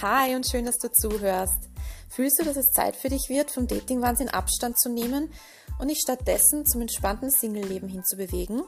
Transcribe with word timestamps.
Hi 0.00 0.36
und 0.36 0.48
schön, 0.48 0.64
dass 0.64 0.78
du 0.78 0.92
zuhörst. 0.92 1.70
Fühlst 2.08 2.38
du, 2.38 2.44
dass 2.44 2.56
es 2.56 2.70
Zeit 2.70 2.94
für 2.94 3.08
dich 3.08 3.28
wird, 3.28 3.50
vom 3.50 3.66
Dating-Wahnsinn 3.66 4.28
Abstand 4.28 4.78
zu 4.78 4.88
nehmen 4.88 5.32
und 5.80 5.88
dich 5.88 5.98
stattdessen 5.98 6.64
zum 6.66 6.82
entspannten 6.82 7.32
Single-Leben 7.32 7.88
hinzubewegen? 7.88 8.62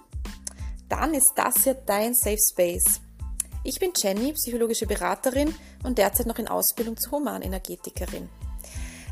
Dann 0.88 1.14
ist 1.14 1.32
das 1.36 1.62
hier 1.62 1.74
dein 1.74 2.14
Safe 2.14 2.36
Space. 2.36 3.00
Ich 3.62 3.78
bin 3.78 3.92
Jenny, 3.96 4.32
psychologische 4.32 4.88
Beraterin 4.88 5.54
und 5.84 5.98
derzeit 5.98 6.26
noch 6.26 6.38
in 6.40 6.48
Ausbildung 6.48 6.96
zur 6.96 7.20
Humanenergetikerin. 7.20 8.28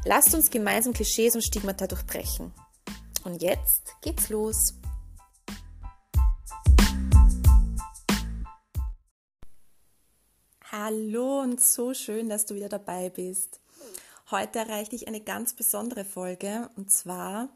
Lasst 0.04 0.34
uns 0.34 0.50
gemeinsam 0.50 0.94
Klischees 0.94 1.36
und 1.36 1.42
Stigmata 1.42 1.86
durchbrechen. 1.86 2.52
Und 3.22 3.42
jetzt 3.42 3.94
geht's 4.02 4.28
los. 4.28 4.74
Hallo 10.90 11.42
und 11.42 11.60
so 11.60 11.92
schön, 11.92 12.30
dass 12.30 12.46
du 12.46 12.54
wieder 12.54 12.70
dabei 12.70 13.10
bist. 13.10 13.60
Heute 14.30 14.60
erreicht 14.60 14.92
dich 14.92 15.06
eine 15.06 15.20
ganz 15.20 15.52
besondere 15.52 16.06
Folge 16.06 16.70
und 16.76 16.90
zwar 16.90 17.50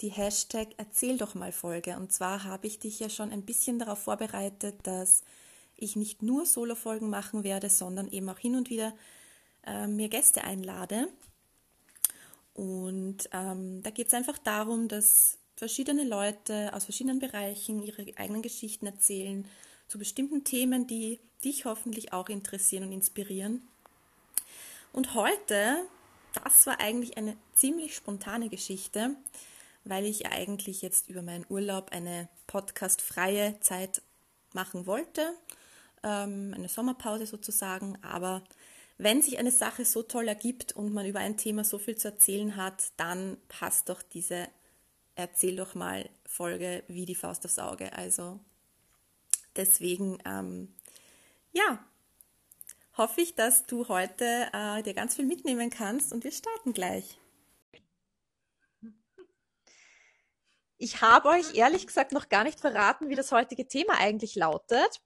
die 0.00 0.08
Hashtag 0.08 0.68
Erzähl 0.78 1.18
doch 1.18 1.34
mal 1.34 1.52
Folge. 1.52 1.98
Und 1.98 2.14
zwar 2.14 2.44
habe 2.44 2.66
ich 2.66 2.78
dich 2.78 2.98
ja 2.98 3.10
schon 3.10 3.30
ein 3.30 3.44
bisschen 3.44 3.78
darauf 3.78 3.98
vorbereitet, 3.98 4.76
dass 4.84 5.20
ich 5.76 5.96
nicht 5.96 6.22
nur 6.22 6.46
Solo-Folgen 6.46 7.10
machen 7.10 7.44
werde, 7.44 7.68
sondern 7.68 8.08
eben 8.08 8.30
auch 8.30 8.38
hin 8.38 8.56
und 8.56 8.70
wieder 8.70 8.94
äh, 9.66 9.86
mir 9.86 10.08
Gäste 10.08 10.42
einlade. 10.42 11.08
Und 12.54 13.28
ähm, 13.34 13.82
da 13.82 13.90
geht 13.90 14.06
es 14.06 14.14
einfach 14.14 14.38
darum, 14.38 14.88
dass 14.88 15.36
verschiedene 15.56 16.04
Leute 16.04 16.72
aus 16.72 16.84
verschiedenen 16.84 17.18
Bereichen 17.18 17.82
ihre 17.82 18.06
eigenen 18.16 18.40
Geschichten 18.40 18.86
erzählen 18.86 19.46
zu 19.90 19.98
bestimmten 19.98 20.44
Themen, 20.44 20.86
die 20.86 21.18
dich 21.44 21.64
hoffentlich 21.64 22.12
auch 22.12 22.28
interessieren 22.28 22.84
und 22.84 22.92
inspirieren. 22.92 23.66
Und 24.92 25.14
heute, 25.14 25.84
das 26.44 26.66
war 26.66 26.80
eigentlich 26.80 27.16
eine 27.16 27.36
ziemlich 27.54 27.96
spontane 27.96 28.48
Geschichte, 28.48 29.16
weil 29.84 30.04
ich 30.04 30.26
eigentlich 30.26 30.80
jetzt 30.80 31.08
über 31.08 31.22
meinen 31.22 31.44
Urlaub 31.48 31.90
eine 31.90 32.28
podcastfreie 32.46 33.58
Zeit 33.60 34.00
machen 34.52 34.86
wollte, 34.86 35.34
ähm, 36.04 36.52
eine 36.54 36.68
Sommerpause 36.68 37.26
sozusagen. 37.26 37.98
Aber 38.02 38.44
wenn 38.96 39.22
sich 39.22 39.40
eine 39.40 39.50
Sache 39.50 39.84
so 39.84 40.04
toll 40.04 40.28
ergibt 40.28 40.72
und 40.72 40.92
man 40.94 41.06
über 41.06 41.18
ein 41.18 41.36
Thema 41.36 41.64
so 41.64 41.78
viel 41.78 41.96
zu 41.96 42.08
erzählen 42.08 42.54
hat, 42.54 42.92
dann 42.96 43.38
passt 43.48 43.88
doch 43.88 44.02
diese 44.02 44.46
Erzähl 45.16 45.56
doch 45.56 45.74
mal 45.74 46.08
Folge 46.24 46.84
wie 46.86 47.04
die 47.04 47.16
Faust 47.16 47.44
aufs 47.44 47.58
Auge. 47.58 47.92
Also 47.92 48.38
Deswegen, 49.56 50.18
ähm, 50.24 50.74
ja, 51.52 51.84
hoffe 52.96 53.20
ich, 53.20 53.34
dass 53.34 53.66
du 53.66 53.88
heute 53.88 54.48
äh, 54.52 54.82
dir 54.82 54.94
ganz 54.94 55.16
viel 55.16 55.26
mitnehmen 55.26 55.70
kannst 55.70 56.12
und 56.12 56.24
wir 56.24 56.32
starten 56.32 56.72
gleich. 56.72 57.18
Ich 60.78 61.02
habe 61.02 61.28
euch 61.28 61.54
ehrlich 61.54 61.86
gesagt 61.86 62.12
noch 62.12 62.28
gar 62.30 62.42
nicht 62.44 62.58
verraten, 62.58 63.10
wie 63.10 63.14
das 63.14 63.32
heutige 63.32 63.68
Thema 63.68 63.98
eigentlich 63.98 64.34
lautet. 64.34 65.02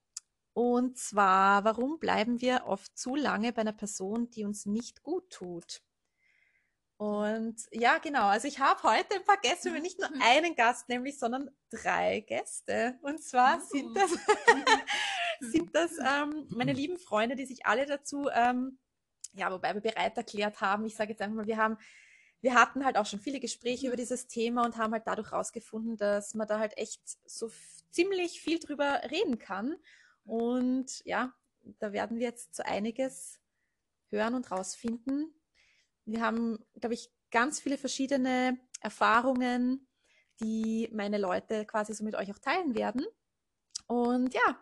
Und 0.53 0.97
zwar, 0.99 1.65
warum 1.65 1.99
bleiben 1.99 2.41
wir 2.41 2.67
oft 2.67 2.97
zu 2.97 3.17
lange 3.17 3.53
bei 3.53 3.63
einer 3.63 3.73
Person, 3.73 4.31
die 4.31 4.45
uns 4.45 4.67
nicht 4.67 5.03
gut 5.03 5.31
tut? 5.31 5.83
Und 6.97 7.57
ja, 7.73 7.99
genau. 7.99 8.27
Also 8.27 8.47
ich 8.47 8.61
habe 8.61 8.83
heute 8.85 9.17
ein 9.17 9.25
paar 9.25 9.39
Gäste, 9.39 9.71
aber 9.71 9.81
nicht 9.81 9.99
nur 9.99 10.09
einen 10.21 10.55
Gast, 10.55 10.89
nämlich, 10.89 11.19
sondern 11.19 11.51
drei 11.71 12.21
Gäste. 12.21 12.99
Und 13.03 13.23
zwar 13.23 13.61
sind 13.61 13.97
das, 13.97 14.11
sind 15.41 15.75
das 15.75 15.93
ähm, 15.99 16.47
meine 16.51 16.73
lieben 16.73 16.99
Freunde, 16.99 17.35
die 17.35 17.47
sich 17.47 17.67
alle 17.67 17.87
dazu, 17.87 18.29
ähm, 18.33 18.79
ja, 19.33 19.51
wobei 19.51 19.75
wir 19.75 19.81
bereit 19.81 20.17
erklärt 20.17 20.61
haben. 20.61 20.87
Ich 20.87 20.95
sage 20.95 21.11
jetzt 21.11 21.21
einfach 21.21 21.37
mal, 21.37 21.47
wir 21.47 21.57
haben, 21.57 21.79
wir 22.41 22.55
hatten 22.55 22.85
halt 22.85 22.97
auch 22.97 23.07
schon 23.07 23.21
viele 23.21 23.41
Gespräche 23.41 23.89
über 23.89 23.97
dieses 23.97 24.29
Thema 24.29 24.65
und 24.65 24.77
haben 24.77 24.93
halt 24.93 25.07
dadurch 25.07 25.33
rausgefunden, 25.33 25.97
dass 25.97 26.35
man 26.35 26.47
da 26.47 26.61
halt 26.61 26.79
echt 26.79 27.03
so 27.27 27.51
ziemlich 27.91 28.41
viel 28.41 28.61
drüber 28.61 29.01
reden 29.11 29.39
kann. 29.39 29.75
Und 30.25 31.05
ja, 31.05 31.35
da 31.81 31.93
werden 31.93 32.19
wir 32.19 32.27
jetzt 32.27 32.55
so 32.55 32.63
einiges 32.63 33.41
hören 34.11 34.35
und 34.35 34.51
rausfinden, 34.51 35.35
wir 36.05 36.21
haben, 36.21 36.59
glaube 36.81 36.95
ich, 36.95 37.11
ganz 37.31 37.61
viele 37.61 37.79
verschiedene 37.79 38.59
Erfahrungen, 38.81 39.87
die 40.41 40.89
meine 40.93 41.19
Leute 41.19 41.65
quasi 41.65 41.95
so 41.95 42.05
mit 42.05 42.15
euch 42.15 42.31
auch 42.33 42.39
teilen 42.39 42.75
werden. 42.75 43.05
Und 43.87 44.35
ja, 44.35 44.59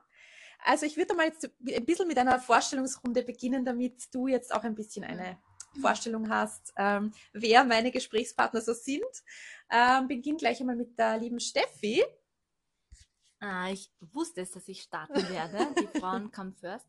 also 0.65 0.87
ich 0.87 0.97
würde 0.97 1.15
mal 1.15 1.27
jetzt 1.27 1.45
ein 1.45 1.85
bisschen 1.85 2.09
mit 2.09 2.19
einer 2.19 2.39
Vorstellungsrunde 2.39 3.23
beginnen, 3.23 3.65
damit 3.65 4.15
du 4.15 4.29
jetzt 4.29 4.55
auch 4.55 4.63
ein 4.65 4.75
bisschen 4.75 5.05
eine 5.05 5.39
Vorstellung 5.81 6.29
hast, 6.29 6.73
ähm, 6.77 7.13
wer 7.33 7.65
meine 7.65 7.91
Gesprächspartner 7.91 8.61
so 8.61 8.75
sind. 8.75 9.03
Ähm, 9.71 10.07
beginn 10.07 10.37
gleich 10.37 10.61
einmal 10.61 10.77
mit 10.77 10.99
der 10.99 11.19
lieben 11.19 11.41
Steffi. 11.41 12.05
Ah, 13.45 13.71
ich 13.71 13.91
wusste 14.13 14.43
es, 14.43 14.53
dass 14.53 14.69
ich 14.69 14.83
starten 14.83 15.29
werde. 15.29 15.75
Die 15.75 15.89
Frauen 16.01 16.31
come 16.31 16.53
first. 16.53 16.87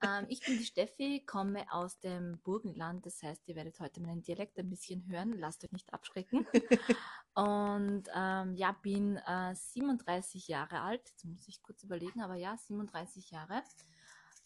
Ähm, 0.00 0.26
ich 0.28 0.38
bin 0.38 0.56
die 0.56 0.64
Steffi, 0.64 1.24
komme 1.26 1.66
aus 1.72 1.98
dem 1.98 2.38
Burgenland. 2.44 3.04
Das 3.04 3.20
heißt, 3.24 3.42
ihr 3.48 3.56
werdet 3.56 3.80
heute 3.80 4.00
meinen 4.00 4.22
Dialekt 4.22 4.56
ein 4.56 4.70
bisschen 4.70 5.04
hören. 5.08 5.32
Lasst 5.32 5.64
euch 5.64 5.72
nicht 5.72 5.92
abschrecken. 5.92 6.46
Und 7.34 8.04
ähm, 8.14 8.54
ja, 8.54 8.70
bin 8.70 9.16
äh, 9.16 9.52
37 9.56 10.46
Jahre 10.46 10.80
alt. 10.82 11.02
Jetzt 11.10 11.24
muss 11.24 11.48
ich 11.48 11.60
kurz 11.60 11.82
überlegen, 11.82 12.22
aber 12.22 12.36
ja, 12.36 12.56
37 12.56 13.32
Jahre. 13.32 13.64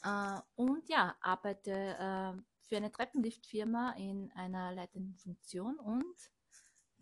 Äh, 0.02 0.40
und 0.54 0.88
ja, 0.88 1.14
arbeite 1.20 1.72
äh, 1.72 2.42
für 2.62 2.76
eine 2.78 2.90
Treppenliftfirma 2.90 3.96
in 3.98 4.32
einer 4.32 4.72
leitenden 4.72 5.14
Funktion 5.14 5.78
und 5.78 6.16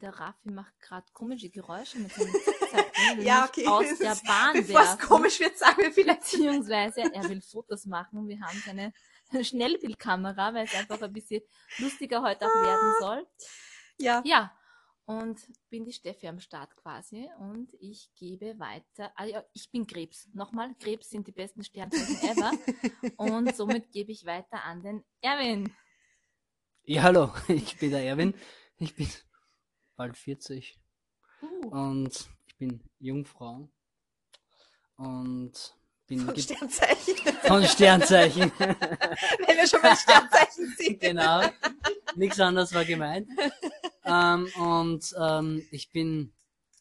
der 0.01 0.19
Raffi 0.19 0.51
macht 0.51 0.79
gerade 0.81 1.07
komische 1.13 1.49
Geräusche 1.49 2.01
mit 2.01 2.13
seinem 2.13 2.33
Zickzack, 2.69 3.19
ja, 3.23 3.45
okay. 3.45 3.67
aus 3.67 3.99
der 3.99 4.17
Bahn 4.27 4.55
Bevor 4.55 4.81
es 4.83 4.99
komisch 4.99 5.41
wird, 5.41 5.59
sagen 5.59 5.83
wir 5.83 5.93
vielleicht. 5.93 6.21
Beziehungsweise 6.21 7.03
er 7.13 7.29
will 7.29 7.43
Fotos 7.43 7.87
machen. 7.87 8.29
Wir 8.29 8.41
haben 8.41 8.63
seine 8.65 8.93
Schnellbildkamera, 9.45 10.55
weil 10.55 10.65
es 10.65 10.75
einfach 10.75 11.01
ein 11.03 11.13
bisschen 11.13 11.43
lustiger 11.79 12.23
heute 12.23 12.47
auch 12.47 12.63
werden 12.63 12.95
ah. 12.95 13.01
soll. 13.01 13.27
Ja. 13.99 14.23
Ja. 14.25 14.53
Und 15.05 15.41
bin 15.71 15.87
die 15.87 15.93
Steffi 15.95 16.29
am 16.29 16.39
Start 16.39 16.77
quasi 16.77 17.31
und 17.39 17.73
ich 17.81 18.11
gebe 18.15 18.59
weiter. 18.59 19.11
Also 19.15 19.41
ich 19.55 19.71
bin 19.71 19.87
Krebs. 19.87 20.29
Nochmal, 20.35 20.75
Krebs 20.79 21.09
sind 21.09 21.27
die 21.27 21.33
besten 21.33 21.65
Sternzeichen 21.65 22.29
ever. 22.29 22.53
und 23.17 23.57
somit 23.57 23.91
gebe 23.91 24.13
ich 24.13 24.27
weiter 24.27 24.63
an 24.65 24.83
den 24.83 25.05
Erwin. 25.23 25.73
Ja, 26.85 27.05
hallo, 27.05 27.33
ich 27.49 27.79
bin 27.79 27.91
der 27.91 28.05
Erwin. 28.05 28.35
Ich 28.77 28.95
bin 28.95 29.09
bald 29.97 30.17
40. 30.17 30.79
Uh. 31.41 31.69
Und 31.69 32.29
bin 32.59 32.83
Jungfrau. 32.99 33.69
Und 34.97 35.77
bin 36.07 36.21
von 36.21 36.37
Sternzeichen. 36.37 37.17
Von 37.47 37.65
Sternzeichen. 37.65 38.53
Wenn 38.59 39.57
wir 39.57 39.67
schon 39.67 39.81
mal 39.83 39.97
Sternzeichen 39.97 40.75
sind. 40.77 41.01
genau. 41.01 41.43
Nichts 42.17 42.41
anderes 42.41 42.75
war 42.75 42.85
gemeint. 42.85 43.29
ähm, 44.05 44.49
und 44.57 45.15
ähm, 45.19 45.67
ich 45.71 45.91
bin 45.91 46.33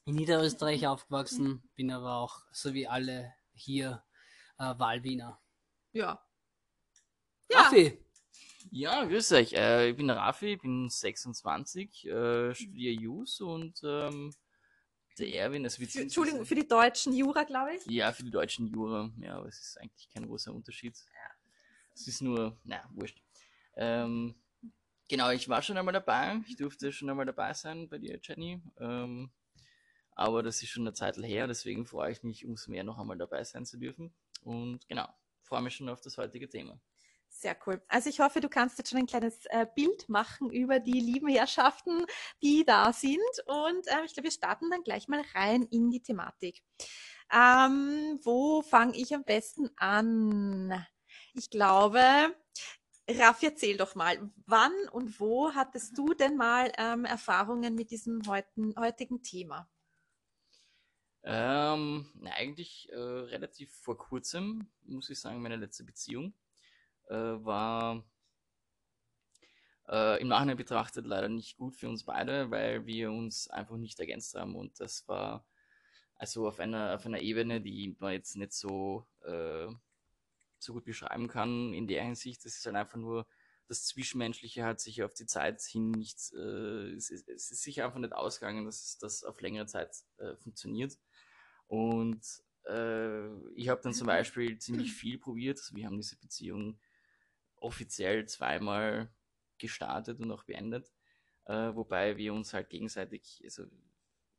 in 0.05 0.15
Niederösterreich 0.15 0.87
aufgewachsen, 0.87 1.61
bin 1.75 1.91
aber 1.91 2.15
auch, 2.15 2.39
so 2.51 2.73
wie 2.73 2.87
alle 2.87 3.33
hier, 3.53 4.03
äh, 4.57 4.73
Wahlwiener. 4.77 5.39
Ja. 5.91 6.23
Ja. 7.49 7.61
Raffi, 7.61 7.99
ja, 8.71 9.05
grüß 9.05 9.31
euch. 9.33 9.53
Äh, 9.53 9.89
ich 9.89 9.95
bin 9.97 10.09
Rafi, 10.09 10.57
bin 10.57 10.89
26, 10.89 12.05
äh, 12.05 12.53
studiere 12.53 13.01
Jus 13.01 13.41
und 13.41 13.81
ähm, 13.83 14.33
der 15.19 15.33
Erwin, 15.33 15.63
das 15.63 15.79
wird. 15.79 15.95
Entschuldigung, 15.95 16.45
für 16.45 16.55
die 16.55 16.67
deutschen 16.67 17.13
Jura, 17.13 17.43
glaube 17.43 17.75
ich? 17.75 17.85
Ja, 17.85 18.11
für 18.11 18.23
die 18.23 18.31
deutschen 18.31 18.67
Jura. 18.67 19.11
Ja, 19.19 19.37
aber 19.37 19.47
es 19.47 19.59
ist 19.59 19.79
eigentlich 19.79 20.09
kein 20.09 20.27
großer 20.27 20.53
Unterschied. 20.53 20.95
Ja. 20.95 21.31
Es 21.93 22.07
ist 22.07 22.21
nur, 22.21 22.59
na, 22.63 22.87
wurscht. 22.93 23.21
Ähm, 23.75 24.35
genau, 25.07 25.31
ich 25.31 25.49
war 25.49 25.61
schon 25.61 25.77
einmal 25.77 25.93
dabei. 25.93 26.39
Ich 26.47 26.55
durfte 26.55 26.91
schon 26.91 27.09
einmal 27.09 27.25
dabei 27.25 27.53
sein 27.53 27.89
bei 27.89 27.97
dir, 27.97 28.19
Jenny. 28.21 28.61
Ähm, 28.79 29.31
aber 30.11 30.41
das 30.41 30.63
ist 30.63 30.69
schon 30.69 30.83
eine 30.83 30.93
Zeit 30.93 31.15
her, 31.17 31.45
deswegen 31.45 31.85
freue 31.85 32.11
ich 32.11 32.23
mich 32.23 32.43
umso 32.43 32.71
mehr 32.71 32.83
noch 32.83 32.97
einmal 32.97 33.17
dabei 33.17 33.43
sein 33.43 33.65
zu 33.65 33.77
dürfen. 33.77 34.13
Und 34.41 34.87
genau, 34.87 35.07
freue 35.43 35.61
mich 35.61 35.75
schon 35.75 35.89
auf 35.89 36.01
das 36.01 36.17
heutige 36.17 36.49
Thema. 36.49 36.79
Sehr 37.39 37.55
cool. 37.67 37.79
Also 37.87 38.09
ich 38.09 38.19
hoffe, 38.19 38.41
du 38.41 38.49
kannst 38.49 38.79
jetzt 38.79 38.89
schon 38.89 38.97
ein 38.97 39.05
kleines 39.05 39.45
äh, 39.51 39.67
Bild 39.75 40.09
machen 40.09 40.49
über 40.49 40.79
die 40.79 40.99
lieben 40.99 41.27
Herrschaften, 41.27 42.03
die 42.41 42.65
da 42.65 42.91
sind. 42.91 43.19
Und 43.45 43.85
äh, 43.85 44.05
ich 44.05 44.13
glaube, 44.13 44.23
wir 44.23 44.31
starten 44.31 44.71
dann 44.71 44.81
gleich 44.81 45.07
mal 45.07 45.21
rein 45.35 45.61
in 45.69 45.91
die 45.91 46.01
Thematik. 46.01 46.63
Ähm, 47.31 48.19
wo 48.23 48.63
fange 48.63 48.97
ich 48.97 49.13
am 49.13 49.23
besten 49.23 49.69
an? 49.77 50.83
Ich 51.35 51.51
glaube, 51.51 52.01
Raffi, 53.07 53.45
erzähl 53.45 53.77
doch 53.77 53.93
mal, 53.93 54.31
wann 54.47 54.73
und 54.91 55.19
wo 55.19 55.53
hattest 55.53 55.95
du 55.95 56.15
denn 56.15 56.37
mal 56.37 56.71
ähm, 56.79 57.05
Erfahrungen 57.05 57.75
mit 57.75 57.91
diesem 57.91 58.25
heutigen, 58.25 58.73
heutigen 58.79 59.21
Thema? 59.21 59.69
Ähm, 61.21 62.09
eigentlich 62.31 62.89
äh, 62.91 62.95
relativ 62.95 63.71
vor 63.73 63.95
kurzem, 63.95 64.71
muss 64.85 65.11
ich 65.11 65.19
sagen, 65.19 65.39
meine 65.39 65.57
letzte 65.57 65.83
Beziehung 65.83 66.33
war 67.15 68.03
Äh, 69.87 70.21
Im 70.21 70.27
Nachhinein 70.27 70.57
betrachtet 70.57 71.05
leider 71.05 71.29
nicht 71.29 71.57
gut 71.57 71.75
für 71.75 71.87
uns 71.87 72.03
beide, 72.03 72.51
weil 72.51 72.85
wir 72.85 73.11
uns 73.11 73.49
einfach 73.49 73.77
nicht 73.77 73.99
ergänzt 73.99 74.35
haben 74.35 74.55
und 74.55 74.79
das 74.79 75.07
war 75.07 75.45
also 76.15 76.47
auf 76.47 76.59
einer, 76.59 76.95
auf 76.95 77.05
einer 77.05 77.21
Ebene, 77.21 77.61
die 77.61 77.95
man 77.99 78.13
jetzt 78.13 78.35
nicht 78.35 78.51
so, 78.53 79.07
äh, 79.23 79.67
so 80.59 80.73
gut 80.73 80.83
beschreiben 80.85 81.27
kann 81.27 81.73
in 81.73 81.87
der 81.87 82.03
Hinsicht. 82.03 82.43
Das 82.45 82.57
ist 82.57 82.65
halt 82.65 82.75
einfach 82.75 82.97
nur, 82.97 83.27
das 83.67 83.85
Zwischenmenschliche 83.85 84.63
hat 84.65 84.79
sich 84.81 85.03
auf 85.03 85.13
die 85.13 85.25
Zeit 85.25 85.61
hin 85.61 85.91
nicht, 85.91 86.33
äh, 86.33 86.91
es, 86.95 87.09
ist, 87.09 87.29
es 87.29 87.51
ist 87.51 87.61
sicher 87.63 87.85
einfach 87.85 87.99
nicht 87.99 88.13
ausgegangen, 88.13 88.65
dass 88.65 88.97
das 88.97 89.23
auf 89.23 89.41
längere 89.41 89.67
Zeit 89.67 89.95
äh, 90.17 90.35
funktioniert. 90.37 90.97
Und 91.67 92.21
äh, 92.65 93.27
ich 93.53 93.69
habe 93.69 93.81
dann 93.81 93.93
zum 93.93 94.07
Beispiel 94.07 94.57
ziemlich 94.59 94.93
viel 94.93 95.17
probiert. 95.19 95.59
Wir 95.73 95.85
haben 95.85 95.97
diese 95.97 96.17
Beziehung 96.17 96.79
offiziell 97.57 98.25
zweimal 98.27 99.09
gestartet 99.57 100.19
und 100.19 100.31
auch 100.31 100.43
beendet. 100.43 100.91
Äh, 101.45 101.75
wobei 101.75 102.17
wir 102.17 102.33
uns 102.33 102.53
halt 102.53 102.69
gegenseitig, 102.69 103.41
also 103.43 103.63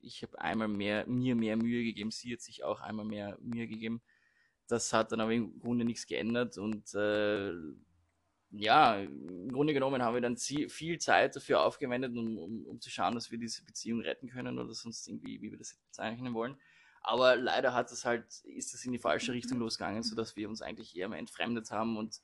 ich 0.00 0.22
habe 0.22 0.40
einmal 0.40 0.68
mehr, 0.68 1.06
mir 1.06 1.34
mehr 1.34 1.56
Mühe 1.56 1.82
gegeben, 1.84 2.10
sie 2.10 2.32
hat 2.32 2.40
sich 2.40 2.64
auch 2.64 2.80
einmal 2.80 3.06
mehr 3.06 3.38
Mühe 3.40 3.66
gegeben. 3.66 4.02
Das 4.68 4.92
hat 4.92 5.12
dann 5.12 5.20
aber 5.20 5.32
im 5.32 5.58
Grunde 5.58 5.84
nichts 5.84 6.06
geändert 6.06 6.58
und 6.58 6.94
äh, 6.94 7.52
ja, 8.50 8.96
im 8.96 9.52
Grunde 9.52 9.74
genommen 9.74 10.02
haben 10.02 10.14
wir 10.14 10.20
dann 10.20 10.36
viel 10.36 10.98
Zeit 10.98 11.36
dafür 11.36 11.62
aufgewendet, 11.62 12.16
um, 12.16 12.38
um, 12.38 12.66
um 12.66 12.80
zu 12.80 12.90
schauen, 12.90 13.14
dass 13.14 13.30
wir 13.30 13.38
diese 13.38 13.64
Beziehung 13.64 14.00
retten 14.00 14.28
können 14.28 14.58
oder 14.58 14.72
sonst 14.72 15.06
irgendwie, 15.06 15.42
wie 15.42 15.50
wir 15.50 15.58
das 15.58 15.72
jetzt 15.72 15.84
bezeichnen 15.84 16.32
wollen. 16.34 16.56
Aber 17.02 17.36
leider 17.36 17.74
hat 17.74 17.92
es 17.92 18.04
halt, 18.04 18.24
ist 18.44 18.74
es 18.74 18.84
in 18.84 18.92
die 18.92 18.98
falsche 18.98 19.32
Richtung 19.32 19.58
losgegangen, 19.58 20.02
sodass 20.02 20.36
wir 20.36 20.48
uns 20.48 20.62
eigentlich 20.62 20.96
eher 20.96 21.08
mehr 21.08 21.18
entfremdet 21.18 21.70
haben 21.70 21.96
und 21.96 22.20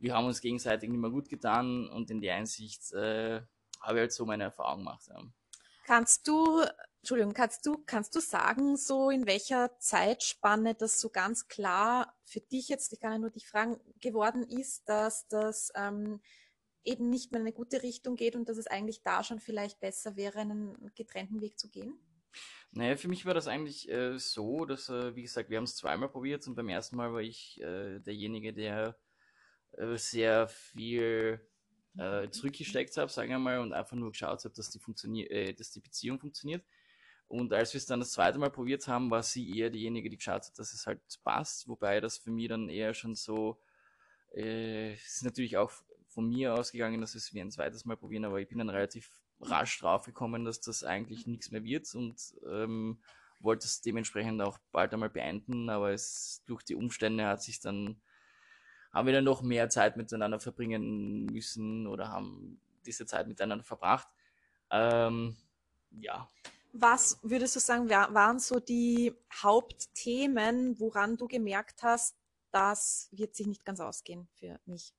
wir 0.00 0.14
haben 0.14 0.26
uns 0.26 0.40
gegenseitig 0.40 0.88
nicht 0.88 0.98
mehr 0.98 1.10
gut 1.10 1.28
getan 1.28 1.88
und 1.88 2.10
in 2.10 2.20
der 2.20 2.34
Einsicht 2.34 2.92
äh, 2.92 3.42
habe 3.80 3.94
ich 3.94 4.00
halt 4.00 4.12
so 4.12 4.24
meine 4.24 4.44
Erfahrung 4.44 4.78
gemacht. 4.78 5.06
Ja. 5.08 5.22
Kannst 5.86 6.26
du, 6.26 6.64
Entschuldigung, 7.00 7.34
kannst 7.34 7.66
du, 7.66 7.82
kannst 7.84 8.14
du 8.14 8.20
sagen, 8.20 8.76
so 8.76 9.10
in 9.10 9.26
welcher 9.26 9.78
Zeitspanne 9.78 10.74
das 10.74 11.00
so 11.00 11.10
ganz 11.10 11.48
klar 11.48 12.14
für 12.24 12.40
dich 12.40 12.68
jetzt, 12.68 12.92
ich 12.92 13.00
kann 13.00 13.12
ja 13.12 13.18
nur 13.18 13.30
dich 13.30 13.48
fragen, 13.48 13.78
geworden 14.00 14.42
ist, 14.42 14.88
dass 14.88 15.26
das 15.28 15.72
ähm, 15.74 16.20
eben 16.84 17.10
nicht 17.10 17.32
mehr 17.32 17.40
in 17.40 17.46
eine 17.46 17.54
gute 17.54 17.82
Richtung 17.82 18.16
geht 18.16 18.36
und 18.36 18.48
dass 18.48 18.56
es 18.56 18.66
eigentlich 18.66 19.02
da 19.02 19.22
schon 19.22 19.40
vielleicht 19.40 19.80
besser 19.80 20.16
wäre, 20.16 20.38
einen 20.38 20.92
getrennten 20.94 21.40
Weg 21.40 21.58
zu 21.58 21.68
gehen? 21.68 21.98
Naja, 22.72 22.96
für 22.96 23.08
mich 23.08 23.26
war 23.26 23.34
das 23.34 23.48
eigentlich 23.48 23.90
äh, 23.90 24.16
so, 24.18 24.64
dass, 24.64 24.88
äh, 24.88 25.16
wie 25.16 25.22
gesagt, 25.22 25.50
wir 25.50 25.56
haben 25.56 25.64
es 25.64 25.76
zweimal 25.76 26.08
probiert 26.08 26.46
und 26.46 26.54
beim 26.54 26.68
ersten 26.68 26.96
Mal 26.96 27.12
war 27.12 27.20
ich 27.20 27.60
äh, 27.60 27.98
derjenige, 27.98 28.52
der 28.52 28.96
sehr 29.96 30.48
viel 30.48 31.40
äh, 31.96 32.28
zurückgesteckt 32.30 32.96
habe, 32.96 33.10
sagen 33.10 33.30
wir 33.30 33.38
mal, 33.38 33.58
und 33.58 33.72
einfach 33.72 33.96
nur 33.96 34.10
geschaut 34.10 34.44
habe, 34.44 34.54
dass 34.54 34.70
die, 34.70 35.26
äh, 35.30 35.52
dass 35.52 35.70
die 35.70 35.80
Beziehung 35.80 36.18
funktioniert. 36.18 36.64
Und 37.28 37.52
als 37.52 37.72
wir 37.72 37.78
es 37.78 37.86
dann 37.86 38.00
das 38.00 38.10
zweite 38.12 38.38
Mal 38.38 38.50
probiert 38.50 38.88
haben, 38.88 39.10
war 39.10 39.22
sie 39.22 39.56
eher 39.56 39.70
diejenige, 39.70 40.10
die 40.10 40.16
geschaut 40.16 40.46
hat, 40.46 40.58
dass 40.58 40.72
es 40.72 40.86
halt 40.86 41.00
passt, 41.22 41.68
wobei 41.68 42.00
das 42.00 42.18
für 42.18 42.30
mich 42.30 42.48
dann 42.48 42.68
eher 42.68 42.92
schon 42.92 43.14
so, 43.14 43.60
äh, 44.34 44.94
ist 44.94 45.22
natürlich 45.22 45.56
auch 45.56 45.70
von 46.08 46.28
mir 46.28 46.54
ausgegangen, 46.54 47.00
dass 47.00 47.14
wir 47.14 47.18
es 47.18 47.32
wie 47.32 47.40
ein 47.40 47.52
zweites 47.52 47.84
Mal 47.84 47.96
probieren, 47.96 48.24
aber 48.24 48.40
ich 48.40 48.48
bin 48.48 48.58
dann 48.58 48.68
relativ 48.68 49.10
rasch 49.40 49.78
draufgekommen, 49.78 50.44
dass 50.44 50.60
das 50.60 50.82
eigentlich 50.82 51.26
nichts 51.26 51.52
mehr 51.52 51.62
wird 51.62 51.94
und 51.94 52.20
ähm, 52.50 53.00
wollte 53.38 53.66
es 53.66 53.80
dementsprechend 53.80 54.42
auch 54.42 54.58
bald 54.72 54.92
einmal 54.92 55.08
beenden, 55.08 55.70
aber 55.70 55.92
es 55.92 56.42
durch 56.46 56.62
die 56.64 56.74
Umstände 56.74 57.26
hat 57.26 57.42
sich 57.42 57.60
dann 57.60 58.00
haben 58.92 59.06
wir 59.06 59.12
dann 59.12 59.24
noch 59.24 59.42
mehr 59.42 59.68
Zeit 59.68 59.96
miteinander 59.96 60.40
verbringen 60.40 61.26
müssen 61.26 61.86
oder 61.86 62.08
haben 62.08 62.60
diese 62.86 63.06
Zeit 63.06 63.28
miteinander 63.28 63.64
verbracht. 63.64 64.08
Ähm, 64.70 65.36
ja. 65.90 66.28
Was 66.72 67.18
würdest 67.22 67.56
du 67.56 67.60
sagen, 67.60 67.90
waren 67.90 68.38
so 68.38 68.60
die 68.60 69.12
Hauptthemen, 69.32 70.78
woran 70.78 71.16
du 71.16 71.26
gemerkt 71.26 71.82
hast, 71.82 72.16
das 72.52 73.08
wird 73.12 73.34
sich 73.34 73.46
nicht 73.46 73.64
ganz 73.64 73.80
ausgehen 73.80 74.28
für 74.34 74.60
mich? 74.66 74.94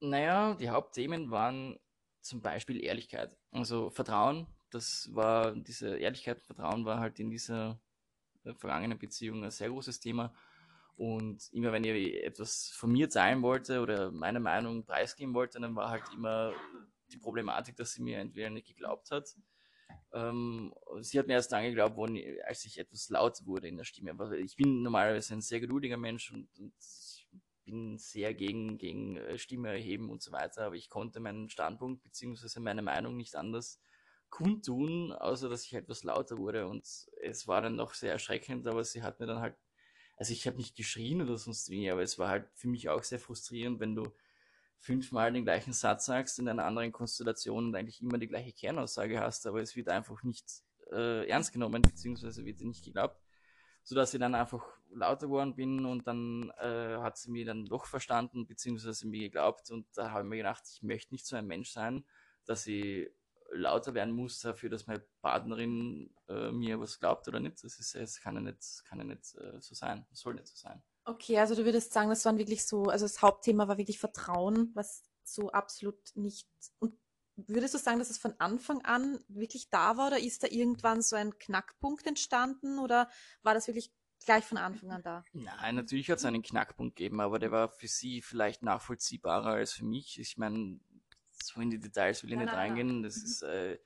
Naja, 0.00 0.54
die 0.54 0.70
Hauptthemen 0.70 1.30
waren 1.30 1.78
zum 2.20 2.42
Beispiel 2.42 2.82
Ehrlichkeit. 2.82 3.36
Also 3.50 3.90
Vertrauen, 3.90 4.46
das 4.70 5.08
war, 5.14 5.54
diese 5.54 5.96
Ehrlichkeit 5.96 6.38
und 6.38 6.44
Vertrauen 6.44 6.84
war 6.84 6.98
halt 7.00 7.18
in 7.18 7.30
dieser 7.30 7.80
äh, 8.44 8.54
vergangenen 8.54 8.98
Beziehung 8.98 9.44
ein 9.44 9.50
sehr 9.50 9.68
großes 9.68 10.00
Thema. 10.00 10.34
Und 10.96 11.48
immer 11.52 11.72
wenn 11.72 11.84
ihr 11.84 12.24
etwas 12.24 12.70
von 12.74 12.90
mir 12.90 13.08
teilen 13.10 13.42
wollte 13.42 13.80
oder 13.80 14.10
meine 14.10 14.40
Meinung 14.40 14.84
preisgeben 14.84 15.34
wollte, 15.34 15.60
dann 15.60 15.76
war 15.76 15.90
halt 15.90 16.04
immer 16.14 16.52
die 17.12 17.18
Problematik, 17.18 17.76
dass 17.76 17.92
sie 17.92 18.02
mir 18.02 18.18
entweder 18.18 18.50
nicht 18.50 18.66
geglaubt 18.66 19.10
hat. 19.10 19.36
Ähm, 20.12 20.74
sie 21.00 21.18
hat 21.18 21.26
mir 21.26 21.34
erst 21.34 21.52
dann 21.52 21.64
geglaubt, 21.64 21.98
als 22.46 22.64
ich 22.64 22.78
etwas 22.78 23.10
laut 23.10 23.44
wurde 23.44 23.68
in 23.68 23.76
der 23.76 23.84
Stimme. 23.84 24.10
Aber 24.10 24.32
ich 24.32 24.56
bin 24.56 24.82
normalerweise 24.82 25.34
ein 25.34 25.42
sehr 25.42 25.60
geduldiger 25.60 25.98
Mensch 25.98 26.32
und, 26.32 26.48
und 26.58 26.74
bin 27.66 27.98
sehr 27.98 28.32
gegen, 28.32 28.78
gegen 28.78 29.16
äh, 29.16 29.38
Stimme 29.38 29.68
erheben 29.68 30.08
und 30.08 30.22
so 30.22 30.32
weiter, 30.32 30.64
aber 30.66 30.76
ich 30.76 30.88
konnte 30.88 31.20
meinen 31.20 31.50
Standpunkt 31.50 32.02
bzw. 32.02 32.60
meine 32.60 32.82
Meinung 32.82 33.16
nicht 33.16 33.36
anders 33.36 33.80
kundtun, 34.30 35.12
außer 35.12 35.48
dass 35.48 35.64
ich 35.64 35.74
etwas 35.74 36.04
lauter 36.04 36.38
wurde 36.38 36.66
und 36.66 36.86
es 37.22 37.46
war 37.46 37.60
dann 37.60 37.76
noch 37.76 37.94
sehr 37.94 38.12
erschreckend, 38.12 38.66
aber 38.66 38.84
sie 38.84 39.02
hat 39.02 39.20
mir 39.20 39.26
dann 39.26 39.40
halt 39.40 39.56
also 40.16 40.32
ich 40.32 40.46
habe 40.46 40.56
nicht 40.56 40.76
geschrien 40.76 41.22
oder 41.22 41.36
sonst 41.36 41.70
wie, 41.70 41.90
aber 41.90 42.02
es 42.02 42.18
war 42.18 42.28
halt 42.28 42.48
für 42.54 42.68
mich 42.68 42.88
auch 42.88 43.02
sehr 43.02 43.18
frustrierend, 43.20 43.80
wenn 43.80 43.94
du 43.94 44.10
fünfmal 44.78 45.32
den 45.32 45.44
gleichen 45.44 45.72
Satz 45.72 46.06
sagst 46.06 46.38
in 46.38 46.48
einer 46.48 46.64
anderen 46.64 46.92
Konstellation 46.92 47.66
und 47.66 47.74
eigentlich 47.74 48.02
immer 48.02 48.18
die 48.18 48.28
gleiche 48.28 48.52
Kernaussage 48.52 49.20
hast, 49.20 49.46
aber 49.46 49.60
es 49.60 49.76
wird 49.76 49.88
einfach 49.88 50.22
nicht 50.22 50.62
äh, 50.90 51.28
ernst 51.28 51.52
genommen, 51.52 51.82
beziehungsweise 51.82 52.44
wird 52.44 52.60
dir 52.60 52.68
nicht 52.68 52.84
geglaubt, 52.84 53.20
sodass 53.82 54.14
ich 54.14 54.20
dann 54.20 54.34
einfach 54.34 54.64
lauter 54.90 55.26
geworden 55.26 55.54
bin 55.54 55.84
und 55.84 56.06
dann 56.06 56.50
äh, 56.58 56.96
hat 56.98 57.18
sie 57.18 57.30
mir 57.30 57.44
dann 57.44 57.66
doch 57.66 57.86
verstanden, 57.86 58.46
beziehungsweise 58.46 59.06
mir 59.06 59.20
geglaubt 59.20 59.70
und 59.70 59.86
da 59.94 60.10
habe 60.10 60.22
ich 60.22 60.30
mir 60.30 60.36
gedacht, 60.38 60.62
ich 60.72 60.82
möchte 60.82 61.12
nicht 61.14 61.26
so 61.26 61.36
ein 61.36 61.46
Mensch 61.46 61.70
sein, 61.70 62.04
dass 62.46 62.66
ich 62.66 63.10
lauter 63.52 63.94
werden 63.94 64.14
muss 64.14 64.40
dafür, 64.40 64.70
dass 64.70 64.86
meine 64.86 65.04
Partnerin 65.20 66.14
äh, 66.28 66.50
mir 66.50 66.80
was 66.80 66.98
glaubt 66.98 67.28
oder 67.28 67.40
nicht. 67.40 67.62
Das 67.62 67.78
ist, 67.78 67.94
es 67.94 68.20
kann 68.20 68.34
ja 68.34 68.40
nicht, 68.40 68.84
kann 68.88 68.98
ja 68.98 69.04
nicht 69.04 69.34
äh, 69.36 69.60
so 69.60 69.74
sein. 69.74 70.06
Das 70.10 70.20
soll 70.20 70.34
nicht 70.34 70.46
so 70.46 70.56
sein. 70.56 70.82
Okay, 71.04 71.38
also 71.38 71.54
du 71.54 71.64
würdest 71.64 71.92
sagen, 71.92 72.08
das 72.08 72.24
waren 72.24 72.38
wirklich 72.38 72.66
so, 72.66 72.84
also 72.84 73.04
das 73.04 73.22
Hauptthema 73.22 73.68
war 73.68 73.78
wirklich 73.78 73.98
Vertrauen, 73.98 74.72
was 74.74 75.04
so 75.24 75.50
absolut 75.50 75.98
nicht. 76.14 76.48
Und 76.78 76.98
würdest 77.36 77.74
du 77.74 77.78
sagen, 77.78 77.98
dass 77.98 78.10
es 78.10 78.18
von 78.18 78.34
Anfang 78.38 78.84
an 78.84 79.20
wirklich 79.28 79.70
da 79.70 79.96
war 79.96 80.08
oder 80.08 80.18
ist 80.18 80.42
da 80.42 80.48
irgendwann 80.48 81.02
so 81.02 81.16
ein 81.16 81.38
Knackpunkt 81.38 82.06
entstanden 82.06 82.78
oder 82.78 83.08
war 83.42 83.54
das 83.54 83.66
wirklich 83.68 83.92
gleich 84.24 84.44
von 84.44 84.58
Anfang 84.58 84.90
an 84.90 85.02
da? 85.02 85.24
Nein, 85.32 85.76
natürlich 85.76 86.10
hat 86.10 86.18
es 86.18 86.24
einen 86.24 86.42
Knackpunkt 86.42 86.96
gegeben, 86.96 87.20
aber 87.20 87.38
der 87.38 87.52
war 87.52 87.68
für 87.68 87.88
sie 87.88 88.22
vielleicht 88.22 88.62
nachvollziehbarer 88.62 89.50
als 89.50 89.72
für 89.72 89.84
mich. 89.84 90.18
Ich 90.18 90.38
meine, 90.38 90.80
so 91.46 91.60
in 91.60 91.70
die 91.70 91.78
Details 91.78 92.22
will 92.22 92.30
ich 92.30 92.36
nein, 92.36 92.46
nicht 92.46 92.54
nein, 92.54 92.70
reingehen. 92.70 93.02
Das 93.02 93.16
mhm. 93.16 93.24
ist, 93.24 93.42
äh, 93.42 93.78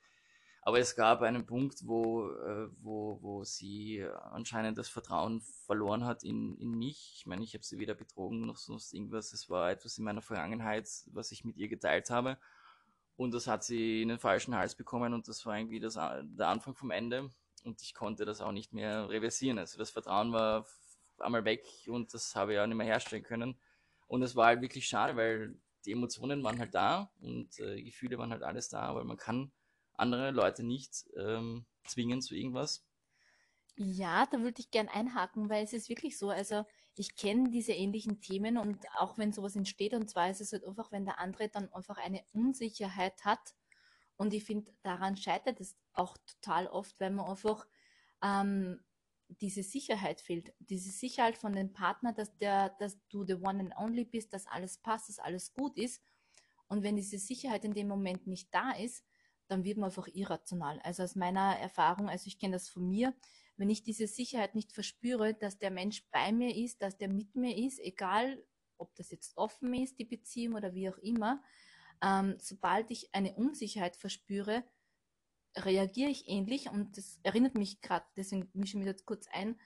aber 0.63 0.79
es 0.79 0.95
gab 0.95 1.21
einen 1.23 1.45
Punkt, 1.45 1.87
wo, 1.87 2.29
äh, 2.29 2.69
wo, 2.81 3.17
wo 3.21 3.43
sie 3.43 4.05
anscheinend 4.31 4.77
das 4.77 4.89
Vertrauen 4.89 5.41
verloren 5.41 6.05
hat 6.05 6.23
in, 6.23 6.55
in 6.57 6.77
mich. 6.77 7.15
Ich 7.17 7.25
meine, 7.25 7.43
ich 7.43 7.53
habe 7.55 7.63
sie 7.63 7.79
weder 7.79 7.95
betrogen 7.95 8.45
noch 8.45 8.57
sonst 8.57 8.93
irgendwas. 8.93 9.33
Es 9.33 9.49
war 9.49 9.71
etwas 9.71 9.97
in 9.97 10.03
meiner 10.03 10.21
Vergangenheit, 10.21 10.87
was 11.07 11.31
ich 11.31 11.43
mit 11.43 11.57
ihr 11.57 11.67
geteilt 11.67 12.11
habe. 12.11 12.37
Und 13.17 13.33
das 13.33 13.47
hat 13.47 13.63
sie 13.63 14.03
in 14.03 14.09
den 14.09 14.19
falschen 14.19 14.55
Hals 14.55 14.75
bekommen 14.75 15.13
und 15.13 15.27
das 15.27 15.45
war 15.45 15.57
irgendwie 15.57 15.79
das, 15.79 15.95
der 15.95 16.47
Anfang 16.47 16.75
vom 16.75 16.91
Ende. 16.91 17.29
Und 17.63 17.81
ich 17.81 17.93
konnte 17.93 18.25
das 18.25 18.41
auch 18.41 18.51
nicht 18.51 18.73
mehr 18.73 19.09
reversieren. 19.09 19.59
Also 19.59 19.77
das 19.77 19.91
Vertrauen 19.91 20.31
war 20.31 20.65
einmal 21.19 21.45
weg 21.45 21.63
und 21.87 22.13
das 22.13 22.35
habe 22.35 22.53
ich 22.53 22.59
auch 22.59 22.67
nicht 22.67 22.77
mehr 22.77 22.87
herstellen 22.87 23.23
können. 23.23 23.59
Und 24.07 24.21
es 24.23 24.35
war 24.35 24.47
halt 24.47 24.61
wirklich 24.61 24.87
schade, 24.87 25.15
weil 25.15 25.55
die 25.85 25.91
Emotionen 25.91 26.43
waren 26.43 26.59
halt 26.59 26.73
da 26.73 27.11
und 27.19 27.59
äh, 27.59 27.81
Gefühle 27.81 28.17
waren 28.17 28.31
halt 28.31 28.43
alles 28.43 28.69
da, 28.69 28.81
aber 28.81 29.03
man 29.03 29.17
kann 29.17 29.51
andere 29.93 30.31
Leute 30.31 30.63
nicht 30.63 31.05
ähm, 31.17 31.65
zwingen 31.85 32.21
zu 32.21 32.35
irgendwas. 32.35 32.85
Ja, 33.75 34.25
da 34.25 34.39
würde 34.41 34.59
ich 34.59 34.69
gern 34.69 34.89
einhaken, 34.89 35.49
weil 35.49 35.63
es 35.63 35.73
ist 35.73 35.89
wirklich 35.89 36.17
so, 36.17 36.29
also 36.29 36.65
ich 36.95 37.15
kenne 37.15 37.49
diese 37.49 37.71
ähnlichen 37.71 38.19
Themen 38.19 38.57
und 38.57 38.85
auch 38.99 39.17
wenn 39.17 39.31
sowas 39.31 39.55
entsteht, 39.55 39.93
und 39.93 40.09
zwar 40.09 40.29
ist 40.29 40.41
es 40.41 40.51
halt 40.51 40.65
einfach, 40.65 40.91
wenn 40.91 41.05
der 41.05 41.19
andere 41.19 41.49
dann 41.49 41.71
einfach 41.73 41.97
eine 41.97 42.23
Unsicherheit 42.33 43.23
hat 43.23 43.55
und 44.17 44.33
ich 44.33 44.43
finde, 44.43 44.71
daran 44.83 45.17
scheitert 45.17 45.59
es 45.61 45.75
auch 45.93 46.17
total 46.27 46.67
oft, 46.67 46.99
weil 46.99 47.11
man 47.11 47.25
einfach 47.25 47.65
ähm, 48.21 48.79
diese 49.39 49.63
Sicherheit 49.63 50.21
fehlt, 50.21 50.53
diese 50.59 50.91
Sicherheit 50.91 51.37
von 51.37 51.53
dem 51.53 51.71
Partner, 51.73 52.13
dass 52.13 52.35
der, 52.37 52.69
dass 52.79 52.97
du 53.09 53.25
the 53.25 53.35
one 53.35 53.59
and 53.59 53.77
only 53.77 54.03
bist, 54.03 54.33
dass 54.33 54.47
alles 54.47 54.77
passt, 54.77 55.09
dass 55.09 55.19
alles 55.19 55.53
gut 55.53 55.77
ist. 55.77 56.03
Und 56.67 56.83
wenn 56.83 56.95
diese 56.95 57.19
Sicherheit 57.19 57.65
in 57.65 57.73
dem 57.73 57.87
Moment 57.87 58.27
nicht 58.27 58.53
da 58.53 58.71
ist, 58.71 59.05
dann 59.47 59.63
wird 59.63 59.77
man 59.77 59.89
einfach 59.89 60.07
irrational. 60.07 60.79
Also 60.81 61.03
aus 61.03 61.15
meiner 61.15 61.57
Erfahrung, 61.59 62.09
also 62.09 62.27
ich 62.27 62.39
kenne 62.39 62.53
das 62.53 62.69
von 62.69 62.87
mir, 62.87 63.13
wenn 63.57 63.69
ich 63.69 63.83
diese 63.83 64.07
Sicherheit 64.07 64.55
nicht 64.55 64.71
verspüre, 64.71 65.33
dass 65.33 65.59
der 65.59 65.71
Mensch 65.71 66.07
bei 66.11 66.31
mir 66.31 66.55
ist, 66.55 66.81
dass 66.81 66.97
der 66.97 67.09
mit 67.09 67.35
mir 67.35 67.57
ist, 67.57 67.79
egal 67.79 68.43
ob 68.77 68.95
das 68.95 69.11
jetzt 69.11 69.37
offen 69.37 69.73
ist, 69.73 69.99
die 69.99 70.05
Beziehung 70.05 70.55
oder 70.55 70.73
wie 70.73 70.89
auch 70.89 70.97
immer, 70.97 71.43
ähm, 72.01 72.35
sobald 72.39 72.89
ich 72.89 73.13
eine 73.13 73.35
Unsicherheit 73.35 73.95
verspüre, 73.95 74.63
reagiere 75.57 76.09
ich 76.09 76.27
ähnlich 76.27 76.69
und 76.69 76.97
das 76.97 77.19
erinnert 77.23 77.55
mich 77.55 77.81
gerade, 77.81 78.05
deswegen 78.15 78.49
mische 78.53 78.77
ich 78.77 78.79
mich 78.79 78.85
jetzt 78.85 79.05
kurz 79.05 79.27
ein, 79.31 79.59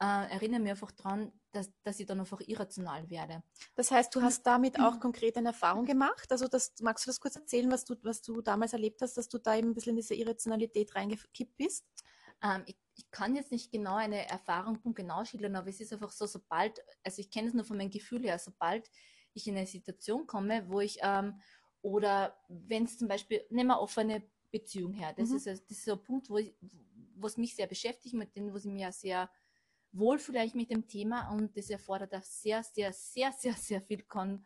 äh, 0.00 0.32
erinnere 0.32 0.60
mich 0.60 0.70
einfach 0.70 0.90
daran, 0.90 1.32
dass, 1.52 1.70
dass 1.82 2.00
ich 2.00 2.06
dann 2.06 2.18
einfach 2.18 2.40
irrational 2.40 3.08
werde. 3.08 3.42
Das 3.76 3.90
heißt, 3.90 4.14
du 4.14 4.22
hast 4.22 4.42
damit 4.42 4.80
auch 4.80 4.98
konkret 5.00 5.36
eine 5.36 5.48
Erfahrung 5.48 5.84
gemacht? 5.84 6.30
Also 6.32 6.48
das, 6.48 6.72
magst 6.80 7.06
du 7.06 7.10
das 7.10 7.20
kurz 7.20 7.36
erzählen, 7.36 7.70
was 7.70 7.84
du, 7.84 7.94
was 8.02 8.22
du 8.22 8.40
damals 8.40 8.72
erlebt 8.72 9.00
hast, 9.02 9.16
dass 9.16 9.28
du 9.28 9.38
da 9.38 9.56
eben 9.56 9.68
ein 9.68 9.74
bisschen 9.74 9.90
in 9.90 9.96
diese 9.96 10.14
Irrationalität 10.14 10.94
reingekippt 10.94 11.56
bist? 11.56 11.84
Ähm, 12.42 12.64
ich, 12.66 12.76
ich, 12.96 13.10
kann 13.10 13.36
jetzt 13.36 13.52
nicht 13.52 13.70
genau 13.70 13.94
eine 13.94 14.28
Erfahrung 14.28 14.80
genau 14.94 15.24
schildern, 15.24 15.56
aber 15.56 15.68
es 15.68 15.80
ist 15.80 15.92
einfach 15.92 16.10
so, 16.10 16.26
sobald, 16.26 16.80
also 17.04 17.20
ich 17.20 17.30
kenne 17.30 17.48
es 17.48 17.54
nur 17.54 17.64
von 17.64 17.76
meinem 17.76 17.90
Gefühl 17.90 18.22
her, 18.22 18.38
sobald 18.38 18.90
ich 19.34 19.46
in 19.46 19.56
eine 19.56 19.66
Situation 19.66 20.26
komme, 20.26 20.68
wo 20.68 20.80
ich, 20.80 20.98
ähm, 21.02 21.40
oder 21.80 22.36
wenn 22.48 22.84
es 22.84 22.98
zum 22.98 23.08
Beispiel, 23.08 23.44
nehmen 23.50 23.68
wir 23.68 23.80
offene 23.80 24.22
Beziehung 24.52 24.92
her, 24.92 25.12
das, 25.16 25.30
mhm. 25.30 25.36
ist, 25.36 25.46
das 25.46 25.60
ist 25.68 25.84
so 25.84 25.94
ein 25.94 26.02
Punkt, 26.02 26.30
wo 26.30 26.38
ich, 26.38 26.54
was 27.16 27.36
mich 27.36 27.56
sehr 27.56 27.66
beschäftigt, 27.66 28.14
mit 28.14 28.36
dem, 28.36 28.52
wo 28.52 28.56
ich 28.56 28.64
mir 28.64 28.92
sehr 28.92 29.28
wohlfühle 29.92 30.40
eigentlich 30.40 30.54
mit 30.54 30.70
dem 30.70 30.86
Thema 30.86 31.30
und 31.30 31.56
das 31.56 31.68
erfordert 31.70 32.14
auch 32.14 32.22
sehr, 32.22 32.62
sehr, 32.62 32.92
sehr, 32.92 33.32
sehr, 33.32 33.54
sehr 33.54 33.80
viel 33.80 34.02
Kon 34.02 34.44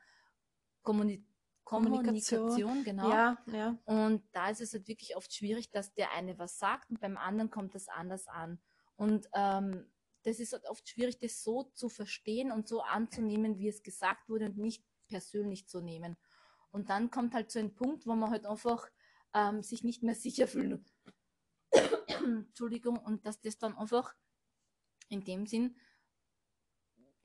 Kommuni 0.83 1.25
Kommunikation. 1.65 2.49
Kommunikation, 2.49 2.85
genau. 2.85 3.11
Ja, 3.11 3.39
ja. 3.53 3.79
Und 3.87 4.23
da 4.31 4.51
ist 4.51 4.61
es 4.61 4.73
halt 4.73 4.87
wirklich 4.87 5.17
oft 5.17 5.35
schwierig, 5.35 5.71
dass 5.73 5.93
der 5.95 6.13
eine 6.13 6.39
was 6.39 6.61
sagt 6.61 6.91
und 6.91 7.01
beim 7.01 7.17
anderen 7.17 7.51
kommt 7.51 7.75
das 7.75 7.89
anders 7.89 8.29
an. 8.29 8.61
Und 8.95 9.29
ähm, 9.35 9.85
das 10.23 10.39
ist 10.39 10.53
halt 10.53 10.69
oft 10.69 10.89
schwierig, 10.89 11.19
das 11.19 11.43
so 11.43 11.65
zu 11.75 11.89
verstehen 11.89 12.53
und 12.53 12.69
so 12.69 12.83
anzunehmen, 12.83 13.59
wie 13.59 13.69
es 13.69 13.83
gesagt 13.83 14.29
wurde 14.29 14.47
und 14.47 14.59
nicht 14.59 14.85
persönlich 15.09 15.67
zu 15.67 15.81
nehmen. 15.81 16.17
Und 16.71 16.89
dann 16.89 17.11
kommt 17.11 17.35
halt 17.35 17.51
so 17.51 17.59
ein 17.59 17.75
Punkt, 17.75 18.07
wo 18.07 18.15
man 18.15 18.31
halt 18.31 18.47
einfach 18.47 18.89
ähm, 19.37 19.63
sich 19.63 19.85
nicht 19.85 20.03
mehr 20.03 20.15
sicher 20.15 20.49
fühlt. 20.49 20.83
Entschuldigung, 22.25 22.97
und 22.97 23.27
dass 23.27 23.41
das 23.41 23.59
dann 23.59 23.77
einfach 23.77 24.15
in 25.09 25.25
dem 25.25 25.47
Sinn 25.47 25.77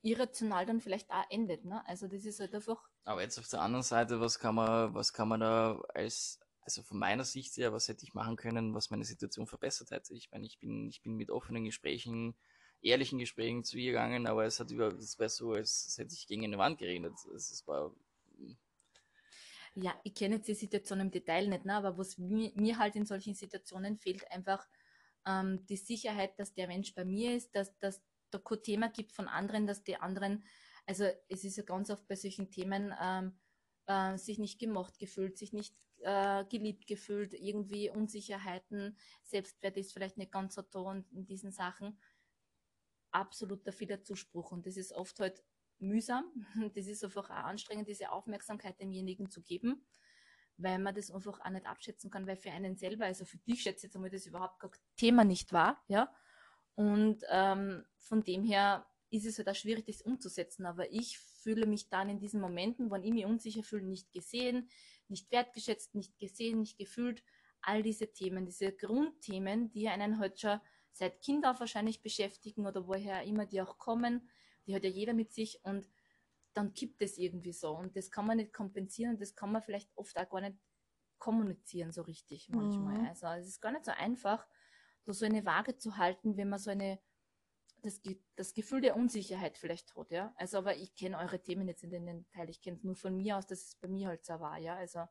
irrational 0.04 0.66
dann 0.66 0.82
vielleicht 0.82 1.10
auch 1.10 1.24
endet. 1.30 1.64
Ne? 1.64 1.88
Also 1.88 2.08
das 2.08 2.26
ist 2.26 2.40
halt 2.40 2.54
einfach. 2.54 2.84
Aber 3.06 3.22
jetzt 3.22 3.40
auf 3.40 3.48
der 3.48 3.62
anderen 3.62 3.84
Seite, 3.84 4.20
was 4.20 4.40
kann 4.40 4.56
man, 4.56 4.94
was 4.94 5.14
kann 5.14 5.28
man 5.28 5.40
da 5.40 5.80
als, 5.94 6.40
also 6.62 6.84
von 6.84 7.00
meiner 7.00 7.24
Sicht 7.24 7.56
her, 7.58 7.72
was 7.72 7.88
hätte 7.88 8.04
ich 8.04 8.14
machen 8.14 8.36
können, 8.36 8.74
was 8.74 8.90
meine 8.90 9.06
Situation 9.06 9.48
verbessert 9.48 9.92
hätte? 9.92 10.14
Ich 10.14 10.32
meine, 10.32 10.46
ich 10.46 10.60
bin, 10.60 10.90
ich 10.90 11.02
bin 11.02 11.16
mit 11.16 11.32
offenen 11.32 11.64
Gesprächen, 11.64 12.36
ehrlichen 12.82 13.20
Gesprächen 13.20 13.64
zu 13.64 13.78
ihr 13.78 13.92
gegangen, 13.92 14.28
aber 14.28 14.46
es 14.46 14.60
hat 14.60 14.72
über, 14.72 14.88
es 14.98 15.18
war 15.20 15.30
so, 15.30 15.54
als, 15.54 15.86
als 15.86 15.98
hätte 15.98 16.14
ich 16.14 16.28
gegen 16.28 16.44
eine 16.44 16.58
Wand 16.58 16.78
geredet. 16.78 17.14
Es 17.34 17.66
war. 17.68 17.96
Ja, 19.76 19.98
ich 20.04 20.14
kenne 20.16 20.36
jetzt 20.36 20.48
die 20.48 20.54
Situation 20.54 21.00
im 21.00 21.12
Detail 21.12 21.48
nicht, 21.48 21.66
ne? 21.66 21.76
aber 21.76 21.98
was 21.98 22.18
mir, 22.18 22.52
mir 22.56 22.78
halt 22.78 22.96
in 22.96 23.06
solchen 23.06 23.36
Situationen 23.36 23.98
fehlt, 23.98 24.30
einfach 24.32 24.68
ähm, 25.26 25.66
die 25.68 25.78
Sicherheit, 25.78 26.38
dass 26.40 26.54
der 26.54 26.68
Mensch 26.68 26.94
bei 26.94 27.06
mir 27.06 27.36
ist, 27.36 27.56
dass, 27.56 27.78
dass 27.80 28.02
da 28.32 28.40
kein 28.40 28.64
Thema 28.64 28.90
gibt 28.90 29.14
von 29.14 29.28
anderen, 29.28 29.68
dass 29.68 29.84
die 29.84 29.96
anderen, 29.96 30.44
also 30.86 31.06
es 31.30 31.46
ist 31.46 31.56
ja 31.58 31.64
ganz 31.64 31.90
oft 31.90 32.06
bei 32.08 32.16
solchen 32.16 32.52
Themen, 32.52 32.94
ähm, 33.02 33.40
äh, 33.88 34.18
sich 34.18 34.40
nicht 34.40 34.60
gemocht 34.60 35.00
gefühlt, 35.00 35.38
sich 35.38 35.54
nicht 35.54 35.76
äh, 36.00 36.44
geliebt 36.46 36.88
gefühlt, 36.88 37.34
irgendwie 37.34 37.90
Unsicherheiten, 37.90 38.98
Selbstwert 39.24 39.78
ist 39.78 39.94
vielleicht 39.94 40.18
nicht 40.18 40.32
ganz 40.32 40.56
so 40.56 40.64
da 40.64 40.80
und 40.80 41.10
in 41.12 41.26
diesen 41.26 41.52
Sachen. 41.52 41.98
Absoluter 43.12 43.72
vieler 43.72 44.04
Zuspruch 44.04 44.52
und 44.52 44.66
das 44.66 44.78
ist 44.78 44.94
oft 44.94 45.20
halt 45.20 45.44
mühsam. 45.82 46.26
Das 46.76 46.88
ist 46.88 47.04
einfach 47.04 47.30
auch 47.30 47.44
anstrengend, 47.46 47.88
diese 47.88 48.12
Aufmerksamkeit 48.12 48.80
demjenigen 48.80 49.30
zu 49.30 49.42
geben 49.42 49.84
weil 50.64 50.80
man 50.80 50.94
das 50.94 51.12
einfach 51.12 51.40
auch 51.40 51.50
nicht 51.50 51.66
abschätzen 51.66 52.12
kann, 52.12 52.28
weil 52.28 52.38
für 52.38 52.52
einen 52.52 52.78
selber, 52.78 53.06
also 53.06 53.26
für 53.26 53.38
dich 53.38 53.64
schätze 53.64 53.78
ich 53.78 53.84
jetzt 53.84 53.96
einmal, 53.96 54.10
das 54.10 54.26
überhaupt 54.26 54.60
gar 54.60 54.72
Thema 54.96 55.24
nicht 55.24 55.54
war, 55.54 55.84
ja. 55.88 56.14
Und 56.76 57.24
ähm, 57.30 57.84
von 58.00 58.24
dem 58.24 58.44
her 58.44 58.88
ist 59.10 59.26
es 59.26 59.38
halt 59.38 59.50
auch 59.50 59.56
schwierig, 59.56 59.86
das 59.86 60.02
umzusetzen. 60.02 60.66
Aber 60.66 60.92
ich 60.92 61.20
fühle 61.20 61.66
mich 61.66 61.90
dann 61.90 62.10
in 62.10 62.20
diesen 62.20 62.40
Momenten, 62.40 62.90
wenn 62.92 63.04
ich 63.04 63.12
mich 63.12 63.26
unsicher 63.26 63.64
fühle, 63.64 63.86
nicht 63.86 64.12
gesehen, 64.12 64.70
nicht 65.08 65.32
wertgeschätzt, 65.32 65.96
nicht 65.96 66.18
gesehen, 66.18 66.60
nicht 66.60 66.78
gefühlt. 66.78 67.24
All 67.62 67.84
diese 67.84 68.12
Themen, 68.12 68.46
diese 68.46 68.72
Grundthemen, 68.72 69.72
die 69.72 69.90
einen 69.90 70.20
heute 70.20 70.22
halt 70.22 70.40
schon 70.40 70.60
seit 70.94 71.22
Kind 71.22 71.46
auf 71.46 71.60
wahrscheinlich 71.60 72.02
beschäftigen 72.02 72.66
oder 72.66 72.88
woher 72.88 73.24
immer 73.24 73.46
die 73.46 73.62
auch 73.62 73.78
kommen, 73.78 74.30
die 74.72 74.76
hat 74.76 74.84
ja 74.86 74.90
jeder 74.90 75.14
mit 75.14 75.34
sich 75.34 75.60
und 75.64 75.90
dann 76.54 76.74
kippt 76.74 77.02
es 77.02 77.18
irgendwie 77.18 77.52
so. 77.52 77.72
Und 77.72 77.96
das 77.98 78.10
kann 78.10 78.26
man 78.26 78.38
nicht 78.38 78.54
kompensieren 78.54 79.14
und 79.14 79.22
das 79.22 79.36
kann 79.36 79.52
man 79.52 79.62
vielleicht 79.62 79.90
oft 79.96 80.18
auch 80.18 80.30
gar 80.30 80.42
nicht 80.42 80.58
kommunizieren 81.20 81.92
so 81.92 82.02
richtig 82.02 82.50
manchmal. 82.50 83.00
Mhm. 83.00 83.08
Also 83.08 83.28
es 83.28 83.48
ist 83.48 83.62
gar 83.62 83.72
nicht 83.72 83.86
so 83.86 83.92
einfach, 83.92 84.48
da 85.06 85.14
so 85.14 85.26
eine 85.26 85.46
Waage 85.46 85.78
zu 85.78 85.98
halten, 85.98 86.38
wenn 86.38 86.50
man 86.50 86.60
so 86.60 86.72
eine 86.72 87.00
das, 87.84 88.00
das 88.36 88.54
Gefühl 88.54 88.82
der 88.82 88.96
Unsicherheit 88.96 89.58
vielleicht 89.58 89.96
hat, 89.96 90.12
ja. 90.12 90.34
Also, 90.38 90.60
aber 90.60 90.76
ich 90.76 90.94
kenne 90.94 91.18
eure 91.18 91.42
Themen 91.42 91.68
jetzt 91.68 91.84
in 91.84 91.90
den 91.90 92.06
Detail. 92.06 92.48
Ich 92.48 92.62
kenne 92.62 92.78
es 92.78 92.84
nur 92.84 92.96
von 92.96 93.18
mir 93.18 93.38
aus, 93.38 93.48
dass 93.48 93.60
es 93.60 93.76
bei 93.76 93.88
mir 93.88 94.08
halt 94.08 94.24
so 94.24 94.40
war, 94.40 94.60
ja. 94.60 94.76
Also, 94.76 95.06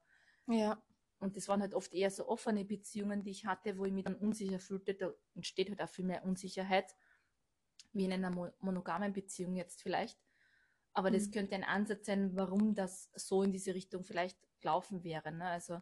ja. 0.46 0.80
Und 1.18 1.36
das 1.36 1.48
waren 1.48 1.60
halt 1.60 1.74
oft 1.74 1.92
eher 1.92 2.10
so 2.10 2.28
offene 2.28 2.64
Beziehungen, 2.64 3.22
die 3.22 3.30
ich 3.30 3.44
hatte, 3.44 3.76
wo 3.76 3.84
ich 3.84 3.92
mich 3.92 4.04
dann 4.04 4.14
unsicher 4.14 4.58
fühlte. 4.58 4.94
Da 4.94 5.12
entsteht 5.34 5.68
halt 5.68 5.82
auch 5.82 5.88
viel 5.88 6.04
mehr 6.04 6.24
Unsicherheit, 6.24 6.94
wie 7.92 8.04
in 8.04 8.12
einer 8.12 8.30
monogamen 8.60 9.12
Beziehung 9.12 9.56
jetzt 9.56 9.82
vielleicht. 9.82 10.18
Aber 10.92 11.10
mhm. 11.10 11.14
das 11.14 11.30
könnte 11.30 11.54
ein 11.54 11.64
Ansatz 11.64 12.06
sein, 12.06 12.36
warum 12.36 12.74
das 12.74 13.10
so 13.14 13.42
in 13.42 13.52
diese 13.52 13.74
Richtung 13.74 14.04
vielleicht 14.04 14.38
laufen 14.62 15.04
wäre. 15.04 15.32
Ne? 15.32 15.44
Also, 15.44 15.80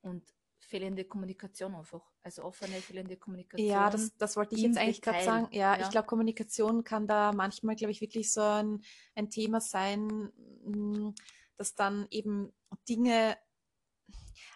und 0.00 0.24
fehlende 0.58 1.04
Kommunikation 1.04 1.74
einfach. 1.74 2.02
Also 2.22 2.44
offene, 2.44 2.76
fehlende 2.76 3.16
Kommunikation. 3.16 3.68
Ja, 3.68 3.90
das, 3.90 4.16
das 4.16 4.36
wollte 4.36 4.54
ich 4.54 4.62
jetzt 4.62 4.78
eigentlich 4.78 5.02
gerade 5.02 5.24
sagen. 5.24 5.48
Ja, 5.50 5.76
ja. 5.76 5.82
ich 5.82 5.90
glaube, 5.90 6.06
Kommunikation 6.06 6.84
kann 6.84 7.06
da 7.06 7.32
manchmal, 7.32 7.74
glaube 7.74 7.90
ich, 7.92 8.00
wirklich 8.00 8.32
so 8.32 8.42
ein, 8.42 8.82
ein 9.14 9.28
Thema 9.28 9.60
sein, 9.60 10.32
mm, 10.64 11.14
dass 11.56 11.74
dann 11.74 12.06
eben 12.10 12.52
Dinge, 12.88 13.36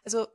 also 0.05 0.27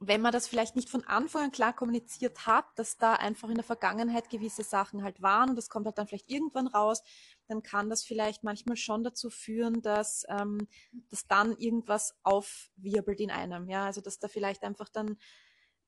wenn 0.00 0.20
man 0.20 0.30
das 0.30 0.46
vielleicht 0.46 0.76
nicht 0.76 0.88
von 0.88 1.04
Anfang 1.04 1.44
an 1.44 1.50
klar 1.50 1.74
kommuniziert 1.74 2.46
hat, 2.46 2.66
dass 2.76 2.98
da 2.98 3.14
einfach 3.14 3.48
in 3.48 3.56
der 3.56 3.64
Vergangenheit 3.64 4.30
gewisse 4.30 4.62
Sachen 4.62 5.02
halt 5.02 5.22
waren 5.22 5.50
und 5.50 5.56
das 5.56 5.68
kommt 5.68 5.86
halt 5.86 5.98
dann 5.98 6.06
vielleicht 6.06 6.30
irgendwann 6.30 6.68
raus, 6.68 7.02
dann 7.48 7.64
kann 7.64 7.90
das 7.90 8.04
vielleicht 8.04 8.44
manchmal 8.44 8.76
schon 8.76 9.02
dazu 9.02 9.28
führen, 9.28 9.82
dass, 9.82 10.24
ähm, 10.28 10.68
dass 11.10 11.26
dann 11.26 11.56
irgendwas 11.56 12.16
aufwirbelt 12.22 13.20
in 13.20 13.32
einem. 13.32 13.68
Ja, 13.68 13.86
also 13.86 14.00
dass 14.00 14.20
da 14.20 14.28
vielleicht 14.28 14.62
einfach 14.62 14.88
dann 14.88 15.18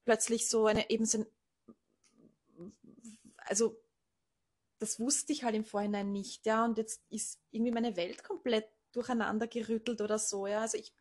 plötzlich 0.04 0.48
so 0.48 0.66
eine 0.66 0.90
eben 0.90 1.04
so 1.04 1.18
ein, 1.18 1.26
also 3.36 3.80
das 4.80 4.98
wusste 4.98 5.32
ich 5.32 5.44
halt 5.44 5.54
im 5.54 5.64
Vorhinein 5.64 6.10
nicht, 6.10 6.46
ja, 6.46 6.64
und 6.64 6.78
jetzt 6.78 7.04
ist 7.10 7.40
irgendwie 7.52 7.72
meine 7.72 7.96
Welt 7.96 8.24
komplett 8.24 8.66
durcheinander 8.92 9.46
gerüttelt 9.46 10.00
oder 10.00 10.18
so, 10.18 10.48
ja. 10.48 10.62
Also 10.62 10.78
ich 10.78 10.92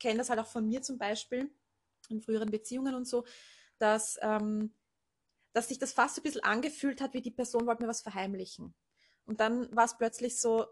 kenne 0.00 0.18
das 0.18 0.30
halt 0.30 0.40
auch 0.40 0.46
von 0.46 0.66
mir 0.66 0.82
zum 0.82 0.98
Beispiel 0.98 1.50
in 2.10 2.20
früheren 2.20 2.50
Beziehungen 2.50 2.94
und 2.94 3.06
so, 3.06 3.24
dass, 3.78 4.18
ähm, 4.22 4.74
dass 5.52 5.68
sich 5.68 5.78
das 5.78 5.92
fast 5.92 6.16
so 6.16 6.20
ein 6.20 6.24
bisschen 6.24 6.44
angefühlt 6.44 7.00
hat, 7.00 7.14
wie 7.14 7.22
die 7.22 7.30
Person 7.30 7.66
wollte 7.66 7.82
mir 7.82 7.88
was 7.88 8.02
verheimlichen. 8.02 8.74
Und 9.26 9.40
dann 9.40 9.74
war 9.74 9.84
es 9.84 9.96
plötzlich 9.98 10.40
so, 10.40 10.66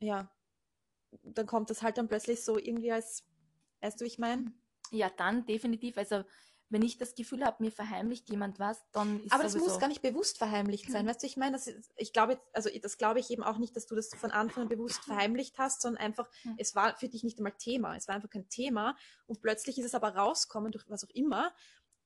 ja, 0.00 0.30
dann 1.22 1.46
kommt 1.46 1.70
das 1.70 1.82
halt 1.82 1.98
dann 1.98 2.08
plötzlich 2.08 2.44
so 2.44 2.58
irgendwie 2.58 2.92
als, 2.92 3.26
weißt 3.80 4.00
du, 4.00 4.04
wie 4.04 4.08
ich 4.08 4.18
meine? 4.18 4.52
Ja, 4.90 5.10
dann 5.16 5.46
definitiv. 5.46 5.98
Also 5.98 6.24
wenn 6.70 6.82
ich 6.82 6.98
das 6.98 7.14
Gefühl 7.16 7.44
habe, 7.44 7.62
mir 7.62 7.72
verheimlicht 7.72 8.30
jemand 8.30 8.58
was, 8.58 8.80
dann 8.92 9.22
ist 9.24 9.32
Aber 9.32 9.42
das 9.42 9.56
muss 9.56 9.78
gar 9.80 9.88
nicht 9.88 10.02
bewusst 10.02 10.38
verheimlicht 10.38 10.90
sein, 10.90 11.06
weißt 11.06 11.22
du, 11.22 11.26
ich 11.26 11.36
meine, 11.36 11.52
das 11.52 11.66
ist, 11.66 11.90
ich 11.96 12.12
glaube, 12.12 12.40
also 12.52 12.70
das 12.80 12.96
glaube 12.96 13.18
ich 13.18 13.30
eben 13.30 13.42
auch 13.42 13.58
nicht, 13.58 13.74
dass 13.76 13.86
du 13.86 13.96
das 13.96 14.14
von 14.14 14.30
Anfang 14.30 14.62
an 14.62 14.68
bewusst 14.68 15.04
verheimlicht 15.04 15.58
hast, 15.58 15.82
sondern 15.82 16.02
einfach, 16.02 16.28
hm. 16.42 16.54
es 16.58 16.74
war 16.76 16.96
für 16.96 17.08
dich 17.08 17.24
nicht 17.24 17.38
einmal 17.38 17.56
Thema, 17.58 17.96
es 17.96 18.06
war 18.06 18.14
einfach 18.14 18.30
kein 18.30 18.48
Thema. 18.48 18.96
Und 19.26 19.42
plötzlich 19.42 19.78
ist 19.78 19.84
es 19.84 19.94
aber 19.94 20.14
rauskommen 20.16 20.70
durch 20.70 20.88
was 20.88 21.04
auch 21.04 21.10
immer. 21.10 21.52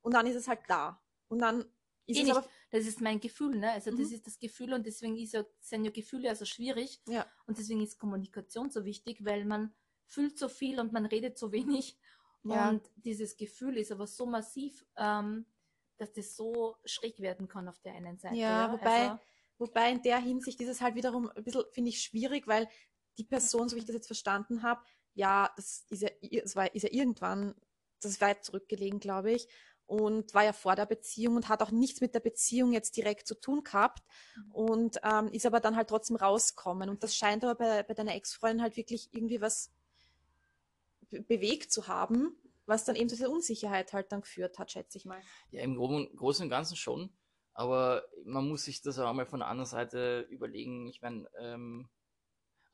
Und 0.00 0.14
dann 0.14 0.26
ist 0.26 0.37
es 0.37 0.49
halt 0.49 0.61
da. 0.66 1.00
Und 1.28 1.40
dann 1.40 1.64
ist 2.06 2.18
eh 2.18 2.23
es 2.23 2.30
aber 2.30 2.47
das 2.71 2.87
ist 2.87 3.00
mein 3.00 3.21
Gefühl, 3.21 3.56
ne? 3.56 3.71
Also 3.71 3.90
mhm. 3.90 3.99
das 3.99 4.11
ist 4.12 4.26
das 4.26 4.38
Gefühl 4.38 4.73
und 4.73 4.87
deswegen 4.87 5.16
ist 5.16 5.33
ja, 5.33 5.44
sind 5.61 5.85
ja 5.85 5.90
Gefühle 5.90 6.28
also 6.28 6.44
schwierig. 6.44 7.00
Ja. 7.06 7.26
und 7.47 7.59
deswegen 7.59 7.83
ist 7.83 7.99
Kommunikation 7.99 8.71
so 8.71 8.85
wichtig, 8.85 9.25
weil 9.25 9.44
man 9.44 9.75
fühlt 10.06 10.38
so 10.38 10.49
viel 10.49 10.80
und 10.80 10.92
man 10.92 11.06
redet 11.06 11.38
so 11.38 11.52
wenig 11.52 11.97
ja. 12.52 12.68
Und 12.68 12.82
dieses 12.96 13.36
Gefühl 13.36 13.76
ist 13.78 13.92
aber 13.92 14.06
so 14.06 14.26
massiv, 14.26 14.84
ähm, 14.96 15.46
dass 15.96 16.12
das 16.12 16.36
so 16.36 16.76
schräg 16.84 17.20
werden 17.20 17.48
kann 17.48 17.68
auf 17.68 17.80
der 17.80 17.94
einen 17.94 18.18
Seite. 18.18 18.36
Ja, 18.36 18.66
ja. 18.66 18.72
Wobei, 18.72 19.10
also, 19.10 19.22
wobei 19.58 19.92
in 19.92 20.02
der 20.02 20.18
Hinsicht 20.18 20.60
ist 20.60 20.68
es 20.68 20.80
halt 20.80 20.94
wiederum 20.94 21.30
ein 21.30 21.44
bisschen, 21.44 21.64
finde 21.72 21.90
ich, 21.90 22.02
schwierig, 22.02 22.46
weil 22.46 22.68
die 23.18 23.24
Person, 23.24 23.68
so 23.68 23.76
wie 23.76 23.80
ich 23.80 23.86
das 23.86 23.94
jetzt 23.94 24.06
verstanden 24.06 24.62
habe, 24.62 24.82
ja, 25.14 25.52
das 25.56 25.86
ist 25.90 26.02
ja, 26.02 26.10
das 26.42 26.56
war, 26.56 26.74
ist 26.74 26.82
ja 26.82 26.90
irgendwann, 26.90 27.54
das 28.00 28.12
ist 28.12 28.20
weit 28.20 28.44
zurückgelegen, 28.44 28.98
glaube 28.98 29.32
ich, 29.32 29.48
und 29.86 30.34
war 30.34 30.44
ja 30.44 30.52
vor 30.52 30.74
der 30.74 30.86
Beziehung 30.86 31.36
und 31.36 31.48
hat 31.48 31.62
auch 31.62 31.70
nichts 31.70 32.00
mit 32.00 32.14
der 32.14 32.20
Beziehung 32.20 32.72
jetzt 32.72 32.96
direkt 32.96 33.28
zu 33.28 33.34
tun 33.34 33.62
gehabt 33.62 34.02
mhm. 34.36 34.52
und 34.52 35.00
ähm, 35.02 35.28
ist 35.28 35.46
aber 35.46 35.60
dann 35.60 35.76
halt 35.76 35.88
trotzdem 35.88 36.16
rausgekommen. 36.16 36.88
Und 36.88 37.02
das 37.02 37.14
scheint 37.14 37.44
aber 37.44 37.54
bei, 37.54 37.82
bei 37.82 37.94
deiner 37.94 38.14
Ex-Freundin 38.14 38.62
halt 38.62 38.76
wirklich 38.76 39.10
irgendwie 39.12 39.40
was 39.40 39.70
bewegt 41.23 41.73
zu 41.73 41.88
haben, 41.88 42.37
was 42.66 42.85
dann 42.85 42.97
eben 42.97 43.09
zu 43.09 43.16
dieser 43.16 43.30
Unsicherheit 43.30 43.92
halt 43.92 44.11
dann 44.12 44.23
geführt 44.23 44.59
hat, 44.59 44.71
schätze 44.71 44.99
ich 44.99 45.04
mal. 45.04 45.21
Ja, 45.50 45.62
im 45.62 45.76
Großen 45.76 46.44
und 46.44 46.50
Ganzen 46.50 46.76
schon. 46.76 47.11
Aber 47.52 48.04
man 48.25 48.49
muss 48.49 48.64
sich 48.64 48.83
das 48.83 48.99
auch 48.99 49.12
mal 49.12 49.26
von 49.26 49.40
der 49.40 49.49
anderen 49.49 49.71
Seite 49.71 50.26
überlegen. 50.28 50.88
Ich 50.88 51.02
meine, 51.02 51.28
ähm, 51.38 51.88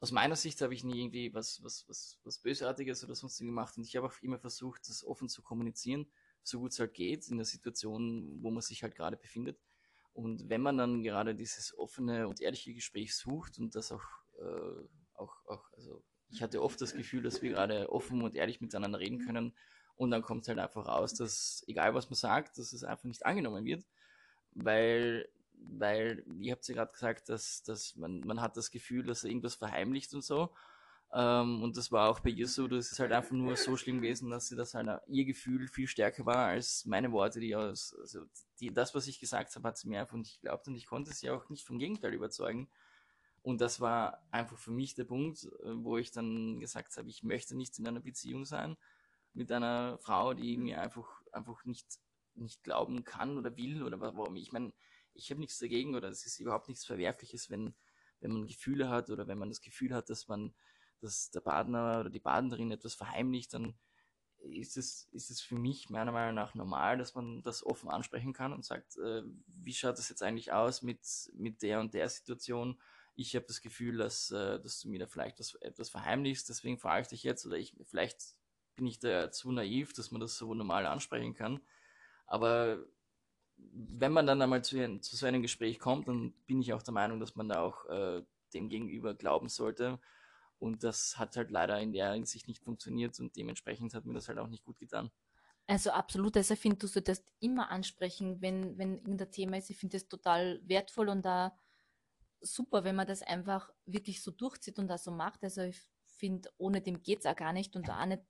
aus 0.00 0.12
meiner 0.12 0.36
Sicht 0.36 0.62
habe 0.62 0.72
ich 0.72 0.82
nie 0.82 0.98
irgendwie 0.98 1.34
was, 1.34 1.62
was, 1.62 1.86
was, 1.86 2.18
was 2.24 2.38
Bösartiges 2.38 3.04
oder 3.04 3.14
sonst 3.14 3.38
gemacht 3.38 3.76
und 3.76 3.84
ich 3.84 3.96
habe 3.96 4.06
auch 4.06 4.14
immer 4.22 4.38
versucht, 4.38 4.88
das 4.88 5.04
offen 5.04 5.28
zu 5.28 5.42
kommunizieren, 5.42 6.10
so 6.42 6.60
gut 6.60 6.72
es 6.72 6.78
halt 6.78 6.94
geht, 6.94 7.28
in 7.28 7.36
der 7.36 7.44
Situation, 7.44 8.42
wo 8.42 8.50
man 8.50 8.62
sich 8.62 8.82
halt 8.82 8.94
gerade 8.94 9.18
befindet. 9.18 9.60
Und 10.14 10.48
wenn 10.48 10.62
man 10.62 10.78
dann 10.78 11.02
gerade 11.02 11.34
dieses 11.34 11.76
offene 11.78 12.26
und 12.28 12.40
ehrliche 12.40 12.72
Gespräch 12.72 13.14
sucht 13.14 13.58
und 13.58 13.74
das 13.74 13.92
auch, 13.92 14.02
äh, 14.38 14.88
auch, 15.14 15.34
auch, 15.46 15.70
also 15.74 16.02
ich 16.30 16.42
hatte 16.42 16.62
oft 16.62 16.80
das 16.80 16.94
Gefühl, 16.94 17.22
dass 17.22 17.42
wir 17.42 17.50
gerade 17.50 17.90
offen 17.92 18.22
und 18.22 18.34
ehrlich 18.34 18.60
miteinander 18.60 19.00
reden 19.00 19.24
können 19.24 19.54
und 19.96 20.10
dann 20.10 20.22
kommt 20.22 20.42
es 20.42 20.48
halt 20.48 20.58
einfach 20.58 20.86
raus, 20.86 21.14
dass 21.14 21.64
egal 21.66 21.94
was 21.94 22.10
man 22.10 22.16
sagt, 22.16 22.58
dass 22.58 22.72
es 22.72 22.84
einfach 22.84 23.04
nicht 23.04 23.26
angenommen 23.26 23.64
wird, 23.64 23.84
weil 24.54 25.28
weil, 25.62 26.24
ihr 26.38 26.52
habt 26.52 26.66
ja 26.68 26.74
gerade 26.74 26.92
gesagt, 26.92 27.28
dass, 27.28 27.62
dass 27.62 27.96
man, 27.96 28.20
man 28.20 28.40
hat 28.40 28.56
das 28.56 28.70
Gefühl, 28.70 29.04
dass 29.04 29.24
er 29.24 29.30
irgendwas 29.30 29.54
verheimlicht 29.54 30.14
und 30.14 30.24
so. 30.24 30.50
Ähm, 31.12 31.62
und 31.62 31.76
das 31.76 31.90
war 31.90 32.08
auch 32.08 32.20
bei 32.20 32.30
ihr 32.30 32.46
so, 32.46 32.68
das 32.68 32.92
ist 32.92 33.00
halt 33.00 33.12
einfach 33.12 33.32
nur 33.32 33.56
so 33.56 33.76
schlimm 33.76 34.00
gewesen, 34.00 34.30
dass 34.30 34.46
sie 34.46 34.56
das 34.56 34.74
halt, 34.74 34.88
ihr 35.08 35.24
Gefühl 35.24 35.66
viel 35.66 35.88
stärker 35.88 36.24
war 36.24 36.46
als 36.46 36.84
meine 36.86 37.10
Worte, 37.12 37.40
die 37.40 37.56
aus, 37.56 37.94
also 38.00 38.24
die, 38.60 38.72
das, 38.72 38.94
was 38.94 39.08
ich 39.08 39.18
gesagt 39.18 39.54
habe, 39.56 39.66
hat 39.66 39.76
sie 39.76 39.88
mir 39.88 40.00
einfach 40.00 40.16
nicht 40.16 40.40
geglaubt 40.40 40.68
und 40.68 40.76
ich 40.76 40.86
konnte 40.86 41.12
sie 41.12 41.30
auch 41.30 41.48
nicht 41.48 41.66
vom 41.66 41.78
Gegenteil 41.78 42.14
überzeugen. 42.14 42.68
Und 43.42 43.60
das 43.60 43.80
war 43.80 44.26
einfach 44.30 44.58
für 44.58 44.70
mich 44.70 44.94
der 44.94 45.04
Punkt, 45.04 45.44
äh, 45.44 45.84
wo 45.84 45.96
ich 45.96 46.10
dann 46.10 46.60
gesagt 46.60 46.96
habe, 46.96 47.08
ich 47.08 47.22
möchte 47.22 47.56
nicht 47.56 47.78
in 47.78 47.88
einer 47.88 48.00
Beziehung 48.00 48.44
sein 48.44 48.76
mit 49.32 49.50
einer 49.52 49.98
Frau, 49.98 50.34
die 50.34 50.56
mir 50.58 50.80
einfach, 50.80 51.22
einfach 51.32 51.64
nicht, 51.64 51.86
nicht 52.34 52.62
glauben 52.64 53.04
kann 53.04 53.38
oder 53.38 53.56
will 53.56 53.82
oder 53.82 54.00
warum. 54.00 54.36
Ich 54.36 54.52
meine, 54.52 54.72
ich 55.14 55.30
habe 55.30 55.40
nichts 55.40 55.58
dagegen 55.58 55.94
oder 55.94 56.08
es 56.08 56.26
ist 56.26 56.40
überhaupt 56.40 56.68
nichts 56.68 56.84
Verwerfliches, 56.84 57.50
wenn, 57.50 57.74
wenn 58.20 58.32
man 58.32 58.46
Gefühle 58.46 58.88
hat 58.88 59.10
oder 59.10 59.26
wenn 59.26 59.38
man 59.38 59.48
das 59.48 59.60
Gefühl 59.60 59.94
hat, 59.94 60.10
dass 60.10 60.28
man, 60.28 60.54
dass 61.00 61.30
der 61.30 61.40
Partner 61.40 62.00
oder 62.00 62.10
die 62.10 62.20
Partnerin 62.20 62.70
etwas 62.72 62.94
verheimlicht, 62.94 63.54
dann 63.54 63.78
ist 64.38 64.76
es, 64.76 65.08
ist 65.12 65.30
es 65.30 65.40
für 65.40 65.56
mich 65.56 65.90
meiner 65.90 66.12
Meinung 66.12 66.34
nach 66.34 66.54
normal, 66.54 66.98
dass 66.98 67.14
man 67.14 67.42
das 67.42 67.64
offen 67.64 67.90
ansprechen 67.90 68.32
kann 68.32 68.52
und 68.52 68.64
sagt, 68.64 68.96
äh, 68.96 69.22
wie 69.46 69.74
schaut 69.74 69.98
das 69.98 70.08
jetzt 70.08 70.22
eigentlich 70.22 70.52
aus 70.52 70.82
mit, 70.82 71.00
mit 71.34 71.62
der 71.62 71.80
und 71.80 71.94
der 71.94 72.08
Situation? 72.08 72.80
Ich 73.14 73.34
habe 73.34 73.46
das 73.46 73.60
Gefühl, 73.60 73.98
dass, 73.98 74.30
äh, 74.30 74.60
dass 74.60 74.80
du 74.80 74.88
mir 74.88 74.98
da 74.98 75.06
vielleicht 75.06 75.40
das, 75.40 75.54
etwas 75.56 75.90
verheimlichst, 75.90 76.48
deswegen 76.48 76.78
frage 76.78 77.02
ich 77.02 77.08
dich 77.08 77.22
jetzt, 77.22 77.44
oder 77.46 77.56
ich, 77.56 77.74
vielleicht 77.84 78.36
bin 78.76 78.86
ich 78.86 78.98
da 78.98 79.30
zu 79.30 79.52
naiv, 79.52 79.92
dass 79.92 80.10
man 80.10 80.20
das 80.20 80.38
so 80.38 80.54
normal 80.54 80.86
ansprechen 80.86 81.34
kann. 81.34 81.60
Aber 82.26 82.84
wenn 83.56 84.12
man 84.12 84.26
dann 84.26 84.40
einmal 84.40 84.64
zu, 84.64 85.00
zu 85.00 85.16
so 85.16 85.26
einem 85.26 85.42
Gespräch 85.42 85.78
kommt, 85.78 86.08
dann 86.08 86.32
bin 86.46 86.60
ich 86.60 86.72
auch 86.72 86.82
der 86.82 86.94
Meinung, 86.94 87.20
dass 87.20 87.36
man 87.36 87.48
da 87.48 87.60
auch 87.60 87.84
äh, 87.86 88.22
dem 88.54 88.68
Gegenüber 88.68 89.14
glauben 89.14 89.48
sollte. 89.48 89.98
Und 90.58 90.84
das 90.84 91.18
hat 91.18 91.36
halt 91.36 91.50
leider 91.50 91.80
in 91.80 91.92
der 91.92 92.12
Hinsicht 92.12 92.46
nicht 92.46 92.62
funktioniert 92.62 93.18
und 93.18 93.34
dementsprechend 93.36 93.94
hat 93.94 94.04
mir 94.04 94.14
das 94.14 94.28
halt 94.28 94.38
auch 94.38 94.48
nicht 94.48 94.64
gut 94.64 94.78
getan. 94.78 95.10
Also 95.66 95.90
absolut, 95.90 96.36
also 96.36 96.54
ich 96.54 96.60
finde, 96.60 96.78
du 96.78 96.86
solltest 96.86 97.32
immer 97.38 97.70
ansprechen, 97.70 98.42
wenn, 98.42 98.76
wenn 98.76 98.98
irgendein 98.98 99.30
Thema 99.30 99.56
ist. 99.56 99.70
Ich 99.70 99.76
finde 99.76 99.96
es 99.96 100.08
total 100.08 100.60
wertvoll 100.64 101.08
und 101.08 101.22
da 101.22 101.56
super, 102.40 102.84
wenn 102.84 102.96
man 102.96 103.06
das 103.06 103.22
einfach 103.22 103.70
wirklich 103.86 104.22
so 104.22 104.30
durchzieht 104.30 104.78
und 104.78 104.88
das 104.88 105.04
so 105.04 105.10
macht. 105.10 105.42
Also 105.42 105.62
ich 105.62 105.80
finde, 106.06 106.50
ohne 106.58 106.80
dem 106.80 107.02
geht 107.02 107.20
es 107.20 107.26
auch 107.26 107.36
gar 107.36 107.52
nicht 107.52 107.76
und 107.76 107.88
auch 107.90 108.06
nicht. 108.06 108.22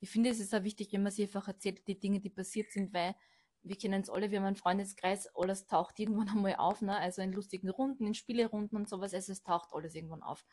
Ich 0.00 0.10
finde, 0.10 0.30
es 0.30 0.40
ist 0.40 0.54
auch 0.54 0.62
wichtig, 0.62 0.92
wenn 0.92 1.02
man 1.02 1.12
sich 1.12 1.26
einfach 1.26 1.48
erzählt, 1.48 1.86
die 1.86 1.98
Dinge, 1.98 2.20
die 2.20 2.30
passiert 2.30 2.70
sind, 2.72 2.92
weil 2.94 3.14
wir 3.62 3.76
kennen 3.76 4.00
es 4.00 4.08
alle, 4.08 4.30
wir 4.30 4.38
haben 4.38 4.46
einen 4.46 4.56
Freundeskreis, 4.56 5.28
alles 5.34 5.66
taucht 5.66 5.98
irgendwann 5.98 6.28
einmal 6.30 6.56
auf, 6.56 6.80
ne? 6.80 6.96
also 6.96 7.22
in 7.22 7.32
lustigen 7.32 7.68
Runden, 7.68 8.06
in 8.06 8.14
Spielerunden 8.14 8.76
und 8.76 8.88
sowas, 8.88 9.12
also 9.12 9.32
es 9.32 9.42
taucht 9.42 9.70
alles 9.72 9.94
irgendwann 9.94 10.22
auf. 10.22 10.44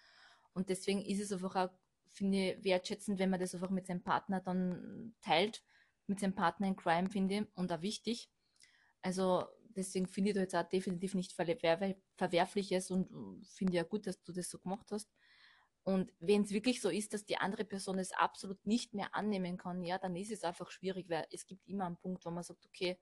Und 0.53 0.69
deswegen 0.69 1.01
ist 1.05 1.21
es 1.21 1.31
einfach 1.31 1.55
auch, 1.55 1.69
finde 2.09 2.53
ich, 2.53 2.63
wertschätzend, 2.63 3.19
wenn 3.19 3.29
man 3.29 3.39
das 3.39 3.53
einfach 3.53 3.69
mit 3.69 3.87
seinem 3.87 4.03
Partner 4.03 4.41
dann 4.41 5.15
teilt, 5.21 5.63
mit 6.07 6.19
seinem 6.19 6.35
Partner 6.35 6.67
in 6.67 6.75
Crime, 6.75 7.09
finde 7.09 7.35
ich, 7.35 7.47
und 7.55 7.71
auch 7.71 7.81
wichtig. 7.81 8.29
Also 9.01 9.45
deswegen 9.77 10.07
finde 10.07 10.31
ich 10.31 10.35
da 10.35 10.41
jetzt 10.41 10.55
auch 10.55 10.67
definitiv 10.67 11.13
nicht 11.13 11.33
Verwerfliches 11.33 12.91
und 12.91 13.45
finde 13.47 13.77
ja 13.77 13.83
gut, 13.83 14.07
dass 14.07 14.21
du 14.23 14.33
das 14.33 14.49
so 14.49 14.59
gemacht 14.59 14.87
hast. 14.91 15.09
Und 15.83 16.11
wenn 16.19 16.41
es 16.41 16.51
wirklich 16.51 16.81
so 16.81 16.89
ist, 16.89 17.13
dass 17.13 17.25
die 17.25 17.37
andere 17.37 17.63
Person 17.63 17.97
es 17.97 18.11
absolut 18.11 18.65
nicht 18.65 18.93
mehr 18.93 19.15
annehmen 19.15 19.57
kann, 19.57 19.83
ja, 19.83 19.97
dann 19.97 20.17
ist 20.17 20.31
es 20.31 20.43
einfach 20.43 20.69
schwierig, 20.69 21.07
weil 21.09 21.25
es 21.31 21.45
gibt 21.45 21.65
immer 21.65 21.85
einen 21.85 21.95
Punkt, 21.95 22.25
wo 22.25 22.29
man 22.29 22.43
sagt, 22.43 22.65
okay, 22.65 22.99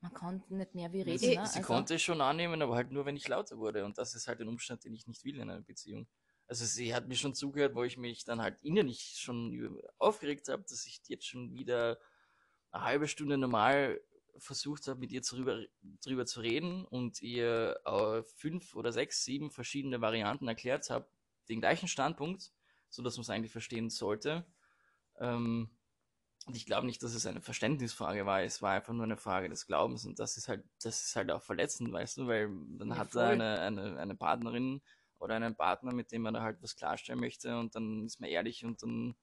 man 0.00 0.14
kann 0.14 0.42
nicht 0.48 0.74
mehr 0.74 0.90
wie 0.92 1.02
reden. 1.02 1.18
Sie, 1.18 1.36
ne? 1.36 1.46
sie 1.46 1.58
also, 1.58 1.60
konnte 1.60 1.96
es 1.96 2.02
schon 2.02 2.22
annehmen, 2.22 2.62
aber 2.62 2.76
halt 2.76 2.90
nur, 2.90 3.04
wenn 3.04 3.16
ich 3.16 3.28
lauter 3.28 3.58
wurde. 3.58 3.84
Und 3.84 3.98
das 3.98 4.14
ist 4.14 4.26
halt 4.26 4.40
ein 4.40 4.48
Umstand, 4.48 4.84
den 4.84 4.94
ich 4.94 5.06
nicht 5.06 5.24
will 5.24 5.36
in 5.36 5.50
einer 5.50 5.60
Beziehung. 5.60 6.08
Also 6.46 6.64
sie 6.64 6.94
hat 6.94 7.06
mir 7.06 7.16
schon 7.16 7.34
zugehört, 7.34 7.74
wo 7.74 7.84
ich 7.84 7.98
mich 7.98 8.24
dann 8.24 8.40
halt 8.40 8.56
innerlich 8.62 9.18
schon 9.18 9.78
aufgeregt 9.98 10.48
habe, 10.48 10.62
dass 10.62 10.86
ich 10.86 11.00
jetzt 11.08 11.26
schon 11.26 11.52
wieder 11.52 11.98
eine 12.70 12.84
halbe 12.84 13.08
Stunde 13.08 13.36
normal 13.36 14.00
versucht 14.38 14.86
habe, 14.88 15.00
mit 15.00 15.12
ihr 15.12 15.20
drüber, 15.20 15.64
drüber 16.04 16.26
zu 16.26 16.40
reden 16.40 16.84
und 16.84 17.22
ihr 17.22 17.80
äh, 17.84 18.22
fünf 18.22 18.74
oder 18.74 18.92
sechs, 18.92 19.24
sieben 19.24 19.50
verschiedene 19.50 20.00
Varianten 20.00 20.48
erklärt 20.48 20.90
habe, 20.90 21.08
den 21.48 21.60
gleichen 21.60 21.88
Standpunkt, 21.88 22.52
so 22.88 23.02
dass 23.02 23.16
man 23.16 23.22
es 23.22 23.30
eigentlich 23.30 23.52
verstehen 23.52 23.90
sollte. 23.90 24.46
Ähm, 25.18 25.70
und 26.46 26.56
ich 26.56 26.66
glaube 26.66 26.86
nicht, 26.86 27.02
dass 27.02 27.14
es 27.14 27.26
eine 27.26 27.40
Verständnisfrage 27.40 28.24
war. 28.26 28.42
Es 28.42 28.62
war 28.62 28.72
einfach 28.72 28.94
nur 28.94 29.04
eine 29.04 29.16
Frage 29.18 29.48
des 29.48 29.66
Glaubens 29.66 30.04
und 30.06 30.18
das 30.18 30.36
ist 30.36 30.48
halt, 30.48 30.64
das 30.82 31.04
ist 31.04 31.16
halt 31.16 31.30
auch 31.30 31.42
verletzend, 31.42 31.92
weißt 31.92 32.18
du, 32.18 32.26
weil 32.26 32.50
dann 32.78 32.88
ja, 32.88 32.96
hat 32.96 33.14
er 33.14 33.28
eine, 33.28 33.60
eine, 33.60 33.98
eine 33.98 34.14
Partnerin 34.14 34.80
oder 35.18 35.36
einen 35.36 35.54
Partner, 35.54 35.92
mit 35.92 36.12
dem 36.12 36.22
man 36.22 36.34
da 36.34 36.42
halt 36.42 36.62
was 36.62 36.76
klarstellen 36.76 37.20
möchte 37.20 37.58
und 37.58 37.74
dann 37.74 38.06
ist 38.06 38.20
man 38.20 38.30
ehrlich 38.30 38.64
und 38.64 38.82
dann 38.82 39.14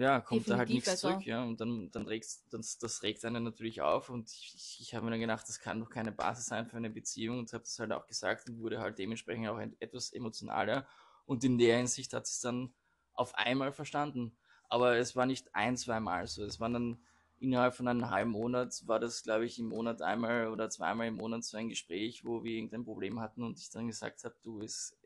ja, 0.00 0.20
kommt 0.20 0.40
Definitiv, 0.40 0.48
da 0.48 0.58
halt 0.58 0.68
nichts 0.70 0.88
also. 0.88 1.08
zurück, 1.08 1.26
ja, 1.26 1.42
und 1.42 1.60
dann, 1.60 1.90
dann 1.90 2.06
regt 2.06 2.26
das, 2.50 2.78
das 2.78 3.02
regt 3.02 3.24
einen 3.24 3.44
natürlich 3.44 3.82
auf 3.82 4.08
und 4.08 4.30
ich, 4.30 4.78
ich 4.80 4.94
habe 4.94 5.04
mir 5.04 5.10
dann 5.10 5.20
gedacht, 5.20 5.48
das 5.48 5.60
kann 5.60 5.80
doch 5.80 5.90
keine 5.90 6.12
Basis 6.12 6.46
sein 6.46 6.66
für 6.66 6.76
eine 6.76 6.90
Beziehung 6.90 7.38
und 7.38 7.52
habe 7.52 7.64
das 7.64 7.78
halt 7.78 7.92
auch 7.92 8.06
gesagt 8.06 8.48
und 8.48 8.58
wurde 8.60 8.80
halt 8.80 8.98
dementsprechend 8.98 9.48
auch 9.48 9.58
etwas 9.78 10.12
emotionaler 10.12 10.86
und 11.26 11.44
in 11.44 11.58
der 11.58 11.76
Hinsicht 11.76 12.12
hat 12.14 12.24
es 12.24 12.40
dann 12.40 12.72
auf 13.12 13.34
einmal 13.34 13.72
verstanden. 13.72 14.36
Aber 14.68 14.96
es 14.96 15.14
war 15.16 15.26
nicht 15.26 15.54
ein, 15.54 15.76
zweimal 15.76 16.26
so. 16.26 16.44
Es 16.44 16.58
waren 16.60 16.72
dann 16.72 17.04
innerhalb 17.38 17.74
von 17.74 17.88
einem 17.88 18.10
halben 18.10 18.30
Monat, 18.30 18.82
war 18.86 19.00
das, 19.00 19.22
glaube 19.22 19.46
ich, 19.46 19.58
im 19.58 19.68
Monat 19.68 20.02
einmal 20.02 20.48
oder 20.48 20.70
zweimal 20.70 21.06
im 21.08 21.16
Monat 21.16 21.44
so 21.44 21.56
ein 21.56 21.68
Gespräch, 21.68 22.24
wo 22.24 22.44
wir 22.44 22.52
irgendein 22.52 22.84
Problem 22.84 23.20
hatten 23.20 23.42
und 23.42 23.58
ich 23.58 23.70
dann 23.70 23.86
gesagt 23.86 24.24
habe, 24.24 24.34
du, 24.42 24.60
es, 24.60 24.96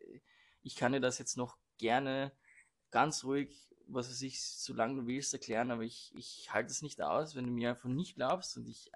ich 0.63 0.77
kann 0.77 0.93
dir 0.93 1.01
das 1.01 1.19
jetzt 1.19 1.37
noch 1.37 1.57
gerne 1.79 2.33
ganz 2.91 3.25
ruhig, 3.25 3.74
was 3.87 4.09
weiß 4.09 4.23
ich, 4.23 4.43
solange 4.43 5.01
du 5.01 5.07
willst, 5.07 5.33
erklären, 5.33 5.71
aber 5.71 5.83
ich, 5.83 6.13
ich 6.17 6.53
halte 6.53 6.71
es 6.71 6.83
nicht 6.83 7.01
aus, 7.03 7.35
wenn 7.35 7.47
du 7.47 7.51
mir 7.53 7.71
einfach 7.71 7.89
nicht 7.89 8.17
glaubst 8.17 8.57
und 8.57 8.67
ich 8.67 8.91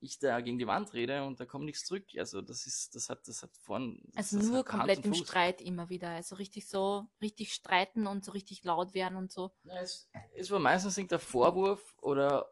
ich 0.00 0.18
da 0.18 0.40
gegen 0.40 0.58
die 0.58 0.66
Wand 0.66 0.92
rede 0.94 1.24
und 1.24 1.40
da 1.40 1.44
kommt 1.44 1.66
nichts 1.66 1.84
zurück. 1.84 2.04
Also 2.16 2.40
das 2.40 2.66
ist, 2.66 2.94
das 2.94 3.10
hat, 3.10 3.28
das 3.28 3.42
hat 3.42 3.54
vorn. 3.58 4.00
Also 4.14 4.38
nur 4.38 4.64
komplett 4.64 5.04
im 5.04 5.14
Streit 5.14 5.60
immer 5.60 5.90
wieder. 5.90 6.08
Also 6.08 6.36
richtig 6.36 6.68
so, 6.68 7.06
richtig 7.20 7.52
streiten 7.52 8.06
und 8.06 8.24
so 8.24 8.32
richtig 8.32 8.64
laut 8.64 8.94
werden 8.94 9.16
und 9.16 9.30
so. 9.30 9.52
Ja, 9.64 9.80
es, 9.80 10.08
es 10.34 10.50
war 10.50 10.58
meistens 10.58 10.96
irgendein 10.96 11.20
Vorwurf 11.20 11.94
oder, 12.00 12.50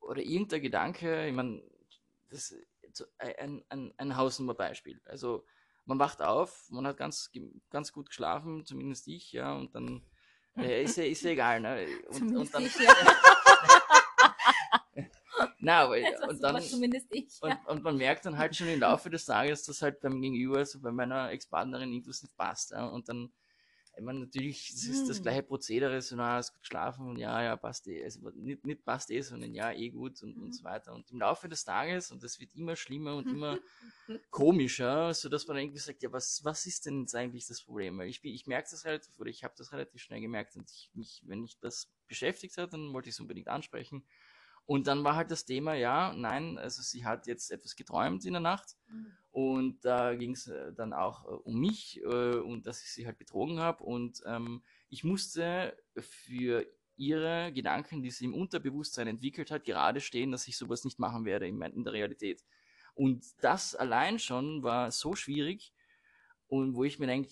oder 0.00 0.22
irgendein 0.22 0.62
Gedanke. 0.62 1.26
Ich 1.26 1.34
meine, 1.34 1.62
das 2.30 2.54
ein, 3.18 3.64
ein, 3.68 3.92
ein 3.96 4.16
Hausnummer-Beispiel. 4.16 5.00
Also 5.04 5.44
man 5.84 5.98
wacht 5.98 6.22
auf, 6.22 6.68
man 6.70 6.86
hat 6.86 6.96
ganz, 6.96 7.32
ganz 7.70 7.92
gut 7.92 8.10
geschlafen, 8.10 8.64
zumindest 8.64 9.08
ich, 9.08 9.32
ja, 9.32 9.54
und 9.54 9.74
dann 9.74 10.04
äh, 10.58 10.84
ist 10.84 10.96
ja, 10.96 11.04
ist 11.04 11.22
ja 11.22 11.30
egal, 11.30 11.60
ne? 11.60 11.86
Und, 12.08 12.36
und 12.36 12.54
dann, 12.54 12.64
ich, 12.64 12.78
ja. 12.78 12.92
Na, 15.58 15.82
aber, 15.82 15.96
und 16.28 16.42
dann, 16.42 16.60
zumindest 16.62 17.06
ich. 17.10 17.38
Ja. 17.42 17.48
Und, 17.48 17.66
und, 17.68 17.82
man 17.82 17.96
merkt 17.96 18.24
dann 18.24 18.38
halt 18.38 18.56
schon 18.56 18.68
im 18.68 18.80
Laufe 18.80 19.10
des 19.10 19.26
Tages, 19.26 19.62
dass 19.64 19.82
halt 19.82 20.00
beim 20.00 20.20
Gegenüber, 20.20 20.58
also 20.58 20.80
bei 20.80 20.90
meiner 20.90 21.30
Ex-Partnerin 21.30 21.92
irgendwas 21.92 22.22
nicht 22.22 22.36
passt. 22.36 22.70
Ja? 22.70 22.86
Und 22.86 23.08
dann, 23.08 23.30
ich 23.96 24.02
meine, 24.02 24.20
natürlich, 24.20 24.70
es 24.70 24.86
ist 24.86 25.00
hm. 25.00 25.08
das 25.08 25.22
gleiche 25.22 25.42
Prozedere, 25.42 26.00
so, 26.00 26.16
na, 26.16 26.38
ist 26.38 26.52
gut 26.52 26.62
geschlafen 26.62 27.08
und 27.08 27.18
ja, 27.18 27.42
ja, 27.42 27.56
passt 27.56 27.86
eh. 27.88 28.02
Also 28.02 28.20
nicht, 28.34 28.64
nicht 28.64 28.84
passt 28.84 29.10
eh, 29.10 29.20
sondern 29.20 29.52
ja, 29.54 29.72
eh 29.72 29.90
gut 29.90 30.22
und, 30.22 30.36
mhm. 30.36 30.44
und 30.44 30.52
so 30.54 30.64
weiter. 30.64 30.94
Und 30.94 31.10
im 31.10 31.18
Laufe 31.18 31.48
des 31.48 31.64
Tages, 31.64 32.10
und 32.10 32.22
das 32.22 32.40
wird 32.40 32.54
immer 32.54 32.76
schlimmer 32.76 33.16
und 33.16 33.28
immer 33.28 33.58
komischer, 34.30 35.12
so 35.12 35.28
dass 35.28 35.46
man 35.46 35.58
irgendwie 35.58 35.78
sagt, 35.78 36.02
ja, 36.02 36.12
was, 36.12 36.44
was 36.44 36.66
ist 36.66 36.86
denn 36.86 37.00
jetzt 37.00 37.14
eigentlich 37.14 37.46
das 37.46 37.62
Problem? 37.62 37.98
Weil 37.98 38.08
ich, 38.08 38.24
ich 38.24 38.46
merke 38.46 38.68
das 38.70 38.84
relativ, 38.84 39.18
oder 39.18 39.28
ich 39.28 39.44
habe 39.44 39.54
das 39.56 39.72
relativ 39.72 40.00
schnell 40.00 40.20
gemerkt 40.20 40.56
und 40.56 40.70
ich, 40.70 40.90
mich, 40.94 41.22
wenn 41.26 41.44
ich 41.44 41.58
das 41.58 41.92
beschäftigt 42.06 42.56
hat, 42.58 42.72
dann 42.72 42.92
wollte 42.92 43.08
ich 43.08 43.16
es 43.16 43.20
unbedingt 43.20 43.48
ansprechen. 43.48 44.04
Und 44.66 44.86
dann 44.86 45.02
war 45.02 45.16
halt 45.16 45.30
das 45.30 45.44
Thema, 45.44 45.74
ja, 45.74 46.12
nein, 46.14 46.56
also 46.58 46.80
sie 46.82 47.04
hat 47.04 47.26
jetzt 47.26 47.50
etwas 47.50 47.74
geträumt 47.74 48.24
in 48.24 48.34
der 48.34 48.40
Nacht. 48.40 48.76
Mhm. 48.88 49.12
Und 49.32 49.84
da 49.84 50.14
ging 50.14 50.32
es 50.32 50.48
äh, 50.48 50.72
dann 50.72 50.92
auch 50.92 51.24
äh, 51.24 51.28
um 51.28 51.58
mich 51.60 52.00
äh, 52.02 52.36
und 52.36 52.66
dass 52.66 52.82
ich 52.82 52.92
sie 52.92 53.06
halt 53.06 53.18
betrogen 53.18 53.60
habe. 53.60 53.82
Und 53.84 54.22
ähm, 54.26 54.62
ich 54.88 55.04
musste 55.04 55.76
für 55.98 56.66
ihre 56.96 57.52
Gedanken, 57.52 58.02
die 58.02 58.10
sie 58.10 58.26
im 58.26 58.34
Unterbewusstsein 58.34 59.06
entwickelt 59.06 59.50
hat, 59.50 59.64
gerade 59.64 60.00
stehen, 60.00 60.32
dass 60.32 60.46
ich 60.48 60.56
sowas 60.56 60.84
nicht 60.84 60.98
machen 60.98 61.24
werde 61.24 61.48
in, 61.48 61.60
in 61.62 61.84
der 61.84 61.92
Realität. 61.92 62.44
Und 62.94 63.24
das 63.40 63.74
allein 63.74 64.18
schon 64.18 64.62
war 64.62 64.90
so 64.90 65.14
schwierig 65.14 65.72
und 66.50 66.74
wo 66.74 66.82
ich 66.84 66.98
mir 66.98 67.06
denke, 67.06 67.30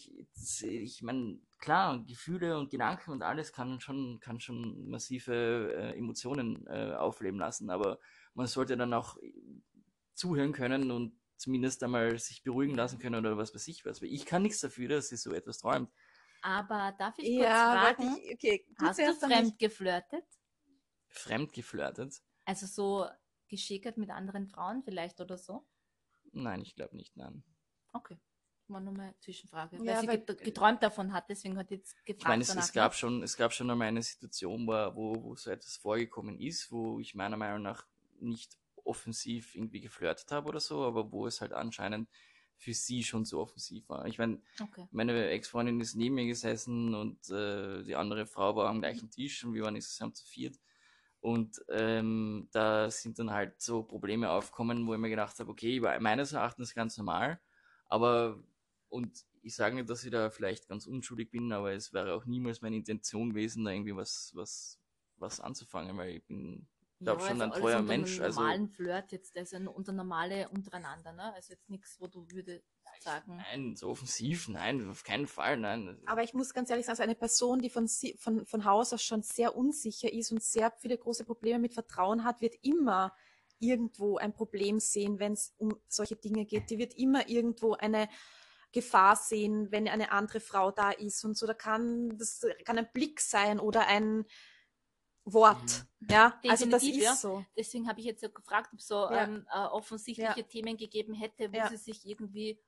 ich 0.63 1.03
meine, 1.03 1.41
klar, 1.59 2.05
Gefühle 2.07 2.57
und 2.57 2.71
Gedanken 2.71 3.11
und 3.11 3.23
alles 3.23 3.53
kann 3.53 3.81
schon, 3.81 4.21
kann 4.21 4.39
schon 4.41 4.89
massive 4.89 5.75
äh, 5.77 5.99
Emotionen 5.99 6.65
äh, 6.69 6.95
aufleben 6.95 7.41
lassen, 7.41 7.69
aber 7.71 7.99
man 8.35 8.47
sollte 8.47 8.77
dann 8.77 8.95
auch 8.95 9.19
zuhören 10.15 10.53
können 10.53 10.91
und 10.91 11.19
zumindest 11.37 11.83
einmal 11.83 12.19
sich 12.19 12.43
beruhigen 12.45 12.75
lassen 12.77 12.99
können 12.99 13.17
oder 13.25 13.37
was 13.37 13.55
weiß 13.55 13.67
ich 13.69 13.85
was. 13.85 14.03
Weil 14.03 14.13
ich 14.13 14.27
kann 14.27 14.43
nichts 14.43 14.61
dafür, 14.61 14.89
dass 14.89 15.09
sie 15.09 15.17
so 15.17 15.33
etwas 15.33 15.59
träumt. 15.59 15.91
Aber 16.43 16.93
darf 16.99 17.19
ich 17.19 17.33
kurz 17.33 17.63
Ja, 17.63 17.69
fragen, 17.71 18.17
ich, 18.17 18.35
okay. 18.35 18.67
hast 18.77 19.07
du 19.07 19.15
fremd 19.15 19.59
geflirtet? 19.59 20.25
Fremd 21.11 21.53
geflirtet? 21.53 22.23
Also 22.47 22.67
so 22.67 23.09
geschickert 23.47 23.97
mit 23.97 24.11
anderen 24.11 24.49
Frauen 24.49 24.83
vielleicht 24.83 25.21
oder 25.21 25.39
so? 25.39 25.69
Nein, 26.33 26.63
ich 26.63 26.75
glaube 26.75 26.97
nicht, 26.97 27.17
nein. 27.19 27.45
Okay. 27.95 28.19
War 28.69 28.81
nur 28.81 28.93
mal 28.93 29.15
Zwischenfrage. 29.21 29.77
Ja, 29.77 29.85
weil 29.87 30.01
sie 30.01 30.09
weil- 30.09 30.21
geträumt 30.21 30.83
davon 30.83 31.13
hat, 31.13 31.29
deswegen 31.29 31.57
hat 31.57 31.71
jetzt 31.71 31.95
gefragt 32.05 32.21
Ich 32.23 32.29
meine, 32.29 32.43
es, 32.43 32.55
es 32.55 32.73
gab 32.73 32.95
schon, 32.95 33.23
es 33.23 33.37
gab 33.37 33.53
schon 33.53 33.71
einmal 33.71 33.89
eine 33.89 34.03
Situation, 34.03 34.67
wo, 34.67 35.23
wo, 35.23 35.35
so 35.37 35.51
etwas 35.51 35.77
vorgekommen 35.77 36.39
ist, 36.39 36.71
wo 36.71 37.01
ich 37.01 37.15
meiner 37.15 37.37
Meinung 37.37 37.63
nach 37.63 37.87
nicht 38.21 38.57
offensiv 38.85 39.55
irgendwie 39.55 39.81
geflirtet 39.81 40.31
habe 40.33 40.49
oder 40.49 40.61
so, 40.61 40.85
aber 40.85 41.11
wo 41.13 41.27
es 41.27 41.41
halt 41.41 41.53
anscheinend 41.53 42.09
für 42.57 42.75
sie 42.75 43.05
schon 43.05 43.25
so 43.25 43.41
offensiv 43.41 43.89
war. 43.89 44.05
Ich 44.07 44.19
meine, 44.19 44.43
Okay. 44.61 44.87
meine 44.91 45.29
Ex-Freundin 45.29 45.81
ist 45.81 45.95
neben 45.95 46.17
mir 46.17 46.27
gesessen 46.27 46.95
und 46.95 47.31
äh, 47.31 47.85
die 47.85 47.95
andere 47.95 48.27
Frau 48.27 48.57
war 48.57 48.69
am 48.69 48.81
gleichen 48.81 49.11
Tisch 49.11 49.45
und 49.45 49.55
wir 49.55 49.63
waren 49.63 49.77
insgesamt 49.77 50.17
zu 50.17 50.27
viert. 50.27 50.59
Und 51.21 51.63
ähm, 51.69 52.49
da 52.53 52.91
sind 52.91 53.19
dann 53.19 53.31
halt 53.33 53.61
so 53.61 53.83
Probleme 53.83 54.31
aufgekommen, 54.31 54.87
wo 54.87 54.95
ich 54.95 55.01
mir 55.01 55.09
gedacht 55.11 55.39
habe, 55.39 55.51
okay, 55.51 55.81
meines 56.01 56.33
Erachtens 56.33 56.75
ganz 56.75 56.97
normal, 56.97 57.41
aber 57.87 58.43
und 58.89 59.25
ich 59.43 59.55
sage 59.55 59.75
nicht, 59.77 59.89
dass 59.89 60.05
ich 60.05 60.11
da 60.11 60.31
vielleicht 60.31 60.69
ganz 60.69 60.87
unschuldig 60.87 61.31
bin, 61.31 61.53
aber 61.53 61.73
es 61.73 61.93
wäre 61.93 62.15
auch 62.15 62.25
niemals 62.27 62.61
meine 62.61 62.77
Intention 62.77 63.31
gewesen, 63.31 63.65
da 63.65 63.71
irgendwie 63.71 63.97
was, 63.97 64.33
was, 64.35 64.79
was 65.17 65.41
anzufangen, 65.41 65.97
weil 65.97 66.17
ich 66.17 66.25
bin, 66.25 66.67
glaube 67.01 67.21
schon 67.23 67.41
ein 67.41 67.51
alles 67.53 67.61
treuer 67.61 67.79
unter 67.81 67.93
einem 67.93 68.01
Mensch. 68.03 68.21
Also, 68.21 68.41
normalen 68.41 68.69
Flirt 68.69 69.13
jetzt, 69.13 69.37
also 69.37 69.57
ein- 69.57 69.69
unter 69.69 69.93
normale 69.93 70.49
untereinander, 70.49 71.13
ne? 71.13 71.33
Also 71.35 71.53
jetzt 71.53 71.69
nichts, 71.71 72.01
wo 72.01 72.07
du 72.09 72.27
würde 72.31 72.63
sagen. 73.01 73.37
nein, 73.37 73.77
so 73.77 73.89
offensiv, 73.89 74.49
nein, 74.49 74.89
auf 74.91 75.05
keinen 75.05 75.27
Fall, 75.27 75.57
nein. 75.59 76.01
Aber 76.07 76.23
ich 76.23 76.35
muss 76.35 76.53
ganz 76.55 76.71
ehrlich 76.71 76.87
sagen, 76.87 76.97
so 76.97 77.03
eine 77.03 77.15
Person, 77.15 77.61
die 77.61 77.71
von, 77.71 77.87
von, 78.19 78.47
von 78.47 78.65
Haus 78.65 78.93
aus 78.93 79.03
schon 79.03 79.23
sehr 79.23 79.57
unsicher 79.57 80.13
ist 80.13 80.33
und 80.33 80.43
sehr 80.43 80.73
viele 80.73 80.99
große 80.99 81.25
Probleme 81.25 81.59
mit 81.59 81.75
Vertrauen 81.75 82.25
hat, 82.25 82.41
wird 82.41 82.55
immer 82.63 83.15
irgendwo 83.61 84.19
ein 84.19 84.33
Problem 84.33 84.81
sehen, 84.81 85.19
wenn 85.19 85.33
es 85.33 85.55
um 85.59 85.77
solche 85.89 86.17
Dinge 86.17 86.45
geht. 86.45 86.71
Die 86.71 86.79
wird 86.79 86.95
immer 86.95 87.29
irgendwo 87.29 87.75
eine 87.75 88.09
Gefahr 88.73 89.17
sehen, 89.17 89.71
wenn 89.73 89.89
eine 89.89 90.13
andere 90.13 90.41
Frau 90.41 90.71
da 90.71 90.91
ist 90.91 91.25
und 91.25 91.37
so. 91.37 91.47
Da 91.47 91.55
kann 91.55 92.17
das 92.19 92.41
kann 92.65 92.79
ein 92.79 92.91
Blick 92.93 93.21
sein 93.21 93.61
oder 93.61 93.87
ein 93.87 94.27
Wort. 95.25 95.85
Ja, 96.11 96.39
also 96.49 96.65
das 96.67 96.81
Definitiv, 96.83 96.97
ist 96.97 97.05
ja. 97.05 97.15
so. 97.15 97.45
Deswegen 97.57 97.89
habe 97.89 98.01
ich 98.01 98.07
jetzt 98.07 98.23
ja 98.23 98.29
gefragt, 98.29 98.71
ob 98.73 98.79
es 98.79 98.87
so 98.87 98.95
Ja. 98.95 99.25
ähm, 99.25 99.47
äh, 99.53 99.59
offensichtliche 99.59 100.41
Ja. 100.41 100.43
Themen 100.47 100.77
gegeben 100.77 101.13
hätte, 101.15 101.53
wo 101.53 101.57
Ja. 101.57 101.69
sie 101.69 101.77
sich 101.77 102.07
irgendwie, 102.07 102.59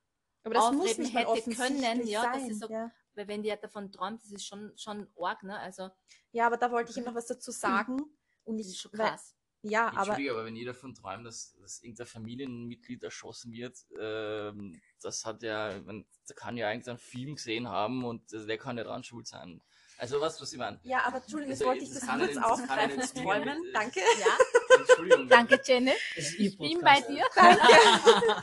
Aber 0.42 0.54
das 0.54 0.72
muss 0.72 0.98
nicht 0.98 1.14
hätte 1.14 1.50
können, 1.54 2.06
ja, 2.06 2.22
sein. 2.22 2.46
sie 2.48 2.54
so- 2.54 2.68
ja. 2.68 2.90
weil 3.14 3.28
wenn 3.28 3.42
die 3.42 3.48
ja 3.48 3.56
davon 3.56 3.90
träumt, 3.90 4.22
das 4.24 4.30
ist 4.32 4.46
schon, 4.46 4.72
schon 4.76 5.08
arg, 5.18 5.42
ne? 5.42 5.58
Also 5.58 5.90
ja, 6.32 6.46
aber 6.46 6.56
da 6.58 6.70
wollte 6.70 6.90
ich 6.90 6.96
ihm 6.98 7.04
noch 7.04 7.14
was 7.14 7.26
dazu 7.26 7.50
sagen. 7.50 7.98
Und 8.44 8.58
das 8.58 8.66
ich, 8.66 8.74
ist 8.74 8.80
schon 8.80 8.92
weil- 8.92 9.08
krass. 9.10 9.34
Ja, 9.62 9.88
aber 9.88 9.98
Entschuldige, 9.98 10.30
aber 10.32 10.44
wenn 10.46 10.56
ihr 10.56 10.66
davon 10.66 10.94
träumt, 10.94 11.26
dass, 11.26 11.54
dass 11.60 11.82
irgendein 11.82 12.06
Familienmitglied 12.06 13.02
erschossen 13.02 13.52
wird, 13.52 13.76
ähm, 14.00 14.80
das 15.02 15.26
hat 15.26 15.42
ja, 15.42 15.78
mein, 15.84 16.06
da 16.26 16.34
kann 16.34 16.56
ja 16.56 16.68
eigentlich 16.68 16.88
einen 16.88 16.98
Film 16.98 17.34
gesehen 17.34 17.68
haben 17.68 18.04
und 18.04 18.32
äh, 18.32 18.46
der 18.46 18.58
kann 18.58 18.78
ja 18.78 18.84
dran 18.84 19.04
schuld 19.04 19.26
sein. 19.26 19.60
Also 19.98 20.18
was, 20.18 20.40
was 20.40 20.50
ich 20.50 20.58
meine. 20.58 20.80
Ja, 20.82 21.02
aber 21.04 21.18
Entschuldigung, 21.18 21.50
jetzt 21.50 21.60
Also, 21.60 21.70
wollte 21.70 21.84
ich 21.84 21.90
das 21.90 22.00
das 22.00 22.18
kurz 22.18 22.36
aufgreifen, 22.38 23.00
das. 23.00 23.12
Träumen. 23.12 23.58
Danke. 23.74 24.00
Ja, 24.18 24.38
Entschuldigung. 24.80 25.28
danke 25.28 25.60
Jenny. 25.64 25.92
Ist 26.16 26.38
Ich 26.38 26.58
bin 26.58 26.80
bei 26.80 27.00
dir. 27.00 27.24
Danke. 27.34 27.62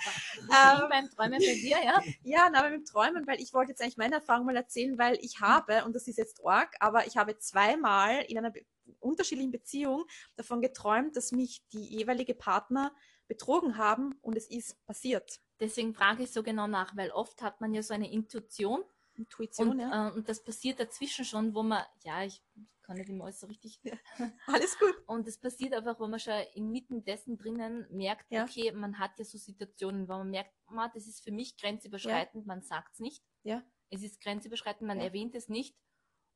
Ähm, 0.50 0.88
beim 0.90 1.10
Träumen 1.10 1.40
bei 1.40 1.56
dir, 1.56 1.78
ja. 1.84 2.02
ja, 2.24 2.50
na, 2.50 2.60
aber 2.60 2.70
mit 2.70 2.88
Träumen, 2.88 3.28
weil 3.28 3.42
ich 3.42 3.54
wollte 3.54 3.72
jetzt 3.72 3.82
eigentlich 3.82 3.98
meine 3.98 4.16
Erfahrung 4.16 4.46
mal 4.46 4.56
erzählen, 4.56 4.98
weil 4.98 5.18
ich 5.22 5.42
habe, 5.42 5.84
und 5.84 5.94
das 5.94 6.08
ist 6.08 6.18
jetzt 6.18 6.40
arg, 6.46 6.74
aber 6.80 7.06
ich 7.06 7.18
habe 7.18 7.38
zweimal 7.38 8.24
in 8.28 8.38
einer 8.38 8.52
be 8.52 8.62
unterschiedlichen 9.00 9.52
Beziehung 9.52 10.06
davon 10.38 10.62
geträumt, 10.62 11.18
dass 11.18 11.34
mich 11.34 11.62
die 11.74 11.84
jeweilige 11.84 12.34
Partner 12.34 12.96
betrogen 13.28 13.78
haben 13.78 14.18
und 14.22 14.38
es 14.38 14.50
ist 14.50 14.86
passiert. 14.86 15.42
Deswegen 15.60 15.94
frage 15.94 16.24
ich 16.24 16.32
so 16.32 16.42
genau 16.42 16.68
nach, 16.68 16.96
weil 16.96 17.12
oft 17.12 17.42
hat 17.42 17.60
man 17.60 17.74
ja 17.74 17.84
so 17.84 17.94
eine 17.94 18.10
Intuition 18.12 18.84
Intuition, 19.18 19.70
und, 19.70 19.80
ja. 19.80 20.10
äh, 20.10 20.12
und 20.14 20.30
das 20.30 20.44
passiert 20.44 20.80
dazwischen 20.80 21.26
schon, 21.26 21.54
wo 21.56 21.64
man, 21.64 21.84
ja, 22.04 22.24
ich 22.24 22.44
kann 22.84 22.98
nicht 22.98 23.10
immer 23.10 23.26
alles 23.26 23.40
so 23.42 23.48
richtig 23.48 23.82
Alles 24.48 24.78
gut. 24.80 24.96
Und 25.08 25.28
es 25.28 25.38
passiert 25.38 25.74
einfach, 25.74 26.00
wo 26.00 26.08
man 26.08 26.20
schon 26.20 26.40
inmitten 26.54 27.04
dessen 27.04 27.38
drinnen 27.38 27.86
merkt, 27.92 28.32
Ja. 28.32 28.44
okay, 28.44 28.72
man 28.72 28.98
hat 29.00 29.12
ja 29.20 29.26
so 29.26 29.38
Situationen, 29.38 30.08
wo 30.08 30.14
man 30.14 30.30
merkt, 30.30 30.54
ma, 30.70 30.88
das 30.88 31.08
ist 31.08 31.24
für 31.24 31.32
mich 31.32 31.58
grenzüberschreitend, 31.58 32.46
man 32.46 32.62
sagt 32.62 32.94
es 32.94 33.00
nicht. 33.00 33.24
Ja. 33.44 33.64
Es 33.90 34.04
ist 34.04 34.22
grenzüberschreitend, 34.22 34.88
man 34.88 35.00
Ja. 35.00 35.06
erwähnt 35.06 35.36
es 35.36 35.50
nicht. 35.50 35.76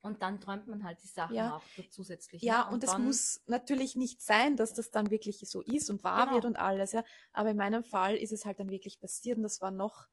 Und 0.03 0.23
dann 0.23 0.41
träumt 0.41 0.67
man 0.67 0.83
halt 0.83 1.01
die 1.03 1.07
Sachen 1.07 1.35
Ja. 1.35 1.57
auch 1.57 1.63
so 1.75 1.83
zusätzlich. 1.83 2.41
Ja, 2.41 2.65
ne? 2.65 2.71
und 2.73 2.83
es 2.83 2.89
dann, 2.89 3.05
muss 3.05 3.41
natürlich 3.45 3.95
nicht 3.95 4.19
sein, 4.21 4.55
dass 4.57 4.73
das 4.73 4.89
dann 4.89 5.11
wirklich 5.11 5.39
so 5.47 5.61
ist 5.61 5.91
und 5.91 6.03
wahr 6.03 6.23
Genau. 6.25 6.35
wird 6.35 6.45
und 6.45 6.55
alles, 6.55 6.91
ja. 6.91 7.03
Aber 7.33 7.51
in 7.51 7.57
meinem 7.57 7.83
Fall 7.83 8.15
ist 8.17 8.31
es 8.31 8.43
halt 8.45 8.59
dann 8.59 8.71
wirklich 8.71 8.99
passiert 8.99 9.37
und 9.37 9.43
das 9.43 9.61
war 9.61 9.69
noch 9.69 10.07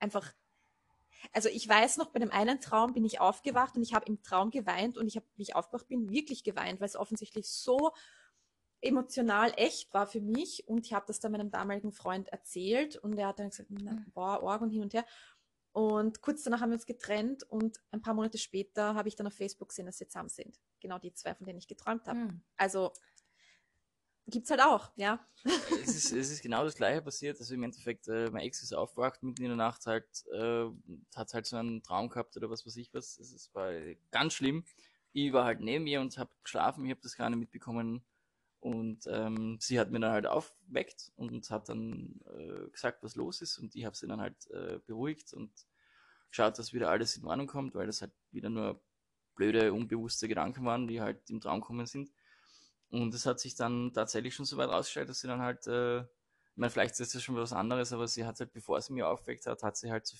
einfach. 0.00 0.32
Also 1.32 1.48
ich 1.48 1.68
weiß 1.68 1.96
noch, 1.98 2.10
bei 2.10 2.18
dem 2.18 2.30
einen 2.30 2.60
Traum 2.60 2.92
bin 2.92 3.04
ich 3.04 3.20
aufgewacht 3.20 3.76
und 3.76 3.82
ich 3.82 3.94
habe 3.94 4.06
im 4.06 4.22
Traum 4.22 4.50
geweint 4.50 4.96
und 4.96 5.06
ich 5.06 5.16
habe, 5.16 5.26
wie 5.36 5.42
ich 5.42 5.54
aufgewacht 5.56 5.88
bin, 5.88 6.10
wirklich 6.10 6.44
geweint, 6.44 6.80
weil 6.80 6.88
es 6.88 6.96
offensichtlich 6.96 7.48
so 7.48 7.92
emotional 8.82 9.52
echt 9.56 9.92
war 9.92 10.06
für 10.06 10.20
mich 10.20 10.66
und 10.66 10.86
ich 10.86 10.94
habe 10.94 11.04
das 11.06 11.20
dann 11.20 11.32
meinem 11.32 11.50
damaligen 11.50 11.92
Freund 11.92 12.28
erzählt 12.28 12.96
und 12.96 13.18
er 13.18 13.28
hat 13.28 13.38
dann 13.38 13.50
gesagt, 13.50 13.68
na, 13.70 13.92
Mhm. 13.92 14.06
boah, 14.14 14.42
Org 14.42 14.62
und 14.62 14.70
hin 14.70 14.82
und 14.82 14.94
her. 14.94 15.04
Und 15.72 16.20
kurz 16.20 16.42
danach 16.42 16.60
haben 16.60 16.70
wir 16.70 16.74
uns 16.76 16.86
getrennt 16.86 17.44
und 17.44 17.78
ein 17.92 18.02
paar 18.02 18.14
Monate 18.14 18.38
später 18.38 18.94
habe 18.94 19.08
ich 19.08 19.14
dann 19.14 19.26
auf 19.26 19.34
Facebook 19.34 19.68
gesehen, 19.68 19.86
dass 19.86 19.98
sie 19.98 20.08
zusammen 20.08 20.28
sind. 20.28 20.58
Genau 20.80 20.98
die 20.98 21.12
zwei, 21.12 21.34
von 21.34 21.46
denen 21.46 21.58
ich 21.58 21.68
geträumt 21.68 22.08
habe. 22.08 22.18
Hm. 22.18 22.42
Also 22.56 22.92
gibt's 24.30 24.50
halt 24.50 24.62
auch, 24.62 24.90
ja. 24.96 25.20
es, 25.44 25.96
ist, 25.96 26.12
es 26.12 26.30
ist 26.30 26.42
genau 26.42 26.64
das 26.64 26.74
gleiche 26.74 27.02
passiert. 27.02 27.38
Also 27.38 27.54
im 27.54 27.62
Endeffekt, 27.62 28.08
äh, 28.08 28.30
mein 28.30 28.42
Ex 28.42 28.62
ist 28.62 28.72
aufgewacht 28.72 29.22
mitten 29.22 29.42
in 29.42 29.48
der 29.48 29.56
Nacht, 29.56 29.86
halt, 29.86 30.06
äh, 30.32 30.66
hat 31.14 31.34
halt 31.34 31.46
so 31.46 31.56
einen 31.56 31.82
Traum 31.82 32.08
gehabt 32.08 32.36
oder 32.36 32.50
was 32.50 32.66
weiß 32.66 32.76
ich 32.76 32.92
was. 32.94 33.18
Es 33.18 33.50
war 33.54 33.72
ganz 34.10 34.34
schlimm. 34.34 34.64
Ich 35.12 35.32
war 35.32 35.44
halt 35.44 35.60
neben 35.60 35.86
ihr 35.86 36.00
und 36.00 36.16
habe 36.18 36.30
geschlafen, 36.42 36.84
ich 36.84 36.90
habe 36.90 37.00
das 37.02 37.16
gar 37.16 37.30
nicht 37.30 37.40
mitbekommen. 37.40 38.04
Und 38.60 39.06
ähm, 39.06 39.56
sie 39.58 39.80
hat 39.80 39.90
mir 39.90 40.00
dann 40.00 40.12
halt 40.12 40.26
aufgeweckt 40.26 41.12
und 41.16 41.48
hat 41.50 41.70
dann 41.70 42.20
äh, 42.26 42.70
gesagt, 42.70 43.02
was 43.02 43.16
los 43.16 43.40
ist. 43.40 43.58
Und 43.58 43.74
ich 43.74 43.86
habe 43.86 43.96
sie 43.96 44.06
dann 44.06 44.20
halt 44.20 44.50
äh, 44.50 44.78
beruhigt 44.86 45.32
und 45.32 45.50
geschaut, 46.28 46.58
dass 46.58 46.74
wieder 46.74 46.90
alles 46.90 47.16
in 47.16 47.24
Ordnung 47.24 47.46
kommt, 47.46 47.74
weil 47.74 47.86
das 47.86 48.02
halt 48.02 48.12
wieder 48.30 48.50
nur 48.50 48.80
blöde, 49.34 49.72
unbewusste 49.72 50.28
Gedanken 50.28 50.66
waren, 50.66 50.86
die 50.86 51.00
halt 51.00 51.30
im 51.30 51.40
Traum 51.40 51.62
kommen 51.62 51.86
sind. 51.86 52.10
Und 52.90 53.14
es 53.14 53.26
hat 53.26 53.40
sich 53.40 53.54
dann 53.54 53.92
tatsächlich 53.92 54.34
schon 54.34 54.44
so 54.46 54.56
weit 54.56 54.68
rausgestellt, 54.70 55.08
dass 55.08 55.20
sie 55.20 55.28
dann 55.28 55.40
halt, 55.40 55.66
äh, 55.66 56.00
ich 56.00 56.06
meine, 56.56 56.70
vielleicht 56.70 56.98
ist 57.00 57.14
das 57.14 57.22
schon 57.22 57.36
was 57.36 57.52
anderes, 57.52 57.92
aber 57.92 58.08
sie 58.08 58.24
hat 58.26 58.40
halt, 58.40 58.52
bevor 58.52 58.80
sie 58.80 58.92
mir 58.92 59.08
aufgeweckt 59.08 59.46
hat, 59.46 59.62
hat 59.62 59.76
sie 59.76 59.90
halt 59.90 60.06
so 60.06 60.16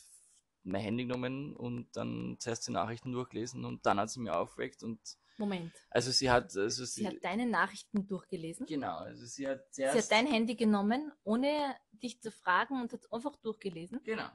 mein 0.62 0.82
Handy 0.82 1.04
genommen 1.06 1.56
und 1.56 1.96
dann 1.96 2.36
zuerst 2.38 2.66
die 2.68 2.72
Nachrichten 2.72 3.12
durchgelesen 3.12 3.64
und 3.64 3.86
dann 3.86 3.98
hat 3.98 4.10
sie 4.10 4.20
mir 4.20 4.36
aufgeweckt 4.36 4.82
und 4.82 5.00
Moment. 5.38 5.72
also 5.90 6.10
sie 6.10 6.30
hat, 6.30 6.54
also 6.56 6.84
sie, 6.84 7.02
Sie 7.02 7.06
hat 7.06 7.24
deine 7.24 7.46
Nachrichten 7.46 8.06
durchgelesen. 8.06 8.66
genau, 8.66 8.98
also 8.98 9.24
sie 9.24 9.48
hat 9.48 9.72
Sie 9.72 9.82
zuerst, 9.82 10.12
hat 10.12 10.12
dein 10.12 10.26
Handy 10.26 10.54
genommen, 10.54 11.12
ohne 11.24 11.74
dich 11.92 12.20
zu 12.20 12.30
fragen 12.30 12.80
und 12.80 12.92
hat 12.92 13.10
einfach 13.10 13.36
durchgelesen. 13.36 14.00
genau. 14.04 14.28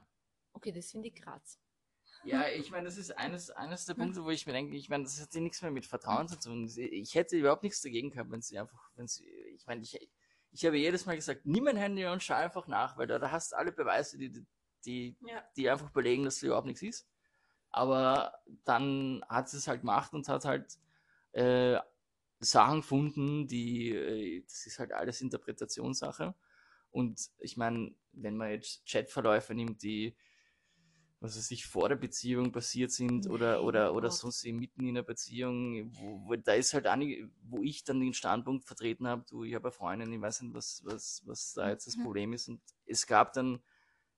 Okay, 0.52 0.72
das 0.72 0.90
finde 0.90 1.08
ich 1.08 1.14
krass. 1.14 1.60
Ja, 2.26 2.48
ich 2.48 2.70
meine, 2.70 2.84
das 2.86 2.98
ist 2.98 3.16
eines, 3.16 3.50
eines 3.50 3.86
der 3.86 3.94
Punkte, 3.94 4.24
wo 4.24 4.30
ich 4.30 4.46
mir 4.46 4.52
denke, 4.52 4.76
ich 4.76 4.88
meine, 4.88 5.04
das 5.04 5.20
hat 5.20 5.34
ja 5.34 5.40
nichts 5.40 5.62
mehr 5.62 5.70
mit 5.70 5.86
Vertrauen 5.86 6.28
zu 6.28 6.38
tun. 6.38 6.68
Sie- 6.68 6.82
Ich 6.88 7.14
hätte 7.14 7.36
überhaupt 7.36 7.62
nichts 7.62 7.80
dagegen 7.82 8.10
gehabt, 8.10 8.30
wenn 8.30 8.42
sie 8.42 8.58
einfach, 8.58 8.90
wenn 8.96 9.06
sie, 9.06 9.26
ich 9.54 9.66
meine, 9.66 9.82
ich, 9.82 9.98
ich 10.52 10.64
habe 10.66 10.76
jedes 10.76 11.06
Mal 11.06 11.16
gesagt, 11.16 11.46
nimm 11.46 11.64
mein 11.64 11.76
Handy 11.76 12.04
und 12.06 12.22
schau 12.22 12.34
einfach 12.34 12.66
nach, 12.66 12.96
weil 12.96 13.06
da, 13.06 13.18
da 13.18 13.30
hast 13.30 13.52
du 13.52 13.56
alle 13.56 13.72
Beweise, 13.72 14.18
die, 14.18 14.44
die, 14.84 15.16
Ja. 15.26 15.42
die 15.56 15.70
einfach 15.70 15.90
belegen, 15.90 16.24
dass 16.24 16.40
da 16.40 16.46
überhaupt 16.48 16.66
nichts 16.66 16.82
ist. 16.82 17.08
Aber 17.70 18.32
dann 18.64 19.24
hat 19.28 19.48
sie 19.48 19.58
es 19.58 19.68
halt 19.68 19.80
gemacht 19.80 20.12
und 20.12 20.28
hat 20.28 20.44
halt 20.44 20.78
äh, 21.32 21.78
Sachen 22.40 22.80
gefunden, 22.80 23.46
die, 23.48 23.90
äh, 23.90 24.42
das 24.44 24.66
ist 24.66 24.78
halt 24.78 24.92
alles 24.92 25.20
Interpretationssache. 25.20 26.34
Und 26.90 27.30
ich 27.38 27.56
meine, 27.56 27.94
wenn 28.12 28.36
man 28.36 28.50
jetzt 28.50 28.86
Chatverläufe 28.86 29.54
nimmt, 29.54 29.82
die 29.82 30.16
was 31.20 31.36
weiß 31.36 31.50
ich, 31.50 31.66
vor 31.66 31.88
der 31.88 31.96
Beziehung 31.96 32.52
passiert 32.52 32.92
sind 32.92 33.28
oder, 33.28 33.62
oder, 33.62 33.94
oder 33.94 34.10
sonst 34.10 34.44
eben 34.44 34.58
mitten 34.58 34.82
in 34.82 34.90
einer 34.90 35.02
Beziehung, 35.02 35.90
wo, 35.96 36.28
wo 36.28 36.36
da 36.36 36.52
ist 36.52 36.74
halt 36.74 36.86
auch 36.86 36.96
nicht, 36.96 37.24
wo 37.42 37.62
ich 37.62 37.84
dann 37.84 38.00
den 38.00 38.12
Standpunkt 38.12 38.64
vertreten 38.66 39.06
habe, 39.08 39.24
du, 39.28 39.42
ich 39.44 39.54
habe 39.54 39.68
eine 39.68 39.72
Freundin, 39.72 40.12
ich 40.12 40.20
weiß 40.20 40.42
nicht, 40.42 40.54
was, 40.54 40.82
was, 40.84 41.22
was 41.24 41.54
da 41.54 41.70
jetzt 41.70 41.86
das 41.86 41.96
Mhm. 41.96 42.02
Problem 42.02 42.32
ist. 42.34 42.48
Und 42.48 42.60
es 42.84 43.06
gab 43.06 43.32
dann, 43.32 43.60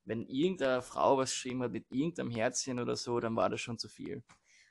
wenn 0.04 0.26
irgendeine 0.26 0.82
Frau 0.82 1.18
was 1.18 1.30
geschrieben 1.30 1.62
hat 1.62 1.72
mit 1.72 1.86
irgendeinem 1.90 2.30
Herzchen 2.30 2.80
oder 2.80 2.96
so, 2.96 3.20
dann 3.20 3.36
war 3.36 3.48
das 3.48 3.60
schon 3.60 3.78
zu 3.78 3.88
viel. 3.88 4.24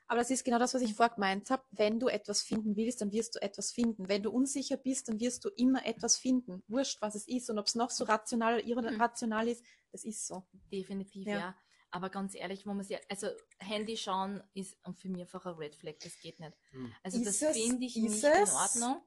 Aber 0.06 0.20
das 0.20 0.30
ist 0.30 0.42
genau 0.44 0.58
das, 0.58 0.72
was 0.72 0.80
ich 0.80 0.94
vorher 0.94 1.14
gemeint 1.14 1.50
habe. 1.50 1.62
Wenn 1.70 2.00
du 2.00 2.08
etwas 2.08 2.40
finden 2.40 2.76
willst, 2.76 3.02
dann 3.02 3.12
wirst 3.12 3.36
du 3.36 3.42
etwas 3.42 3.72
finden. 3.72 4.08
Wenn 4.08 4.22
du 4.22 4.30
unsicher 4.30 4.78
bist, 4.78 5.08
dann 5.08 5.20
wirst 5.20 5.44
du 5.44 5.50
immer 5.50 5.84
etwas 5.84 6.16
finden. 6.16 6.62
Wurscht, 6.66 7.02
was 7.02 7.14
es 7.14 7.28
ist 7.28 7.50
und 7.50 7.58
ob 7.58 7.66
es 7.66 7.74
noch 7.74 7.90
so 7.90 8.04
rational 8.04 8.62
oder 8.62 8.90
irrational 8.90 9.48
ist, 9.48 9.62
das 9.92 10.04
ist 10.04 10.26
so. 10.26 10.46
Definitiv, 10.72 11.26
Ja. 11.26 11.38
ja. 11.38 11.56
Aber 11.90 12.10
ganz 12.10 12.34
ehrlich, 12.34 12.66
wo 12.66 12.74
man 12.74 12.84
sich, 12.84 12.98
also 13.10 13.28
Handy 13.58 13.96
schauen 13.96 14.42
ist 14.54 14.76
für 14.96 15.08
mich 15.08 15.22
einfach 15.22 15.46
ein 15.46 15.54
Red 15.54 15.74
Flag, 15.74 15.94
das 16.02 16.18
geht 16.20 16.38
nicht. 16.38 16.52
Hm. 16.70 16.92
Also 17.02 17.18
Ist 17.20 17.42
das 17.42 17.56
finde 17.56 17.86
ich 17.86 17.96
ist 17.96 18.02
nicht 18.02 18.24
es? 18.24 18.50
in 18.50 18.54
Ordnung. 18.56 19.02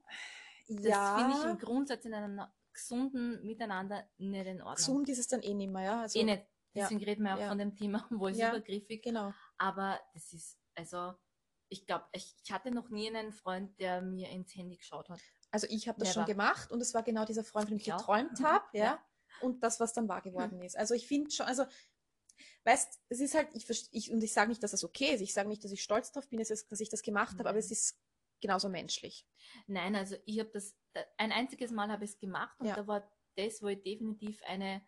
Das 0.68 0.84
ja, 0.84 1.18
finde 1.18 1.36
ich 1.38 1.44
im 1.44 1.58
Grundsatz 1.58 2.04
in 2.04 2.14
einem 2.14 2.40
gesunden 2.72 3.44
Miteinander 3.44 4.08
nicht 4.18 4.46
in 4.46 4.60
Ordnung. 4.62 4.74
gesund 4.76 5.08
ist 5.10 5.18
es 5.18 5.28
dann 5.28 5.42
eh 5.42 5.54
nicht 5.54 5.70
mehr. 5.70 5.82
Ja? 5.82 6.00
Also, 6.02 6.18
eh 6.18 6.24
nicht. 6.24 6.42
ja, 6.72 6.84
Deswegen 6.84 7.04
reden 7.04 7.22
wir 7.24 7.34
auch 7.34 7.40
ja. 7.40 7.48
von 7.48 7.58
dem 7.58 7.74
Thema, 7.76 8.06
wo 8.10 8.26
ist 8.28 8.38
Ja. 8.38 8.50
übergriffig. 8.50 9.02
Genau. 9.02 9.32
Aber 9.58 10.00
das 10.14 10.32
ist, 10.32 10.58
also, 10.74 11.14
ich 11.68 11.86
glaube, 11.86 12.06
ich, 12.12 12.34
ich 12.44 12.52
hatte 12.52 12.70
noch 12.70 12.88
nie 12.90 13.08
einen 13.14 13.32
Freund, 13.32 13.78
der 13.78 14.02
mir 14.02 14.28
ins 14.30 14.54
Handy 14.56 14.76
geschaut 14.76 15.08
hat. 15.08 15.20
Also 15.50 15.66
ich 15.70 15.86
habe 15.88 15.98
das 16.00 16.08
Never. 16.08 16.20
schon 16.26 16.26
gemacht 16.26 16.70
und 16.72 16.80
es 16.80 16.94
war 16.94 17.02
genau 17.02 17.24
dieser 17.26 17.44
Freund, 17.44 17.68
von 17.68 17.76
dem 17.76 17.80
ich 17.80 17.86
Ich 17.86 17.92
auch. 17.92 17.98
geträumt 17.98 18.40
Mhm. 18.40 18.44
habe, 18.44 18.64
ja. 18.72 18.84
Ja. 18.84 19.04
Und 19.40 19.62
das, 19.62 19.80
was 19.80 19.92
dann 19.92 20.08
wahr 20.08 20.20
geworden 20.22 20.62
ist. 20.62 20.76
Also 20.76 20.94
ich 20.94 21.06
finde 21.06 21.30
schon, 21.30 21.46
also 21.46 21.64
weißt, 22.64 23.00
es 23.08 23.20
ist 23.20 23.34
halt, 23.34 23.48
ich, 23.54 23.68
ich 23.92 24.10
und 24.12 24.22
ich 24.22 24.32
sage 24.32 24.48
nicht, 24.48 24.62
dass 24.62 24.70
das 24.72 24.84
okay 24.84 25.14
ist. 25.14 25.20
Ich 25.20 25.32
sage 25.34 25.48
nicht, 25.48 25.64
dass 25.64 25.72
ich 25.72 25.82
stolz 25.82 26.12
drauf 26.12 26.28
bin, 26.28 26.38
dass 26.38 26.50
ich 26.80 26.88
das 26.88 27.02
gemacht 27.02 27.38
habe, 27.38 27.48
aber 27.48 27.58
es 27.58 27.70
ist 27.70 27.98
genauso 28.40 28.68
menschlich. 28.68 29.26
Nein, 29.66 29.94
also 29.96 30.16
ich 30.24 30.38
habe 30.38 30.50
das, 30.50 30.76
ein 31.16 31.32
einziges 31.32 31.70
Mal 31.70 31.90
habe 31.90 32.04
ich 32.04 32.12
es 32.12 32.18
gemacht 32.18 32.58
und 32.60 32.66
Ja. 32.66 32.74
da 32.76 32.86
war 32.86 33.10
das, 33.36 33.62
wo 33.62 33.68
ich 33.68 33.82
definitiv 33.82 34.42
eine 34.44 34.82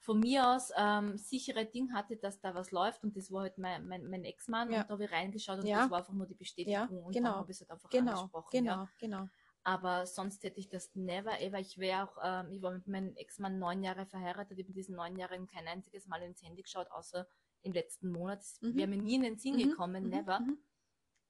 von 0.00 0.20
mir 0.20 0.46
aus 0.48 0.70
ähm, 0.76 1.18
sichere 1.18 1.66
Ding 1.66 1.92
hatte, 1.92 2.16
dass 2.16 2.40
da 2.40 2.54
was 2.54 2.70
läuft 2.70 3.02
und 3.02 3.16
das 3.16 3.30
war 3.32 3.42
halt 3.42 3.58
mein, 3.58 3.86
mein, 3.86 4.06
mein 4.06 4.24
Ex-Mann 4.24 4.70
Ja. 4.72 4.82
und 4.82 4.88
da 4.88 4.94
habe 4.94 5.04
ich 5.04 5.12
reingeschaut 5.12 5.58
und 5.58 5.66
Ja. 5.66 5.80
das 5.82 5.90
war 5.90 5.98
einfach 5.98 6.12
nur 6.14 6.26
die 6.26 6.34
Bestätigung 6.34 6.98
Ja, 6.98 7.04
und 7.04 7.12
genau. 7.12 7.30
dann 7.30 7.38
habe 7.40 7.50
ich 7.50 7.56
es 7.56 7.60
halt 7.62 7.70
einfach 7.72 7.90
Genau, 7.90 8.12
angesprochen. 8.12 8.48
genau, 8.52 8.70
Ja. 8.74 8.88
genau. 8.98 9.28
Aber 9.68 10.06
sonst 10.06 10.42
hätte 10.44 10.58
ich 10.60 10.70
das 10.70 10.94
never 10.94 11.42
ever. 11.42 11.58
Ich 11.60 11.76
wäre 11.76 12.04
auch, 12.04 12.16
ähm, 12.22 12.50
ich 12.52 12.62
war 12.62 12.70
mit 12.70 12.86
meinem 12.88 13.14
Ex-Mann 13.16 13.58
neun 13.58 13.82
Jahre 13.82 14.06
verheiratet, 14.06 14.52
ich 14.58 14.64
habe 14.64 14.68
in 14.70 14.74
diesen 14.74 14.96
neun 14.96 15.14
Jahren 15.18 15.46
kein 15.46 15.68
einziges 15.68 16.06
Mal 16.06 16.22
ins 16.22 16.42
Handy 16.42 16.62
geschaut, 16.62 16.90
außer 16.90 17.28
im 17.60 17.72
letzten 17.72 18.10
Monat. 18.10 18.38
Das 18.38 18.62
Mhm. 18.62 18.76
wäre 18.76 18.88
mir 18.88 18.96
nie 19.02 19.16
in 19.16 19.22
den 19.24 19.36
Sinn 19.36 19.56
Mhm, 19.56 19.68
gekommen, 19.70 20.04
mhm, 20.04 20.08
never. 20.10 20.40
mhm. 20.40 20.58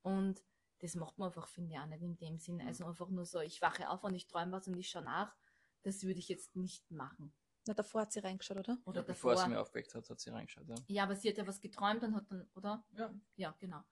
Und 0.02 0.44
das 0.78 0.94
macht 0.94 1.18
man 1.18 1.26
einfach, 1.30 1.48
finde 1.48 1.72
ich, 1.72 1.80
auch 1.80 1.86
nicht 1.86 2.00
in 2.00 2.16
dem 2.16 2.38
Sinn. 2.38 2.60
Also 2.60 2.86
einfach 2.86 3.08
nur 3.08 3.24
so, 3.24 3.40
ich 3.40 3.60
wache 3.60 3.90
auf 3.90 4.04
und 4.04 4.14
ich 4.14 4.28
träume 4.28 4.52
was 4.52 4.68
und 4.68 4.78
ich 4.78 4.88
schaue 4.88 5.02
nach. 5.02 5.34
Das 5.82 6.04
würde 6.04 6.20
ich 6.20 6.28
jetzt 6.28 6.54
nicht 6.54 6.88
machen. 6.92 7.32
Na, 7.66 7.74
davor 7.74 8.02
hat 8.02 8.12
sie 8.12 8.20
reingeschaut, 8.20 8.58
oder? 8.58 8.78
Oder 8.84 9.00
Ja, 9.00 9.06
bevor 9.06 9.32
davor. 9.32 9.46
sie 9.46 9.50
mir 9.50 9.60
aufgeweckt 9.60 9.96
hat, 9.96 10.08
hat 10.08 10.20
sie 10.20 10.30
reingeschaut. 10.30 10.68
Ja. 10.68 10.76
Ja, 10.86 11.02
aber 11.02 11.16
sie 11.16 11.28
hat 11.28 11.38
ja 11.38 11.46
was 11.46 11.60
geträumt 11.60 12.04
und 12.04 12.14
hat 12.14 12.30
dann, 12.30 12.48
oder? 12.54 12.84
Ja. 12.92 13.12
Ja, 13.34 13.56
genau. 13.58 13.82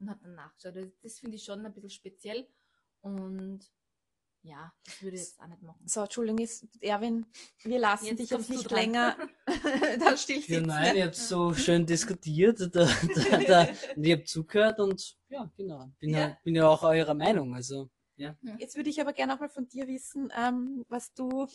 Und 0.00 0.10
hat 0.10 0.24
dann 0.24 0.34
nachgeschaut. 0.34 0.74
Das, 0.74 0.98
das 0.98 1.20
finde 1.20 1.36
ich 1.36 1.44
schon 1.44 1.64
ein 1.64 1.72
bisschen 1.72 1.90
speziell. 1.90 2.48
Und 3.00 3.70
ja, 4.42 4.72
das 4.84 5.02
würde 5.02 5.16
ich 5.16 5.22
jetzt 5.22 5.40
auch 5.40 5.46
nicht 5.46 5.62
machen. 5.62 5.86
So, 5.86 6.00
Entschuldigung, 6.02 6.38
ist, 6.40 6.66
Erwin, 6.80 7.26
wir 7.62 7.78
lassen 7.78 8.06
Jetzt 8.06 8.18
dich 8.18 8.30
jetzt 8.30 8.50
nicht 8.50 8.70
dran. 8.70 8.78
länger 8.80 9.16
da 10.00 10.16
still 10.16 10.36
Ja, 10.36 10.42
sitzen. 10.42 10.62
nein, 10.66 10.96
ihr 10.96 11.04
habt 11.06 11.14
so 11.14 11.54
schön 11.54 11.86
diskutiert 11.86 12.60
da, 12.60 12.86
da, 12.86 13.38
da, 13.38 13.68
und 13.96 14.04
ich 14.04 14.12
habe 14.12 14.24
zugehört 14.24 14.80
und 14.80 15.16
ja, 15.28 15.50
genau. 15.56 15.90
Bin 16.00 16.10
ja. 16.10 16.18
Ja. 16.20 16.38
bin 16.44 16.54
ja 16.56 16.68
auch 16.68 16.82
eurer 16.82 17.14
Meinung. 17.14 17.54
Also, 17.54 17.88
ja. 18.16 18.36
Jetzt 18.58 18.76
würde 18.76 18.90
ich 18.90 19.00
aber 19.00 19.12
gerne 19.12 19.34
auch 19.34 19.40
mal 19.40 19.48
von 19.48 19.68
dir 19.68 19.86
wissen, 19.86 20.32
ähm, 20.36 20.84
was 20.88 21.12
du, 21.14 21.46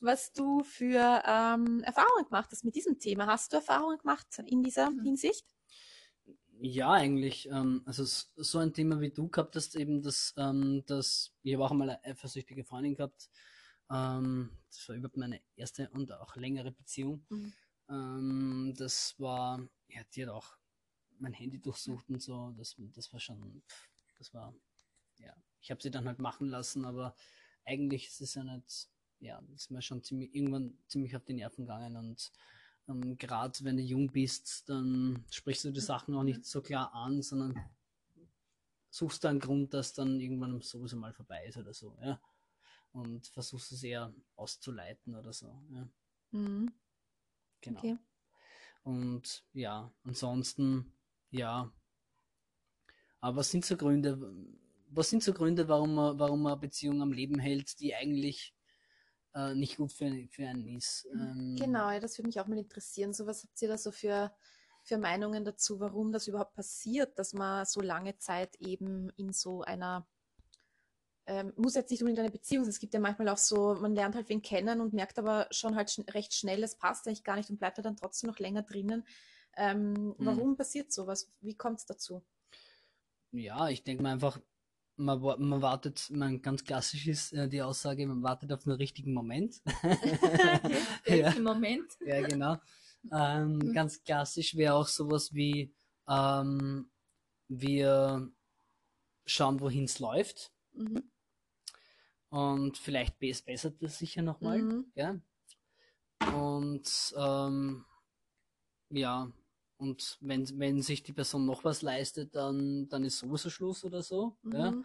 was 0.00 0.32
du 0.32 0.62
für 0.64 1.22
ähm, 1.26 1.82
Erfahrungen 1.84 2.24
gemacht 2.24 2.48
hast 2.50 2.64
mit 2.64 2.74
diesem 2.74 2.98
Thema. 2.98 3.26
Hast 3.26 3.52
du 3.52 3.56
Erfahrungen 3.58 3.98
gemacht 3.98 4.26
in 4.46 4.62
dieser 4.62 4.90
Mhm. 4.90 5.02
Hinsicht? 5.04 5.44
Ja, 6.62 6.92
eigentlich. 6.92 7.48
Ähm, 7.48 7.82
also 7.86 8.04
so 8.04 8.58
ein 8.58 8.74
Thema 8.74 9.00
wie 9.00 9.10
du 9.10 9.28
gehabt 9.28 9.56
hast, 9.56 9.76
eben 9.76 10.02
das, 10.02 10.34
ähm, 10.36 10.84
das 10.86 11.32
ich 11.42 11.54
habe 11.54 11.64
auch 11.64 11.70
einmal 11.70 11.88
eine 11.88 12.04
eifersüchtige 12.04 12.64
Freundin 12.64 12.94
gehabt. 12.94 13.30
Ähm, 13.90 14.50
das 14.68 14.86
war 14.88 14.96
überhaupt 14.96 15.16
meine 15.16 15.40
erste 15.56 15.88
und 15.90 16.12
auch 16.12 16.36
längere 16.36 16.70
Beziehung. 16.70 17.24
Mhm. 17.30 17.52
Ähm, 17.88 18.74
das 18.76 19.14
war, 19.18 19.66
ja, 19.88 20.02
die 20.14 20.22
hat 20.22 20.28
auch 20.30 20.58
mein 21.18 21.32
Handy 21.32 21.58
durchsucht 21.58 22.10
und 22.10 22.20
so. 22.20 22.52
Das, 22.58 22.76
das 22.94 23.10
war 23.10 23.20
schon, 23.20 23.62
das 24.18 24.34
war, 24.34 24.54
ja. 25.18 25.34
Ich 25.62 25.70
habe 25.70 25.82
sie 25.82 25.90
dann 25.90 26.06
halt 26.06 26.18
machen 26.18 26.48
lassen, 26.48 26.84
aber 26.84 27.14
eigentlich 27.64 28.06
ist 28.08 28.20
es 28.20 28.34
ja 28.34 28.44
nicht, 28.44 28.88
ja, 29.18 29.42
ist 29.54 29.70
mir 29.70 29.80
schon 29.80 30.02
ziemlich, 30.04 30.34
irgendwann 30.34 30.78
ziemlich 30.88 31.16
auf 31.16 31.24
die 31.24 31.34
Nerven 31.34 31.64
gegangen 31.64 31.96
und 31.96 32.30
ähm, 32.90 33.16
gerade 33.16 33.64
wenn 33.64 33.76
du 33.76 33.82
jung 33.82 34.10
bist, 34.10 34.68
dann 34.68 35.24
sprichst 35.30 35.64
du 35.64 35.70
die 35.70 35.80
Sachen 35.80 36.14
auch 36.14 36.22
nicht 36.22 36.44
so 36.44 36.60
klar 36.60 36.92
an, 36.92 37.22
sondern 37.22 37.58
suchst 38.90 39.24
einen 39.24 39.38
Grund, 39.40 39.72
dass 39.72 39.92
dann 39.94 40.20
irgendwann 40.20 40.60
sowieso 40.60 40.96
mal 40.96 41.12
vorbei 41.12 41.46
ist 41.46 41.56
oder 41.56 41.72
so, 41.72 41.96
ja. 42.02 42.20
Und 42.92 43.28
versuchst 43.28 43.70
es 43.72 43.82
eher 43.84 44.12
auszuleiten 44.34 45.14
oder 45.14 45.32
so, 45.32 45.62
ja. 45.70 45.88
Mhm. 46.32 46.72
Genau. 47.60 47.78
Okay. 47.78 47.98
Und 48.82 49.44
ja, 49.52 49.92
ansonsten, 50.04 50.92
ja. 51.30 51.72
Aber 53.20 53.36
was 53.36 53.50
sind 53.50 53.64
so 53.64 53.76
Gründe, 53.76 54.18
was 54.88 55.10
sind 55.10 55.22
so 55.22 55.32
Gründe, 55.32 55.68
warum 55.68 55.94
man, 55.94 56.18
warum 56.18 56.42
man 56.42 56.52
eine 56.52 56.60
Beziehung 56.60 57.02
am 57.02 57.12
Leben 57.12 57.38
hält, 57.38 57.78
die 57.80 57.94
eigentlich 57.94 58.54
äh, 59.34 59.54
nicht 59.54 59.76
gut 59.76 59.92
für, 59.92 60.10
für 60.30 60.46
einen 60.46 60.76
ist? 60.76 61.08
Ähm, 61.12 61.56
Genau, 61.58 61.90
ja, 61.90 62.00
das 62.00 62.18
würde 62.18 62.28
mich 62.28 62.40
auch 62.40 62.46
mal 62.46 62.58
interessieren. 62.58 63.12
So, 63.12 63.26
was 63.26 63.44
habt 63.44 63.60
ihr 63.62 63.68
da 63.68 63.78
so 63.78 63.90
für, 63.92 64.32
für 64.82 64.98
Meinungen 64.98 65.44
dazu, 65.44 65.80
warum 65.80 66.12
das 66.12 66.26
überhaupt 66.28 66.54
passiert, 66.54 67.18
dass 67.18 67.32
man 67.32 67.64
so 67.66 67.80
lange 67.80 68.16
Zeit 68.18 68.56
eben 68.56 69.10
in 69.16 69.32
so 69.32 69.62
einer, 69.62 70.06
ähm, 71.26 71.52
muss 71.56 71.74
jetzt 71.74 71.90
nicht 71.90 72.02
unbedingt 72.02 72.20
eine 72.20 72.30
Beziehung 72.30 72.64
sein, 72.64 72.70
es 72.70 72.80
gibt 72.80 72.94
ja 72.94 73.00
manchmal 73.00 73.28
auch 73.28 73.38
so, 73.38 73.74
man 73.74 73.94
lernt 73.94 74.14
halt 74.14 74.28
wen 74.28 74.42
kennen 74.42 74.80
und 74.80 74.92
merkt 74.92 75.18
aber 75.18 75.46
schon 75.50 75.76
halt 75.76 75.90
schn 75.90 76.04
recht 76.08 76.34
schnell, 76.34 76.62
es 76.62 76.76
passt 76.76 77.06
eigentlich 77.06 77.24
gar 77.24 77.36
nicht 77.36 77.50
und 77.50 77.58
bleibt 77.58 77.76
halt 77.76 77.86
dann 77.86 77.96
trotzdem 77.96 78.30
noch 78.30 78.38
länger 78.38 78.62
drinnen. 78.62 79.06
Ähm, 79.56 80.14
warum 80.18 80.56
passiert 80.56 80.92
sowas? 80.92 81.30
Wie 81.40 81.56
kommt 81.56 81.80
es 81.80 81.86
dazu? 81.86 82.24
Ja, 83.32 83.68
ich 83.68 83.84
denke 83.84 84.02
mal 84.02 84.12
einfach, 84.12 84.40
man, 85.00 85.20
man 85.20 85.62
wartet, 85.62 86.10
man 86.10 86.42
ganz 86.42 86.64
klassisch 86.64 87.06
ist 87.06 87.32
äh, 87.32 87.48
die 87.48 87.62
Aussage, 87.62 88.06
man 88.06 88.22
wartet 88.22 88.52
auf 88.52 88.64
den 88.64 88.72
richtigen 88.72 89.12
Moment. 89.12 89.62
ja. 91.06 91.30
Im 91.32 91.42
Moment. 91.42 91.90
Ja, 92.04 92.20
genau. 92.26 92.56
Ähm, 93.12 93.72
ganz 93.72 94.02
klassisch 94.04 94.54
wäre 94.56 94.74
auch 94.74 94.86
sowas 94.86 95.32
wie, 95.32 95.74
ähm, 96.08 96.90
wir 97.48 98.30
schauen, 99.24 99.60
wohin 99.60 99.84
es 99.84 99.98
läuft. 99.98 100.52
Mhm. 100.72 101.10
Und 102.28 102.78
vielleicht 102.78 103.18
bes- 103.20 103.44
bessert 103.44 103.82
es 103.82 103.98
sich 103.98 104.14
ja 104.14 104.22
nochmal. 104.22 104.62
Mhm. 104.62 104.92
Ja. 104.94 105.18
Und 106.32 107.14
ähm, 107.16 107.84
ja, 108.90 109.32
und 109.80 110.18
wenn, 110.20 110.46
wenn 110.58 110.82
sich 110.82 111.02
die 111.02 111.12
Person 111.12 111.46
noch 111.46 111.64
was 111.64 111.82
leistet, 111.82 112.34
dann, 112.34 112.88
dann 112.88 113.02
ist 113.04 113.18
sowieso 113.18 113.48
Schluss 113.50 113.82
oder 113.84 114.02
so. 114.02 114.36
Ja. 114.44 114.70
Mhm. 114.72 114.84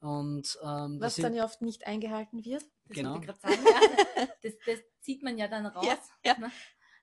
Und 0.00 0.58
ähm, 0.62 1.00
das 1.00 1.16
Was 1.18 1.22
dann 1.22 1.34
ja 1.34 1.44
oft 1.44 1.62
nicht 1.62 1.86
eingehalten 1.86 2.44
wird. 2.44 2.62
Das 2.84 2.96
Genau. 2.96 3.14
wollte 3.14 3.32
ich 3.32 3.40
gerade 3.40 3.56
sagen, 3.56 3.66
ja. 3.66 4.26
Das, 4.42 4.52
das 4.66 4.78
zieht 5.00 5.22
man 5.22 5.38
ja 5.38 5.48
dann 5.48 5.64
raus. 5.66 5.86
Ja, 5.86 5.98
ja. 6.24 6.38
Ne? 6.38 6.50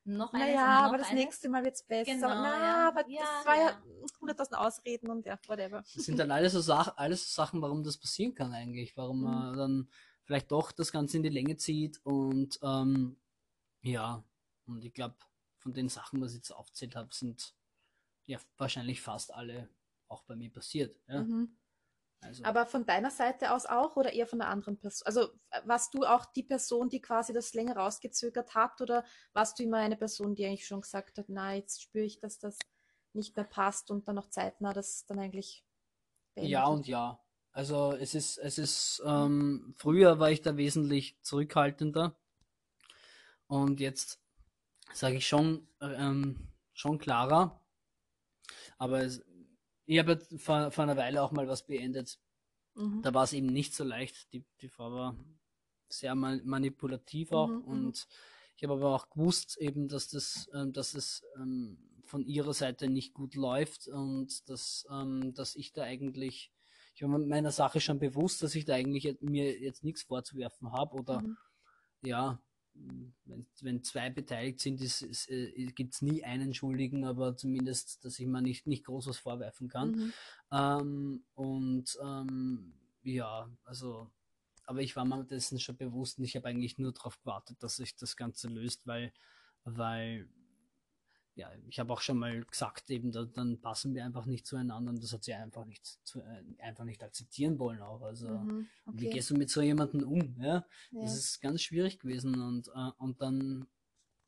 Noch 0.06 0.34
eines 0.34 0.48
Naja, 0.48 0.82
noch 0.82 0.88
aber 0.90 0.98
das 1.00 1.08
eines. 1.10 1.24
nächste 1.24 1.50
Mal 1.50 1.64
wird's 1.64 1.84
besser. 1.84 2.12
Genau, 2.14 2.28
Na, 2.28 2.58
ja. 2.60 2.88
aber 2.90 3.10
Ja, 3.10 3.22
das 3.22 3.46
war 3.46 3.56
ja 3.56 3.70
ja. 3.70 3.84
100.000 4.22 4.54
Ausreden 4.54 5.10
und 5.10 5.26
ja, 5.26 5.40
whatever. 5.48 5.84
das 5.96 6.06
sind 6.06 6.20
dann 6.20 6.30
alles 6.30 6.54
so, 6.54 6.62
Sach 6.62 6.96
alles 6.98 7.26
so 7.34 7.42
Sachen, 7.42 7.62
warum 7.62 7.84
das 7.84 7.98
passieren 7.98 8.36
kann 8.36 8.54
eigentlich. 8.54 8.96
Warum 8.96 9.20
Mhm. 9.20 9.24
man 9.24 9.58
dann 9.58 9.90
vielleicht 10.26 10.52
doch 10.52 10.72
das 10.72 10.92
Ganze 10.92 11.18
in 11.18 11.24
die 11.24 11.30
Länge 11.30 11.58
zieht. 11.58 12.00
Und 12.06 12.60
ähm, 12.62 13.18
ja, 13.82 14.24
und 14.68 14.84
ich 14.86 14.94
glaube, 14.94 15.16
von 15.64 15.74
den 15.74 15.90
Sachen, 15.90 16.22
was 16.22 16.32
ich 16.32 16.38
jetzt 16.38 16.52
aufzählt 16.52 16.96
habe, 16.96 17.14
sind 17.14 17.56
ja 18.26 18.38
wahrscheinlich 18.58 19.02
fast 19.02 19.34
alle 19.34 19.70
auch 20.08 20.24
bei 20.24 20.36
mir 20.36 20.52
passiert. 20.52 21.00
Ja? 21.08 21.24
Mhm. 21.24 21.58
Also, 22.22 22.44
Aber 22.44 22.66
von 22.66 22.86
deiner 22.86 23.12
Seite 23.12 23.52
aus 23.52 23.66
auch 23.66 23.96
oder 23.96 24.14
eher 24.14 24.28
von 24.28 24.40
der 24.40 24.48
anderen 24.48 24.78
Person? 24.78 25.06
Also 25.06 25.30
warst 25.66 25.94
du 25.94 26.04
auch 26.06 26.26
die 26.26 26.44
Person, 26.44 26.90
die 26.90 27.02
quasi 27.02 27.34
das 27.34 27.54
länger 27.54 27.76
rausgezögert 27.76 28.56
hat 28.56 28.80
oder 28.82 29.04
warst 29.34 29.60
du 29.60 29.64
immer 29.64 29.78
eine 29.78 29.98
Person, 29.98 30.36
die 30.36 30.46
eigentlich 30.46 30.68
schon 30.68 30.82
gesagt 30.82 31.18
hat, 31.18 31.26
na, 31.28 31.56
jetzt 31.56 31.82
spüre 31.82 32.06
ich, 32.06 32.20
dass 32.20 32.40
das 32.40 32.58
nicht 33.14 33.36
mehr 33.36 33.46
passt 33.46 33.92
und 33.92 34.08
dann 34.08 34.16
noch 34.16 34.30
zeitnah 34.30 34.74
das 34.74 35.06
dann 35.06 35.20
eigentlich 35.20 35.66
beendet 36.34 36.52
Ja 36.52 36.66
und 36.68 36.88
ja. 36.88 37.20
Also 37.52 37.94
es 37.94 38.16
ist, 38.16 38.38
es 38.38 38.58
ist, 38.58 39.04
ähm, 39.06 39.76
früher 39.78 40.18
war 40.20 40.32
ich 40.32 40.42
da 40.42 40.58
wesentlich 40.58 41.20
zurückhaltender. 41.22 42.16
Und 43.48 43.80
jetzt 43.80 44.23
sage 44.92 45.18
ich 45.18 45.28
schon, 45.28 45.68
ähm, 45.82 46.48
schon 46.74 46.98
klarer. 46.98 47.62
Aber 48.78 49.02
es, 49.04 49.24
ich 49.86 50.00
habe 50.00 50.20
vor, 50.38 50.72
vor 50.72 50.84
einer 50.84 50.98
Weile 50.98 51.22
auch 51.22 51.32
mal 51.32 51.48
was 51.48 51.66
beendet. 51.66 52.20
Mhm. 52.76 53.02
Da 53.02 53.14
war 53.14 53.24
es 53.24 53.34
eben 53.34 53.48
nicht 53.48 53.76
so 53.76 53.84
leicht. 53.84 54.32
Die, 54.34 54.44
die 54.62 54.70
Frau 54.70 54.92
war 54.92 55.16
sehr 55.90 56.16
ma- 56.16 56.40
manipulativ 56.44 57.32
auch 57.32 57.50
Mhm, 57.50 57.56
mhm. 57.56 57.68
und 57.70 58.08
ich 58.56 58.64
habe 58.64 58.74
aber 58.74 58.96
auch 58.96 59.10
gewusst 59.10 59.58
eben, 59.58 59.88
dass 59.88 60.08
das, 60.10 60.50
ähm, 60.54 60.74
dass 60.74 60.94
es 60.94 61.24
ähm, 61.38 61.78
von 62.06 62.24
ihrer 62.26 62.54
Seite 62.54 62.88
nicht 62.90 63.14
gut 63.14 63.36
läuft 63.36 63.88
und 63.88 64.48
dass, 64.50 64.86
ähm, 64.92 65.34
dass 65.34 65.56
ich 65.56 65.74
da 65.74 65.84
eigentlich, 65.84 66.52
ich 66.96 67.02
war 67.02 67.10
mir 67.10 67.20
meiner 67.20 67.52
Sache 67.52 67.80
schon 67.80 68.00
bewusst, 68.00 68.44
dass 68.44 68.56
ich 68.56 68.66
da 68.66 68.74
eigentlich 68.76 69.18
mir 69.22 69.60
jetzt 69.60 69.84
nichts 69.84 70.04
vorzuwerfen 70.04 70.72
habe 70.72 70.96
oder 70.96 71.22
Mhm. 71.22 71.38
ja, 72.02 72.40
wenn, 73.26 73.46
wenn 73.62 73.84
zwei 73.84 74.10
beteiligt 74.10 74.60
sind, 74.60 74.82
äh, 75.30 75.66
gibt 75.74 75.94
es 75.94 76.02
nie 76.02 76.24
einen 76.24 76.54
Schuldigen, 76.54 77.06
aber 77.06 77.36
zumindest, 77.36 78.04
dass 78.04 78.20
ich 78.20 78.28
mir 78.28 78.42
nicht, 78.42 78.68
nicht 78.68 78.86
groß 78.86 79.08
was 79.08 79.18
vorwerfen 79.18 79.68
kann. 79.68 79.92
Mhm. 79.92 80.14
Ähm, 80.52 81.24
und 81.34 81.98
ähm, 82.04 82.74
ja, 83.04 83.50
also, 83.64 84.10
aber 84.66 84.82
ich 84.82 84.96
war 84.96 85.06
mir 85.06 85.24
dessen 85.24 85.60
schon 85.60 85.78
bewusst 85.78 86.20
und 86.20 86.26
ich 86.26 86.36
habe 86.36 86.48
eigentlich 86.48 86.78
nur 86.78 86.94
darauf 86.94 87.20
gewartet, 87.20 87.62
dass 87.62 87.78
sich 87.78 87.96
das 87.96 88.16
Ganze 88.16 88.48
löst, 88.48 88.86
weil, 88.88 89.14
weil, 89.64 90.30
ja, 91.36 91.52
ich 91.68 91.80
habe 91.80 91.92
auch 91.94 92.02
schon 92.02 92.18
mal 92.20 92.44
gesagt, 92.44 92.90
eben, 92.90 93.12
da, 93.12 93.26
dann 93.26 93.60
passen 93.60 93.96
wir 93.96 94.06
einfach 94.06 94.26
nicht 94.26 94.46
zueinander 94.46 94.92
und 94.92 95.02
das 95.04 95.14
hat 95.14 95.24
sie 95.24 95.34
einfach 95.34 95.66
nicht, 95.66 95.86
zu, 96.06 96.22
äh, 96.22 96.44
einfach 96.60 96.84
nicht 96.84 97.04
akzeptieren 97.04 97.58
wollen 97.60 97.82
auch. 97.82 98.02
Also, 98.02 98.28
Mhm. 98.28 98.68
wie 98.92 99.06
Okay. 99.06 99.10
gehst 99.10 99.32
du 99.32 99.36
mit 99.36 99.50
so 99.50 99.62
jemandem 99.62 100.04
um? 100.04 100.36
Ja, 100.40 100.66
Ja. 100.92 101.02
das 101.02 101.16
ist 101.16 101.42
ganz 101.42 101.62
schwierig 101.64 102.00
gewesen 102.00 102.40
und, 102.42 102.68
äh, 102.70 102.92
und 103.00 103.22
dann, 103.22 103.68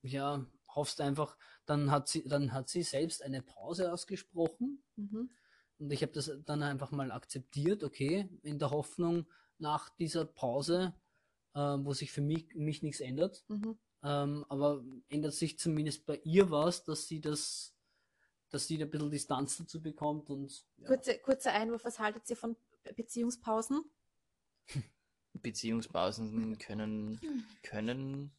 ja, 0.02 0.46
hoffst 0.70 1.00
einfach, 1.02 1.38
dann 1.66 1.92
hat 1.92 2.08
sie, 2.08 2.24
dann 2.28 2.52
hat 2.54 2.70
sie 2.70 2.84
selbst 2.84 3.22
eine 3.24 3.42
Pause 3.42 3.92
ausgesprochen 3.94 4.84
Mhm. 4.98 5.30
und 5.80 5.92
ich 5.92 6.02
habe 6.02 6.12
das 6.14 6.32
dann 6.46 6.64
einfach 6.64 6.92
mal 6.92 7.12
akzeptiert, 7.12 7.84
okay, 7.84 8.30
in 8.44 8.60
der 8.60 8.72
Hoffnung 8.72 9.26
nach 9.58 9.90
dieser 9.90 10.26
Pause, 10.26 10.94
äh, 11.54 11.60
wo 11.60 11.94
sich 11.94 12.12
für 12.12 12.22
mich, 12.22 12.54
mich 12.56 12.82
nichts 12.84 13.00
ändert, 13.02 13.46
Mhm. 13.48 13.78
Ähm, 14.06 14.46
aber 14.50 14.84
ändert 15.10 15.34
sich 15.34 15.58
zumindest 15.58 16.06
bei 16.06 16.18
ihr 16.24 16.52
was, 16.52 16.84
dass 16.84 17.08
sie 17.08 17.20
das, 17.20 17.76
dass 18.52 18.68
sie 18.68 18.78
da 18.78 18.86
ein 18.86 18.92
bisschen 18.92 19.10
Distanz 19.10 19.58
dazu 19.58 19.82
bekommt 19.82 20.30
und 20.30 20.64
ja. 20.78 20.88
Kurze, 20.88 21.18
kurzer 21.18 21.54
Einwurf, 21.54 21.84
was 21.84 21.98
haltet 21.98 22.30
ihr 22.30 22.38
von 22.38 22.56
Be- 22.84 22.94
Beziehungspausen? 22.94 23.84
Beziehungspausen 25.34 26.58
können, 26.60 27.20
können 27.64 28.32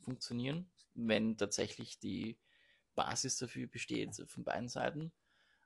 funktionieren, 0.00 0.70
wenn 0.94 1.38
tatsächlich 1.38 1.98
die 1.98 2.38
Basis 2.94 3.38
dafür 3.38 3.66
besteht 3.66 4.14
von 4.26 4.44
beiden 4.44 4.68
Seiten. 4.68 5.12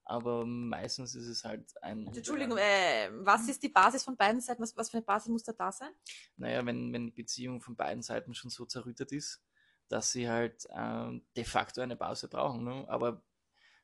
Aber 0.05 0.45
meistens 0.45 1.15
ist 1.15 1.27
es 1.27 1.45
halt 1.45 1.71
ein. 1.83 2.09
Also, 2.09 2.19
Entschuldigung, 2.19 2.59
äh, 2.59 3.11
was 3.13 3.49
ist 3.49 3.63
die 3.63 3.69
Basis 3.69 4.03
von 4.03 4.17
beiden 4.17 4.41
Seiten? 4.41 4.63
Was, 4.63 4.77
was 4.77 4.91
für 4.91 4.97
eine 4.97 5.07
Basis 5.07 5.29
muss 5.29 5.45
da 5.45 5.53
da 5.53 5.71
sein? 5.71 5.93
Naja, 6.37 6.65
wenn, 6.67 6.93
wenn 6.93 7.07
die 7.07 7.13
Beziehung 7.13 7.61
von 7.61 7.77
beiden 7.77 8.03
Seiten 8.03 8.35
schon 8.35 8.51
so 8.51 8.65
zerrüttet 8.67 9.13
ist, 9.13 9.43
dass 9.89 10.13
sie 10.13 10.29
halt 10.29 10.67
ähm, 10.75 11.25
de 11.37 11.45
facto 11.45 11.81
eine 11.81 11.97
Pause 11.97 12.29
brauchen. 12.29 12.65
Ne? 12.65 12.85
Aber 12.89 13.23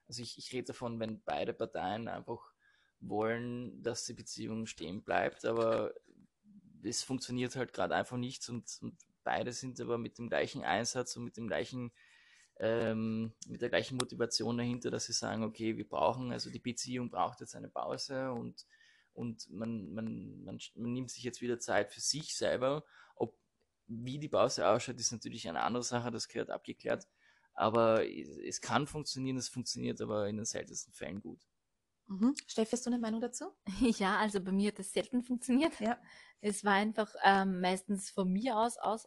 also 0.09 0.23
ich, 0.23 0.39
ich 0.39 0.53
rede 0.53 0.69
davon, 0.69 1.01
wenn 1.01 1.23
beide 1.23 1.53
Parteien 1.53 2.09
einfach 2.09 2.53
wollen, 3.01 3.83
dass 3.83 4.05
die 4.05 4.15
Beziehung 4.15 4.67
stehen 4.67 5.03
bleibt, 5.03 5.45
aber 5.45 5.93
es 6.83 7.03
funktioniert 7.03 7.57
halt 7.57 7.73
gerade 7.73 7.95
einfach 7.95 8.17
nicht 8.17 8.49
und, 8.49 8.79
und 8.81 8.97
beide 9.25 9.53
sind 9.53 9.81
aber 9.81 9.99
mit 9.99 10.19
dem 10.19 10.29
gleichen 10.29 10.65
Einsatz 10.65 11.17
und 11.17 11.25
mit 11.25 11.37
dem 11.37 11.49
gleichen 11.49 11.93
ähm, 12.59 13.33
mit 13.47 13.61
der 13.61 13.69
gleichen 13.69 13.97
Motivation 13.97 14.57
dahinter, 14.57 14.91
dass 14.91 15.07
sie 15.07 15.13
sagen, 15.13 15.43
okay, 15.45 15.77
wir 15.77 15.89
brauchen, 15.89 16.33
also 16.33 16.51
die 16.51 16.59
Beziehung 16.59 17.11
braucht 17.11 17.41
jetzt 17.41 17.55
eine 17.55 17.69
Pause 17.69 18.33
und, 18.33 18.67
und 19.13 19.51
man, 19.51 19.93
man, 19.93 20.43
man, 20.45 20.59
man 20.75 20.93
nimmt 20.93 21.11
sich 21.11 21.23
jetzt 21.25 21.41
wieder 21.43 21.59
Zeit 21.59 21.93
für 21.93 22.01
sich 22.01 22.35
selber. 22.37 22.85
Ob 23.17 23.39
wie 23.87 24.19
die 24.19 24.29
Pause 24.29 24.67
ausschaut, 24.69 24.99
ist 24.99 25.13
natürlich 25.13 25.49
eine 25.49 25.63
andere 25.63 25.83
Sache, 25.83 26.11
das 26.11 26.29
gehört 26.29 26.51
abgeklärt. 26.51 27.07
Aber 27.55 28.07
es, 28.07 28.29
es 28.39 28.61
kann 28.61 28.87
funktionieren, 28.87 29.37
es 29.37 29.49
funktioniert 29.49 30.01
aber 30.01 30.29
in 30.29 30.37
den 30.37 30.45
seltensten 30.45 30.93
Fällen 30.93 31.21
gut. 31.21 31.41
Mhm. 32.09 32.35
Steffi, 32.47 32.73
hast 32.73 32.87
du 32.87 32.91
eine 32.91 32.99
Meinung 32.99 33.21
dazu? 33.21 33.47
Ja, 33.99 34.19
also 34.19 34.41
bei 34.41 34.53
mir 34.53 34.69
hat 34.69 34.79
das 34.79 34.93
selten 34.93 35.23
funktioniert. 35.23 35.79
Ja. 35.81 36.01
Es 36.41 36.65
war 36.65 36.75
einfach 36.75 37.15
ähm, 37.25 37.61
meistens 37.61 38.11
von 38.11 38.33
mir 38.33 38.57
aus, 38.57 38.79
aus 38.79 39.07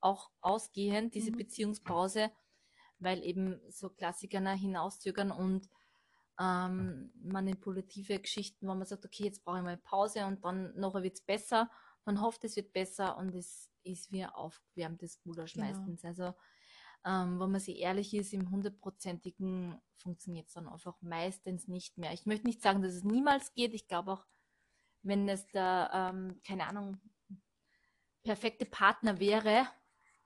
auch 0.00 0.30
ausgehend, 0.40 1.14
diese 1.14 1.30
Mhm. 1.30 1.36
Beziehungspause, 1.36 2.30
weil 3.02 3.22
eben 3.24 3.60
so 3.70 3.90
Klassiker 3.90 4.40
hinauszögern 4.52 5.30
und 5.30 5.68
ähm, 6.40 7.12
manipulative 7.22 8.18
Geschichten, 8.18 8.66
wo 8.66 8.74
man 8.74 8.86
sagt, 8.86 9.04
okay, 9.04 9.24
jetzt 9.24 9.44
brauche 9.44 9.58
ich 9.58 9.64
mal 9.64 9.76
Pause 9.76 10.26
und 10.26 10.44
dann 10.44 10.74
nachher 10.76 11.02
wird's 11.02 11.20
besser. 11.20 11.70
Man 12.04 12.20
hofft, 12.20 12.44
es 12.44 12.56
wird 12.56 12.72
besser 12.72 13.16
und 13.16 13.34
es 13.34 13.70
ist 13.84 14.10
wie 14.12 14.24
ein 14.24 14.30
aufgewärmtes 14.30 15.20
Gulasch 15.20 15.54
Genau. 15.54 15.66
meistens. 15.66 16.04
Also 16.04 16.34
ähm, 17.04 17.40
wenn 17.40 17.50
man 17.50 17.60
sich 17.60 17.78
ehrlich 17.78 18.14
ist, 18.14 18.32
im 18.32 18.50
hundertprozentigen 18.50 19.80
funktioniert 19.96 20.48
es 20.48 20.54
dann 20.54 20.68
einfach 20.68 21.00
meistens 21.00 21.68
nicht 21.68 21.98
mehr. 21.98 22.12
Ich 22.12 22.26
möchte 22.26 22.46
nicht 22.46 22.62
sagen, 22.62 22.82
dass 22.82 22.94
es 22.94 23.04
niemals 23.04 23.54
geht. 23.54 23.74
Ich 23.74 23.88
glaube 23.88 24.12
auch, 24.12 24.26
wenn 25.02 25.28
es 25.28 25.46
da, 25.48 26.10
ähm, 26.10 26.40
keine 26.46 26.66
Ahnung, 26.66 27.00
perfekte 28.22 28.64
Partner 28.66 29.18
wäre, 29.18 29.66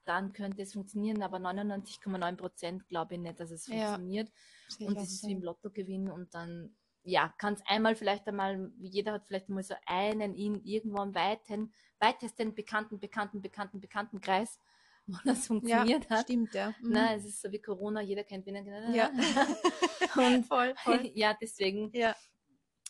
dann 0.06 0.32
könnte 0.32 0.62
es 0.62 0.72
funktionieren, 0.72 1.22
aber 1.22 1.38
99,9 1.38 2.36
Prozent 2.36 2.88
glaube 2.88 3.14
ich 3.14 3.20
nicht, 3.20 3.38
dass 3.40 3.50
es 3.50 3.66
Ja. 3.66 3.94
funktioniert. 3.94 4.30
Ich 4.68 4.86
Und 4.86 4.96
das 4.96 5.10
ist 5.12 5.26
wie 5.26 5.32
im 5.32 5.42
Lottogewinn 5.42 6.10
und 6.10 6.34
dann, 6.34 6.74
ja, 7.02 7.32
kann 7.38 7.54
es 7.54 7.62
einmal 7.66 7.96
vielleicht 7.96 8.26
einmal, 8.28 8.72
jeder 8.78 9.12
hat 9.12 9.26
vielleicht 9.26 9.48
mal 9.48 9.62
so 9.62 9.74
einen 9.86 10.34
in 10.34 10.62
irgendwo 10.64 10.98
am 10.98 11.14
weiten, 11.14 11.72
weitesten 11.98 12.54
bekannten, 12.54 12.98
bekannten, 12.98 13.40
bekannten, 13.42 13.80
bekannten 13.80 14.20
Kreis, 14.20 14.58
wo 15.06 15.18
das 15.24 15.46
funktioniert 15.46 16.04
ja, 16.08 16.16
hat. 16.16 16.24
stimmt, 16.24 16.54
ja. 16.54 16.70
Mhm. 16.80 16.92
Na, 16.92 17.14
es 17.14 17.24
ist 17.24 17.40
so 17.42 17.50
wie 17.50 17.60
Corona, 17.60 18.00
jeder 18.00 18.24
kennt 18.24 18.46
wen. 18.46 18.94
Ja. 18.94 19.10
und 20.16 20.46
voll, 20.46 20.74
voll. 20.82 21.10
ja, 21.14 21.36
deswegen, 21.40 21.90
Ja. 21.92 22.14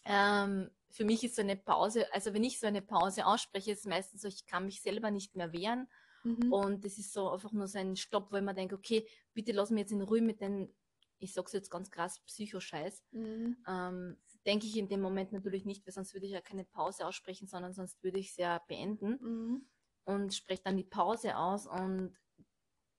ähm, 0.05 0.71
für 0.91 1.05
mich 1.05 1.23
ist 1.25 1.37
so 1.37 1.43
eine 1.43 1.57
Pause, 1.57 2.07
also 2.13 2.33
wenn 2.33 2.45
ich 2.45 2.59
so 2.59 2.67
eine 2.67 2.81
Pause 2.83 3.27
ausspreche, 3.27 3.73
ist 3.73 3.81
es 3.81 3.85
meistens 3.87 4.23
so, 4.23 4.29
ich 4.29 4.47
kann 4.47 4.65
mich 4.65 4.81
selber 4.81 5.11
nicht 5.11 5.35
mehr 5.37 5.53
wehren. 5.53 5.89
Mhm. 6.27 6.53
Und 6.53 6.85
das 6.85 6.99
ist 6.99 7.13
so 7.13 7.31
einfach 7.31 7.53
nur 7.53 7.69
so 7.69 7.79
ein 7.79 7.95
Stopp, 7.95 8.33
wo 8.33 8.37
ich 8.37 8.43
mir 8.43 8.55
denke, 8.55 8.75
okay, 8.75 9.07
bitte 9.33 9.53
lass 9.53 9.71
mich 9.71 9.81
jetzt 9.81 9.93
in 9.93 10.03
Ruhe 10.03 10.21
mit 10.21 10.41
den, 10.41 10.75
ich 11.19 11.33
sag's 11.33 11.53
jetzt 11.53 11.71
ganz 11.71 11.91
krass, 11.91 12.21
Psychoscheiß. 12.27 13.05
Mhm. 13.13 13.57
Ähm, 13.69 14.17
denke 14.45 14.67
ich 14.67 14.77
in 14.77 14.89
dem 14.89 15.01
Moment 15.01 15.33
natürlich 15.33 15.65
nicht, 15.65 15.87
weil 15.87 15.93
sonst 15.93 16.15
würde 16.15 16.27
ich 16.27 16.33
ja 16.33 16.41
keine 16.41 16.65
Pause 16.65 17.07
aussprechen, 17.07 17.47
sondern 17.47 17.73
sonst 17.73 18.03
würde 18.03 18.19
ich 18.19 18.31
es 18.31 18.37
ja 18.37 18.59
beenden 18.67 19.19
Mhm. 19.21 19.67
und 20.05 20.35
spreche 20.35 20.63
dann 20.65 20.77
die 20.77 20.85
Pause 20.85 21.37
aus 21.37 21.67
und 21.67 22.17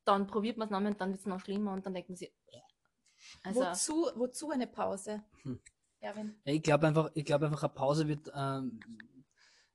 dann 0.05 0.25
probiert 0.27 0.57
man 0.57 0.67
es 0.67 0.71
nochmal 0.71 0.93
und 0.93 1.01
dann 1.01 1.09
wird 1.09 1.19
es 1.19 1.25
noch 1.25 1.41
schlimmer 1.41 1.73
und 1.73 1.85
dann 1.85 1.93
denkt 1.93 2.09
man 2.09 2.15
sich, 2.15 2.33
also 3.43 3.61
wozu, 3.61 4.09
wozu 4.15 4.51
eine 4.51 4.67
Pause? 4.67 5.23
Hm. 5.43 5.59
Ich 6.45 6.61
glaube 6.61 6.87
einfach, 6.87 7.11
ich 7.13 7.25
glaube 7.25 7.47
einfach, 7.47 7.63
eine 7.63 7.73
Pause 7.73 8.07
wird, 8.07 8.31
ähm, 8.33 8.79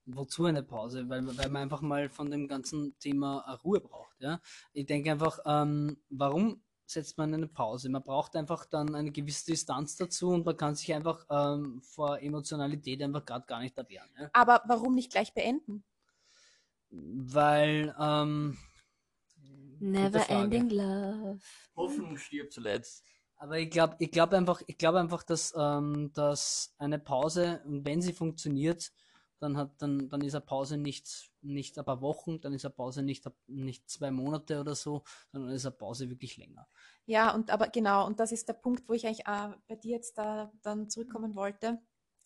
wozu 0.07 0.45
eine 0.45 0.63
Pause? 0.63 1.09
Weil, 1.09 1.27
weil 1.37 1.49
man 1.49 1.63
einfach 1.63 1.81
mal 1.81 2.09
von 2.09 2.31
dem 2.31 2.49
ganzen 2.49 2.99
Thema 2.99 3.47
eine 3.47 3.61
Ruhe 3.61 3.81
braucht, 3.81 4.21
ja. 4.21 4.41
Ich 4.73 4.87
denke 4.87 5.11
einfach, 5.11 5.39
ähm, 5.47 5.99
warum 6.11 6.63
setzt 6.87 7.17
man 7.19 7.33
eine 7.33 7.47
Pause? 7.47 7.89
Man 7.89 8.03
braucht 8.03 8.37
einfach 8.37 8.67
dann 8.67 8.95
eine 8.95 9.11
gewisse 9.11 9.47
Distanz 9.47 9.97
dazu 9.97 10.31
und 10.31 10.45
man 10.45 10.57
kann 10.57 10.75
sich 10.75 10.93
einfach 10.93 11.27
ähm, 11.31 11.81
vor 11.83 12.21
Emotionalität 12.21 13.03
einfach 13.03 13.25
gerade 13.25 13.47
gar 13.47 13.61
nicht 13.61 13.77
erwehren, 13.79 14.11
ja. 14.19 14.31
Aber 14.33 14.63
warum 14.67 14.95
nicht 14.95 15.11
gleich 15.11 15.33
beenden? 15.33 15.85
Weil, 16.91 17.95
ähm, 17.99 18.59
never 19.81 20.29
ending 20.29 20.71
love. 20.71 21.41
Hoffnung 21.75 22.17
stirbt 22.17 22.53
zuletzt. 22.53 23.05
Aber 23.37 23.59
ich 23.59 23.71
glaube, 23.71 23.97
ich 23.99 24.13
glaube 24.13 24.37
einfach, 24.37 24.63
ich 24.67 24.79
glaube 24.79 25.01
einfach, 25.01 25.25
dass, 25.25 25.53
ähm, 25.57 26.13
dass 26.13 26.75
eine 26.79 27.01
Pause, 27.01 27.61
und 27.65 27.85
wenn 27.85 28.01
sie 28.01 28.13
funktioniert, 28.13 28.93
dann 29.43 29.57
hat, 29.57 29.83
dann, 29.83 30.09
dann 30.09 30.21
ist 30.23 30.35
eine 30.35 30.43
Pause 30.43 30.77
nicht, 30.77 31.33
nicht 31.41 31.79
ein 31.79 31.85
paar 31.85 32.01
Wochen, 32.01 32.41
dann 32.41 32.53
ist 32.53 32.65
eine 32.65 32.73
Pause 32.73 33.03
nicht, 33.03 33.29
nicht 33.49 33.91
zwei 33.91 34.11
Monate 34.11 34.61
oder 34.61 34.75
so, 34.75 35.03
sondern 35.33 35.51
ist 35.53 35.67
eine 35.67 35.75
Pause 35.75 36.09
wirklich 36.09 36.37
länger. 36.37 36.67
Ja, 37.07 37.35
und 37.35 37.51
aber 37.51 37.69
genau, 37.69 38.07
und 38.07 38.21
das 38.21 38.31
ist 38.31 38.49
der 38.49 38.55
Punkt, 38.55 38.89
wo 38.89 38.93
ich 38.93 39.07
eigentlich 39.07 39.25
bei 39.25 39.77
dir 39.77 39.97
jetzt 39.97 40.17
da 40.17 40.53
dann 40.63 40.89
zurückkommen 40.89 41.35
wollte, 41.35 41.81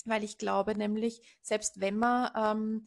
weil 0.04 0.22
ich 0.24 0.36
glaube 0.36 0.76
nämlich, 0.76 1.22
selbst 1.40 1.80
wenn 1.80 1.96
man 1.96 2.30
ähm, 2.36 2.86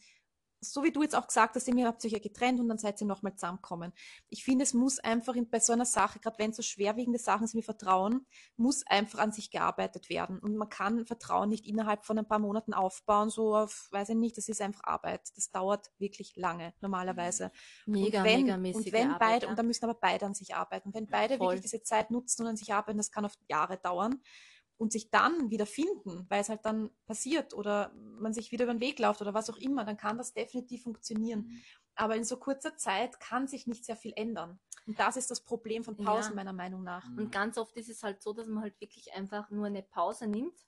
so 0.62 0.84
wie 0.84 0.91
du 0.91 1.01
jetzt 1.01 1.16
auch 1.16 1.28
gesagt 1.28 1.55
hast, 1.55 1.68
ihr 1.68 1.88
habt 1.88 2.03
euch 2.03 2.12
ja 2.12 2.20
getrennt 2.20 2.60
und 2.60 2.68
dann 2.68 2.78
seid 2.78 2.99
ihr 3.01 3.07
nochmal 3.07 3.34
zusammengekommen. 3.36 3.93
Ich 4.30 4.43
finde, 4.43 4.64
es 4.64 4.74
muss 4.74 4.99
einfach 4.99 5.36
in, 5.36 5.49
bei 5.49 5.60
so 5.60 5.74
einer 5.74 5.86
Sache, 5.86 6.20
gerade 6.20 6.38
wenn 6.39 6.51
es 6.51 6.57
so 6.57 6.62
schwerwiegende 6.62 7.20
Sachen 7.20 7.47
sind 7.47 7.60
wie 7.60 7.64
Vertrauen, 7.64 8.26
muss 8.57 8.86
einfach 8.88 9.20
an 9.20 9.32
sich 9.32 9.51
gearbeitet 9.51 10.10
werden. 10.10 10.39
Und 10.39 10.57
man 10.57 10.70
kann 10.70 11.05
Vertrauen 11.05 11.49
nicht 11.49 11.66
innerhalb 11.66 12.05
von 12.05 12.18
ein 12.18 12.28
paar 12.28 12.39
Monaten 12.39 12.74
aufbauen, 12.74 13.30
so 13.30 13.55
auf, 13.55 13.88
weiß 13.91 14.10
ich 14.10 14.16
nicht, 14.16 14.38
das 14.38 14.49
ist 14.49 14.62
einfach 14.62 14.84
Arbeit. 14.84 15.22
Das 15.36 15.51
dauert 15.51 15.91
wirklich 15.97 16.36
lange, 16.36 16.74
normalerweise. 16.82 17.51
Mega, 17.86 18.20
und 18.20 18.26
wenn, 18.26 18.41
mega 18.43 18.57
mäßige 18.57 18.86
Und 18.88 18.93
wenn 18.93 19.12
Arbeit, 19.12 19.20
beide, 19.20 19.45
ja. 19.45 19.49
und 19.51 19.60
da 19.60 19.64
müssen 19.64 19.86
aber 19.86 19.99
beide 19.99 20.26
an 20.26 20.34
sich 20.34 20.55
arbeiten. 20.55 20.89
Und 20.89 20.95
wenn 20.95 21.07
beide 21.07 21.38
voll. 21.38 21.47
wirklich 21.47 21.62
diese 21.62 21.84
Zeit 21.84 22.12
nutzen 22.12 22.43
und 22.43 22.49
an 22.49 22.57
sich 22.57 22.74
arbeiten, 22.74 22.97
das 22.97 23.12
kann 23.12 23.26
oft 23.26 23.39
Jahre 23.47 23.78
dauern 23.78 24.22
und 24.80 24.93
sich 24.93 25.11
dann 25.11 25.51
wieder 25.51 25.65
finden, 25.65 26.25
weil 26.30 26.41
es 26.41 26.49
halt 26.49 26.65
dann 26.65 26.89
passiert 27.05 27.53
oder 27.53 27.91
man 27.93 28.34
sich 28.34 28.51
wieder 28.51 28.63
über 28.63 28.73
den 28.73 28.80
Weg 28.80 28.97
läuft 28.97 29.21
oder 29.21 29.34
was 29.34 29.49
auch 29.49 29.57
immer, 29.57 29.84
dann 29.84 29.97
kann 29.97 30.17
das 30.17 30.34
definitiv 30.34 30.84
funktionieren. 30.84 31.61
Aber 31.95 32.15
in 32.15 32.23
so 32.23 32.38
kurzer 32.38 32.77
Zeit 32.77 33.19
kann 33.19 33.45
sich 33.45 33.67
nicht 33.67 33.84
sehr 33.84 33.97
viel 33.97 34.13
ändern. 34.15 34.57
Und 34.88 34.97
das 34.97 35.17
ist 35.17 35.30
das 35.30 35.41
Problem 35.43 35.84
von 35.84 35.97
Pausen, 35.97 36.32
Ja. 36.32 36.36
meiner 36.36 36.53
Meinung 36.53 36.84
nach. 36.84 37.05
Und 37.17 37.30
ganz 37.30 37.57
oft 37.57 37.75
ist 37.75 37.89
es 37.89 38.03
halt 38.03 38.23
so, 38.23 38.32
dass 38.32 38.47
man 38.47 38.63
halt 38.63 38.80
wirklich 38.80 39.13
einfach 39.13 39.49
nur 39.49 39.65
eine 39.67 39.84
Pause 39.84 40.27
nimmt. 40.27 40.65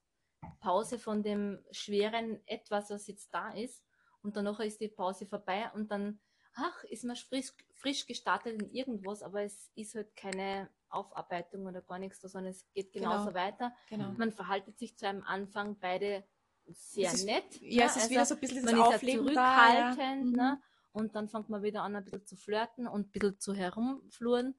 Pause 0.59 0.99
von 0.99 1.23
dem 1.23 1.63
schweren 1.71 2.45
Etwas, 2.47 2.89
was 2.89 3.07
jetzt 3.07 3.33
da 3.33 3.51
ist. 3.51 3.81
Und 4.23 4.35
danach 4.35 4.59
ist 4.59 4.81
die 4.81 4.89
Pause 4.89 5.25
vorbei 5.25 5.71
und 5.73 5.89
dann, 5.89 6.19
ach, 6.53 6.83
ist 6.83 7.05
man 7.05 7.15
frisch, 7.15 7.53
frisch 7.75 8.05
gestartet 8.05 8.61
in 8.61 8.69
irgendwas, 8.71 9.23
aber 9.23 9.41
es 9.43 9.71
ist 9.75 9.95
halt 9.95 10.13
keine 10.17 10.69
Aufarbeitung 10.91 11.65
oder 11.65 11.81
gar 11.81 11.99
nichts, 11.99 12.21
sondern 12.21 12.51
es 12.51 12.67
geht 12.73 12.91
genauso 12.91 13.25
Genau. 13.27 13.33
weiter. 13.35 13.73
Genau. 13.89 14.11
Man 14.11 14.31
verhaltet 14.31 14.77
sich 14.77 14.97
zu 14.97 15.07
einem 15.07 15.23
Anfang 15.23 15.77
beide 15.79 16.23
sehr 16.67 17.07
Es 17.09 17.15
ist- 17.15 17.25
nett. 17.25 17.61
Ja, 17.61 17.85
es 17.85 17.91
ist 17.95 18.01
also 18.03 18.09
wieder 18.11 18.25
so 18.25 18.35
ein 18.35 18.39
bisschen 18.41 18.65
man 18.65 18.73
ist 18.75 18.79
ja 18.79 18.85
Aufleben 18.85 19.25
da. 19.27 19.33
Ja. 19.33 19.91
zurückhaltend, 19.91 20.25
Mhm. 20.31 20.35
ne? 20.35 20.61
Und 20.93 21.15
dann 21.15 21.29
fängt 21.29 21.49
man 21.49 21.63
wieder 21.63 21.83
an, 21.83 21.95
ein 21.95 22.03
bisschen 22.03 22.25
zu 22.25 22.35
flirten 22.35 22.87
und 22.87 23.07
ein 23.07 23.11
bisschen 23.11 23.39
zu 23.39 23.53
herumfluren. 23.53 24.55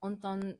Und 0.00 0.24
dann 0.24 0.58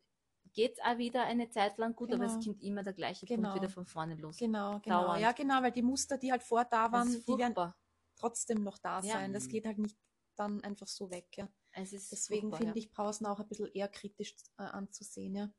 geht's 0.53 0.79
auch 0.81 0.97
wieder 0.99 1.25
eine 1.25 1.51
Zeit 1.51 1.77
lang 1.79 1.95
gut, 1.95 2.13
aber 2.15 2.25
Genau. 2.27 2.39
es 2.39 2.45
kommt 2.45 2.63
immer 2.63 2.83
der 2.83 2.93
gleiche 2.95 3.27
Genau. 3.27 3.51
Punkt 3.51 3.63
wieder 3.63 3.71
von 3.71 3.85
vorne 3.87 4.15
los. 4.15 4.39
Genau, 4.39 4.79
genau. 4.81 5.03
Dauernd. 5.05 5.21
Ja, 5.21 5.33
genau, 5.33 5.63
weil 5.63 5.73
die 5.73 5.83
Muster, 5.83 6.17
die 6.17 6.31
halt 6.31 6.43
vor 6.43 6.65
da 6.65 6.91
waren, 6.93 7.11
die 7.13 7.39
werden 7.39 7.73
trotzdem 8.17 8.63
noch 8.63 8.79
da 8.79 9.01
Ja. 9.01 9.13
sein. 9.15 9.33
Das 9.33 9.49
geht 9.49 9.67
halt 9.67 9.79
nicht 9.79 9.97
dann 10.37 10.63
einfach 10.63 10.87
so 10.87 11.11
weg. 11.11 11.27
Ja. 11.37 11.49
Es 11.79 11.93
ist 11.93 12.11
Deswegen 12.11 12.55
finde 12.57 12.79
ich 12.79 12.91
Pausen 12.91 13.27
auch 13.27 13.39
ein 13.39 13.49
bisschen 13.49 13.71
eher 13.75 13.89
kritisch 13.89 14.35
äh, 14.57 14.63
anzusehen. 14.63 15.37
Ja. 15.37 15.51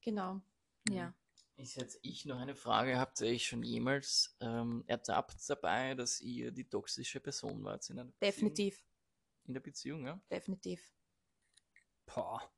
Genau. 0.00 0.40
Ja. 0.88 1.14
Ist 1.56 1.76
jetzt 1.76 2.00
ich 2.02 2.24
noch 2.24 2.40
eine 2.40 2.56
Frage. 2.56 2.98
Habt 2.98 3.20
ihr 3.20 3.28
euch 3.28 3.46
schon 3.46 3.62
jemals 3.62 4.36
ähm, 4.40 4.82
ertappt 4.88 5.48
dabei, 5.48 5.94
dass 5.94 6.20
ihr 6.20 6.50
die 6.50 6.68
toxische 6.68 7.20
Person 7.20 7.62
wart 7.62 7.88
in 7.88 8.00
einer 8.00 8.06
Beziehung? 8.10 8.20
Definitiv. 8.32 8.84
In 9.44 9.54
der 9.54 9.60
Beziehung, 9.60 10.06
ja? 10.06 10.20
Definitiv. 10.28 10.92
Boah. 12.06 12.52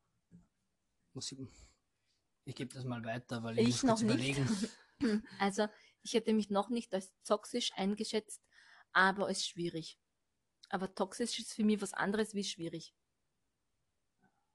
Muss 1.12 1.30
ich, 1.32 1.38
ich 2.46 2.54
gebe 2.54 2.72
das 2.72 2.84
mal 2.84 3.04
weiter, 3.04 3.42
weil 3.42 3.58
Ich 3.58 3.68
ich, 3.68 3.82
muss 3.82 3.82
noch 3.82 3.96
kurz 4.00 4.02
nicht. 4.02 4.38
überlegen. 4.38 4.48
ja. 4.48 4.68
Also, 5.38 5.68
ich 6.02 6.14
hätte 6.14 6.32
mich 6.32 6.48
noch 6.48 6.70
nicht 6.70 6.94
als 6.94 7.12
toxisch 7.24 7.72
eingeschätzt, 7.74 8.40
aber 8.92 9.26
als 9.26 9.46
schwierig. 9.46 10.00
Aber 10.68 10.94
toxisch 10.94 11.38
ist 11.38 11.52
für 11.52 11.64
mich 11.64 11.80
was 11.80 11.92
anderes 11.92 12.34
wie 12.34 12.44
schwierig. 12.44 12.94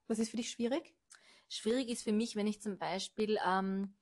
Was 0.08 0.18
ist 0.18 0.30
für 0.30 0.36
dich 0.36 0.50
schwierig? 0.50 0.94
Schwierig 1.48 1.88
ist 1.88 2.04
für 2.04 2.12
mich, 2.12 2.36
wenn 2.36 2.46
ich 2.46 2.60
zum 2.60 2.78
Beispiel 2.78 3.38
ähm, 3.46 3.94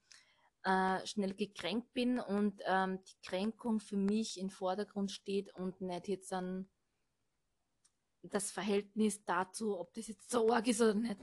äh, 0.64 1.06
schnell 1.06 1.34
gekränkt 1.34 1.92
bin 1.92 2.18
und 2.18 2.60
ähm, 2.66 3.02
die 3.04 3.26
Kränkung 3.26 3.80
für 3.80 3.96
mich 3.96 4.38
im 4.38 4.50
Vordergrund 4.50 5.10
steht 5.10 5.54
und 5.54 5.80
nicht 5.80 6.08
jetzt 6.08 6.32
dann 6.32 6.68
das 8.22 8.50
Verhältnis 8.50 9.24
dazu, 9.24 9.78
ob 9.78 9.94
das 9.94 10.08
jetzt 10.08 10.30
so 10.30 10.52
arg 10.52 10.66
ist 10.66 10.80
oder 10.80 10.94
nicht. 10.94 11.20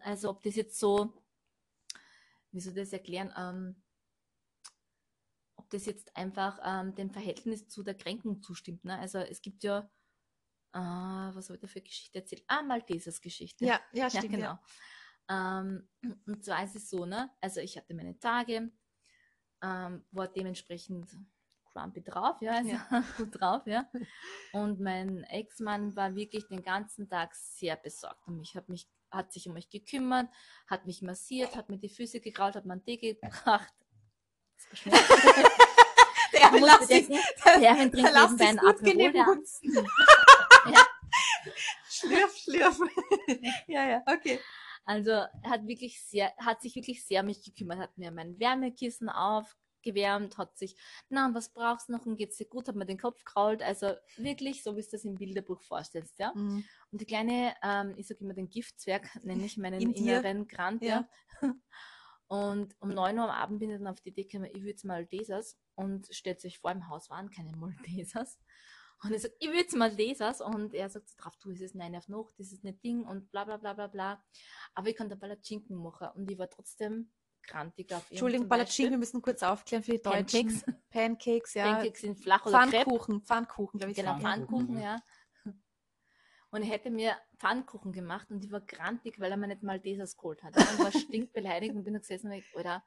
Also 0.00 0.30
ob 0.30 0.42
das 0.42 0.56
jetzt 0.56 0.78
so, 0.78 1.12
wie 2.50 2.60
soll 2.60 2.72
ich 2.72 2.78
das 2.78 2.92
erklären, 2.92 3.32
ähm, 3.36 3.82
ob 5.68 5.72
das 5.72 5.84
jetzt 5.84 6.16
einfach 6.16 6.58
ähm, 6.64 6.94
dem 6.94 7.10
Verhältnis 7.10 7.68
zu 7.68 7.82
der 7.82 7.94
Kränkung 7.94 8.40
zustimmt. 8.40 8.84
Ne? 8.84 8.98
Also 8.98 9.18
es 9.18 9.42
gibt 9.42 9.62
ja, 9.62 9.80
äh, 10.72 10.78
was 10.78 11.46
soll 11.46 11.56
ich 11.56 11.60
da 11.60 11.66
für 11.68 11.82
Geschichte 11.82 12.18
erzählen? 12.18 12.42
Ah, 12.46 12.62
Maltesers 12.62 13.20
Geschichte. 13.20 13.66
Ja, 13.66 13.78
ja, 13.92 14.04
Ja, 14.04 14.10
stimmt. 14.10 14.30
genau. 14.32 14.58
Ähm, 15.28 15.86
und 16.26 16.42
zwar 16.42 16.64
ist 16.64 16.74
es 16.74 16.88
so, 16.88 17.04
ne? 17.04 17.30
Also 17.42 17.60
ich 17.60 17.76
hatte 17.76 17.92
meine 17.92 18.18
Tage, 18.18 18.72
ähm, 19.62 20.06
war 20.10 20.28
dementsprechend 20.28 21.06
grumpy 21.74 22.02
drauf, 22.02 22.40
ja, 22.40 22.52
also 22.52 22.70
gut 23.18 23.38
drauf, 23.38 23.66
ja. 23.66 23.90
Und 24.52 24.80
mein 24.80 25.24
Ex-Mann 25.24 25.94
war 25.96 26.14
wirklich 26.14 26.48
den 26.48 26.62
ganzen 26.62 27.10
Tag 27.10 27.34
sehr 27.34 27.76
besorgt 27.76 28.26
um 28.26 28.38
mich, 28.38 28.54
hat 28.54 28.70
mich, 28.70 28.88
hat 29.10 29.34
sich 29.34 29.46
um 29.48 29.52
mich 29.52 29.68
gekümmert, 29.68 30.30
hat 30.66 30.86
mich 30.86 31.02
massiert, 31.02 31.56
hat 31.56 31.68
mir 31.68 31.78
die 31.78 31.90
Füße 31.90 32.20
gekraut, 32.20 32.54
hat 32.54 32.64
mir 32.64 32.72
einen 32.72 32.84
Tee 32.84 32.96
gebracht. 32.96 33.74
Das 36.40 36.52
war 36.52 36.52
schön. 36.52 36.52
Der 36.52 36.52
Man 36.52 36.60
muss 36.60 36.68
lass 36.68 36.88
dich, 36.88 37.08
bedenken, 37.08 37.20
der, 37.44 37.62
der 37.62 37.76
trinkt 37.76 37.94
nebenbei 37.94 38.38
dich 38.38 38.46
ein 38.46 38.58
gut 38.58 38.68
Aperol, 38.68 39.14
ja. 39.16 40.86
Schlürf, 41.98 42.36
schlürf. 42.36 42.78
ja, 43.66 43.88
ja, 43.88 44.02
okay. 44.06 44.38
Also 44.84 45.12
hat 45.44 45.66
wirklich 45.66 46.02
sehr, 46.02 46.32
hat 46.38 46.62
sich 46.62 46.74
wirklich 46.74 47.04
sehr 47.04 47.20
um 47.20 47.26
mich 47.26 47.42
gekümmert, 47.44 47.78
hat 47.78 47.98
mir 47.98 48.10
mein 48.10 48.38
Wärmekissen 48.38 49.08
aufgewärmt, 49.08 50.38
hat 50.38 50.56
sich, 50.56 50.76
na, 51.08 51.28
was 51.34 51.52
brauchst 51.52 51.88
du 51.88 51.92
noch 51.92 52.06
und 52.06 52.16
geht's 52.16 52.38
dir 52.38 52.46
gut, 52.46 52.68
hat 52.68 52.76
mir 52.76 52.86
den 52.86 52.98
Kopf 52.98 53.24
krault. 53.24 53.62
Also 53.62 53.92
wirklich, 54.16 54.62
so 54.62 54.76
wie 54.76 54.80
es 54.80 54.88
das 54.88 55.04
im 55.04 55.16
Bilderbuch 55.16 55.62
vorstellst, 55.62 56.18
ja. 56.18 56.32
Mhm. 56.34 56.64
Und 56.90 57.00
die 57.00 57.06
kleine, 57.06 57.54
ähm, 57.62 57.94
ich 57.96 58.06
sage 58.06 58.20
immer 58.20 58.34
den 58.34 58.48
Giftzwerg, 58.48 59.08
nenne 59.24 59.44
ich 59.44 59.56
meinen 59.56 59.80
In 59.80 59.92
inneren 59.92 60.46
Grant, 60.46 60.82
ja. 60.82 61.08
Und 62.28 62.76
um 62.80 62.90
9 62.90 63.18
Uhr 63.18 63.24
am 63.24 63.30
Abend 63.30 63.58
bin 63.58 63.70
ich 63.70 63.78
dann 63.78 63.86
auf 63.86 64.00
die 64.00 64.10
Idee 64.10 64.24
gekommen, 64.24 64.50
ich 64.52 64.62
will 64.62 64.68
jetzt 64.68 64.84
Maltesers 64.84 65.58
und 65.78 66.08
stellt 66.10 66.40
sich 66.40 66.58
vor, 66.58 66.72
im 66.72 66.88
Haus 66.88 67.08
waren 67.08 67.30
keine 67.30 67.56
Maltesers. 67.56 68.38
Und 69.04 69.12
ich 69.12 69.22
sage, 69.22 69.34
ich 69.38 69.48
will 69.48 69.58
jetzt 69.58 69.76
Maltesers 69.76 70.40
und 70.40 70.74
er 70.74 70.90
sagt 70.90 71.08
so 71.08 71.14
drauf, 71.16 71.36
du, 71.36 71.52
ist 71.52 71.60
es 71.60 71.72
nein 71.72 71.94
auf 71.94 72.08
Nacht, 72.08 72.34
das 72.36 72.50
ist 72.50 72.64
nicht 72.64 72.82
Ding 72.82 73.04
und 73.04 73.30
bla 73.30 73.44
bla 73.44 73.56
bla 73.56 73.72
bla 73.72 73.86
bla. 73.86 74.24
Aber 74.74 74.88
ich 74.88 74.96
kann 74.96 75.08
da 75.08 75.14
Palatschinken 75.14 75.76
machen 75.76 76.08
und 76.16 76.28
ich 76.28 76.36
war 76.36 76.50
trotzdem 76.50 77.12
grantig 77.44 77.94
auf 77.94 78.10
ihn. 78.10 78.14
Entschuldigung, 78.14 78.48
Palatschinken, 78.48 78.94
wir 78.94 78.98
müssen 78.98 79.22
kurz 79.22 79.44
aufklären 79.44 79.84
für 79.84 79.92
die 79.92 80.02
Deutschen. 80.02 80.48
Pancakes. 80.48 80.64
Pancakes, 80.90 81.54
ja. 81.54 81.74
Pancakes 81.74 82.00
sind 82.00 82.18
flach 82.18 82.44
oder 82.44 82.58
Crepe. 82.66 82.72
Pfannkuchen, 82.72 83.22
Pfannkuchen, 83.22 83.78
glaube 83.78 83.92
ich. 83.92 83.96
Genau. 83.96 84.18
Pfannkuchen, 84.18 84.66
Pfannkuchen, 84.66 84.82
ja. 84.82 85.00
Und 86.50 86.62
er 86.62 86.68
hätte 86.68 86.90
mir 86.90 87.16
Pfannkuchen 87.36 87.92
gemacht 87.92 88.32
und 88.32 88.44
ich 88.44 88.50
war 88.50 88.62
grantig, 88.62 89.20
weil 89.20 89.30
er 89.30 89.36
mir 89.36 89.46
nicht 89.46 89.62
mal 89.62 89.78
dieses 89.78 90.16
geholt 90.16 90.42
hat. 90.42 90.56
Und 90.56 90.78
war 90.80 90.90
stinkbeleidigt 90.90 91.72
und 91.72 91.84
bin 91.84 91.92
da 91.92 92.00
gesessen 92.00 92.32
und 92.32 92.32
ich, 92.32 92.56
oder, 92.56 92.82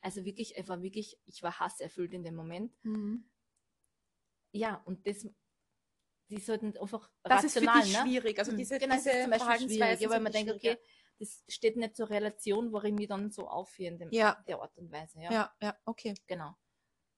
also 0.00 0.24
wirklich, 0.24 0.56
ich 0.56 0.68
war 0.68 0.82
wirklich, 0.82 1.18
ich 1.26 1.42
war 1.42 1.58
hasserfüllt 1.60 2.12
in 2.14 2.24
dem 2.24 2.34
Moment. 2.36 2.74
Mhm. 2.84 3.22
Ja, 4.52 4.82
und 4.84 5.06
das, 5.06 5.26
die 6.30 6.40
sollten 6.40 6.76
einfach 6.76 7.10
Das 7.26 7.44
ist 7.44 7.56
für 7.58 7.68
rational, 7.68 7.68
dich 7.68 7.92
ne? 7.92 8.00
schwierig. 8.00 8.38
Also 8.38 8.52
Hm, 8.52 8.58
diese, 8.58 8.78
genau, 8.78 8.94
das 8.96 9.04
diese 9.04 9.10
ist 9.10 9.20
zum 9.22 9.30
Beispiel 9.30 9.54
schwierig, 9.54 10.00
weil 10.08 10.20
man 10.20 10.32
denkt, 10.32 10.52
okay, 10.52 10.78
das 11.18 11.44
steht 11.48 11.76
nicht 11.76 11.96
zur 11.96 12.10
Relation, 12.10 12.72
wo 12.72 12.80
ich 12.82 12.92
mich 12.92 13.08
dann 13.08 13.30
so 13.30 13.48
aufführe 13.48 13.88
in 13.92 13.98
dem, 13.98 14.10
Ja, 14.10 14.44
der 14.46 14.60
Art 14.60 14.76
und 14.78 14.90
Weise, 14.92 15.20
ja. 15.20 15.32
ja, 15.32 15.52
ja, 15.60 15.78
okay. 15.86 16.14
Genau. 16.26 16.54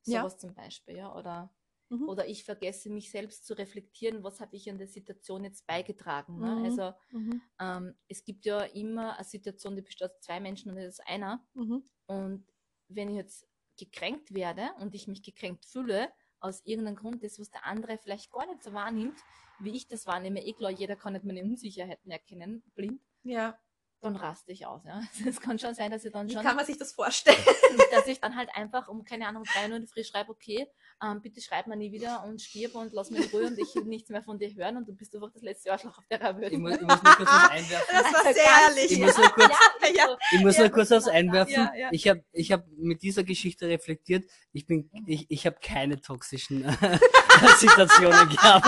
Ja. 0.07 0.23
Sowas 0.23 0.39
zum 0.39 0.55
Beispiel, 0.55 0.97
ja. 0.97 1.15
Oder, 1.17 1.55
Mhm. 1.91 2.07
oder 2.07 2.27
ich 2.29 2.45
vergesse 2.45 2.91
mich 2.91 3.11
selbst 3.11 3.47
zu 3.47 3.55
reflektieren, 3.55 4.25
was 4.25 4.41
habe 4.41 4.57
ich 4.57 4.71
an 4.71 4.79
der 4.79 4.89
Situation 4.89 5.45
jetzt 5.45 5.67
beigetragen. 5.67 6.41
Ne? 6.41 6.57
Mhm. 6.57 6.65
Also 6.65 6.95
Mhm. 7.13 7.41
ähm, 7.61 7.97
es 8.09 8.25
gibt 8.25 8.45
ja 8.47 8.63
immer 8.63 9.17
eine 9.17 9.25
Situation, 9.25 9.77
die 9.77 9.83
besteht 9.83 10.11
aus 10.11 10.21
zwei 10.21 10.41
Menschen 10.41 10.71
und 10.71 10.77
nicht 10.77 10.89
aus 10.89 11.01
einer. 11.01 11.47
Mhm. 11.55 11.83
Und 12.07 12.47
wenn 12.95 13.11
ich 13.11 13.17
jetzt 13.17 13.47
gekränkt 13.79 14.35
werde 14.35 14.71
und 14.79 14.95
ich 14.95 15.09
mich 15.09 15.23
gekränkt 15.23 15.65
fühle, 15.65 16.09
aus 16.41 16.65
irgendeinem 16.65 16.97
Grund, 16.97 17.23
das, 17.23 17.39
was 17.39 17.51
der 17.51 17.67
andere 17.67 17.99
vielleicht 17.99 18.31
gar 18.31 18.47
nicht 18.47 18.63
so 18.63 18.73
wahrnimmt, 18.73 19.19
wie 19.59 19.77
ich 19.77 19.87
das 19.89 20.07
wahrnehme, 20.07 20.45
eh 20.45 20.55
klar, 20.55 20.71
jeder 20.71 20.97
kann 20.97 21.13
nicht 21.13 21.25
meine 21.25 21.43
Unsicherheiten 21.43 22.11
erkennen, 22.11 22.63
blind, 22.75 23.03
Ja. 23.23 23.59
Dann 24.01 24.17
raste 24.17 24.53
ich 24.53 24.67
aus. 24.67 24.83
Ja. 24.85 25.01
Es 25.27 25.41
kann 25.41 25.59
schon 25.59 25.75
sein, 25.75 25.91
dass 25.91 26.05
ich 26.05 26.13
dann 26.13 26.29
Wie 26.29 26.33
schon 26.33 26.43
kann 26.43 26.57
man 26.57 26.65
sich 26.67 26.79
das 26.79 26.93
vorstellen? 26.93 27.37
dass 27.93 28.07
ich 28.07 28.21
dann 28.21 28.37
halt 28.37 28.49
einfach 28.55 28.89
um, 28.89 29.05
keine 29.05 29.27
Ahnung, 29.27 29.45
drei 29.45 29.69
Uhr 29.69 29.77
in 29.77 29.83
der 29.83 29.89
Früh 29.89 30.05
schreibe, 30.05 30.31
okay, 30.31 30.67
ähm, 31.03 31.23
bitte 31.23 31.41
schreib 31.41 31.67
mir 31.67 31.77
nie 31.77 31.93
wieder 31.93 32.25
und 32.25 32.43
stirb 32.43 32.75
und 32.75 32.93
lass 32.93 33.11
mich 33.11 33.25
in 33.33 33.39
Ruhe 33.39 33.47
und 33.47 33.59
ich 33.59 33.75
will 33.75 33.85
nichts 33.85 34.11
mehr 34.11 34.23
von 34.23 34.39
dir 34.39 34.55
hören 34.55 34.77
und 34.77 34.87
du 34.89 34.93
bist 34.95 35.15
einfach 35.15 35.31
das 35.33 35.43
letzte 35.43 35.73
Arschloch 35.73 35.97
auf 35.97 36.07
der 36.11 36.21
Welt. 36.39 36.53
Ich 36.53 36.59
muss, 36.59 36.75
ich 36.75 36.81
muss 36.83 37.03
nur 37.03 37.15
kurz 37.15 37.29
was 37.29 37.51
einwerfen. 37.51 37.87
Das 37.91 38.05
war 38.13 38.27
Also 38.27 38.33
sehr 38.41 38.69
ehrlich. 38.69 38.93
Ich 38.93 38.99
muss 38.99 39.17
nur 39.17 39.29
kurz, 39.31 39.53
ja, 39.97 40.17
ich 40.33 40.41
muss 40.41 40.57
Ja, 40.57 40.63
nur 40.65 40.71
kurz 40.73 40.91
was 40.91 41.09
einwerfen. 41.09 41.55
ja, 41.55 41.73
ja. 41.75 41.89
Ich 41.93 42.07
habe 42.09 42.25
ich 42.33 42.53
hab 42.53 42.67
mit 42.77 43.03
dieser 43.03 43.25
Geschichte 43.25 43.67
reflektiert. 43.69 44.25
Ich 44.53 44.67
bin, 44.67 44.91
ich, 45.07 45.27
ich 45.31 45.47
habe 45.47 45.57
keine 45.63 46.01
toxischen 46.01 46.65
Situationen 47.59 48.29
gehabt. 48.29 48.67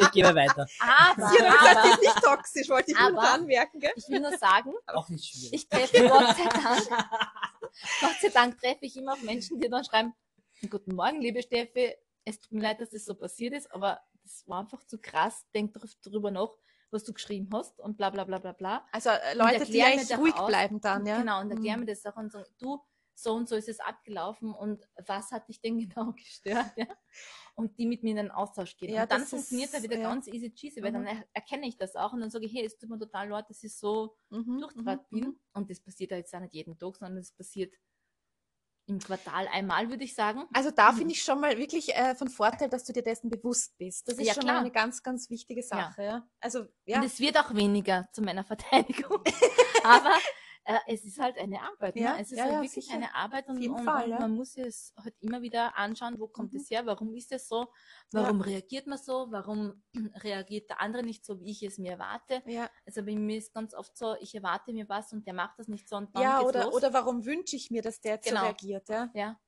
Ich 0.00 0.10
gehe 0.12 0.24
mal 0.24 0.34
weiter. 0.34 0.66
Aber, 0.80 1.28
Sie 1.30 1.42
hat 1.42 1.58
gesagt, 1.58 1.74
die 1.74 1.78
aber 1.78 1.88
ist 1.90 2.00
nicht 2.00 2.22
toxisch, 2.22 2.68
wollte 2.70 2.92
ich 2.92 2.98
nur 2.98 3.22
anmerken. 3.22 3.80
Gell? 3.80 3.92
ich 3.96 4.08
will 4.08 4.20
nur 4.20 4.36
sagen, 4.38 4.57
Auch 4.86 5.08
nicht 5.08 5.24
schwierig. 5.24 5.52
ich 5.54 5.68
treffe 5.68 6.06
Gott 6.08 6.36
sei 6.36 6.48
Dank, 6.48 6.88
Gott 8.00 8.16
sei 8.20 8.28
Dank 8.28 8.58
treffe 8.60 8.86
ich 8.86 8.96
immer 8.96 9.12
auf 9.14 9.22
Menschen, 9.22 9.60
die 9.60 9.68
dann 9.68 9.84
schreiben, 9.84 10.14
guten 10.68 10.94
Morgen, 10.94 11.20
liebe 11.20 11.42
Steffi, 11.42 11.94
es 12.24 12.40
tut 12.40 12.52
mir 12.52 12.62
leid, 12.62 12.80
dass 12.80 12.90
das 12.90 13.04
so 13.04 13.14
passiert 13.14 13.54
ist, 13.54 13.70
aber 13.72 14.00
das 14.22 14.46
war 14.46 14.60
einfach 14.60 14.84
zu 14.84 14.98
krass. 14.98 15.46
Denk 15.54 15.74
darüber 16.02 16.30
nach, 16.30 16.50
was 16.90 17.04
du 17.04 17.12
geschrieben 17.14 17.48
hast 17.52 17.78
und 17.80 17.96
bla 17.96 18.10
bla 18.10 18.24
bla 18.24 18.38
bla 18.38 18.52
bla. 18.52 18.86
Also 18.92 19.10
äh, 19.10 19.34
Leute, 19.34 19.64
die 19.64 19.78
doch 20.08 20.18
ruhig 20.18 20.34
aus- 20.34 20.46
bleiben 20.48 20.80
dann, 20.80 21.06
ja. 21.06 21.18
Genau, 21.20 21.40
und 21.40 21.50
erklär 21.50 21.74
Mhm. 21.76 21.84
mir 21.84 21.86
das 21.86 22.04
auch 22.06 22.16
und 22.16 22.30
so, 22.32 22.42
du, 22.58 22.80
so 23.20 23.34
und 23.34 23.48
so 23.48 23.56
ist 23.56 23.68
es 23.68 23.80
abgelaufen 23.80 24.54
und 24.54 24.88
was 25.06 25.32
hat 25.32 25.48
dich 25.48 25.60
denn 25.60 25.78
genau 25.96 26.12
gestört? 26.12 26.70
Ja? 26.76 26.86
Und 27.56 27.76
die 27.78 27.86
mit 27.86 28.02
mir 28.04 28.10
in 28.10 28.16
den 28.16 28.30
Austausch 28.30 28.76
gehen. 28.76 28.92
Ja, 28.94 29.02
und 29.02 29.10
dann 29.12 29.26
funktioniert 29.26 29.74
er 29.74 29.82
wieder 29.82 29.98
ja. 29.98 30.08
ganz 30.08 30.28
easy 30.28 30.52
cheesy, 30.54 30.82
weil 30.82 30.92
Mhm. 30.92 31.04
dann 31.04 31.06
er 31.06 31.24
erkenne 31.32 31.66
ich 31.66 31.76
das 31.76 31.96
auch 31.96 32.12
und 32.12 32.20
dann 32.20 32.30
sage 32.30 32.46
ich, 32.46 32.54
hey, 32.54 32.64
es 32.64 32.78
tut 32.78 32.88
mir 32.88 32.98
total 32.98 33.28
leid, 33.28 33.46
dass 33.48 33.62
ich 33.64 33.76
so 33.76 34.16
Mhm, 34.30 34.64
mhm, 34.74 35.00
bin. 35.10 35.40
Und 35.52 35.68
das 35.70 35.80
passiert 35.80 36.12
ja 36.12 36.16
jetzt 36.18 36.32
auch 36.34 36.40
nicht 36.40 36.54
jeden 36.54 36.78
Tag, 36.78 36.96
sondern 36.96 37.18
es 37.18 37.32
passiert 37.32 37.74
im 38.86 39.00
Quartal 39.00 39.48
einmal, 39.48 39.90
würde 39.90 40.04
ich 40.04 40.14
sagen. 40.14 40.44
Also 40.54 40.70
da 40.70 40.92
finde 40.92 41.12
ich 41.12 41.22
schon 41.22 41.40
mal 41.40 41.58
wirklich 41.58 41.94
äh, 41.94 42.14
von 42.14 42.28
Vorteil, 42.28 42.70
dass 42.70 42.84
du 42.84 42.92
dir 42.92 43.02
dessen 43.02 43.28
bewusst 43.28 43.76
bist. 43.76 44.08
Das 44.08 44.16
ist 44.16 44.26
Ja, 44.26 44.34
schon 44.34 44.44
klar. 44.44 44.54
mal 44.54 44.60
eine 44.60 44.70
ganz, 44.70 45.02
ganz 45.02 45.28
wichtige 45.28 45.62
Sache. 45.62 46.02
Ja. 46.02 46.28
Also 46.40 46.66
ja, 46.86 46.98
Und 46.98 47.04
es 47.04 47.20
wird 47.20 47.38
auch 47.38 47.54
weniger 47.54 48.08
zu 48.12 48.22
meiner 48.22 48.44
Verteidigung. 48.44 49.22
Aber 49.84 50.14
äh, 50.70 50.78
es 50.86 51.02
ist 51.04 51.18
halt 51.18 51.38
eine 51.38 51.62
Arbeit. 51.62 51.96
Ne? 51.96 52.02
Ja, 52.02 52.18
Es 52.18 52.30
ist 52.30 52.36
ja, 52.36 52.44
halt 52.44 52.52
ja, 52.52 52.58
wirklich 52.62 52.84
sicher. 52.84 52.94
eine 52.94 53.14
Arbeit 53.14 53.48
und, 53.48 53.66
und, 53.66 53.84
Fall, 53.84 54.04
und 54.04 54.10
ja. 54.10 54.18
man 54.20 54.34
muss 54.34 54.54
es 54.56 54.92
halt 55.02 55.14
immer 55.20 55.40
wieder 55.40 55.76
anschauen, 55.78 56.18
wo 56.20 56.28
kommt 56.28 56.52
Mhm. 56.52 56.60
es 56.60 56.70
her, 56.70 56.84
warum 56.84 57.14
ist 57.14 57.32
es 57.32 57.48
so, 57.48 57.68
warum 58.12 58.42
reagiert 58.42 58.86
man 58.86 58.98
so, 58.98 59.28
warum 59.30 59.82
reagiert 60.22 60.68
der 60.68 60.80
andere 60.82 61.02
nicht 61.02 61.24
so, 61.24 61.40
wie 61.40 61.50
ich 61.52 61.62
es 61.62 61.78
mir 61.78 61.92
erwarte. 61.92 62.42
ja, 62.46 62.68
Also 62.86 63.02
bei 63.02 63.16
mir 63.16 63.38
ist 63.38 63.54
ganz 63.54 63.72
oft 63.72 63.96
so, 63.96 64.14
ich 64.20 64.34
erwarte 64.34 64.72
mir 64.74 64.88
was 64.90 65.10
und 65.14 65.26
der 65.26 65.32
macht 65.34 65.58
das 65.58 65.68
nicht 65.68 65.88
so 65.88 65.96
und 65.96 66.14
dann 66.14 66.22
ja 66.22 66.38
geht's 66.40 66.48
oder, 66.50 66.64
los. 66.64 66.74
oder 66.74 66.92
warum 66.92 67.24
wünsche 67.24 67.56
ich 67.56 67.70
mir, 67.70 67.80
dass 67.80 68.00
der 68.02 68.16
jetzt 68.16 68.28
Genau. 68.28 68.40
so 68.40 68.46
reagiert? 68.46 68.88
Ja. 68.90 69.10
ja. 69.14 69.40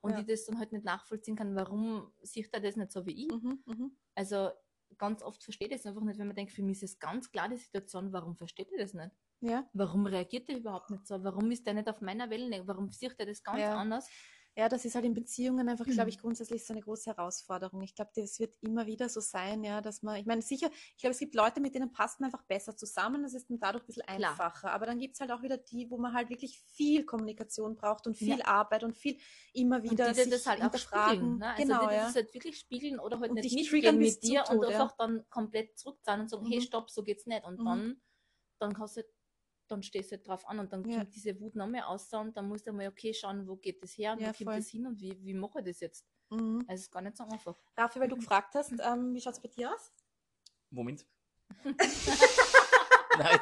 Und 0.00 0.16
ich 0.16 0.26
das 0.26 0.44
dann 0.46 0.60
halt 0.60 0.70
nicht 0.70 0.84
nachvollziehen 0.84 1.34
kann, 1.34 1.56
warum 1.56 2.12
sieht 2.22 2.54
er 2.54 2.60
das 2.60 2.76
nicht 2.76 2.92
so 2.92 3.04
wie 3.04 3.26
ich. 3.26 3.32
Mhm, 3.32 3.62
mhm. 3.66 3.96
Also 4.14 4.50
ganz 4.96 5.22
oft 5.24 5.42
versteht 5.42 5.72
es 5.72 5.84
einfach 5.86 6.02
nicht, 6.02 6.18
wenn 6.20 6.28
man 6.28 6.36
denkt, 6.36 6.52
für 6.52 6.62
mich 6.62 6.80
ist 6.82 6.92
es 6.92 6.98
ganz 7.00 7.30
klar 7.32 7.48
die 7.48 7.56
Situation, 7.56 8.12
warum 8.12 8.36
versteht 8.36 8.70
er 8.70 8.78
das 8.78 8.94
nicht? 8.94 9.10
Ja. 9.40 9.68
Warum 9.72 10.06
reagiert 10.06 10.48
er 10.48 10.56
überhaupt 10.58 10.90
nicht 10.90 11.06
so? 11.06 11.22
Warum 11.22 11.50
ist 11.50 11.66
er 11.66 11.74
nicht 11.74 11.88
auf 11.88 12.00
meiner 12.00 12.30
Wellenlänge? 12.30 12.66
Warum 12.66 12.90
sieht 12.90 13.14
er 13.18 13.26
das 13.26 13.42
ganz 13.42 13.60
Ja. 13.60 13.76
anders? 13.76 14.08
Ja, 14.56 14.68
das 14.68 14.84
ist 14.84 14.96
halt 14.96 15.04
in 15.04 15.14
Beziehungen 15.14 15.68
einfach, 15.68 15.84
glaube 15.84 16.02
Mhm. 16.02 16.08
ich, 16.08 16.18
grundsätzlich 16.18 16.66
so 16.66 16.72
eine 16.72 16.82
große 16.82 17.10
Herausforderung. 17.10 17.80
Ich 17.82 17.94
glaube, 17.94 18.10
das 18.16 18.40
wird 18.40 18.56
immer 18.60 18.86
wieder 18.86 19.08
so 19.08 19.20
sein, 19.20 19.62
ja, 19.62 19.80
dass 19.80 20.02
man, 20.02 20.16
ich 20.16 20.26
meine, 20.26 20.42
sicher, 20.42 20.68
ich 20.72 20.96
glaube, 21.00 21.12
es 21.12 21.20
gibt 21.20 21.36
Leute, 21.36 21.60
mit 21.60 21.76
denen 21.76 21.92
passt 21.92 22.18
man 22.18 22.26
einfach 22.32 22.42
besser 22.44 22.76
zusammen. 22.76 23.22
Das 23.22 23.34
ist 23.34 23.48
dann 23.48 23.60
dadurch 23.60 23.84
ein 23.84 23.86
bisschen 23.86 24.02
Klar. 24.02 24.30
einfacher. 24.32 24.72
Aber 24.72 24.86
dann 24.86 24.98
gibt 24.98 25.14
es 25.14 25.20
halt 25.20 25.30
auch 25.30 25.42
wieder 25.42 25.58
die, 25.58 25.88
wo 25.88 25.96
man 25.96 26.12
halt 26.12 26.28
wirklich 26.28 26.58
viel 26.60 27.04
Kommunikation 27.06 27.76
braucht 27.76 28.08
und 28.08 28.16
viel 28.16 28.38
Ja. 28.40 28.46
Arbeit 28.46 28.82
und 28.82 28.96
viel 28.96 29.18
immer 29.52 29.76
Und 29.76 29.84
wieder 29.92 30.08
die 30.08 30.14
dir 30.14 30.22
sich 30.24 30.32
das 30.32 30.46
halt 30.46 30.60
auch 30.60 30.76
spiegeln. 30.76 31.38
Ne? 31.38 31.46
Also 31.50 31.62
genau, 31.62 31.80
die 31.82 31.86
dir 31.86 31.94
ja. 31.94 32.04
das 32.06 32.14
halt 32.16 32.34
wirklich 32.34 32.58
spiegeln 32.58 32.98
oder 32.98 33.20
halt 33.20 33.30
Und 33.30 33.36
nicht 33.36 33.70
triggern 33.70 33.96
mitgehen 33.98 34.14
mit 34.14 34.22
dir 34.24 34.40
und 34.50 34.56
Tod, 34.62 34.70
ja. 34.72 34.80
einfach 34.82 34.96
dann 34.96 35.24
komplett 35.30 35.78
zurückzahlen 35.78 36.22
und 36.22 36.30
sagen, 36.30 36.44
hey, 36.46 36.56
Mhm. 36.58 36.62
stopp, 36.62 36.90
so 36.90 37.04
geht's 37.04 37.26
nicht. 37.26 37.44
Und 37.44 37.60
Mhm. 37.60 37.64
dann, 37.64 38.00
dann 38.58 38.74
kannst 38.74 38.96
du 38.96 39.02
halt- 39.02 39.12
dann 39.70 39.82
stehst 39.82 40.10
du 40.10 40.16
halt 40.16 40.26
drauf 40.26 40.46
an 40.48 40.58
und 40.60 40.72
dann 40.72 40.88
Ja. 40.88 40.98
kommt 40.98 41.14
diese 41.14 41.38
Wut 41.40 41.54
noch 41.54 41.66
mehr 41.66 41.88
aus 41.88 42.12
und 42.12 42.36
dann 42.36 42.48
musst 42.48 42.66
du 42.66 42.72
mal, 42.72 42.88
okay, 42.88 43.12
schauen, 43.14 43.46
wo 43.46 43.56
geht 43.56 43.82
das 43.82 43.96
her 43.96 44.12
und 44.12 44.20
Ja, 44.20 44.28
wo 44.28 44.32
kommt 44.32 44.38
voll. 44.50 44.56
das 44.56 44.68
hin 44.68 44.86
und 44.86 45.00
wie, 45.00 45.16
wie 45.24 45.34
mache 45.34 45.60
ich 45.60 45.66
das 45.66 45.80
jetzt? 45.80 46.06
Mhm. 46.30 46.60
Also 46.68 46.74
es 46.74 46.80
ist 46.82 46.90
gar 46.90 47.02
nicht 47.02 47.16
so 47.16 47.24
einfach. 47.24 47.56
Raffi, 47.76 48.00
weil 48.00 48.08
du 48.08 48.16
gefragt 48.16 48.54
hast, 48.54 48.72
ähm, 48.82 49.14
wie 49.14 49.20
schaut 49.20 49.34
es 49.34 49.40
bei 49.40 49.48
dir 49.48 49.72
aus? 49.72 49.92
Moment. 50.70 51.06
Nein, 53.18 53.40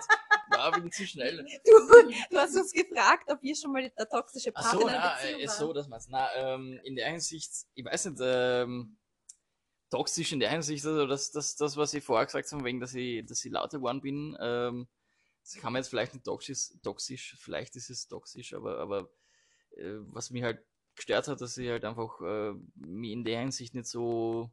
war 0.51 0.73
bin 0.73 0.87
ich 0.87 0.93
zu 0.95 1.07
schnell. 1.07 1.45
Du, 1.65 2.11
du 2.31 2.37
hast 2.39 2.57
uns 2.57 2.73
gefragt, 2.73 3.31
ob 3.31 3.43
wir 3.43 3.55
schon 3.57 3.73
mal 3.73 3.79
eine 3.95 4.09
toxische 4.09 4.53
Partner 4.53 4.81
so, 4.81 4.87
na, 4.87 5.15
Beziehung 5.17 5.41
äh, 5.41 5.43
ist 5.45 5.51
waren. 5.51 5.59
so, 5.67 5.73
dass 5.73 5.89
man 5.89 5.99
es. 5.99 6.09
Na, 6.09 6.29
ähm, 6.35 6.81
in 6.85 6.97
der 6.97 7.09
Hinsicht, 7.11 7.51
ich 7.75 7.85
weiß 7.85 8.07
nicht, 8.07 8.19
ähm, 8.23 8.97
toxisch 9.91 10.33
in 10.33 10.41
der 10.41 10.51
Hinsicht, 10.51 10.85
also 10.87 11.07
das, 11.07 11.31
das, 11.31 11.57
das, 11.57 11.77
was 11.77 11.93
ich 11.95 12.03
vorher 12.05 12.27
gesagt 12.27 12.51
habe, 12.53 12.65
wegen, 12.65 12.81
dass 12.81 12.95
ich, 12.95 13.25
dass 13.27 13.45
ich 13.45 13.53
lauter 13.53 13.79
geworden 13.79 14.01
bin, 14.01 14.37
ähm, 14.41 14.89
das 15.47 15.61
kann 15.63 15.73
man 15.73 15.81
jetzt 15.81 15.89
vielleicht 15.89 16.13
nicht 16.15 16.25
toxisch, 16.25 16.73
toxisch, 16.83 17.37
vielleicht 17.39 17.77
ist 17.77 17.89
es 17.91 18.09
toxisch, 18.09 18.53
aber, 18.55 18.79
aber 18.79 19.09
äh, 19.77 19.99
was 20.13 20.31
mich 20.31 20.43
halt 20.43 20.61
gestört 20.97 21.29
hat, 21.29 21.41
dass 21.41 21.57
ich 21.57 21.69
halt 21.69 21.85
einfach 21.85 22.21
äh, 22.21 22.53
mich 22.75 23.13
in 23.13 23.25
der 23.25 23.41
Hinsicht 23.41 23.75
nicht 23.75 23.87
so 23.87 24.51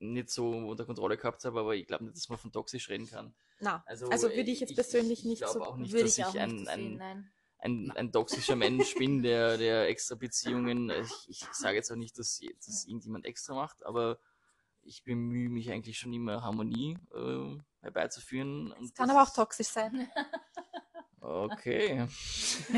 nicht 0.00 0.30
so 0.30 0.50
unter 0.50 0.84
Kontrolle 0.86 1.16
gehabt 1.16 1.44
habe, 1.44 1.58
aber 1.58 1.74
ich 1.74 1.86
glaube 1.86 2.04
nicht, 2.04 2.16
dass 2.16 2.28
man 2.28 2.38
von 2.38 2.52
toxisch 2.52 2.88
reden 2.88 3.08
kann. 3.08 3.34
Na, 3.58 3.82
Also, 3.86 4.08
also 4.10 4.28
würde 4.28 4.48
ich 4.50 4.60
jetzt 4.60 4.76
persönlich 4.76 5.24
nicht 5.24 5.42
glaube 5.42 5.58
so. 5.58 5.64
auch 5.64 5.76
nicht, 5.76 5.92
Würde 5.92 6.04
dass 6.04 6.18
ich 6.18 6.24
auch 6.24 6.34
ich 6.34 6.40
ein, 6.40 6.54
nicht 6.54 6.68
ein, 6.68 6.96
nein. 6.96 7.32
ein, 7.58 7.90
ein 7.96 8.12
toxischer 8.12 8.54
Mensch 8.54 8.94
bin, 8.94 9.24
der, 9.24 9.56
der 9.56 9.88
extra 9.88 10.14
Beziehungen, 10.14 10.90
ich, 10.90 11.28
ich 11.28 11.44
sage 11.52 11.76
jetzt 11.76 11.90
auch 11.90 11.96
nicht, 11.96 12.16
dass 12.16 12.40
das 12.64 12.84
irgendjemand 12.86 13.26
extra 13.26 13.54
macht, 13.54 13.84
aber 13.84 14.20
ich 14.88 15.04
bemühe 15.04 15.48
mich 15.50 15.70
eigentlich 15.70 15.98
schon 15.98 16.12
immer 16.12 16.42
Harmonie 16.42 16.96
äh, 17.14 17.58
herbeizuführen. 17.82 18.72
Und 18.72 18.94
Kann 18.94 19.08
das 19.08 19.16
aber 19.16 19.22
auch 19.28 19.34
toxisch 19.34 19.68
sein. 19.68 20.10
Okay. 21.20 22.06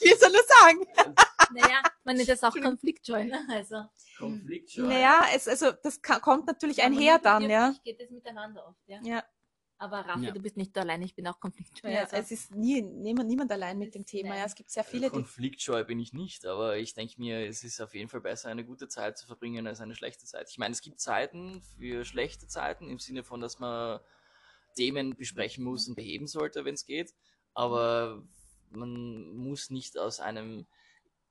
Wie 0.00 0.14
soll 0.18 0.32
ich 0.32 0.46
sagen? 0.46 0.86
Naja, 1.52 1.82
man 2.04 2.16
nennt 2.16 2.28
das 2.28 2.44
auch 2.44 2.54
Konfliktscheu. 2.54 3.24
Ne? 3.24 3.44
Also, 3.50 3.82
Konflikt 4.16 4.78
Naja, 4.78 5.24
es, 5.34 5.48
also 5.48 5.72
das 5.72 6.00
ka- 6.00 6.20
kommt 6.20 6.46
natürlich 6.46 6.80
einher 6.80 7.18
dann, 7.18 7.50
ja. 7.50 7.74
geht 7.82 7.98
es 7.98 8.08
miteinander 8.12 8.68
oft, 8.68 8.78
ja. 8.86 9.00
Ja, 9.02 9.24
Aber 9.80 10.00
Raffi, 10.00 10.26
Ja. 10.26 10.32
du 10.32 10.40
bist 10.42 10.58
nicht 10.58 10.76
allein, 10.76 11.00
ich 11.00 11.14
bin 11.14 11.26
auch 11.26 11.40
konfliktscheu. 11.40 11.90
ja 11.90 12.02
also. 12.02 12.16
es 12.16 12.30
ist 12.30 12.54
nie, 12.54 12.82
niemand, 12.82 13.30
niemand 13.30 13.50
allein 13.50 13.78
mit 13.78 13.94
dem 13.94 14.04
Thema. 14.04 14.28
nein. 14.28 14.38
Ja, 14.40 14.44
es 14.44 14.54
gibt 14.54 14.70
sehr 14.70 14.84
viele. 14.84 15.08
Konfliktscheu 15.08 15.84
bin 15.84 15.98
ich 15.98 16.12
nicht, 16.12 16.44
aber 16.44 16.76
ich 16.76 16.92
denke 16.92 17.14
mir, 17.18 17.46
es 17.48 17.64
ist 17.64 17.80
auf 17.80 17.94
jeden 17.94 18.10
Fall 18.10 18.20
besser, 18.20 18.50
eine 18.50 18.62
gute 18.62 18.88
Zeit 18.88 19.16
zu 19.16 19.26
verbringen 19.26 19.66
als 19.66 19.80
eine 19.80 19.94
schlechte 19.94 20.26
Zeit. 20.26 20.50
Ich 20.50 20.58
meine, 20.58 20.72
es 20.72 20.82
gibt 20.82 21.00
Zeiten 21.00 21.62
für 21.78 22.04
schlechte 22.04 22.46
Zeiten 22.46 22.90
im 22.90 22.98
Sinne 22.98 23.24
von, 23.24 23.40
dass 23.40 23.58
man 23.58 24.00
Themen 24.76 25.16
besprechen 25.16 25.64
muss 25.64 25.88
und 25.88 25.94
beheben 25.94 26.26
sollte, 26.26 26.66
wenn 26.66 26.74
es 26.74 26.84
geht. 26.84 27.14
Aber 27.54 28.22
man 28.68 29.34
muss 29.34 29.70
nicht 29.70 29.96
aus 29.96 30.20
einem, 30.20 30.66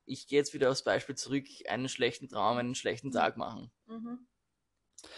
ich 0.06 0.28
gehe 0.28 0.40
jetzt 0.40 0.56
wieder 0.56 0.72
aufs 0.72 0.84
Beispiel 0.84 1.14
zurück, 1.16 1.46
einen 1.68 1.88
schlechten 1.88 2.28
Traum, 2.28 2.58
einen 2.58 2.74
schlechten 2.74 3.12
Tag 3.12 3.38
machen. 3.38 3.70
Mhm. 3.86 4.28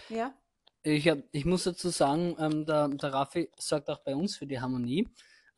Ja, 0.09 0.37
Ich, 0.83 1.07
hab, 1.07 1.19
ich 1.31 1.45
muss 1.45 1.63
dazu 1.65 1.89
sagen, 1.89 2.35
ähm, 2.39 2.65
der, 2.65 2.87
der 2.87 3.13
Raffi 3.13 3.51
sorgt 3.57 3.89
auch 3.89 3.99
bei 3.99 4.15
uns 4.15 4.35
für 4.37 4.47
die 4.47 4.59
Harmonie, 4.59 5.07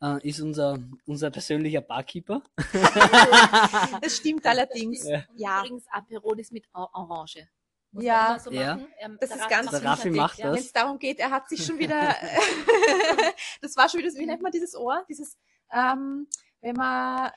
äh, 0.02 0.28
ist 0.28 0.42
unser, 0.42 0.78
unser 1.06 1.32
persönlicher 1.32 1.82
Barkeeper. 1.82 2.42
das 4.02 4.18
stimmt 4.18 4.46
allerdings. 4.46 5.08
Ja. 5.08 5.24
Ja, 5.36 5.60
Übrigens 5.62 5.86
Aperol 5.92 6.40
ist 6.40 6.52
mit 6.52 6.66
Or- 6.74 6.90
Orange. 6.94 7.48
Muss 7.92 8.04
Ja. 8.04 8.38
so 8.40 8.52
Ja. 8.52 8.76
machen. 8.76 8.88
Ähm, 9.00 9.18
Das 9.22 9.30
ist 9.32 9.50
ganz 9.50 9.72
Der 9.72 9.84
Raffi 9.86 10.10
macht 10.10 10.40
ja. 10.40 10.48
das. 10.48 10.56
wenn 10.56 10.64
es 10.64 10.74
darum 10.74 11.00
geht, 11.00 11.20
er 11.20 11.32
hat 11.32 11.48
sich 11.48 11.64
schon 11.66 11.80
wieder, 11.80 12.00
das 13.62 13.78
war 13.78 13.88
schon 13.88 14.00
wieder, 14.02 14.12
so- 14.12 14.20
wie 14.20 14.26
nennt 14.26 14.42
man 14.42 14.52
dieses 14.52 14.76
Ohr? 14.76 15.06
Dieses, 15.08 15.38
ähm, 15.72 16.28
wenn 16.62 16.76
man, 16.76 17.32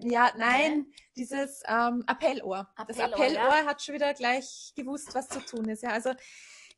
ja, 0.00 0.30
nein, 0.36 0.86
dieses 1.16 1.62
ähm, 1.66 2.02
Appellohr. 2.06 2.68
das 2.86 2.98
Appellohr, 2.98 3.14
Appellohr 3.14 3.66
hat 3.66 3.80
schon 3.82 3.94
wieder 3.94 4.12
gleich 4.14 4.72
gewusst, 4.76 5.14
was 5.14 5.28
zu 5.28 5.40
tun 5.40 5.68
ist. 5.68 5.82
Ja, 5.82 5.90
also 5.90 6.10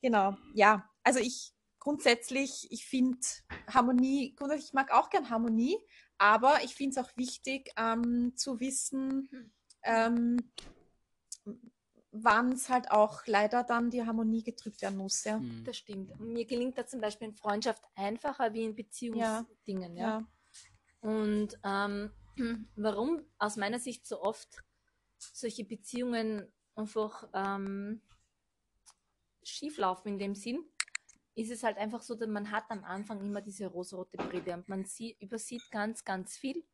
genau, 0.01 0.37
ja, 0.55 0.89
also 1.03 1.21
ich 1.21 1.53
grundsätzlich, 1.79 2.69
ich 2.71 2.85
finde 2.87 3.19
Harmonie, 3.67 4.35
grundsätzlich, 4.37 4.69
ich 4.69 4.75
mag 4.75 4.93
auch 4.93 5.11
gern 5.11 5.31
Harmonie, 5.31 5.79
aber 6.19 6.63
ich 6.63 6.75
finde 6.75 7.01
es 7.01 7.05
auch 7.05 7.17
wichtig 7.17 7.73
ähm, 7.77 8.37
zu 8.37 8.61
wissen, 8.61 9.53
ähm, 9.83 10.37
wann 12.13 12.53
es 12.53 12.69
halt 12.69 12.91
auch 12.91 13.27
leider 13.27 13.63
dann 13.63 13.91
die 13.91 14.05
Harmonie 14.05 14.43
getrübt 14.43 14.83
werden 14.83 14.99
muss. 14.99 15.25
Ja. 15.25 15.39
Hm. 15.39 15.65
Das 15.65 15.77
stimmt. 15.77 16.19
Mir 16.21 16.45
gelingt 16.45 16.77
das 16.77 16.91
zum 16.91 17.01
Beispiel 17.01 17.29
in 17.29 17.35
Freundschaft 17.35 17.83
einfacher 17.95 18.53
wie 18.53 18.65
in 18.65 18.75
Beziehungsdingen. 18.75 19.97
Ja. 19.97 20.27
Ja. 21.03 21.09
Und 21.09 21.59
ähm, 21.65 22.11
warum 22.77 23.23
aus 23.39 23.57
meiner 23.57 23.79
Sicht 23.79 24.07
so 24.07 24.21
oft 24.23 24.63
solche 25.19 25.65
Beziehungen 25.65 26.53
einfach 26.75 27.29
ähm, 27.33 28.03
schieflaufen 29.43 30.13
in 30.13 30.19
dem 30.19 30.35
Sinn, 30.35 30.65
ist 31.35 31.51
es 31.51 31.63
halt 31.63 31.79
einfach 31.79 32.03
so, 32.03 32.15
dass 32.15 32.29
man 32.29 32.51
hat 32.51 32.65
am 32.69 32.85
Anfang 32.85 33.21
immer 33.21 33.41
diese 33.41 33.67
rosarote 33.67 34.17
Brille 34.17 34.55
und 34.55 34.69
man 34.69 34.85
sieht, 34.85 35.21
übersieht 35.21 35.63
ganz, 35.71 36.05
ganz 36.05 36.37
viel. 36.37 36.65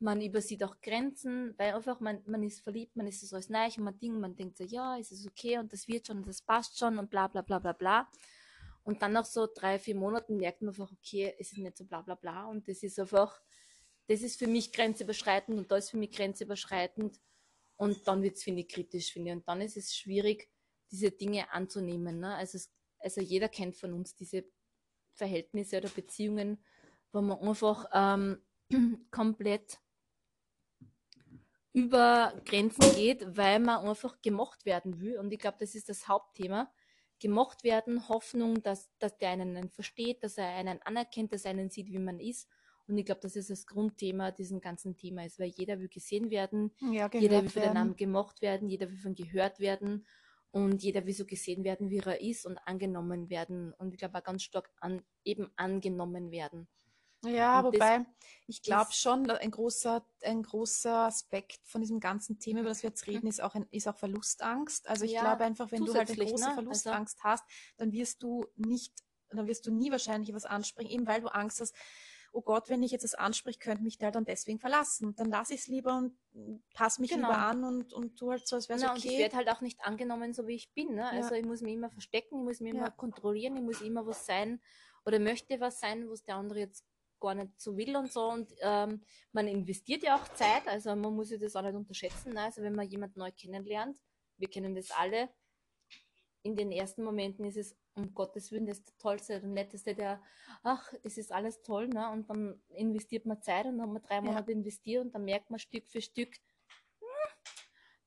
Man 0.00 0.20
übersieht 0.20 0.62
auch 0.62 0.80
Grenzen, 0.80 1.54
weil 1.58 1.74
einfach 1.74 1.98
man, 1.98 2.22
man 2.26 2.42
ist 2.44 2.60
verliebt, 2.60 2.94
man 2.94 3.08
ist 3.08 3.20
so 3.28 3.34
alles 3.34 3.48
neu 3.48 3.66
und 3.76 3.84
man 3.84 3.98
denkt, 3.98 4.20
man 4.20 4.36
denkt 4.36 4.56
so, 4.56 4.64
ja, 4.64 4.96
ist 4.96 5.10
es 5.10 5.26
okay 5.26 5.58
und 5.58 5.72
das 5.72 5.88
wird 5.88 6.06
schon 6.06 6.24
das 6.24 6.40
passt 6.40 6.78
schon 6.78 6.98
und 6.98 7.10
bla 7.10 7.26
bla 7.26 7.42
bla 7.42 7.58
bla 7.58 7.72
bla. 7.72 8.08
Und 8.84 9.02
dann 9.02 9.12
nach 9.12 9.24
so 9.24 9.48
drei, 9.52 9.78
vier 9.78 9.96
Monaten 9.96 10.36
merkt 10.36 10.62
man 10.62 10.70
einfach, 10.70 10.90
okay, 10.92 11.34
es 11.38 11.52
ist 11.52 11.58
nicht 11.58 11.76
so 11.76 11.84
bla 11.84 12.00
bla 12.00 12.14
bla 12.14 12.46
und 12.46 12.68
das 12.68 12.82
ist 12.84 12.98
einfach, 13.00 13.42
das 14.06 14.22
ist 14.22 14.38
für 14.38 14.46
mich 14.46 14.72
grenzüberschreitend 14.72 15.58
und 15.58 15.70
da 15.70 15.76
ist 15.76 15.90
für 15.90 15.98
mich 15.98 16.12
grenzüberschreitend 16.12 17.20
und 17.76 18.06
dann 18.06 18.22
wird 18.22 18.36
es, 18.36 18.44
finde 18.44 18.62
ich, 18.62 18.68
kritisch, 18.68 19.12
finde 19.12 19.30
ich. 19.30 19.36
Und 19.36 19.48
dann 19.48 19.60
ist 19.60 19.76
es 19.76 19.96
schwierig, 19.96 20.48
diese 20.90 21.10
Dinge 21.10 21.50
anzunehmen. 21.52 22.20
Ne? 22.20 22.34
Also, 22.34 22.56
es, 22.56 22.70
also 22.98 23.20
jeder 23.20 23.48
kennt 23.48 23.76
von 23.76 23.92
uns 23.92 24.14
diese 24.14 24.44
Verhältnisse 25.12 25.78
oder 25.78 25.88
Beziehungen, 25.88 26.58
wo 27.12 27.20
man 27.20 27.38
einfach 27.40 27.86
ähm, 27.92 28.42
komplett 29.10 29.78
über 31.72 32.32
Grenzen 32.44 32.94
geht, 32.94 33.36
weil 33.36 33.60
man 33.60 33.86
einfach 33.86 34.20
gemocht 34.22 34.64
werden 34.64 35.00
will. 35.00 35.18
Und 35.18 35.32
ich 35.32 35.38
glaube, 35.38 35.58
das 35.60 35.74
ist 35.74 35.88
das 35.88 36.08
Hauptthema. 36.08 36.72
Gemocht 37.20 37.64
werden, 37.64 38.08
Hoffnung, 38.08 38.62
dass, 38.62 38.90
dass 38.98 39.18
der 39.18 39.30
einen 39.30 39.70
versteht, 39.70 40.22
dass 40.22 40.38
er 40.38 40.48
einen 40.48 40.80
anerkennt, 40.82 41.32
dass 41.32 41.44
er 41.44 41.50
einen 41.50 41.70
sieht, 41.70 41.88
wie 41.88 41.98
man 41.98 42.20
ist. 42.20 42.48
Und 42.86 42.96
ich 42.96 43.04
glaube, 43.04 43.20
das 43.20 43.36
ist 43.36 43.50
das 43.50 43.66
Grundthema 43.66 44.30
diesem 44.30 44.60
ganzen 44.60 44.96
Thema 44.96 45.24
ist, 45.24 45.38
weil 45.38 45.48
jeder 45.48 45.78
will 45.78 45.88
gesehen 45.88 46.30
werden, 46.30 46.72
Ja, 46.80 47.10
jeder 47.12 47.42
will 47.42 47.50
für 47.50 47.60
den. 47.60 47.74
Namen 47.74 47.96
gemocht 47.96 48.40
werden, 48.40 48.68
jeder 48.68 48.88
will 48.90 48.96
von 48.96 49.14
gehört 49.14 49.60
werden 49.60 50.06
und 50.50 50.82
jeder 50.82 51.04
will 51.06 51.14
so 51.14 51.26
gesehen 51.26 51.64
werden, 51.64 51.90
wie 51.90 51.98
er 51.98 52.20
ist 52.20 52.46
und 52.46 52.58
angenommen 52.58 53.28
werden. 53.30 53.72
Und 53.74 53.92
ich 53.92 53.98
glaube 53.98 54.18
auch 54.18 54.22
ganz 54.24 54.42
stark 54.42 54.70
an, 54.80 55.02
eben 55.24 55.50
angenommen 55.56 56.30
werden. 56.30 56.68
Ja, 57.24 57.58
Und 57.60 57.74
wobei 57.74 58.06
ich 58.46 58.62
glaube 58.62 58.92
schon, 58.92 59.28
ein 59.28 59.50
großer, 59.50 60.06
ein 60.22 60.42
großer 60.42 61.06
Aspekt 61.06 61.58
von 61.66 61.80
diesem 61.80 61.98
ganzen 61.98 62.38
Thema, 62.38 62.60
über 62.60 62.68
das 62.68 62.82
wir 62.82 62.90
jetzt 62.90 63.06
reden, 63.08 63.26
ist 63.26 63.42
auch, 63.42 63.54
ein, 63.56 63.66
ist 63.72 63.88
auch 63.88 63.96
Verlustangst. 63.96 64.88
Also 64.88 65.04
ich 65.04 65.12
Ja, 65.12 65.22
glaube 65.22 65.44
einfach, 65.44 65.70
wenn 65.72 65.84
du 65.84 65.94
halt 65.94 66.08
eine 66.08 66.16
große 66.18 66.44
ne? 66.44 66.46
Also- 66.50 66.54
Verlustangst 66.54 67.24
hast, 67.24 67.44
dann 67.76 67.92
wirst 67.92 68.22
du 68.22 68.46
nicht, 68.56 68.94
dann 69.30 69.48
wirst 69.48 69.66
du 69.66 69.72
nie 69.72 69.90
wahrscheinlich 69.90 70.32
was 70.32 70.44
ansprechen, 70.44 70.90
eben 70.90 71.06
weil 71.08 71.20
du 71.20 71.26
Angst 71.28 71.60
hast, 71.60 71.74
oh 72.38 72.42
Gott, 72.42 72.68
wenn 72.68 72.84
ich 72.84 72.92
jetzt 72.92 73.02
das 73.02 73.14
anspreche, 73.16 73.58
könnte 73.58 73.82
mich 73.82 73.98
der 73.98 74.12
dann 74.12 74.24
deswegen 74.24 74.60
verlassen. 74.60 75.14
Dann 75.16 75.28
lasse 75.28 75.54
ich 75.54 75.60
es 75.62 75.66
lieber 75.66 75.96
und 75.96 76.16
passe 76.72 77.00
mich 77.00 77.10
Genau. 77.10 77.26
lieber 77.28 77.38
an 77.38 77.64
und, 77.64 77.92
und 77.92 78.16
tu 78.16 78.30
halt 78.30 78.46
so, 78.46 78.54
als 78.54 78.68
wäre 78.68 78.76
es 78.78 78.84
Na, 78.84 78.92
und 78.92 78.98
ich 79.04 79.06
okay. 79.06 79.18
werde 79.18 79.36
halt 79.36 79.48
auch 79.50 79.60
nicht 79.60 79.80
angenommen, 79.80 80.32
so 80.32 80.46
wie 80.46 80.54
ich 80.54 80.72
bin. 80.72 80.94
Ne? 80.94 81.08
Also 81.08 81.34
ich 81.34 81.44
muss 81.44 81.62
mich 81.62 81.74
immer 81.74 81.90
verstecken, 81.90 82.38
ich 82.38 82.44
muss 82.44 82.60
mich 82.60 82.72
Ja. 82.72 82.78
immer 82.78 82.90
kontrollieren, 82.92 83.56
ich 83.56 83.62
muss 83.62 83.80
immer 83.80 84.06
was 84.06 84.24
sein 84.24 84.60
oder 85.04 85.18
möchte 85.18 85.58
was 85.58 85.80
sein, 85.80 86.08
was 86.08 86.22
der 86.22 86.36
andere 86.36 86.60
jetzt 86.60 86.84
gar 87.20 87.34
nicht 87.34 87.60
so 87.60 87.76
will 87.76 87.96
und 87.96 88.12
so. 88.12 88.30
Und 88.30 88.52
ähm, 88.60 89.02
man 89.32 89.48
investiert 89.48 90.04
ja 90.04 90.14
auch 90.14 90.28
Zeit, 90.34 90.68
also 90.68 90.94
man 90.94 91.12
muss 91.16 91.30
ja 91.32 91.38
das 91.38 91.56
auch 91.56 91.62
nicht 91.62 91.74
unterschätzen. 91.74 92.34
Ne? 92.34 92.42
Also 92.42 92.62
wenn 92.62 92.76
man 92.76 92.86
jemanden 92.88 93.18
neu 93.18 93.32
kennenlernt, 93.32 93.98
wir 94.36 94.48
kennen 94.48 94.76
das 94.76 94.92
alle, 94.92 95.28
in 96.42 96.56
den 96.56 96.70
ersten 96.72 97.02
Momenten 97.04 97.44
ist 97.44 97.56
es 97.56 97.76
um 97.94 98.14
Gottes 98.14 98.52
Willen 98.52 98.66
das 98.66 98.82
Tollste 98.98 99.40
und 99.42 99.52
Netteste, 99.54 99.94
der, 99.94 100.22
ach, 100.62 100.92
es 101.02 101.18
ist 101.18 101.32
alles 101.32 101.62
toll, 101.62 101.88
ne? 101.88 102.10
Und 102.10 102.30
dann 102.30 102.62
investiert 102.68 103.26
man 103.26 103.42
Zeit 103.42 103.66
und 103.66 103.78
dann 103.78 103.86
hat 103.86 103.92
man 103.92 104.02
drei 104.02 104.16
Ja. 104.16 104.22
Monate 104.22 104.52
investiert 104.52 105.04
und 105.04 105.14
dann 105.14 105.24
merkt 105.24 105.50
man 105.50 105.58
Stück 105.58 105.86
für 105.88 106.00
Stück, 106.00 106.34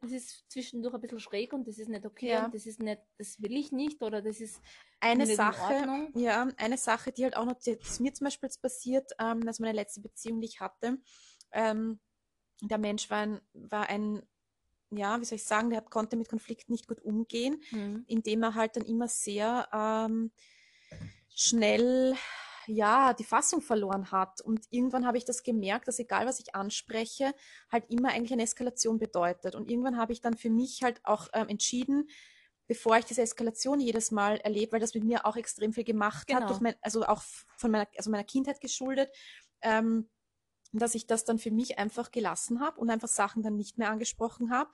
das 0.01 0.11
ist 0.11 0.45
zwischendurch 0.49 0.95
ein 0.95 1.01
bisschen 1.01 1.19
schräg 1.19 1.53
und 1.53 1.67
das 1.67 1.77
ist 1.77 1.87
nicht 1.87 2.05
okay 2.05 2.31
Ja. 2.31 2.45
und 2.45 2.55
das 2.55 2.65
ist 2.65 2.79
nicht, 2.81 3.01
das 3.17 3.39
will 3.41 3.55
ich 3.55 3.71
nicht 3.71 4.01
oder 4.01 4.21
das 4.21 4.41
ist 4.41 4.59
Eine 4.99 5.27
Sache, 5.27 6.09
ja, 6.15 6.47
eine 6.57 6.77
Sache, 6.77 7.11
die 7.11 7.23
halt 7.23 7.35
auch 7.35 7.45
noch, 7.45 7.59
ist 7.59 7.99
mir 7.99 8.13
zum 8.13 8.25
Beispiel 8.25 8.49
passiert, 8.61 9.11
ähm, 9.19 9.41
also 9.45 9.61
meine 9.61 9.75
letzte 9.75 10.01
Beziehung, 10.01 10.41
die 10.41 10.47
ich 10.47 10.59
hatte, 10.59 10.97
ähm, 11.51 11.99
der 12.61 12.77
Mensch 12.79 13.09
war 13.09 13.19
ein, 13.19 13.41
war 13.53 13.89
ein, 13.89 14.23
ja, 14.91 15.19
wie 15.19 15.25
soll 15.25 15.37
ich 15.37 15.43
sagen, 15.45 15.69
der 15.69 15.77
hat, 15.77 15.89
konnte 15.91 16.15
mit 16.17 16.29
Konflikten 16.29 16.71
nicht 16.71 16.87
gut 16.87 17.01
umgehen, 17.01 17.61
Mhm. 17.71 18.03
indem 18.07 18.43
er 18.43 18.55
halt 18.55 18.75
dann 18.75 18.85
immer 18.85 19.07
sehr 19.07 19.67
ähm, 19.73 20.31
schnell 21.33 22.15
ja, 22.67 23.13
die 23.13 23.23
Fassung 23.23 23.61
verloren 23.61 24.11
hat. 24.11 24.39
Und 24.41 24.67
irgendwann 24.69 25.05
habe 25.07 25.17
ich 25.17 25.25
das 25.25 25.41
gemerkt, 25.43 25.87
dass 25.87 25.97
egal 25.99 26.27
was 26.27 26.39
ich 26.39 26.53
anspreche, 26.53 27.33
halt 27.71 27.89
immer 27.89 28.09
eigentlich 28.09 28.33
eine 28.33 28.43
Eskalation 28.43 28.99
bedeutet. 28.99 29.55
Und 29.55 29.69
irgendwann 29.69 29.97
habe 29.97 30.13
ich 30.13 30.21
dann 30.21 30.37
für 30.37 30.49
mich 30.51 30.83
halt 30.83 31.01
auch 31.03 31.27
ähm, 31.33 31.49
entschieden, 31.49 32.07
bevor 32.67 32.97
ich 32.97 33.05
diese 33.05 33.23
Eskalation 33.23 33.79
jedes 33.79 34.11
Mal 34.11 34.37
erlebe, 34.37 34.73
weil 34.73 34.79
das 34.79 34.93
mit 34.93 35.03
mir 35.03 35.25
auch 35.25 35.35
extrem 35.35 35.73
viel 35.73 35.83
gemacht 35.83 36.27
Genau. 36.27 36.47
hat, 36.47 36.61
mein, 36.61 36.75
also 36.81 37.03
auch 37.03 37.23
von 37.57 37.71
meiner, 37.71 37.87
also 37.97 38.11
meiner 38.11 38.23
Kindheit 38.23 38.61
geschuldet, 38.61 39.09
ähm, 39.61 40.09
dass 40.79 40.95
ich 40.95 41.07
das 41.07 41.25
dann 41.25 41.37
für 41.37 41.51
mich 41.51 41.77
einfach 41.77 42.11
gelassen 42.11 42.59
habe 42.59 42.79
und 42.79 42.89
einfach 42.89 43.07
Sachen 43.07 43.43
dann 43.43 43.57
nicht 43.57 43.77
mehr 43.77 43.89
angesprochen 43.89 44.51
habe 44.51 44.71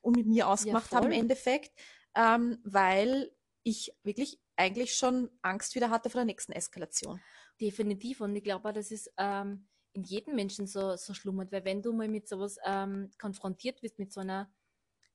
und 0.00 0.16
mit 0.16 0.26
mir 0.26 0.48
ausgemacht 0.48 0.92
habe 0.92 1.06
im. 1.06 1.12
Endeffekt, 1.12 1.72
ähm, 2.14 2.58
weil 2.64 3.32
ich 3.62 3.92
wirklich 4.02 4.40
eigentlich 4.56 4.94
schon 4.94 5.30
Angst 5.42 5.74
wieder 5.74 5.90
hatte 5.90 6.10
vor 6.10 6.20
der 6.20 6.26
nächsten 6.26 6.52
Eskalation. 6.52 7.20
Definitiv. 7.60 8.20
Und 8.20 8.34
ich 8.34 8.42
glaube 8.42 8.68
auch, 8.68 8.72
dass 8.72 8.90
es 8.90 9.10
ähm, 9.16 9.68
in 9.92 10.04
jedem 10.04 10.34
Menschen 10.34 10.66
so, 10.66 10.96
so 10.96 11.14
schlummert, 11.14 11.52
weil 11.52 11.64
wenn 11.64 11.82
du 11.82 11.92
mal 11.92 12.08
mit 12.08 12.28
sowas 12.28 12.58
ähm, 12.64 13.10
konfrontiert 13.18 13.82
wirst, 13.82 13.98
mit 13.98 14.12
so 14.12 14.20
einer 14.20 14.50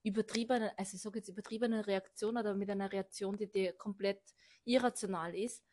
übertriebenen, 0.04 0.72
also 0.78 0.96
ich 0.96 1.02
sage 1.02 1.20
jetzt 1.20 1.30
übertriebenen 1.30 1.82
Reaktion 1.82 2.38
oder 2.38 2.54
mit 2.54 2.70
einer 2.70 2.92
Reaktion, 2.92 3.38
die 3.38 3.50
dir 3.50 3.74
komplett 3.74 4.22
irrational 4.66 5.36
ist, 5.36 5.64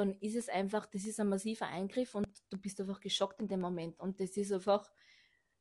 dann 0.00 0.14
ist 0.20 0.36
es 0.36 0.48
einfach, 0.48 0.86
das 0.86 1.04
ist 1.04 1.20
ein 1.20 1.28
massiver 1.28 1.66
Eingriff 1.66 2.14
und 2.14 2.28
du 2.50 2.58
bist 2.58 2.80
einfach 2.80 3.00
geschockt 3.00 3.40
in 3.40 3.48
dem 3.48 3.60
Moment. 3.60 3.98
Und 4.00 4.20
das 4.20 4.36
ist 4.36 4.52
einfach, 4.52 4.90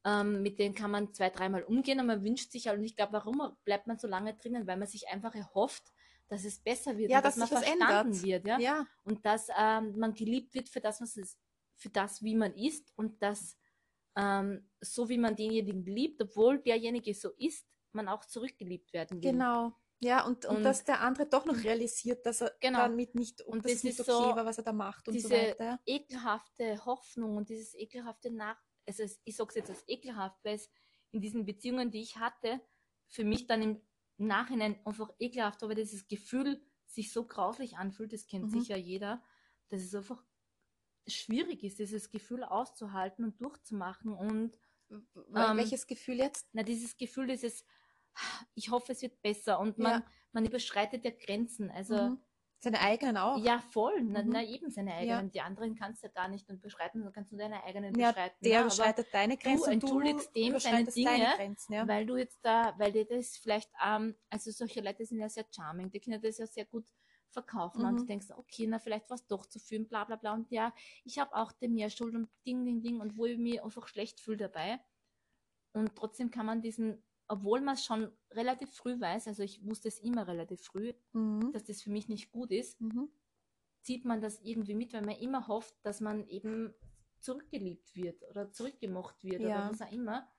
ähm, 0.05 0.41
mit 0.41 0.59
dem 0.59 0.73
kann 0.73 0.91
man 0.91 1.13
zwei, 1.13 1.29
dreimal 1.29 1.63
umgehen 1.63 1.99
und 1.99 2.07
man 2.07 2.23
wünscht 2.23 2.51
sich 2.51 2.67
halt, 2.67 2.79
und 2.79 2.85
ich 2.85 2.95
glaube, 2.95 3.13
warum 3.13 3.41
bleibt 3.65 3.87
man 3.87 3.97
so 3.97 4.07
lange 4.07 4.33
drinnen? 4.33 4.65
Weil 4.67 4.77
man 4.77 4.87
sich 4.87 5.07
einfach 5.09 5.35
erhofft, 5.35 5.91
dass 6.27 6.45
es 6.45 6.59
besser 6.59 6.97
wird 6.97 7.11
Ja, 7.11 7.17
und 7.17 7.25
dass 7.25 7.35
dass, 7.35 7.51
man 7.51 7.61
verstanden 7.63 8.11
ändert. 8.11 8.23
wird. 8.23 8.47
Ja? 8.47 8.59
Ja, 8.59 8.87
und 9.03 9.25
dass 9.25 9.49
ähm, 9.57 9.97
man 9.97 10.13
geliebt 10.13 10.53
wird 10.53 10.69
für 10.69 10.79
das, 10.79 11.01
was 11.01 11.17
es, 11.17 11.37
für 11.75 11.89
das, 11.89 12.23
wie 12.23 12.35
man 12.35 12.53
ist 12.55 12.93
und 12.95 13.21
dass 13.21 13.57
ähm, 14.15 14.69
so 14.81 15.09
wie 15.09 15.17
man 15.17 15.35
denjenigen 15.35 15.85
liebt, 15.85 16.21
obwohl 16.21 16.59
derjenige 16.59 17.13
so 17.13 17.29
ist, 17.37 17.65
man 17.91 18.07
auch 18.07 18.25
zurückgeliebt 18.25 18.93
werden 18.93 19.23
will. 19.23 19.31
genau. 19.31 19.73
Ja, 20.01 20.25
und, 20.25 20.45
und, 20.45 20.57
Und- 20.57 20.63
dass 20.63 20.85
der 20.85 21.01
andere 21.01 21.27
doch 21.27 21.45
noch 21.45 21.61
realisiert, 21.63 22.25
dass 22.25 22.41
er 22.41 22.55
Genau. 22.61 22.79
damit 22.79 23.15
nicht, 23.15 23.41
Und 23.41 23.65
das 23.65 23.83
nicht 23.83 23.99
okay 23.99 24.11
so 24.11 24.19
war, 24.35 24.45
was 24.45 24.57
er 24.57 24.63
da 24.63 24.71
macht 24.71 25.07
und 25.09 25.13
so 25.19 25.27
diese 25.27 25.33
weiter. 25.33 25.79
ekelhafte 25.85 26.85
Hoffnung 26.85 27.35
und 27.37 27.49
dieses 27.49 27.73
ekelhafte 27.75 28.31
Nach... 28.31 28.57
Also 28.87 29.03
es- 29.03 29.19
ich 29.25 29.35
sage 29.35 29.49
es 29.49 29.55
jetzt 29.55 29.69
als 29.69 29.83
ekelhaft, 29.87 30.39
weil 30.43 30.55
es 30.55 30.69
in 31.11 31.19
diesen 31.21 31.45
Beziehungen, 31.45 31.91
die 31.91 32.01
ich 32.01 32.17
hatte, 32.17 32.61
für 33.07 33.23
mich 33.25 33.45
dann 33.47 33.61
im 33.61 33.81
Nachhinein 34.17 34.79
einfach 34.85 35.11
ekelhaft 35.19 35.61
war, 35.61 35.69
weil 35.69 35.75
dieses 35.75 36.07
Gefühl 36.07 36.61
sich 36.85 37.11
so 37.11 37.25
grauslich 37.25 37.75
anfühlt, 37.77 38.13
das 38.13 38.25
kennt 38.25 38.45
Mhm. 38.45 38.59
sicher 38.61 38.77
jeder, 38.77 39.21
dass 39.67 39.81
es 39.81 39.93
einfach 39.93 40.23
schwierig 41.07 41.63
ist, 41.63 41.79
dieses 41.79 42.09
Gefühl 42.09 42.43
auszuhalten 42.43 43.25
und 43.25 43.41
durchzumachen 43.41 44.13
und 44.13 44.57
Weil- 45.13 45.51
ähm, 45.51 45.57
Welches 45.57 45.85
Gefühl 45.87 46.17
jetzt? 46.17 46.47
na, 46.53 46.63
dieses 46.63 46.97
Gefühl, 46.97 47.27
dieses, 47.27 47.63
ich 48.55 48.69
hoffe, 48.71 48.91
es 48.93 49.01
wird 49.01 49.21
besser 49.21 49.59
und 49.59 49.77
man, 49.77 50.01
Ja. 50.01 50.05
man 50.33 50.45
überschreitet 50.45 51.05
ja 51.05 51.11
Grenzen. 51.11 51.69
Also, 51.71 51.93
Mhm. 51.93 52.19
Seine 52.61 52.81
eigenen 52.81 53.15
auch. 53.15 53.39
ja, 53.41 53.59
voll. 53.59 54.01
Na, 54.03 54.21
Mhm. 54.21 54.31
na, 54.31 54.43
eben 54.43 54.69
seine 54.69 54.93
eigenen. 54.93 55.31
Die 55.31 55.39
anderen 55.41 55.75
kannst 55.75 56.03
du 56.03 56.07
ja 56.07 56.13
gar 56.13 56.27
nicht 56.27 56.49
überschreiten, 56.49 57.03
du 57.05 57.11
kannst 57.11 57.31
nur 57.31 57.39
deine 57.39 57.63
eigenen 57.63 57.95
Ja, 57.95 58.09
überschreiten. 58.09 58.37
der 58.43 58.51
ne? 58.59 58.61
Überschreitet 58.65 59.07
deine 59.13 59.37
Grenzen 59.37 59.73
und 59.73 59.83
du 59.83 59.87
entschuldigst 59.87 60.35
dem 60.35 60.59
seine 60.59 60.85
Dinge, 60.91 61.33
Grenzen. 61.35 61.73
Ja. 61.73 61.87
Weil 61.87 62.05
du 62.05 62.17
jetzt 62.17 62.39
da, 62.43 62.75
weil 62.77 62.91
dir 62.91 63.05
das 63.05 63.37
vielleicht, 63.37 63.69
ähm, 63.85 64.15
also 64.29 64.51
solche 64.51 64.81
Leute 64.81 65.05
sind 65.05 65.19
ja 65.19 65.29
sehr 65.29 65.45
charming, 65.55 65.89
die 65.89 65.99
können 66.01 66.21
das 66.21 66.37
ja 66.37 66.45
sehr 66.47 66.65
gut 66.65 66.85
verkaufen 67.31 67.85
und 67.85 67.93
Mhm. 67.93 67.97
du 67.99 68.05
denkst, 68.07 68.27
okay, 68.35 68.65
na 68.67 68.79
vielleicht 68.79 69.09
war 69.09 69.15
es 69.15 69.25
doch 69.27 69.45
zu 69.45 69.59
viel, 69.59 69.85
bla 69.85 70.03
bla 70.03 70.15
bla 70.17 70.33
und 70.33 70.51
ja, 70.51 70.73
ich 71.05 71.17
habe 71.19 71.33
auch 71.35 71.51
dem 71.53 71.75
mehr 71.75 71.89
Schuld 71.89 72.15
und 72.15 72.27
Ding, 72.45 72.65
Ding, 72.65 72.81
Ding 72.81 72.99
und 72.99 73.17
wo 73.17 73.25
ich 73.25 73.37
mich 73.37 73.63
einfach 73.63 73.87
schlecht 73.87 74.19
fühle 74.19 74.37
dabei. 74.37 74.79
Und 75.73 75.95
trotzdem 75.95 76.31
kann 76.31 76.45
man 76.47 76.61
diesen, 76.61 77.03
obwohl 77.29 77.61
man 77.61 77.75
es 77.75 77.85
schon 77.85 78.11
relativ 78.31 78.69
früh 78.71 78.99
weiß, 78.99 79.27
also 79.27 79.43
ich 79.43 79.63
wusste 79.65 79.87
es 79.87 79.99
immer 79.99 80.27
relativ 80.27 80.61
früh, 80.61 80.93
Mhm. 81.13 81.51
dass 81.53 81.63
das 81.63 81.81
für 81.81 81.91
mich 81.91 82.09
nicht 82.09 82.31
gut 82.31 82.51
ist, 82.51 82.81
Mhm. 82.81 83.09
zieht 83.81 84.03
man 84.03 84.19
das 84.19 84.41
irgendwie 84.41 84.73
mit, 84.73 84.91
weil 84.93 85.03
man 85.03 85.15
immer 85.15 85.47
hofft, 85.47 85.73
dass 85.83 86.01
man 86.01 86.27
eben 86.27 86.73
zurückgeliebt 87.19 87.95
wird 87.95 88.23
oder 88.29 88.51
zurückgemocht 88.51 89.23
wird 89.23 89.41
Ja. 89.41 89.47
oder 89.47 89.71
was 89.71 89.81
auch 89.81 89.91
immer. 89.91 90.29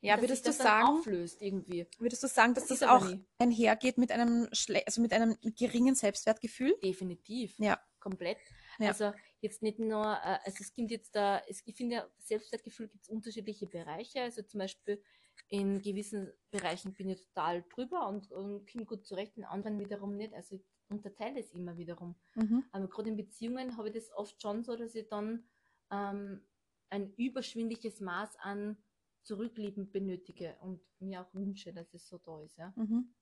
Ja, 0.00 0.20
würdest 0.20 0.46
du 0.46 0.52
sagen, 0.52 0.86
auflöst 0.86 1.40
irgendwie. 1.42 1.86
würdest 1.98 2.22
du 2.22 2.28
sagen, 2.28 2.54
dass 2.54 2.66
Das 2.66 2.80
das, 2.80 2.88
auch 2.88 3.04
nie. 3.08 3.24
einhergeht 3.38 3.96
mit 3.98 4.12
einem 4.12 4.48
schle 4.52 4.86
also 4.86 5.00
mit 5.00 5.12
einem 5.12 5.36
geringen 5.56 5.94
Selbstwertgefühl? 5.94 6.76
Definitiv. 6.82 7.58
Ja. 7.58 7.80
Komplett. 7.98 8.38
Ja. 8.78 8.88
Also 8.88 9.12
jetzt 9.40 9.62
nicht 9.62 9.78
nur, 9.78 10.04
äh, 10.04 10.38
also 10.44 10.58
es 10.60 10.74
gibt 10.74 10.90
jetzt 10.90 11.16
da, 11.16 11.40
es, 11.48 11.62
ich 11.64 11.74
finde, 11.76 11.96
ja, 11.96 12.08
Selbstwertgefühl 12.18 12.88
gibt 12.88 13.04
es 13.04 13.08
unterschiedliche 13.08 13.66
Bereiche. 13.66 14.20
Also 14.22 14.42
zum 14.42 14.58
Beispiel 14.58 15.02
in 15.48 15.80
gewissen 15.80 16.32
Bereichen 16.50 16.92
bin 16.94 17.10
ich 17.10 17.20
total 17.28 17.64
drüber 17.74 18.08
und, 18.08 18.30
und 18.32 18.70
komme 18.70 18.84
gut 18.84 19.06
zurecht, 19.06 19.36
in 19.36 19.44
anderen 19.44 19.78
wiederum 19.78 20.16
nicht. 20.16 20.34
Also 20.34 20.56
ich 20.56 20.64
unterteile 20.88 21.40
es 21.40 21.52
immer 21.52 21.76
wiederum. 21.76 22.16
Mhm. 22.34 22.64
Aber 22.72 22.88
gerade 22.88 23.10
in 23.10 23.16
Beziehungen 23.16 23.76
habe 23.76 23.88
ich 23.88 23.94
das 23.94 24.12
oft 24.12 24.40
schon 24.40 24.64
so, 24.64 24.76
dass 24.76 24.94
ich 24.94 25.08
dann 25.08 25.44
ähm, 25.90 26.42
ein 26.90 27.12
überschwingliches 27.14 28.00
Maß 28.00 28.36
an 28.40 28.76
Zurücklieben 29.22 29.90
benötige 29.90 30.56
und 30.60 30.80
mir 31.00 31.22
auch 31.22 31.34
wünsche, 31.34 31.72
dass 31.72 31.92
es 31.94 32.06
so 32.06 32.18
da 32.18 32.40
ist. 32.42 32.56
Ja. 32.58 32.72
Mhm. 32.76 33.12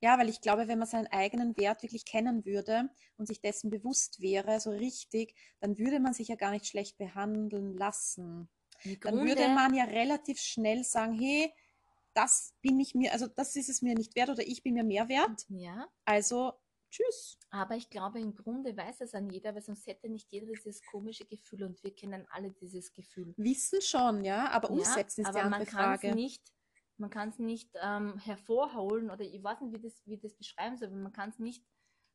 Ja, 0.00 0.18
weil 0.18 0.28
ich 0.28 0.40
glaube, 0.40 0.68
wenn 0.68 0.78
man 0.78 0.86
seinen 0.86 1.06
eigenen 1.08 1.56
Wert 1.56 1.82
wirklich 1.82 2.04
kennen 2.04 2.44
würde 2.44 2.90
und 3.16 3.26
sich 3.26 3.40
dessen 3.40 3.70
bewusst 3.70 4.20
wäre, 4.20 4.60
so 4.60 4.70
richtig, 4.70 5.34
dann 5.60 5.78
würde 5.78 6.00
man 6.00 6.12
sich 6.12 6.28
ja 6.28 6.36
gar 6.36 6.50
nicht 6.50 6.66
schlecht 6.66 6.98
behandeln 6.98 7.76
lassen. 7.76 8.48
Dann 9.00 9.24
würde 9.24 9.48
man 9.48 9.74
ja 9.74 9.84
relativ 9.84 10.38
schnell 10.38 10.84
sagen, 10.84 11.18
hey, 11.18 11.52
das 12.14 12.54
bin 12.62 12.80
ich 12.80 12.94
mir, 12.94 13.12
also 13.12 13.26
das 13.26 13.56
ist 13.56 13.68
es 13.68 13.82
mir 13.82 13.94
nicht 13.94 14.14
wert 14.16 14.30
oder 14.30 14.46
ich 14.46 14.62
bin 14.62 14.74
mir 14.74 14.84
mehr 14.84 15.08
wert, 15.08 15.46
ja, 15.48 15.88
also 16.04 16.52
tschüss. 16.90 17.38
Aber 17.50 17.76
ich 17.76 17.90
glaube, 17.90 18.20
im 18.20 18.34
Grunde 18.34 18.76
weiß 18.76 19.00
es 19.00 19.14
an 19.14 19.30
jeder, 19.30 19.54
weil 19.54 19.62
sonst 19.62 19.86
hätte 19.86 20.08
nicht 20.08 20.30
jeder 20.32 20.46
dieses 20.46 20.82
komische 20.90 21.24
Gefühl 21.24 21.64
und 21.64 21.82
wir 21.82 21.94
kennen 21.94 22.26
alle 22.30 22.50
dieses 22.50 22.92
Gefühl. 22.92 23.34
Wissen 23.36 23.80
schon, 23.80 24.24
ja, 24.24 24.48
aber 24.50 24.70
Ja, 24.70 24.76
umsetzen 24.78 25.22
ist 25.22 25.28
die 25.34 25.40
aber 25.40 25.42
andere 25.42 25.60
man 25.60 25.66
kann 25.66 25.94
es 25.94 26.02
Frage. 26.02 26.14
nicht, 26.14 26.52
man 26.96 27.10
kann 27.10 27.28
es 27.28 27.38
nicht 27.38 27.70
ähm, 27.80 28.18
hervorholen 28.18 29.10
oder 29.10 29.22
ich 29.24 29.42
weiß 29.42 29.60
nicht, 29.60 29.72
wie 29.74 29.80
das, 29.80 30.02
wie 30.06 30.18
das 30.18 30.34
beschreiben 30.36 30.76
soll, 30.76 30.88
aber 30.88 30.96
man 30.96 31.12
kann 31.12 31.30
es 31.30 31.38
nicht 31.38 31.64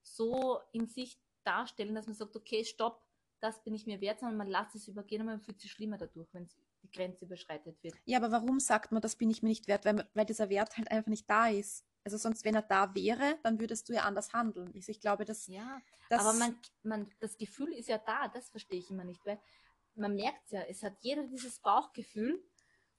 so 0.01 0.59
in 0.71 0.87
sich 0.87 1.19
darstellen, 1.43 1.95
dass 1.95 2.05
man 2.07 2.15
sagt, 2.15 2.35
okay, 2.35 2.63
stopp, 2.63 3.01
das 3.41 3.63
bin 3.63 3.73
ich 3.73 3.85
mir 3.85 4.01
wert, 4.01 4.19
sondern 4.19 4.37
man 4.37 4.47
lässt 4.47 4.75
es 4.75 4.87
übergehen 4.87 5.21
und 5.21 5.27
man 5.27 5.41
fühlt 5.41 5.59
sich 5.59 5.71
schlimmer 5.71 5.97
dadurch, 5.97 6.33
wenn 6.33 6.49
die 6.83 6.91
Grenze 6.91 7.25
überschreitet 7.25 7.81
wird. 7.83 7.95
Ja, 8.05 8.17
aber 8.17 8.31
warum 8.31 8.59
sagt 8.59 8.91
man, 8.91 9.01
das 9.01 9.15
bin 9.15 9.29
ich 9.29 9.41
mir 9.43 9.49
nicht 9.49 9.67
wert? 9.67 9.85
Weil, 9.85 10.07
weil 10.13 10.25
dieser 10.25 10.49
Wert 10.49 10.77
halt 10.77 10.91
einfach 10.91 11.09
nicht 11.09 11.29
da 11.29 11.47
ist. 11.47 11.85
Also 12.03 12.17
sonst, 12.17 12.45
wenn 12.45 12.55
er 12.55 12.61
da 12.61 12.95
wäre, 12.95 13.37
dann 13.43 13.59
würdest 13.59 13.89
du 13.89 13.93
ja 13.93 14.03
anders 14.03 14.33
handeln. 14.33 14.71
Also 14.73 14.91
ich 14.91 14.99
glaube, 15.01 15.25
dass 15.25 15.47
Ja, 15.47 15.81
das 16.09 16.21
aber 16.21 16.33
man, 16.33 16.57
man, 16.83 17.11
das 17.19 17.37
Gefühl 17.37 17.73
ist 17.73 17.89
ja 17.89 17.97
da, 17.97 18.27
das 18.29 18.49
verstehe 18.49 18.79
ich 18.79 18.89
immer 18.89 19.03
nicht, 19.03 19.25
weil 19.25 19.39
man 19.95 20.15
merkt 20.15 20.51
ja, 20.51 20.61
es 20.63 20.81
hat 20.81 20.93
jeder 21.01 21.27
dieses 21.27 21.59
Bauchgefühl 21.59 22.41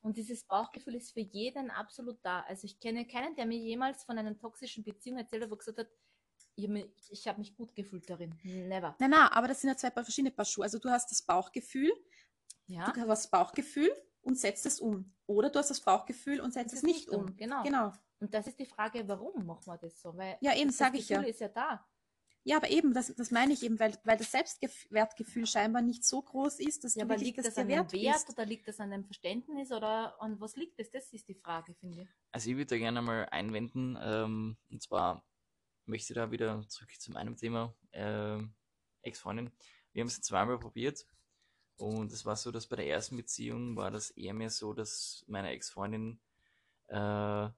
und 0.03 0.17
dieses 0.17 0.45
Bauchgefühl 0.45 0.95
ist 0.95 1.13
für 1.13 1.21
jeden 1.21 1.71
absolut 1.71 2.19
da. 2.23 2.41
Also 2.43 2.67
ich 2.67 2.79
kenne 2.79 3.07
keinen, 3.07 3.35
der 3.37 3.47
mir 3.47 3.59
jemals 3.59 4.05
von 4.05 4.19
einer 4.19 4.37
toxischen 4.39 4.85
Beziehung 4.85 5.19
erzählt 5.19 5.43
hat, 5.43 5.51
wo 5.51 5.57
gesagt 5.57 5.79
hat, 5.79 5.89
ich 6.57 6.65
habe 6.65 6.73
mich, 6.75 6.87
ich 7.11 7.29
hab 7.29 7.39
mich 7.39 7.55
gut 7.57 7.75
gefühlt 7.75 8.09
darin. 8.09 8.39
Never. 8.43 8.95
Nein, 8.99 9.11
nein, 9.11 9.29
aber 9.29 9.49
das 9.49 9.61
sind 9.61 9.71
ja 9.71 9.77
zwei 9.77 9.91
verschiedene 9.91 10.31
Paar 10.31 10.45
Schuhe. 10.45 10.65
Also 10.65 10.79
du 10.79 10.91
hast 10.91 11.11
das 11.11 11.23
Bauchgefühl, 11.23 11.93
Ja, 12.71 12.93
du 12.93 13.01
hast 13.09 13.25
das 13.25 13.31
Bauchgefühl 13.31 13.91
und 14.23 14.39
setzt 14.39 14.65
es 14.67 14.81
um. 14.81 15.13
Oder 15.27 15.51
du 15.51 15.59
hast 15.59 15.71
das 15.71 15.81
Bauchgefühl 15.81 16.41
und 16.41 16.53
setzt 16.53 16.75
es 16.75 16.83
nicht 16.83 17.09
um. 17.09 17.37
Genau. 17.37 17.63
Genau. 17.63 17.93
Und 18.21 18.35
das 18.35 18.47
ist 18.47 18.59
die 18.59 18.67
Frage, 18.67 19.07
warum 19.09 19.47
machen 19.47 19.67
wir 19.67 19.79
das 19.79 20.01
so? 20.01 20.17
Weil 20.17 20.37
Ja, 20.41 20.55
eben, 20.55 20.69
das 20.69 20.79
sag 20.79 20.95
ich 20.95 21.09
ja. 21.09 21.19
Gefühl 21.19 21.31
ist 21.31 21.41
ja 21.41 21.49
da. 21.49 21.87
Ja, 22.43 22.57
aber 22.57 22.71
eben, 22.71 22.95
das, 22.95 23.15
das 23.15 23.31
meine 23.31 23.53
ich 23.53 23.63
eben, 23.63 23.79
weil, 23.79 23.99
weil 24.05 24.17
das 24.17 24.31
Selbstwertgefühl 24.31 25.47
scheinbar 25.47 25.83
nicht 25.83 26.05
so 26.05 26.23
groß 26.23 26.61
ist, 26.61 26.85
dass 26.85 26.95
Ja, 26.95 27.05
du 27.05 27.13
aber 27.13 27.23
liegt 27.23 27.39
das 27.39 27.47
das 27.47 27.59
an 27.59 27.69
wert 27.69 27.93
dem 27.93 28.01
Wert 28.03 28.15
bist. 28.27 28.31
oder 28.31 28.47
liegt 28.47 28.67
das 28.67 28.81
an 28.81 28.91
dem 28.91 29.05
Verständnis 29.05 29.71
oder 29.73 30.21
an 30.23 30.41
was 30.41 30.57
liegt 30.57 30.79
das? 30.79 30.91
Das 30.91 31.13
ist 31.13 31.29
die 31.29 31.35
Frage, 31.35 31.75
finde 31.75 32.03
ich. 32.03 32.09
Also 32.33 32.51
ich 32.51 32.57
würde 32.57 32.67
da 32.67 32.79
gerne 32.79 33.03
mal 33.03 33.27
einwenden, 33.31 33.99
ähm, 34.01 34.57
und 34.71 34.83
zwar 34.83 35.23
möchte 35.85 36.13
ich 36.13 36.15
da 36.15 36.31
wieder 36.31 36.67
zurück 36.69 36.91
zu 36.99 37.11
meinem 37.13 37.37
Thema, 37.37 37.75
ähm, 37.93 38.55
Ex-Freundin. 39.03 39.51
Wir 39.93 40.01
haben 40.01 40.09
es 40.09 40.21
zweimal 40.23 40.59
probiert 40.59 41.05
und 41.81 42.13
es 42.13 42.27
war 42.27 42.37
so, 42.37 42.51
dass 42.51 42.67
bei 42.67 42.77
der 42.77 42.87
ersten 42.87 43.17
Beziehung 43.17 43.75
war 43.77 43.91
das 43.91 44.11
eher 44.11 44.35
mehr 44.35 44.51
so, 44.51 44.75
dass 44.75 45.25
meine 45.29 45.51
Ex-Freundin 45.51 46.21
äh, 46.89 47.49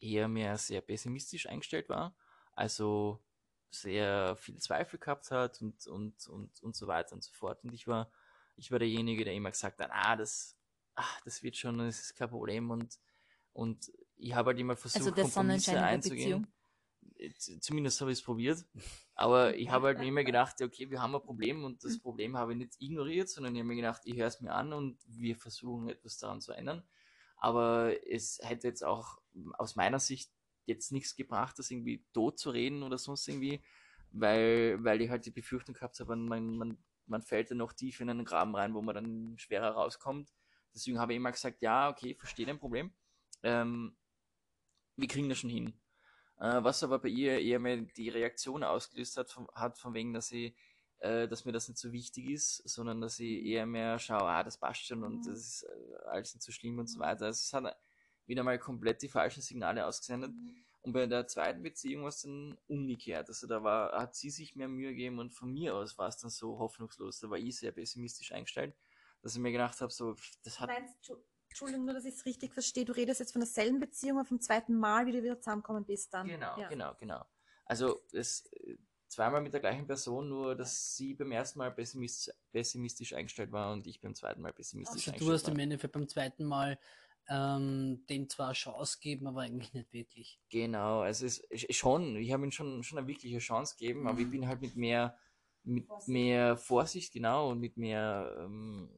eher 0.00 0.28
mehr 0.28 0.56
sehr 0.56 0.80
pessimistisch 0.80 1.46
eingestellt 1.46 1.88
war, 1.90 2.14
also 2.54 3.20
sehr 3.68 4.34
viel 4.36 4.56
Zweifel 4.56 4.98
gehabt 4.98 5.30
hat 5.30 5.60
und, 5.60 5.86
und, 5.86 6.26
und, 6.28 6.62
und 6.62 6.74
so 6.74 6.86
weiter 6.86 7.12
und 7.12 7.22
so 7.22 7.32
fort. 7.32 7.62
Und 7.62 7.74
ich 7.74 7.86
war, 7.86 8.10
ich 8.56 8.72
war 8.72 8.78
derjenige, 8.78 9.24
der 9.24 9.34
immer 9.34 9.50
gesagt 9.50 9.78
hat, 9.78 9.90
ah, 9.92 10.16
das, 10.16 10.56
ah, 10.94 11.18
das 11.24 11.42
wird 11.42 11.56
schon, 11.56 11.78
das 11.78 12.00
ist 12.00 12.16
kein 12.16 12.30
Problem 12.30 12.70
und, 12.70 12.98
und 13.52 13.92
ich 14.16 14.34
habe 14.34 14.48
halt 14.48 14.58
immer 14.58 14.76
versucht, 14.76 15.02
Also 15.02 15.12
Kompromisse 15.12 15.80
einzugehen. 15.80 16.42
Beziehung. 16.42 16.59
Zumindest 17.60 18.00
habe 18.00 18.12
ich 18.12 18.18
es 18.18 18.24
probiert. 18.24 18.64
Aber 19.14 19.54
ich 19.56 19.70
habe 19.70 19.88
halt 19.88 19.98
mir 19.98 20.06
immer 20.06 20.24
gedacht, 20.24 20.60
okay, 20.62 20.90
wir 20.90 21.02
haben 21.02 21.14
ein 21.14 21.22
Problem 21.22 21.64
und 21.64 21.84
das 21.84 21.98
Problem 21.98 22.36
habe 22.36 22.52
ich 22.52 22.58
nicht 22.58 22.76
ignoriert, 22.80 23.28
sondern 23.28 23.54
ich 23.54 23.60
habe 23.60 23.68
mir 23.68 23.76
gedacht, 23.76 24.02
ich 24.04 24.16
höre 24.16 24.26
es 24.26 24.40
mir 24.40 24.52
an 24.52 24.72
und 24.72 24.98
wir 25.06 25.36
versuchen 25.36 25.88
etwas 25.88 26.18
daran 26.18 26.40
zu 26.40 26.52
ändern. 26.52 26.82
Aber 27.36 27.94
es 28.06 28.38
hätte 28.42 28.68
jetzt 28.68 28.82
auch 28.82 29.18
aus 29.58 29.76
meiner 29.76 29.98
Sicht 29.98 30.30
jetzt 30.66 30.92
nichts 30.92 31.16
gebracht, 31.16 31.58
das 31.58 31.70
irgendwie 31.70 32.04
tot 32.12 32.38
zu 32.38 32.50
reden 32.50 32.82
oder 32.82 32.98
sonst 32.98 33.26
irgendwie, 33.28 33.62
weil, 34.12 34.82
weil 34.82 35.00
ich 35.00 35.10
halt 35.10 35.26
die 35.26 35.30
Befürchtung 35.30 35.74
gehabt 35.74 35.98
habe, 36.00 36.16
man, 36.16 36.56
man, 36.56 36.78
man 37.06 37.22
fällt 37.22 37.50
dann 37.50 37.58
noch 37.58 37.72
tief 37.72 38.00
in 38.00 38.10
einen 38.10 38.24
Graben 38.24 38.54
rein, 38.54 38.74
wo 38.74 38.82
man 38.82 38.94
dann 38.94 39.38
schwerer 39.38 39.72
rauskommt. 39.72 40.32
Deswegen 40.74 40.98
habe 40.98 41.12
ich 41.12 41.16
immer 41.16 41.32
gesagt, 41.32 41.62
ja, 41.62 41.90
okay, 41.90 42.14
verstehe 42.14 42.46
dein 42.46 42.58
Problem. 42.58 42.92
Ähm, 43.42 43.96
wir 44.96 45.08
kriegen 45.08 45.28
das 45.28 45.38
schon 45.38 45.50
hin. 45.50 45.74
Äh, 46.40 46.64
was 46.64 46.82
aber 46.82 46.98
bei 46.98 47.08
ihr 47.08 47.38
eher 47.38 47.58
mehr 47.58 47.76
die 47.76 48.08
Reaktion 48.08 48.64
ausgelöst 48.64 49.16
hat, 49.18 49.30
von, 49.30 49.46
hat 49.54 49.78
von 49.78 49.94
wegen, 49.94 50.14
dass 50.14 50.28
sie, 50.28 50.56
äh, 50.98 51.28
dass 51.28 51.44
mir 51.44 51.52
das 51.52 51.68
nicht 51.68 51.78
so 51.78 51.92
wichtig 51.92 52.30
ist, 52.30 52.56
sondern 52.68 53.00
dass 53.00 53.20
ich 53.20 53.44
eher 53.44 53.66
mehr 53.66 53.98
schaue, 53.98 54.24
ah, 54.24 54.42
das 54.42 54.58
passt 54.58 54.86
schon 54.86 55.04
und 55.04 55.26
das 55.26 55.38
ist 55.38 55.62
äh, 55.64 55.96
alles 56.08 56.34
nicht 56.34 56.42
so 56.42 56.50
schlimm 56.50 56.78
und 56.78 56.88
so 56.88 56.98
weiter. 56.98 57.26
Also 57.26 57.40
es 57.42 57.52
hat 57.52 57.76
wieder 58.26 58.42
mal 58.42 58.58
komplett 58.58 59.02
die 59.02 59.08
falschen 59.08 59.42
Signale 59.42 59.84
ausgesendet. 59.86 60.32
Und 60.82 60.92
bei 60.94 61.06
der 61.06 61.26
zweiten 61.26 61.62
Beziehung 61.62 62.02
war 62.04 62.08
es 62.08 62.22
dann 62.22 62.56
umgekehrt. 62.66 63.28
Also 63.28 63.46
da 63.46 63.62
war, 63.62 63.92
hat 64.00 64.14
sie 64.14 64.30
sich 64.30 64.56
mehr 64.56 64.68
Mühe 64.68 64.90
gegeben 64.90 65.18
und 65.18 65.30
von 65.30 65.52
mir 65.52 65.74
aus 65.74 65.98
war 65.98 66.08
es 66.08 66.16
dann 66.16 66.30
so 66.30 66.58
hoffnungslos. 66.58 67.20
Da 67.20 67.28
war 67.28 67.36
ich 67.36 67.58
sehr 67.58 67.72
pessimistisch 67.72 68.32
eingestellt, 68.32 68.74
dass 69.20 69.34
ich 69.34 69.40
mir 69.40 69.52
gedacht 69.52 69.78
habe, 69.82 69.92
so, 69.92 70.16
das 70.42 70.58
hat 70.58 70.68
Meinst, 70.68 70.94
Entschu- 71.02 71.18
Entschuldigung, 71.50 71.84
nur, 71.84 71.94
dass 71.94 72.04
ich 72.04 72.14
es 72.14 72.24
richtig 72.24 72.54
verstehe. 72.54 72.84
Du 72.84 72.92
redest 72.92 73.20
jetzt 73.20 73.32
von 73.32 73.40
derselben 73.40 73.80
Beziehung, 73.80 74.18
aber 74.18 74.26
vom 74.26 74.40
zweiten 74.40 74.78
Mal, 74.78 75.06
wie 75.06 75.12
du 75.12 75.22
wieder 75.22 75.38
zusammenkommen 75.38 75.84
bist 75.84 76.14
dann. 76.14 76.26
Genau, 76.26 76.58
ja. 76.58 76.68
genau, 76.68 76.94
genau. 76.98 77.24
Also 77.66 78.00
es 78.12 78.48
zweimal 79.08 79.42
mit 79.42 79.52
der 79.52 79.60
gleichen 79.60 79.86
Person, 79.86 80.28
nur 80.28 80.54
dass 80.54 80.96
sie 80.96 81.14
beim 81.14 81.32
ersten 81.32 81.58
Mal 81.58 81.72
pessimistisch, 81.72 82.32
pessimistisch 82.52 83.12
eingestellt 83.12 83.52
war 83.52 83.72
und 83.72 83.86
ich 83.86 84.00
beim 84.00 84.14
zweiten 84.14 84.40
Mal 84.40 84.52
pessimistisch 84.52 85.08
Also 85.08 85.10
du 85.10 85.10
eingestellt 85.10 85.34
hast 85.34 85.48
im 85.48 85.56
war. 85.56 85.62
Endeffekt 85.62 85.92
beim 85.92 86.08
zweiten 86.08 86.44
Mal 86.44 86.78
ähm, 87.28 88.04
dem 88.08 88.28
zwar 88.28 88.46
eine 88.46 88.54
Chance 88.54 88.98
gegeben, 89.00 89.26
aber 89.26 89.42
eigentlich 89.42 89.72
nicht 89.72 89.92
wirklich. 89.92 90.40
Genau, 90.48 91.00
also 91.00 91.26
es 91.26 91.38
ist 91.38 91.74
schon, 91.76 92.16
ich 92.16 92.32
habe 92.32 92.44
ihm 92.44 92.50
schon, 92.50 92.82
schon 92.82 92.98
eine 92.98 93.06
wirkliche 93.06 93.38
Chance 93.38 93.76
gegeben, 93.78 94.06
aber 94.08 94.20
ich 94.20 94.30
bin 94.30 94.48
halt 94.48 94.60
mit 94.60 94.76
mehr, 94.76 95.16
mit 95.62 95.86
Vorsicht. 95.86 96.08
mehr 96.08 96.56
Vorsicht, 96.56 97.12
genau, 97.12 97.50
und 97.50 97.60
mit 97.60 97.76
mehr, 97.76 98.36
ähm, 98.40 98.90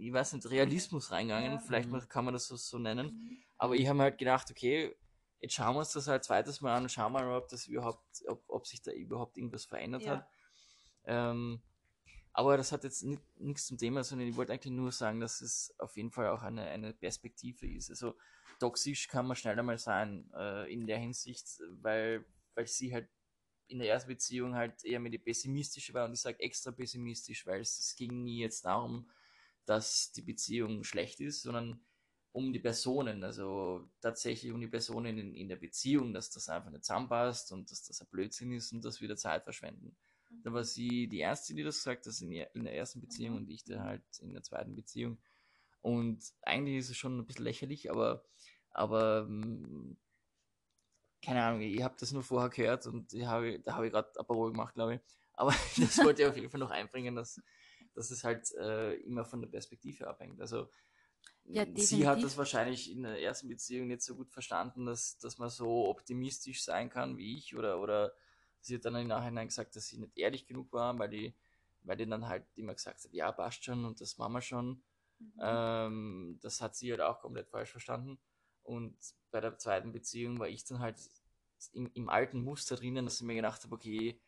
ich 0.00 0.12
weiß 0.12 0.32
nicht, 0.32 0.50
Realismus 0.50 1.10
reingegangen, 1.10 1.52
Ja. 1.52 1.58
vielleicht 1.58 1.90
Mhm. 1.90 2.08
kann 2.08 2.24
man 2.24 2.34
das 2.34 2.46
so, 2.46 2.56
so 2.56 2.78
nennen. 2.78 3.42
Aber 3.58 3.74
ich 3.74 3.86
habe 3.86 3.96
mir 3.98 4.04
halt 4.04 4.18
gedacht, 4.18 4.50
okay, 4.50 4.96
jetzt 5.40 5.54
schauen 5.54 5.74
wir 5.74 5.80
uns 5.80 5.92
das 5.92 6.08
halt 6.08 6.24
zweites 6.24 6.60
Mal 6.60 6.74
an 6.76 6.84
und 6.84 6.88
schauen 6.88 7.12
mal, 7.12 7.30
ob 7.36 7.48
das 7.48 7.66
überhaupt, 7.66 8.04
ob, 8.26 8.42
ob 8.48 8.66
sich 8.66 8.82
da 8.82 8.92
überhaupt 8.92 9.36
irgendwas 9.36 9.64
verändert 9.64 10.04
Ja. 10.04 10.10
hat. 10.12 10.28
Ähm, 11.04 11.60
aber 12.32 12.56
das 12.56 12.72
hat 12.72 12.84
jetzt 12.84 13.02
ni- 13.02 13.18
nichts 13.36 13.66
zum 13.66 13.76
Thema, 13.78 14.04
sondern 14.04 14.28
ich 14.28 14.36
wollte 14.36 14.52
eigentlich 14.52 14.72
nur 14.72 14.92
sagen, 14.92 15.20
dass 15.20 15.40
es 15.40 15.74
auf 15.78 15.96
jeden 15.96 16.10
Fall 16.12 16.28
auch 16.28 16.42
eine, 16.42 16.62
eine 16.62 16.92
Perspektive 16.94 17.66
ist. 17.66 17.90
Also 17.90 18.14
toxisch 18.58 19.08
kann 19.08 19.26
man 19.26 19.36
schnell 19.36 19.58
einmal 19.58 19.78
sein 19.78 20.30
äh, 20.34 20.72
in 20.72 20.86
der 20.86 20.98
Hinsicht, 20.98 21.46
weil, 21.82 22.24
weil 22.54 22.66
sie 22.66 22.92
halt 22.94 23.08
in 23.66 23.78
der 23.78 23.88
ersten 23.88 24.08
Beziehung 24.08 24.54
halt 24.54 24.84
eher 24.84 25.00
mit 25.00 25.12
die 25.12 25.18
pessimistische 25.18 25.94
war 25.94 26.04
und 26.04 26.12
ich 26.12 26.20
sage 26.20 26.40
extra 26.40 26.70
pessimistisch, 26.72 27.46
weil 27.46 27.60
es, 27.60 27.78
es 27.78 27.96
ging 27.96 28.22
nie 28.24 28.38
jetzt 28.38 28.64
darum, 28.64 29.08
dass 29.66 30.12
die 30.12 30.22
Beziehung 30.22 30.84
schlecht 30.84 31.20
ist, 31.20 31.42
sondern 31.42 31.80
um 32.32 32.52
die 32.52 32.60
Personen, 32.60 33.24
also 33.24 33.88
tatsächlich 34.00 34.52
um 34.52 34.60
die 34.60 34.68
Personen 34.68 35.18
in, 35.18 35.34
in 35.34 35.48
der 35.48 35.56
Beziehung, 35.56 36.12
dass 36.14 36.30
das 36.30 36.48
einfach 36.48 36.70
nicht 36.70 36.84
zusammenpasst 36.84 37.52
und 37.52 37.70
dass 37.70 37.82
das 37.82 38.00
ein 38.00 38.08
Blödsinn 38.10 38.52
ist 38.52 38.72
und 38.72 38.84
dass 38.84 39.00
wir 39.00 39.08
da 39.08 39.16
Zeit 39.16 39.42
verschwenden. 39.42 39.96
Da 40.44 40.52
war 40.52 40.62
sie 40.62 41.08
die 41.08 41.18
erste, 41.18 41.54
die 41.54 41.64
das 41.64 41.78
gesagt 41.78 42.06
hat, 42.06 42.20
in, 42.20 42.30
in 42.32 42.64
der 42.64 42.76
ersten 42.76 43.00
Beziehung 43.00 43.36
und 43.36 43.50
ich 43.50 43.64
da 43.64 43.82
halt 43.82 44.02
in 44.20 44.32
der 44.32 44.42
zweiten 44.42 44.76
Beziehung. 44.76 45.18
Und 45.82 46.22
eigentlich 46.42 46.78
ist 46.78 46.90
es 46.90 46.96
schon 46.96 47.18
ein 47.18 47.26
bisschen 47.26 47.44
lächerlich, 47.44 47.90
aber, 47.90 48.24
aber 48.70 49.26
ähm, 49.28 49.96
keine 51.22 51.42
Ahnung, 51.42 51.62
ich 51.62 51.82
habe 51.82 51.96
das 51.98 52.12
nur 52.12 52.22
vorher 52.22 52.50
gehört 52.50 52.86
und 52.86 53.12
habe, 53.24 53.58
da 53.60 53.74
habe 53.74 53.86
ich 53.86 53.92
gerade 53.92 54.08
ein 54.18 54.26
Parole 54.26 54.52
gemacht, 54.52 54.74
glaube 54.74 54.96
ich. 54.96 55.00
Aber 55.34 55.52
das 55.78 55.98
wollte 55.98 56.22
ich 56.22 56.28
auf 56.28 56.36
jeden 56.36 56.50
Fall 56.50 56.60
noch 56.60 56.70
einbringen, 56.70 57.16
dass, 57.16 57.40
dass 57.94 58.10
es 58.10 58.24
halt 58.24 58.52
äh, 58.54 58.94
immer 59.02 59.24
von 59.24 59.40
der 59.40 59.48
Perspektive 59.48 60.08
abhängt. 60.08 60.40
Also 60.40 60.68
Ja, 61.44 61.66
sie 61.74 62.06
hat 62.06 62.22
das 62.22 62.36
wahrscheinlich 62.38 62.90
in 62.90 63.02
der 63.02 63.20
ersten 63.22 63.48
Beziehung 63.48 63.88
nicht 63.88 64.02
so 64.02 64.14
gut 64.16 64.30
verstanden, 64.30 64.86
dass, 64.86 65.18
dass 65.18 65.38
man 65.38 65.48
so 65.50 65.88
optimistisch 65.88 66.62
sein 66.64 66.90
kann 66.90 67.16
wie 67.18 67.36
ich 67.36 67.56
oder, 67.56 67.80
oder 67.80 68.12
sie 68.60 68.76
hat 68.76 68.84
dann 68.84 68.96
im 68.96 69.08
Nachhinein 69.08 69.48
gesagt, 69.48 69.74
dass 69.76 69.88
sie 69.88 69.98
nicht 69.98 70.16
ehrlich 70.18 70.46
genug 70.46 70.72
war, 70.72 70.98
weil 70.98 71.08
die, 71.10 71.34
weil 71.82 71.96
die 71.96 72.06
dann 72.08 72.28
halt 72.28 72.44
immer 72.56 72.74
gesagt 72.74 73.04
hat, 73.04 73.12
ja, 73.12 73.32
passt 73.32 73.64
schon 73.64 73.84
und 73.84 74.00
das 74.00 74.18
machen 74.18 74.34
wir 74.34 74.42
schon. 74.42 74.82
Ähm, 75.40 76.38
das 76.42 76.60
hat 76.60 76.76
sie 76.76 76.90
halt 76.90 77.00
auch 77.00 77.20
komplett 77.20 77.48
falsch 77.50 77.70
verstanden. 77.70 78.18
Und 78.62 78.96
bei 79.30 79.40
der 79.40 79.58
zweiten 79.58 79.92
Beziehung 79.92 80.38
war 80.38 80.48
ich 80.48 80.64
dann 80.64 80.80
halt 80.80 80.96
im, 81.72 81.90
im 81.94 82.08
alten 82.08 82.42
Muster 82.42 82.76
drinnen, 82.76 83.04
dass 83.04 83.16
ich 83.20 83.26
mir 83.26 83.34
gedacht 83.34 83.62
habe, 83.64 83.74
okay, 83.74 84.20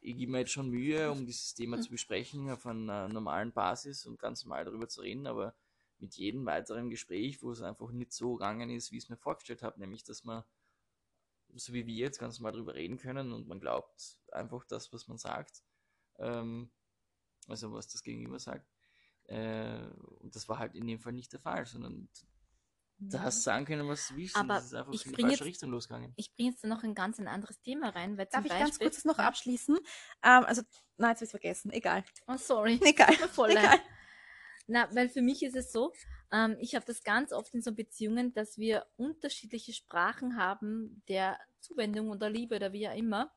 ich 0.00 0.16
gebe 0.16 0.32
mir 0.32 0.40
jetzt 0.40 0.52
schon 0.52 0.70
Mühe, 0.70 1.10
um 1.10 1.26
dieses 1.26 1.54
Thema 1.54 1.80
zu 1.80 1.90
besprechen 1.90 2.50
auf 2.50 2.66
einer 2.66 3.08
normalen 3.08 3.52
Basis 3.52 4.06
und 4.06 4.18
ganz 4.18 4.44
normal 4.44 4.64
darüber 4.64 4.88
zu 4.88 5.00
reden, 5.00 5.26
aber 5.26 5.54
mit 5.98 6.14
jedem 6.14 6.46
weiteren 6.46 6.90
Gespräch, 6.90 7.42
wo 7.42 7.50
es 7.50 7.62
einfach 7.62 7.90
nicht 7.90 8.12
so 8.12 8.34
gegangen 8.34 8.70
ist, 8.70 8.92
wie 8.92 8.98
ich 8.98 9.04
es 9.04 9.10
mir 9.10 9.16
vorgestellt 9.16 9.62
habe, 9.62 9.80
nämlich 9.80 10.04
dass 10.04 10.24
man, 10.24 10.44
so 11.54 11.72
wie 11.72 11.86
wir 11.86 11.94
jetzt 11.94 12.18
ganz 12.18 12.38
normal 12.38 12.52
darüber 12.52 12.74
reden 12.74 12.98
können 12.98 13.32
und 13.32 13.48
man 13.48 13.58
glaubt 13.58 14.18
einfach 14.30 14.64
das, 14.64 14.92
was 14.92 15.08
man 15.08 15.18
sagt, 15.18 15.62
ähm, 16.18 16.70
also 17.48 17.72
was 17.72 17.88
das 17.88 18.02
Gegenüber 18.02 18.38
sagt. 18.38 18.70
Äh, 19.24 19.86
und 20.20 20.34
das 20.34 20.48
war 20.48 20.58
halt 20.58 20.74
in 20.74 20.86
dem 20.86 21.00
Fall 21.00 21.12
nicht 21.12 21.32
der 21.32 21.40
Fall, 21.40 21.66
sondern 21.66 22.08
Da 23.00 23.20
hast 23.22 23.38
du 23.38 23.42
sagen 23.42 23.64
können, 23.64 23.86
was 23.88 24.08
du 24.08 24.16
willst. 24.16 24.34
und 24.34 24.40
Aber 24.42 24.54
das 24.54 24.64
ist 24.66 24.74
einfach 24.74 24.92
ich 24.92 25.04
in 25.06 25.10
die 25.10 25.14
bring 25.16 25.26
falsche 25.26 25.44
jetzt- 25.44 25.48
Richtung 25.48 25.70
losgegangen. 25.70 26.12
Ich 26.16 26.34
bringe 26.34 26.50
jetzt 26.50 26.64
noch 26.64 26.82
ein 26.82 26.94
ganz 26.94 27.18
ein 27.18 27.28
anderes 27.28 27.60
Thema 27.62 27.90
rein, 27.90 28.18
weil 28.18 28.26
Darf 28.26 28.44
ich 28.44 28.50
Beispiel, 28.50 28.66
ganz 28.66 28.78
kurz 28.78 28.94
das 28.96 29.04
noch 29.04 29.18
abschließen? 29.18 29.76
Ähm, 29.76 30.44
also, 30.44 30.62
nein, 30.96 31.10
jetzt 31.10 31.18
habe 31.20 31.24
ich 31.26 31.30
vergessen. 31.30 31.70
Egal. 31.72 32.04
Oh, 32.26 32.36
sorry. 32.36 32.78
Egal. 32.84 33.14
Voll 33.28 33.50
Egal. 33.50 33.64
leid. 33.64 33.80
Na, 34.66 34.88
weil 34.94 35.08
für 35.08 35.22
mich 35.22 35.42
ist 35.42 35.56
es 35.56 35.72
so, 35.72 35.92
ähm, 36.30 36.56
ich 36.60 36.74
habe 36.74 36.84
das 36.84 37.02
ganz 37.02 37.32
oft 37.32 37.54
in 37.54 37.62
so 37.62 37.72
Beziehungen, 37.72 38.34
dass 38.34 38.58
wir 38.58 38.84
unterschiedliche 38.96 39.72
Sprachen 39.72 40.36
haben 40.36 41.02
der 41.08 41.38
Zuwendung 41.60 42.10
oder 42.10 42.28
Liebe 42.28 42.56
oder 42.56 42.72
wie 42.72 42.86
auch 42.88 42.94
immer. 42.94 43.32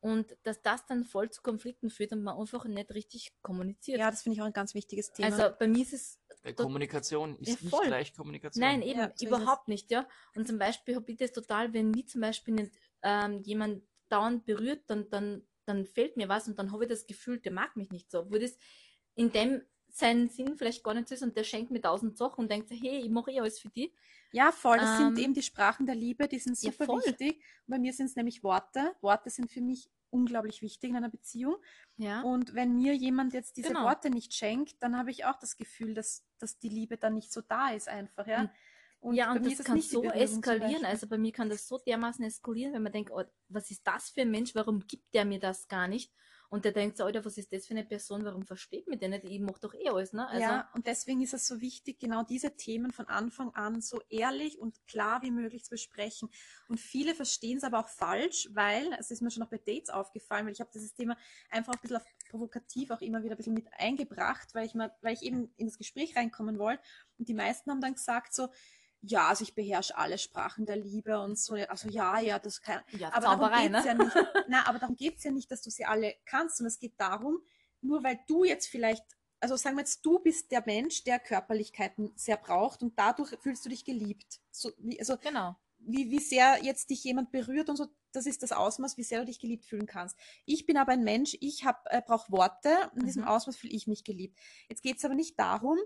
Und 0.00 0.34
dass 0.44 0.62
das 0.62 0.86
dann 0.86 1.04
voll 1.04 1.30
zu 1.30 1.42
Konflikten 1.42 1.90
führt 1.90 2.12
und 2.12 2.22
man 2.22 2.38
einfach 2.38 2.64
nicht 2.64 2.90
richtig 2.94 3.32
kommuniziert. 3.42 3.98
Ja, 4.00 4.10
das 4.10 4.22
finde 4.22 4.36
ich 4.36 4.42
auch 4.42 4.46
ein 4.46 4.52
ganz 4.52 4.74
wichtiges 4.74 5.12
Thema. 5.12 5.36
also 5.36 5.54
bei 5.58 5.68
mir 5.68 5.82
ist 5.82 5.92
es 5.92 6.18
Tot- 6.42 6.56
Kommunikation 6.56 7.36
ist 7.36 7.48
Ja, 7.48 7.54
nicht 7.60 7.70
voll. 7.70 7.86
gleich 7.86 8.14
Kommunikation. 8.14 8.62
Nein, 8.64 8.82
eben, 8.82 8.98
Ja, 8.98 9.12
so 9.14 9.26
überhaupt 9.26 9.68
nicht, 9.68 9.90
ja. 9.90 10.08
Und 10.34 10.46
zum 10.46 10.58
Beispiel 10.58 10.96
habe 10.96 11.10
ich 11.10 11.18
das 11.18 11.32
total, 11.32 11.72
wenn 11.74 11.90
mich 11.90 12.08
zum 12.08 12.22
Beispiel 12.22 12.54
nicht 12.54 12.72
ähm, 13.02 13.42
jemand 13.42 13.82
dauernd 14.08 14.46
berührt, 14.46 14.82
dann, 14.86 15.10
dann, 15.10 15.46
dann 15.66 15.84
fehlt 15.84 16.16
mir 16.16 16.28
was 16.28 16.48
und 16.48 16.58
dann 16.58 16.72
habe 16.72 16.84
ich 16.84 16.88
das 16.90 17.06
Gefühl, 17.06 17.38
der 17.40 17.52
mag 17.52 17.76
mich 17.76 17.90
nicht 17.90 18.10
so. 18.10 18.20
Obwohl 18.20 18.40
das 18.40 18.56
in 19.14 19.30
dem 19.32 19.62
seinen 19.88 20.28
Sinn 20.30 20.56
vielleicht 20.56 20.82
gar 20.82 20.94
nicht 20.94 21.08
so 21.08 21.14
ist 21.14 21.22
und 21.22 21.36
der 21.36 21.44
schenkt 21.44 21.72
mir 21.72 21.80
tausend 21.82 22.16
Sachen 22.16 22.42
und 22.42 22.50
denkt, 22.50 22.68
so, 22.68 22.74
hey, 22.74 23.00
ich 23.00 23.10
mache 23.10 23.32
eh 23.32 23.40
alles 23.40 23.58
für 23.58 23.68
dich. 23.68 23.92
Ja, 24.32 24.52
voll. 24.52 24.78
Das 24.78 25.00
Ähm, 25.00 25.06
sind 25.14 25.18
eben 25.18 25.34
die 25.34 25.42
Sprachen 25.42 25.86
der 25.86 25.94
Liebe, 25.94 26.28
die 26.28 26.38
sind 26.38 26.60
ja, 26.62 26.70
super 26.72 26.86
voll. 26.86 27.02
wichtig. 27.04 27.36
Und 27.66 27.72
bei 27.72 27.78
mir 27.78 27.92
sind 27.92 28.06
es 28.06 28.16
nämlich 28.16 28.42
Worte. 28.42 28.94
Worte 29.00 29.30
sind 29.30 29.50
für 29.50 29.60
mich 29.60 29.90
unglaublich 30.10 30.60
wichtig 30.62 30.90
in 30.90 30.96
einer 30.96 31.08
Beziehung. 31.10 31.56
Ja. 31.96 32.22
Und 32.22 32.54
wenn 32.54 32.74
mir 32.76 32.94
jemand 32.94 33.32
jetzt 33.32 33.56
diese 33.56 33.68
Genau. 33.68 33.84
Worte 33.84 34.10
nicht 34.10 34.34
schenkt, 34.34 34.82
dann 34.82 34.96
habe 34.96 35.10
ich 35.10 35.24
auch 35.24 35.38
das 35.38 35.56
Gefühl, 35.56 35.94
dass, 35.94 36.24
dass 36.38 36.58
die 36.58 36.68
Liebe 36.68 36.96
dann 36.96 37.14
nicht 37.14 37.32
so 37.32 37.40
da 37.42 37.70
ist 37.70 37.88
einfach, 37.88 38.26
ja. 38.26 38.42
Und- 38.42 38.50
Und 39.02 39.14
ja, 39.14 39.32
und 39.32 39.46
das 39.46 39.58
es 39.60 39.64
kann 39.64 39.80
so 39.80 40.02
eskalieren. 40.04 40.84
Also 40.84 41.06
bei 41.08 41.16
mir 41.16 41.32
kann 41.32 41.48
das 41.48 41.66
so 41.66 41.78
dermaßen 41.78 42.22
eskalieren, 42.22 42.74
wenn 42.74 42.82
man 42.82 42.92
denkt, 42.92 43.10
oh, 43.10 43.22
was 43.48 43.70
ist 43.70 43.86
das 43.86 44.10
für 44.10 44.20
ein 44.20 44.30
Mensch? 44.30 44.54
Warum 44.54 44.80
gibt 44.86 45.14
der 45.14 45.24
mir 45.24 45.40
das 45.40 45.68
gar 45.68 45.88
nicht? 45.88 46.12
Und 46.50 46.64
der 46.64 46.72
denkt 46.72 46.96
so, 46.96 47.04
Alter, 47.04 47.24
was 47.24 47.38
ist 47.38 47.52
das 47.52 47.66
für 47.66 47.74
eine 47.74 47.84
Person? 47.84 48.24
Warum 48.24 48.44
versteht 48.44 48.88
mir 48.88 48.96
der 48.96 49.08
nicht? 49.08 49.24
Ich 49.24 49.38
mache 49.38 49.60
doch 49.60 49.72
eh 49.72 49.88
alles, 49.88 50.12
ne? 50.12 50.26
Also, 50.26 50.42
ja, 50.42 50.68
und 50.74 50.88
deswegen 50.88 51.22
ist 51.22 51.32
es 51.32 51.46
so 51.46 51.60
wichtig, 51.60 52.00
genau 52.00 52.24
diese 52.24 52.56
Themen 52.56 52.90
von 52.90 53.06
Anfang 53.06 53.50
an 53.54 53.80
so 53.80 54.02
ehrlich 54.08 54.58
und 54.58 54.84
klar 54.88 55.22
wie 55.22 55.30
möglich 55.30 55.64
zu 55.64 55.70
besprechen. 55.70 56.28
Und 56.68 56.80
viele 56.80 57.14
verstehen 57.14 57.58
es 57.58 57.64
aber 57.64 57.78
auch 57.78 57.88
falsch, 57.88 58.48
weil, 58.52 58.92
es 58.98 59.12
ist 59.12 59.22
mir 59.22 59.30
schon 59.30 59.44
auch 59.44 59.48
bei 59.48 59.58
Dates 59.58 59.90
aufgefallen, 59.90 60.44
weil 60.44 60.52
ich 60.52 60.60
habe 60.60 60.70
dieses 60.74 60.92
Thema 60.92 61.16
einfach 61.50 61.72
ein 61.72 61.78
bisschen 61.80 61.98
auf 61.98 62.04
provokativ 62.30 62.90
auch 62.90 63.00
immer 63.00 63.22
wieder 63.22 63.34
ein 63.34 63.36
bisschen 63.36 63.54
mit 63.54 63.66
eingebracht, 63.72 64.54
weil 64.54 64.66
ich 64.66 64.74
mal, 64.74 64.92
weil 65.02 65.14
ich 65.14 65.22
eben 65.22 65.52
in 65.56 65.66
das 65.66 65.78
Gespräch 65.78 66.16
reinkommen 66.16 66.58
wollte. 66.58 66.82
Und 67.18 67.28
die 67.28 67.34
meisten 67.34 67.70
haben 67.70 67.80
dann 67.80 67.94
gesagt 67.94 68.34
so, 68.34 68.48
ja, 69.02 69.28
also 69.28 69.44
ich 69.44 69.54
beherrsche 69.54 69.96
alle 69.96 70.18
Sprachen 70.18 70.66
der 70.66 70.76
Liebe 70.76 71.18
und 71.20 71.38
so, 71.38 71.54
also 71.54 71.88
ja, 71.88 72.20
ja, 72.20 72.38
das 72.38 72.60
kann, 72.60 72.82
ja, 72.92 73.08
aber 73.12 73.26
darum 73.26 73.40
Zauberei, 73.40 73.68
geht's 73.68 73.84
ne? 73.84 73.86
ja 73.86 73.94
nicht. 73.94 74.16
Na, 74.48 74.66
aber 74.66 74.78
darum 74.78 74.96
geht's 74.96 75.24
ja 75.24 75.30
nicht, 75.30 75.50
dass 75.50 75.62
du 75.62 75.70
sie 75.70 75.84
alle 75.86 76.14
kannst, 76.26 76.58
sondern 76.58 76.68
es 76.72 76.78
geht 76.78 76.94
darum, 76.98 77.42
nur 77.80 78.02
weil 78.04 78.18
du 78.28 78.44
jetzt 78.44 78.68
vielleicht, 78.68 79.04
also 79.40 79.56
sagen 79.56 79.76
wir 79.76 79.80
jetzt, 79.82 80.04
du 80.04 80.18
bist 80.18 80.50
der 80.52 80.62
Mensch, 80.66 81.02
der 81.04 81.18
Körperlichkeiten 81.18 82.12
sehr 82.14 82.36
braucht 82.36 82.82
und 82.82 82.98
dadurch 82.98 83.30
fühlst 83.40 83.64
du 83.64 83.70
dich 83.70 83.84
geliebt. 83.86 84.40
So, 84.50 84.70
wie, 84.78 85.00
also 85.00 85.16
Genau. 85.16 85.56
wie, 85.78 86.10
wie 86.10 86.18
sehr 86.20 86.58
jetzt 86.62 86.90
dich 86.90 87.02
jemand 87.04 87.30
berührt 87.32 87.70
und 87.70 87.76
so, 87.76 87.86
das 88.12 88.26
ist 88.26 88.42
das 88.42 88.52
Ausmaß, 88.52 88.98
wie 88.98 89.02
sehr 89.04 89.20
du 89.20 89.26
dich 89.26 89.38
geliebt 89.40 89.64
fühlen 89.64 89.86
kannst. 89.86 90.16
Ich 90.44 90.66
bin 90.66 90.76
aber 90.76 90.92
ein 90.92 91.04
Mensch, 91.04 91.38
ich 91.40 91.64
hab, 91.64 91.86
äh, 91.90 92.02
brauche 92.04 92.30
Worte, 92.32 92.90
in 92.96 93.06
diesem 93.06 93.22
Mhm. 93.22 93.28
Ausmaß 93.28 93.56
fühle 93.56 93.72
ich 93.72 93.86
mich 93.86 94.04
geliebt. 94.04 94.38
Jetzt 94.68 94.82
geht's 94.82 95.04
aber 95.06 95.14
nicht 95.14 95.38
darum, 95.38 95.78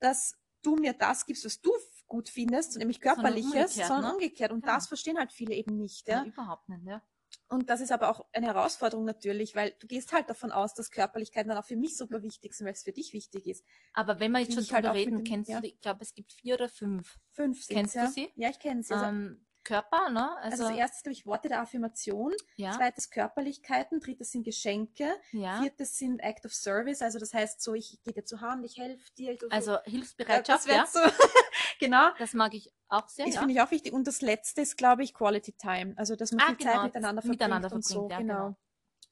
dass 0.00 0.38
du 0.62 0.76
mir 0.76 0.92
das 0.94 1.26
gibst, 1.26 1.44
was 1.44 1.60
du 1.60 1.72
gut 2.12 2.28
findest, 2.28 2.76
nämlich 2.76 2.98
Sondern 3.02 3.16
körperliches, 3.16 3.52
umgekehrt, 3.54 3.88
sondern 3.88 4.04
ne? 4.04 4.12
umgekehrt. 4.12 4.52
Und 4.52 4.60
Genau. 4.60 4.74
das 4.74 4.86
verstehen 4.86 5.18
halt 5.18 5.32
viele 5.32 5.54
eben 5.54 5.76
nicht. 5.78 6.06
Ja. 6.08 6.18
Ja? 6.18 6.24
überhaupt 6.24 6.68
nicht, 6.68 6.84
ja. 6.84 7.02
Und 7.48 7.70
das 7.70 7.80
ist 7.80 7.90
aber 7.92 8.10
auch 8.10 8.26
eine 8.32 8.46
Herausforderung 8.46 9.04
natürlich, 9.06 9.54
weil 9.56 9.74
du 9.80 9.86
gehst 9.86 10.12
halt 10.12 10.28
davon 10.28 10.52
aus, 10.52 10.74
dass 10.74 10.90
Körperlichkeiten 10.90 11.48
dann 11.48 11.58
auch 11.58 11.64
für 11.64 11.76
mich 11.76 11.96
super 11.96 12.22
wichtig 12.22 12.52
sind, 12.54 12.66
weil 12.66 12.74
es 12.74 12.82
für 12.82 12.92
dich 12.92 13.12
wichtig 13.14 13.46
ist. 13.46 13.64
Aber 13.94 14.20
wenn 14.20 14.32
wir 14.32 14.40
jetzt 14.40 14.52
schon 14.54 14.64
halt 14.74 14.84
drüber 14.84 14.94
mit 14.94 15.06
reden, 15.06 15.16
dem- 15.18 15.24
kennst 15.24 15.50
ja. 15.50 15.60
du, 15.60 15.66
ich 15.66 15.80
glaube, 15.80 16.02
es 16.02 16.14
gibt 16.14 16.32
vier 16.32 16.54
oder 16.54 16.68
fünf. 16.68 17.18
Fünf 17.30 17.64
sind 17.64 17.76
Kennst 17.76 17.94
du 17.94 17.98
ja. 18.00 18.06
sie? 18.08 18.30
Ja, 18.36 18.50
ich 18.50 18.58
kenne 18.58 18.82
sie. 18.82 18.92
Ähm, 18.94 19.46
Körper, 19.64 20.10
ne? 20.10 20.36
also 20.38 20.64
Also, 20.64 20.68
das 20.68 20.76
erste 20.78 20.96
ist, 20.96 21.02
glaube 21.04 21.12
ich, 21.14 21.26
Worte 21.26 21.48
der 21.48 21.60
Affirmation. 21.60 22.32
ja, 22.56 22.72
Zweites 22.72 23.10
Körperlichkeiten. 23.10 24.00
Drittes 24.00 24.32
sind 24.32 24.44
Geschenke. 24.44 25.10
ja. 25.32 25.60
Viertes 25.60 25.98
sind 25.98 26.20
Act 26.20 26.44
of 26.46 26.52
Service. 26.54 27.02
Also 27.02 27.18
das 27.18 27.32
heißt 27.34 27.62
so, 27.62 27.74
ich 27.74 28.00
gehe 28.02 28.12
dir 28.12 28.24
zur 28.24 28.40
Hand, 28.40 28.64
ich 28.64 28.76
helfe 28.78 29.10
dir. 29.18 29.32
Ich 29.32 29.40
Also 29.52 29.78
Hilfsbereitschaft, 29.84 30.66
wäre 30.66 30.78
ja. 30.78 30.86
so. 30.86 31.00
genau. 31.80 32.10
Das 32.18 32.34
mag 32.34 32.54
ich 32.54 32.72
auch 32.88 33.08
sehr, 33.08 33.26
Das 33.26 33.34
ja. 33.34 33.40
finde 33.40 33.54
ich 33.54 33.60
auch 33.60 33.70
wichtig. 33.70 33.92
Und 33.92 34.06
das 34.06 34.20
letzte 34.22 34.60
ist, 34.62 34.76
glaube 34.76 35.02
ich, 35.04 35.14
Quality 35.14 35.52
Time. 35.52 35.94
Also, 35.96 36.16
dass 36.16 36.32
man 36.32 36.40
Ah, 36.40 36.46
viel 36.48 36.56
genau, 36.56 36.72
Zeit 36.72 36.82
miteinander 36.84 37.22
verbringt 37.22 37.40
miteinander 37.40 37.72
und 37.72 37.84
so. 37.84 37.94
verbringt, 38.08 38.12
ja, 38.12 38.18
genau. 38.18 38.34
genau. 38.46 38.56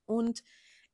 Und 0.06 0.42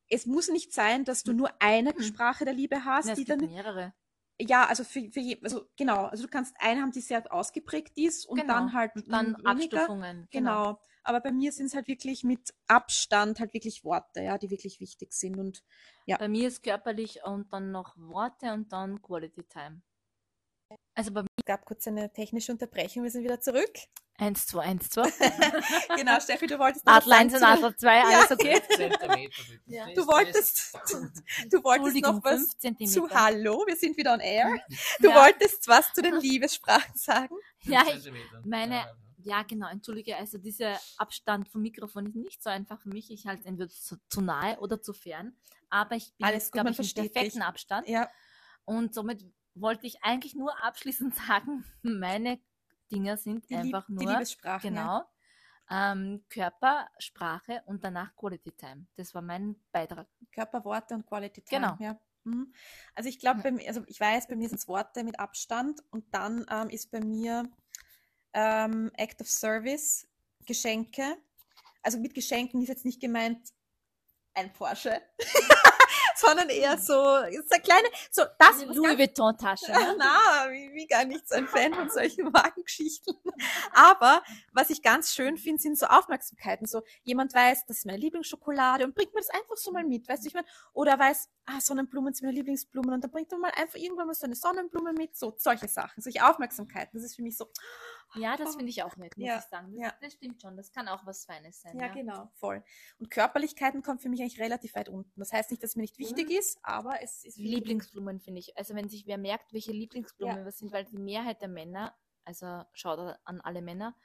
es 0.09 0.25
muss 0.25 0.47
nicht 0.49 0.73
sein, 0.73 1.03
dass 1.03 1.23
du 1.23 1.33
nur 1.33 1.49
eine 1.59 1.93
Mhm. 1.93 2.01
Sprache 2.03 2.45
der 2.45 2.53
Liebe 2.53 2.85
hast, 2.85 3.07
Ja, 3.07 3.13
es 3.13 3.19
die 3.19 3.25
dann 3.25 3.39
mehrere. 3.39 3.93
Ja, 4.39 4.65
also 4.67 4.83
für, 4.83 5.09
für 5.11 5.19
je, 5.19 5.39
also 5.43 5.65
genau, 5.75 6.05
also 6.05 6.23
du 6.23 6.29
kannst 6.29 6.55
eine 6.59 6.81
haben, 6.81 6.91
die 6.91 7.01
sehr 7.01 7.23
ausgeprägt 7.33 7.97
ist 7.97 8.27
und 8.27 8.41
Genau. 8.41 8.53
dann 8.53 8.73
halt 8.73 8.95
Und 8.95 9.11
dann 9.11 9.35
weniger. 9.37 9.77
Abstufungen. 9.79 10.27
Genau. 10.31 10.79
Aber 11.03 11.21
bei 11.21 11.31
mir 11.31 11.51
sind 11.51 11.67
es 11.67 11.73
halt 11.75 11.87
wirklich 11.87 12.23
mit 12.23 12.53
Abstand 12.67 13.39
halt 13.39 13.53
wirklich 13.53 13.83
Worte, 13.83 14.21
ja, 14.21 14.37
die 14.37 14.49
wirklich 14.51 14.79
wichtig 14.79 15.13
sind. 15.13 15.37
Und 15.39 15.63
Ja. 16.05 16.17
Bei 16.17 16.27
mir 16.27 16.47
ist 16.49 16.63
körperlich 16.63 17.23
und 17.23 17.51
dann 17.53 17.71
noch 17.71 17.95
Worte 17.97 18.53
und 18.53 18.71
dann 18.73 19.01
Quality 19.01 19.43
Time. 19.43 19.81
Also 20.95 21.11
bei 21.13 21.21
mir 21.21 21.27
es 21.37 21.45
gab 21.45 21.65
kurz 21.65 21.87
eine 21.87 22.11
technische 22.11 22.51
Unterbrechung, 22.51 23.03
wir 23.03 23.11
sind 23.11 23.23
wieder 23.23 23.39
zurück. 23.39 23.71
1, 24.19 24.47
2, 24.47 24.59
1, 24.63 24.89
2. 24.89 25.03
genau, 25.95 26.19
Steffi, 26.19 26.47
du 26.47 26.57
wolltest 26.57 26.87
Adler 26.87 27.17
1 27.17 27.35
und 27.35 27.43
Adler 27.43 27.77
2, 27.77 28.01
alles 28.03 28.31
okay? 28.31 28.61
Ja. 29.67 29.85
Du 29.93 30.07
wolltest, 30.07 30.75
du 31.51 31.63
wolltest 31.63 32.01
noch 32.01 32.23
was 32.23 32.39
5 32.39 32.57
Zentimeter. 32.57 32.93
zu 32.93 33.09
Hallo, 33.11 33.63
wir 33.67 33.75
sind 33.75 33.95
wieder 33.95 34.13
on 34.13 34.19
air. 34.19 34.55
Du 34.99 35.09
Ja. 35.09 35.15
wolltest 35.23 35.67
was 35.67 35.93
zu 35.93 36.01
den 36.01 36.15
Liebessprachen 36.19 36.95
sagen. 36.95 37.35
Ja, 37.63 37.83
ich, 37.87 38.11
meine- 38.43 38.85
Ja, 39.23 39.43
genau, 39.43 39.67
entschuldige, 39.67 40.15
also 40.15 40.37
dieser 40.37 40.79
Abstand 40.97 41.49
vom 41.49 41.61
Mikrofon 41.61 42.05
ist 42.07 42.15
nicht 42.15 42.41
so 42.41 42.49
einfach 42.49 42.79
für 42.81 42.89
mich. 42.89 43.11
Ich 43.11 43.27
halte 43.27 43.41
es 43.41 43.45
entweder 43.45 43.69
zu, 43.69 43.97
zu 44.09 44.21
nahe 44.21 44.57
oder 44.59 44.81
zu 44.81 44.93
fern. 44.93 45.35
Aber 45.69 45.95
ich 45.95 46.13
bin 46.15 46.25
Alles 46.25 46.43
jetzt, 46.43 46.45
gut, 46.45 46.53
glaube 46.53 46.63
man 46.67 46.73
ich, 46.73 46.79
im 46.79 46.83
versteht 46.85 47.03
dich. 47.05 47.13
perfekten 47.13 47.41
Abstand. 47.41 47.87
Ja, 47.89 48.09
Und 48.63 48.93
somit 48.93 49.25
wollte 49.53 49.85
ich 49.85 50.01
eigentlich 50.01 50.33
nur 50.33 50.53
abschließend 50.63 51.13
sagen, 51.27 51.65
meine 51.81 52.39
Dinger 52.91 53.17
sind 53.17 53.49
die, 53.49 53.55
Lieb 53.55 53.75
einfach 53.75 53.87
die 53.87 54.05
nur. 54.05 54.21
Ja. 54.43 54.57
genau 54.57 55.03
ähm, 55.69 56.23
Körper, 56.29 56.89
Sprache 56.97 57.61
und 57.65 57.83
danach 57.83 58.15
Quality 58.15 58.51
Time. 58.53 58.87
Das 58.95 59.13
war 59.13 59.21
mein 59.21 59.55
Beitrag. 59.71 60.07
Körper, 60.31 60.63
Worte 60.63 60.95
und 60.95 61.05
Quality 61.05 61.41
Time. 61.41 61.61
Genau. 61.61 61.77
Ja. 61.79 61.99
Mhm. 62.23 62.53
Also 62.95 63.09
ich 63.09 63.19
glaube, 63.19 63.43
also 63.67 63.83
ich 63.87 63.99
weiß, 63.99 64.27
bei 64.27 64.35
mir 64.35 64.49
sind 64.49 64.59
es 64.59 64.67
Worte 64.67 65.03
mit 65.03 65.19
Abstand 65.19 65.81
und 65.91 66.13
dann 66.13 66.45
ähm, 66.49 66.69
ist 66.69 66.91
bei 66.91 66.99
mir 66.99 67.49
ähm, 68.33 68.91
Act 68.95 69.21
of 69.21 69.29
Service, 69.29 70.07
Geschenke. 70.45 71.17
Also 71.81 71.99
mit 71.99 72.13
Geschenken 72.13 72.61
ist 72.61 72.69
jetzt 72.69 72.85
nicht 72.85 73.01
gemeint 73.01 73.53
ein 74.33 74.53
Porsche, 74.53 75.01
sondern 76.17 76.49
eher 76.49 76.77
so, 76.77 76.93
so 76.93 77.19
eine 77.19 77.61
kleine, 77.63 77.87
so 78.11 78.23
das, 78.37 78.67
was 78.67 78.75
Louis 78.75 78.81
ganz 78.81 78.99
Vuitton 78.99 79.37
Tasche. 79.37 79.71
Ne? 79.71 79.95
Na, 79.97 80.51
wie, 80.51 80.73
wie 80.73 80.87
gar 80.87 81.05
nicht 81.05 81.27
so 81.27 81.35
ein 81.35 81.47
Fan 81.47 81.73
von 81.73 81.89
solchen 81.89 82.33
Wagengeschichten. 82.33 83.15
Aber 83.73 84.21
was 84.53 84.69
ich 84.69 84.81
ganz 84.81 85.13
schön 85.13 85.37
finde, 85.37 85.61
sind 85.61 85.77
so 85.77 85.85
Aufmerksamkeiten. 85.85 86.65
So 86.65 86.81
jemand 87.03 87.33
weiß, 87.33 87.65
das 87.65 87.77
ist 87.77 87.85
meine 87.85 87.99
Lieblingsschokolade 87.99 88.83
und 88.83 88.95
bringt 88.95 89.13
mir 89.13 89.21
das 89.21 89.29
einfach 89.29 89.57
so 89.57 89.71
mal 89.71 89.83
mit, 89.83 90.07
weißt 90.07 90.23
du, 90.23 90.27
ich 90.27 90.33
meine, 90.33 90.47
oder 90.73 90.97
weiß, 90.97 91.29
ah, 91.45 91.61
Sonnenblumen 91.61 92.13
sind 92.13 92.25
meine 92.25 92.35
Lieblingsblumen 92.37 92.93
und 92.93 93.03
dann 93.03 93.11
bringt 93.11 93.31
man 93.31 93.41
mal 93.41 93.51
einfach 93.55 93.75
irgendwann 93.75 94.07
mal 94.07 94.13
so 94.13 94.25
eine 94.25 94.35
Sonnenblume 94.35 94.93
mit, 94.93 95.15
so 95.15 95.33
solche 95.37 95.67
Sachen, 95.67 96.01
solche 96.01 96.25
Aufmerksamkeiten. 96.27 96.97
Das 96.97 97.03
ist 97.03 97.15
für 97.15 97.21
mich 97.21 97.37
so, 97.37 97.49
Ja, 98.15 98.37
das 98.37 98.55
finde 98.55 98.69
ich 98.69 98.83
auch 98.83 98.95
nett, 98.97 99.17
muss 99.17 99.27
Ja, 99.27 99.37
ich 99.39 99.43
sagen. 99.45 99.71
Das, 99.73 99.81
ja. 99.81 99.93
das 100.01 100.13
stimmt 100.13 100.41
schon. 100.41 100.55
Das 100.55 100.71
kann 100.71 100.87
auch 100.87 101.05
was 101.05 101.25
Feines 101.25 101.61
sein. 101.61 101.77
ja, 101.77 101.87
Ja, 101.87 101.93
genau, 101.93 102.29
voll. 102.35 102.63
Und 102.99 103.11
Körperlichkeiten 103.11 103.81
kommt 103.83 104.01
für 104.01 104.09
mich 104.09 104.21
eigentlich 104.21 104.39
relativ 104.39 104.75
weit 104.75 104.89
unten. 104.89 105.11
Das 105.19 105.33
heißt 105.33 105.51
nicht, 105.51 105.61
dass 105.61 105.71
es 105.71 105.75
mir 105.75 105.81
nicht 105.83 105.97
wichtig 105.97 106.29
ist, 106.31 106.57
aber 106.63 107.01
es 107.01 107.23
ist 107.25 107.37
Lieblingsblumen 107.37 108.19
finde 108.19 108.39
ich. 108.39 108.57
Also 108.57 108.75
wenn 108.75 108.89
sich 108.89 109.05
wer 109.07 109.17
merkt, 109.17 109.53
welche 109.53 109.71
Lieblingsblumen 109.71 110.45
was 110.45 110.57
sind, 110.59 110.71
weil 110.71 110.85
die 110.85 110.97
Mehrheit 110.97 111.41
der 111.41 111.49
Männer, 111.49 111.95
also 112.23 112.63
schaut 112.73 112.99
an 113.25 113.41
alle 113.41 113.61
Männer, 113.61 113.95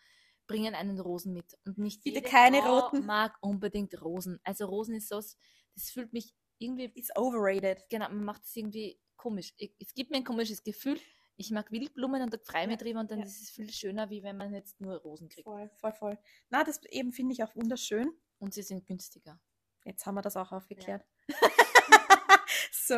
bringen 0.47 0.75
einen 0.75 0.99
Rosen 0.99 1.33
mit. 1.33 1.57
Und 1.65 1.79
nicht 1.79 2.03
Bitte 2.03 2.17
jede 2.19 2.29
keine 2.29 2.61
Frau 2.61 2.81
roten. 2.81 3.07
mag 3.07 3.37
unbedingt 3.41 4.01
Rosen. 4.03 4.41
Also 4.43 4.67
Rosen 4.67 4.97
ist 4.97 5.09
so, 5.09 5.17
das 5.17 5.91
fühlt 5.91 6.13
mich 6.13 6.35
irgendwie, 6.59 6.91
ist 6.95 7.17
overrated. 7.17 7.89
genau, 7.89 8.09
man 8.09 8.25
macht 8.25 8.45
es 8.45 8.55
irgendwie 8.57 9.01
komisch. 9.17 9.55
Ich, 9.57 9.75
es 9.81 9.95
gibt 9.95 10.11
mir 10.11 10.17
ein 10.19 10.25
komisches 10.25 10.63
Gefühl. 10.65 10.99
Ich 11.37 11.51
mag 11.51 11.71
Wildblumen 11.71 12.23
und 12.23 12.33
da 12.33 12.39
freue 12.39 12.63
ich 12.63 12.69
mich 12.69 12.79
Ja, 12.79 12.85
drüber 12.85 13.01
und 13.01 13.11
dann 13.11 13.21
ja. 13.21 13.25
ist 13.25 13.43
es 13.43 13.51
viel 13.51 13.71
schöner, 13.71 14.11
wie 14.11 14.23
wenn 14.23 14.37
man 14.37 14.53
jetzt 14.53 14.81
nur 14.81 14.97
Rosen 14.97 15.29
kriegt. 15.29 15.45
Voll, 15.45 15.71
voll, 15.77 15.93
voll. 15.93 16.19
Na, 16.51 16.63
das 16.65 16.81
eben 16.91 17.13
finde 17.13 17.33
ich 17.33 17.43
auch 17.43 17.55
wunderschön. 17.57 18.13
Und 18.39 18.55
sie 18.55 18.63
sind 18.63 18.87
günstiger. 18.87 19.41
Jetzt 19.85 20.05
haben 20.05 20.17
wir 20.17 20.23
das 20.23 20.37
auch 20.37 20.51
aufgeklärt. 20.53 21.05
so. 22.73 22.95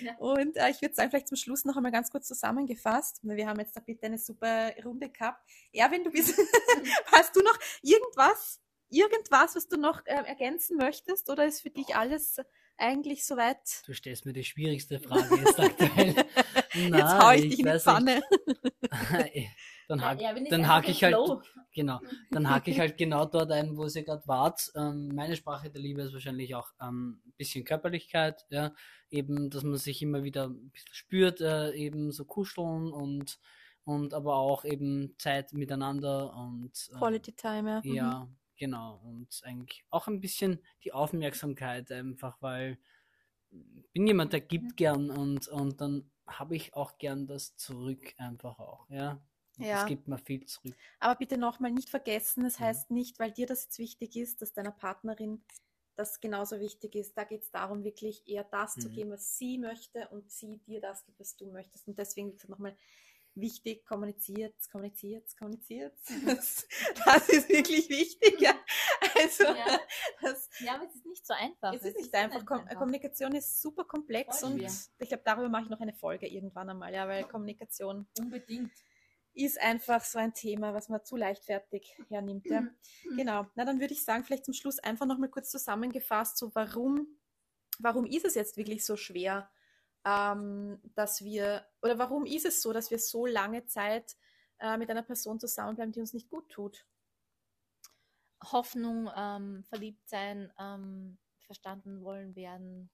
Ja. 0.00 0.16
Und 0.18 0.56
äh, 0.56 0.70
ich 0.70 0.82
würde 0.82 0.94
sagen, 0.94 1.10
vielleicht 1.10 1.28
zum 1.28 1.36
Schluss 1.36 1.64
noch 1.64 1.76
einmal 1.76 1.92
ganz 1.92 2.10
kurz 2.10 2.26
zusammengefasst. 2.26 3.20
weil 3.22 3.36
Wir 3.36 3.46
haben 3.46 3.60
jetzt 3.60 3.76
da 3.76 3.80
bitte 3.80 4.06
eine 4.06 4.18
super 4.18 4.72
Runde 4.84 5.08
gehabt. 5.08 5.48
Erwin, 5.72 6.04
du 6.04 6.10
bist, 6.10 6.36
hast 7.12 7.36
du 7.36 7.40
noch 7.42 7.58
irgendwas, 7.82 8.60
irgendwas, 8.88 9.56
was 9.56 9.68
du 9.68 9.76
noch 9.76 10.04
äh, 10.06 10.24
ergänzen 10.24 10.76
möchtest? 10.76 11.30
Oder 11.30 11.46
ist 11.46 11.62
für 11.62 11.70
dich 11.70 11.94
alles 11.94 12.40
eigentlich 12.76 13.24
soweit? 13.24 13.86
Du 13.86 13.94
stellst 13.94 14.26
mir 14.26 14.32
die 14.32 14.44
schwierigste 14.44 15.00
Frage 15.00 15.36
jetzt 15.36 15.58
aktuell. 15.58 16.14
Jetzt 16.74 17.18
hau 17.18 17.30
ich 17.32 17.48
dich 17.48 17.58
in 17.60 17.66
die 17.66 17.78
Pfanne. 17.78 18.22
dann 19.88 20.04
hake 20.04 20.22
Ja, 20.22 20.36
ich 20.36 20.48
dann 20.48 20.64
im 20.64 20.90
ich 20.90 21.02
halt, 21.02 21.16
genau, 21.74 22.00
dann 22.30 22.50
hake 22.50 22.70
ich 22.70 22.78
halt 22.78 22.96
genau 22.98 23.24
dort 23.24 23.50
ein, 23.50 23.76
wo 23.76 23.88
sie 23.88 24.04
gerade 24.04 24.26
wart. 24.26 24.70
Ähm, 24.76 25.08
meine 25.14 25.34
Sprache 25.34 25.70
der 25.70 25.80
Liebe 25.80 26.02
ist 26.02 26.12
wahrscheinlich 26.12 26.54
auch 26.54 26.68
ähm, 26.80 27.22
ein 27.26 27.32
bisschen 27.36 27.64
Körperlichkeit, 27.64 28.44
ja, 28.50 28.74
eben, 29.10 29.50
dass 29.50 29.62
man 29.62 29.76
sich 29.76 30.02
immer 30.02 30.22
wieder 30.22 30.48
ein 30.48 30.70
bisschen 30.70 30.94
spürt, 30.94 31.40
äh, 31.40 31.72
eben 31.72 32.12
so 32.12 32.24
kuscheln 32.24 32.92
und 32.92 33.38
und 33.84 34.12
aber 34.12 34.36
auch 34.36 34.66
eben 34.66 35.14
Zeit 35.18 35.54
miteinander 35.54 36.34
und 36.34 36.90
ähm, 36.92 36.98
Quality 36.98 37.32
Time, 37.32 37.70
ja. 37.70 37.80
Mhm. 37.82 37.94
ja, 37.94 38.28
genau. 38.58 39.00
Und 39.02 39.40
eigentlich 39.44 39.82
auch 39.88 40.08
ein 40.08 40.20
bisschen 40.20 40.58
die 40.84 40.92
Aufmerksamkeit 40.92 41.90
einfach, 41.90 42.36
weil 42.40 42.78
ich 43.50 43.90
bin 43.92 44.06
jemand, 44.06 44.34
der 44.34 44.42
gibt 44.42 44.76
gern 44.76 45.10
und, 45.10 45.48
und 45.48 45.80
dann 45.80 46.10
habe 46.28 46.56
ich 46.56 46.74
auch 46.74 46.98
gern 46.98 47.26
das 47.26 47.56
zurück 47.56 48.14
einfach 48.18 48.58
auch, 48.58 48.88
ja. 48.90 49.22
Ja. 49.60 49.68
Das 49.70 49.84
gibt 49.84 50.08
mir 50.08 50.18
viel 50.18 50.44
zurück. 50.46 50.76
Aber 51.00 51.16
bitte 51.16 51.38
nochmal 51.38 51.70
nicht 51.72 51.90
vergessen, 51.90 52.44
es 52.44 52.60
Mhm. 52.60 52.60
heißt 52.60 52.90
nicht, 52.90 53.18
weil 53.18 53.32
dir 53.32 53.46
das 53.46 53.64
jetzt 53.64 53.78
wichtig 53.78 54.16
ist, 54.16 54.42
dass 54.42 54.52
deiner 54.52 54.72
Partnerin 54.72 55.44
das 55.96 56.20
genauso 56.20 56.60
wichtig 56.60 56.94
ist. 56.94 57.16
Da 57.18 57.24
geht 57.24 57.42
es 57.42 57.50
darum, 57.50 57.82
wirklich 57.84 58.26
eher 58.28 58.44
das 58.44 58.78
zu 58.78 58.88
Mhm. 58.88 58.90
geben, 58.90 59.10
was 59.10 59.36
sie 59.38 59.58
möchte 59.58 60.08
und 60.10 60.30
sie 60.30 60.58
dir 60.58 60.80
das 60.80 61.04
gibt, 61.04 61.18
was 61.20 61.36
du 61.36 61.50
möchtest. 61.50 61.88
Und 61.88 61.98
deswegen, 61.98 62.28
wie 62.28 62.32
gesagt, 62.32 62.50
nochmal 62.50 62.76
wichtig, 63.40 63.84
kommuniziert, 63.86 64.54
kommuniziert, 64.70 65.24
kommuniziert. 65.38 65.94
Das, 66.26 66.66
das 67.04 67.28
ist 67.28 67.48
wirklich 67.48 67.88
wichtig, 67.88 68.40
ja. 68.40 68.54
Also, 69.16 69.44
Ja. 69.44 69.80
das, 70.22 70.48
Ja, 70.60 70.74
aber 70.74 70.86
es 70.86 70.94
ist 70.96 71.06
nicht 71.06 71.26
so 71.26 71.34
einfach. 71.34 71.72
es 71.74 71.82
ist 71.82 71.96
nicht 71.96 72.14
einfach. 72.14 72.44
Kom 72.44 72.66
Kommunikation 72.68 73.34
ist 73.34 73.60
super 73.60 73.84
komplex 73.84 74.40
Voll 74.40 74.52
und 74.52 74.58
schwer. 74.60 74.70
ich 74.98 75.08
glaube, 75.08 75.22
darüber 75.24 75.48
mache 75.48 75.64
ich 75.64 75.70
noch 75.70 75.80
eine 75.80 75.92
Folge 75.94 76.26
irgendwann 76.28 76.68
einmal, 76.70 76.92
ja, 76.92 77.06
weil 77.08 77.24
Kommunikation 77.24 78.06
Unbedingt. 78.18 78.72
ist 79.34 79.60
einfach 79.60 80.04
so 80.04 80.18
ein 80.18 80.34
Thema, 80.34 80.74
was 80.74 80.88
man 80.88 81.04
zu 81.04 81.16
leichtfertig 81.16 81.96
hernimmt. 82.08 82.46
Ja. 82.46 82.66
Genau. 83.16 83.46
Na, 83.54 83.64
dann 83.64 83.80
würde 83.80 83.94
ich 83.94 84.04
sagen, 84.04 84.24
vielleicht 84.24 84.44
zum 84.44 84.54
Schluss 84.54 84.78
einfach 84.78 85.06
noch 85.06 85.18
mal 85.18 85.28
kurz 85.30 85.50
zusammengefasst, 85.50 86.36
so 86.38 86.54
warum, 86.54 87.06
warum 87.78 88.04
ist 88.06 88.24
es 88.24 88.34
jetzt 88.34 88.56
wirklich 88.56 88.84
so 88.84 88.96
schwer, 88.96 89.50
ähm, 90.08 90.80
dass 90.94 91.22
wir, 91.22 91.66
oder 91.82 91.98
warum 91.98 92.24
ist 92.24 92.46
es 92.46 92.62
so, 92.62 92.72
dass 92.72 92.90
wir 92.90 92.98
so 92.98 93.26
lange 93.26 93.66
Zeit 93.66 94.16
äh, 94.58 94.78
mit 94.78 94.90
einer 94.90 95.02
Person 95.02 95.38
zusammenbleiben, 95.38 95.92
die 95.92 96.00
uns 96.00 96.14
nicht 96.14 96.30
gut 96.30 96.48
tut? 96.48 96.86
Hoffnung, 98.52 99.10
ähm, 99.14 99.64
verliebt 99.64 100.08
sein, 100.08 100.52
ähm, 100.58 101.18
verstanden 101.40 102.02
wollen 102.04 102.36
werden, 102.36 102.90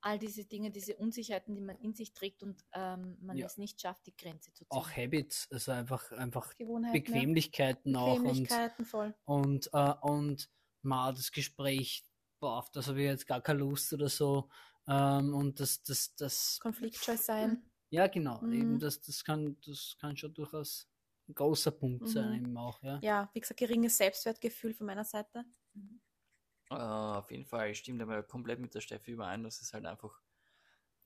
all 0.00 0.18
diese 0.18 0.44
Dinge, 0.44 0.70
diese 0.72 0.96
Unsicherheiten, 0.96 1.54
die 1.54 1.60
man 1.60 1.78
in 1.78 1.94
sich 1.94 2.12
trägt 2.12 2.42
und 2.42 2.64
ähm, 2.72 3.16
man 3.20 3.36
Ja. 3.36 3.46
es 3.46 3.56
nicht 3.56 3.80
schafft, 3.80 4.04
die 4.06 4.16
Grenze 4.16 4.52
zu 4.52 4.64
ziehen. 4.64 4.76
Auch 4.76 4.90
Habits, 4.90 5.48
also 5.52 5.70
einfach, 5.72 6.10
einfach 6.12 6.54
Gewohnheiten. 6.56 6.92
Bequemlichkeiten 6.92 7.94
ja. 7.94 8.00
auch 8.00 8.16
und, 8.16 8.24
Bequemlichkeiten 8.24 8.84
voll. 8.84 9.14
und, 9.24 9.70
äh, 9.72 9.94
und 10.00 10.50
mal 10.82 11.14
das 11.14 11.30
Gespräch, 11.30 12.04
boah, 12.40 12.58
auf 12.58 12.70
das 12.72 12.88
habe 12.88 13.00
ich 13.00 13.06
jetzt 13.06 13.28
gar 13.28 13.40
keine 13.40 13.60
Lust 13.60 13.92
oder 13.92 14.08
so. 14.08 14.50
Ähm, 14.88 15.34
und 15.34 15.60
das, 15.60 15.82
das, 15.82 16.14
das, 16.16 16.60
Konfliktscheu 16.60 17.16
sein. 17.16 17.62
ja 17.90 18.06
genau, 18.08 18.42
Mhm. 18.42 18.52
eben 18.52 18.78
das, 18.78 19.00
das 19.00 19.24
kann, 19.24 19.56
das 19.64 19.96
kann 20.00 20.16
schon 20.16 20.34
durchaus 20.34 20.88
ein 21.28 21.34
großer 21.34 21.70
Punkt 21.70 22.08
sein, 22.08 22.40
Mhm. 22.40 22.46
eben 22.46 22.56
auch, 22.56 22.82
ja. 22.82 22.98
Ja, 23.00 23.30
wie 23.32 23.40
gesagt, 23.40 23.60
geringes 23.60 23.96
Selbstwertgefühl 23.96 24.74
von 24.74 24.86
meiner 24.86 25.04
Seite. 25.04 25.44
Äh, 26.70 26.74
auf 26.74 27.30
jeden 27.30 27.44
Fall, 27.44 27.70
ich 27.70 27.78
stimme 27.78 27.98
da 28.00 28.06
mal 28.06 28.22
komplett 28.22 28.58
mit 28.58 28.74
der 28.74 28.80
Steffi 28.80 29.12
überein, 29.12 29.42
dass 29.44 29.60
es 29.60 29.72
halt 29.72 29.84
einfach, 29.86 30.20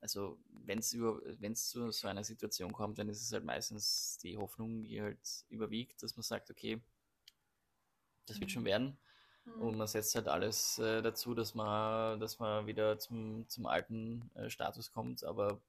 also 0.00 0.38
wenn 0.48 0.78
es 0.78 0.92
über, 0.92 1.20
wenn 1.40 1.52
es 1.52 1.68
zu 1.68 1.90
so 1.90 2.08
einer 2.08 2.24
Situation 2.24 2.72
kommt, 2.72 2.98
dann 2.98 3.08
ist 3.08 3.22
es 3.22 3.32
halt 3.32 3.44
meistens 3.44 4.18
die 4.18 4.36
Hoffnung, 4.36 4.82
die 4.82 5.02
halt 5.02 5.44
überwiegt, 5.48 6.02
dass 6.02 6.16
man 6.16 6.22
sagt, 6.22 6.50
okay, 6.50 6.80
das 8.26 8.40
wird 8.40 8.50
schon 8.50 8.64
werden. 8.64 8.98
Und 9.61 9.76
man 9.76 9.86
setzt 9.86 10.14
halt 10.14 10.28
alles 10.28 10.78
äh, 10.78 11.03
dazu, 11.03 11.34
dass 11.34 11.55
man, 11.55 12.20
dass 12.20 12.38
man 12.38 12.66
wieder 12.66 12.99
zum, 12.99 13.49
zum 13.49 13.66
alten 13.66 14.30
äh, 14.34 14.51
Status 14.51 14.92
kommt, 14.92 15.24
aber 15.24 15.61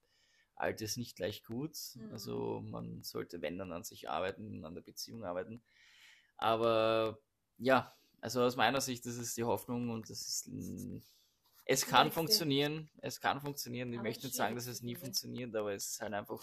alt 0.55 0.81
ist 0.81 0.97
nicht 0.97 1.15
gleich 1.15 1.43
gut. 1.43 1.77
Mhm. 1.95 2.11
Also 2.11 2.61
man 2.65 3.03
sollte, 3.03 3.41
wenn 3.41 3.57
dann 3.57 3.71
an 3.71 3.83
sich 3.83 4.09
arbeiten, 4.09 4.65
an 4.65 4.73
der 4.73 4.81
Beziehung 4.81 5.23
arbeiten. 5.23 5.61
Aber 6.37 7.19
ja, 7.57 7.95
also 8.19 8.41
aus 8.41 8.55
meiner 8.55 8.81
Sicht, 8.81 9.05
das 9.05 9.17
ist 9.17 9.37
die 9.37 9.43
Hoffnung 9.43 9.89
und 9.89 10.09
das 10.09 10.27
ist 10.27 10.49
es 11.69 11.85
kann 11.85 12.11
funktionieren, 12.11 12.89
es 13.01 13.19
kann 13.19 13.41
funktionieren. 13.41 13.91
Ich 13.91 13.99
Aber 13.99 14.07
möchte 14.07 14.25
nicht 14.25 14.35
sagen, 14.35 14.55
dass 14.55 14.67
es 14.67 14.81
nie 14.81 14.95
funktioniert, 14.95 15.53
aber 15.53 15.73
es 15.73 15.91
ist 15.91 16.01
halt 16.01 16.13
einfach 16.13 16.41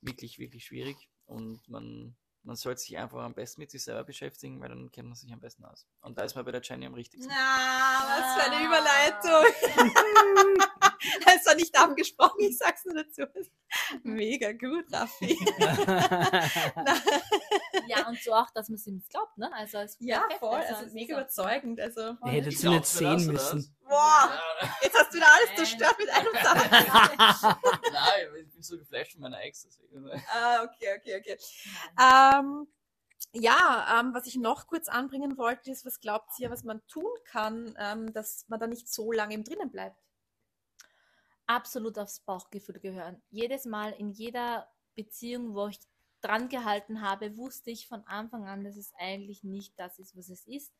wirklich, 0.00 0.40
wirklich 0.40 0.64
schwierig 0.64 0.96
und 1.26 1.66
man, 1.68 2.16
man 2.46 2.56
sollte 2.56 2.80
sich 2.80 2.96
einfach 2.96 3.18
am 3.18 3.34
besten 3.34 3.60
mit 3.60 3.70
sich 3.70 3.82
selber 3.82 4.04
beschäftigen, 4.04 4.60
weil 4.60 4.68
dann 4.68 4.90
kennt 4.92 5.08
man 5.08 5.16
sich 5.16 5.32
am 5.32 5.40
besten 5.40 5.64
aus. 5.64 5.84
Und 6.00 6.16
da 6.16 6.22
ist 6.22 6.36
man 6.36 6.44
bei 6.44 6.52
der 6.52 6.62
Jenny 6.62 6.86
am 6.86 6.94
richtigsten. 6.94 7.32
Ah, 7.32 8.06
was 8.08 8.44
für 8.44 8.50
eine 8.52 8.64
Ah. 8.64 9.42
Überleitung. 11.16 11.40
Es 11.40 11.46
war 11.46 11.54
nicht 11.54 11.78
abgesprochen, 11.78 12.40
ich 12.40 12.58
sag's 12.58 12.84
nur 12.84 12.94
dazu. 12.94 13.22
Mega 14.02 14.52
gut, 14.52 14.84
Raffi. 14.92 15.36
Ja, 17.88 18.08
und 18.08 18.18
so 18.20 18.32
auch, 18.32 18.50
dass 18.50 18.68
man 18.68 18.76
es 18.76 18.86
ihm 18.86 19.02
glaubt, 19.08 19.36
ne? 19.38 19.52
Also 19.52 19.78
es 19.78 19.92
ist 19.92 20.00
ja, 20.00 20.20
perfekt, 20.20 20.40
voll, 20.40 20.54
also 20.54 20.68
also 20.68 20.80
es 20.80 20.86
ist 20.88 20.94
mega 20.94 21.14
überzeugend. 21.14 21.80
Also, 21.80 22.16
hättet 22.22 22.52
Ich 22.52 22.60
sie 22.60 22.68
nicht 22.68 22.86
sehen 22.86 23.26
müssen. 23.26 23.76
boah, 23.88 24.40
jetzt 24.82 24.98
hast 24.98 25.12
du 25.12 25.16
wieder 25.18 25.26
alles 25.32 25.54
zerstört 25.56 25.96
mit 25.98 26.08
einem 26.08 26.32
Satz. 26.42 27.42
Nein, 27.92 28.26
ich 28.44 28.52
bin 28.52 28.62
so 28.62 28.78
geflasht 28.78 29.12
von 29.12 29.22
meiner 29.22 29.40
Ex. 29.42 29.62
Deswegen. 29.62 30.10
ah, 30.32 30.62
okay, 30.64 30.96
okay, 30.98 31.20
okay. 31.20 31.38
Ähm, 32.00 32.66
ja, 33.32 34.00
ähm, 34.00 34.14
was 34.14 34.26
ich 34.26 34.36
noch 34.36 34.66
kurz 34.66 34.88
anbringen 34.88 35.36
wollte, 35.36 35.70
ist, 35.70 35.84
was 35.84 36.00
glaubt 36.00 36.30
ihr, 36.38 36.50
was 36.50 36.64
man 36.64 36.84
tun 36.86 37.10
kann, 37.26 37.74
ähm, 37.78 38.12
dass 38.12 38.46
man 38.48 38.58
da 38.58 38.66
nicht 38.66 38.88
so 38.92 39.12
lange 39.12 39.34
im 39.34 39.44
Drinnen 39.44 39.70
bleibt? 39.70 40.00
Absolut 41.46 41.98
aufs 41.98 42.20
Bauchgefühl 42.20 42.80
gehören. 42.80 43.22
Jedes 43.30 43.64
Mal 43.64 43.92
in 43.92 44.10
jeder 44.10 44.68
Beziehung, 44.94 45.54
wo 45.54 45.68
ich 45.68 45.78
dran 46.20 46.48
gehalten 46.48 47.02
habe, 47.02 47.36
wusste 47.36 47.70
ich 47.70 47.86
von 47.86 48.02
Anfang 48.04 48.46
an, 48.46 48.64
dass 48.64 48.76
es 48.76 48.92
eigentlich 48.98 49.44
nicht 49.44 49.78
das 49.78 49.98
ist, 49.98 50.16
was 50.16 50.28
es 50.28 50.46
ist. 50.46 50.74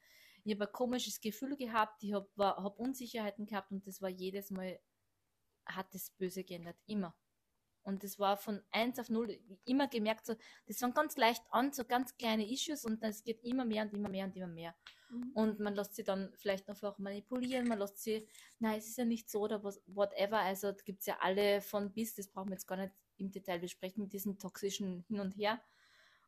Ich 0.45 0.55
habe 0.55 0.67
ein 0.67 0.73
komisches 0.73 1.21
Gefühl 1.21 1.57
gehabt, 1.57 2.03
ich 2.03 2.12
habe 2.12 2.29
hab 2.39 2.79
Unsicherheiten 2.79 3.47
gehabt 3.47 3.71
und 3.73 3.87
das 3.87 4.01
war 4.01 4.09
jedes 4.09 4.51
Mal, 4.51 4.81
hat 5.67 5.95
es 5.95 6.11
böse 6.11 6.45
geändert. 6.45 6.77
Immer. 6.87 7.14
Und 7.87 8.03
das 8.03 8.18
war 8.18 8.37
von 8.37 8.61
1 8.72 8.99
auf 8.99 9.09
0 9.09 9.39
immer 9.64 9.87
gemerkt, 9.87 10.26
so, 10.26 10.34
das 10.66 10.82
waren 10.82 10.93
ganz 10.93 11.16
leicht 11.16 11.45
an, 11.51 11.72
so 11.72 11.84
ganz 11.84 12.16
kleine 12.16 12.51
Issues 12.51 12.84
und 12.84 13.03
es 13.03 13.22
geht 13.22 13.43
immer 13.45 13.64
mehr 13.64 13.84
und 13.84 13.95
immer 13.95 14.09
mehr 14.09 14.26
und 14.26 14.37
immer 14.37 14.49
mehr. 14.49 14.74
Und 15.34 15.61
man 15.61 15.74
lässt 15.76 15.95
sie 15.95 16.03
dann 16.03 16.32
vielleicht 16.34 16.66
noch 16.66 16.82
auch 16.82 16.99
manipulieren, 16.99 17.68
man 17.68 17.78
lässt 17.78 18.03
sie, 18.03 18.26
nein, 18.59 18.78
es 18.78 18.89
ist 18.89 18.99
ja 18.99 19.05
nicht 19.05 19.30
so 19.30 19.41
oder 19.41 19.62
was, 19.62 19.80
whatever. 19.87 20.41
Also 20.41 20.72
da 20.72 20.82
gibt 20.84 21.01
es 21.01 21.07
ja 21.07 21.16
alle 21.20 21.61
von 21.61 21.93
bis, 21.93 22.14
das 22.16 22.26
brauchen 22.28 22.49
wir 22.49 22.55
jetzt 22.55 22.66
gar 22.66 22.76
nicht 22.76 22.93
im 23.18 23.30
Detail 23.30 23.61
besprechen, 23.61 24.03
mit 24.03 24.12
diesen 24.12 24.37
toxischen 24.39 25.05
Hin 25.09 25.20
und 25.20 25.37
Her. 25.37 25.62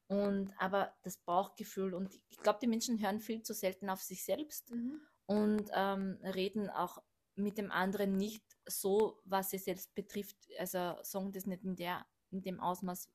Und 0.07 0.53
aber 0.59 0.95
das 1.03 1.19
Bauchgefühl 1.19 1.93
und 1.93 2.15
ich 2.29 2.39
glaube, 2.39 2.61
die 2.63 2.69
Menschen 2.69 3.03
hören 3.03 3.21
viel 3.21 3.43
zu 3.43 3.53
selten 3.53 3.91
auf 3.91 4.01
sich 4.01 4.25
selbst 4.25 4.71
Mhm. 4.71 5.01
und 5.27 5.71
ähm, 5.75 6.19
reden 6.23 6.71
auch 6.71 7.03
mit 7.35 7.59
dem 7.59 7.71
anderen 7.71 8.17
nicht 8.17 8.45
so, 8.69 9.21
was 9.25 9.51
sie 9.51 9.59
selbst 9.59 9.95
betrifft. 9.95 10.37
Also 10.59 10.97
sagen 11.03 11.33
das 11.33 11.47
nicht 11.47 11.65
in, 11.65 11.77
der, 11.77 12.07
in 12.31 12.43
dem 12.43 12.61
Ausmaß, 12.61 13.09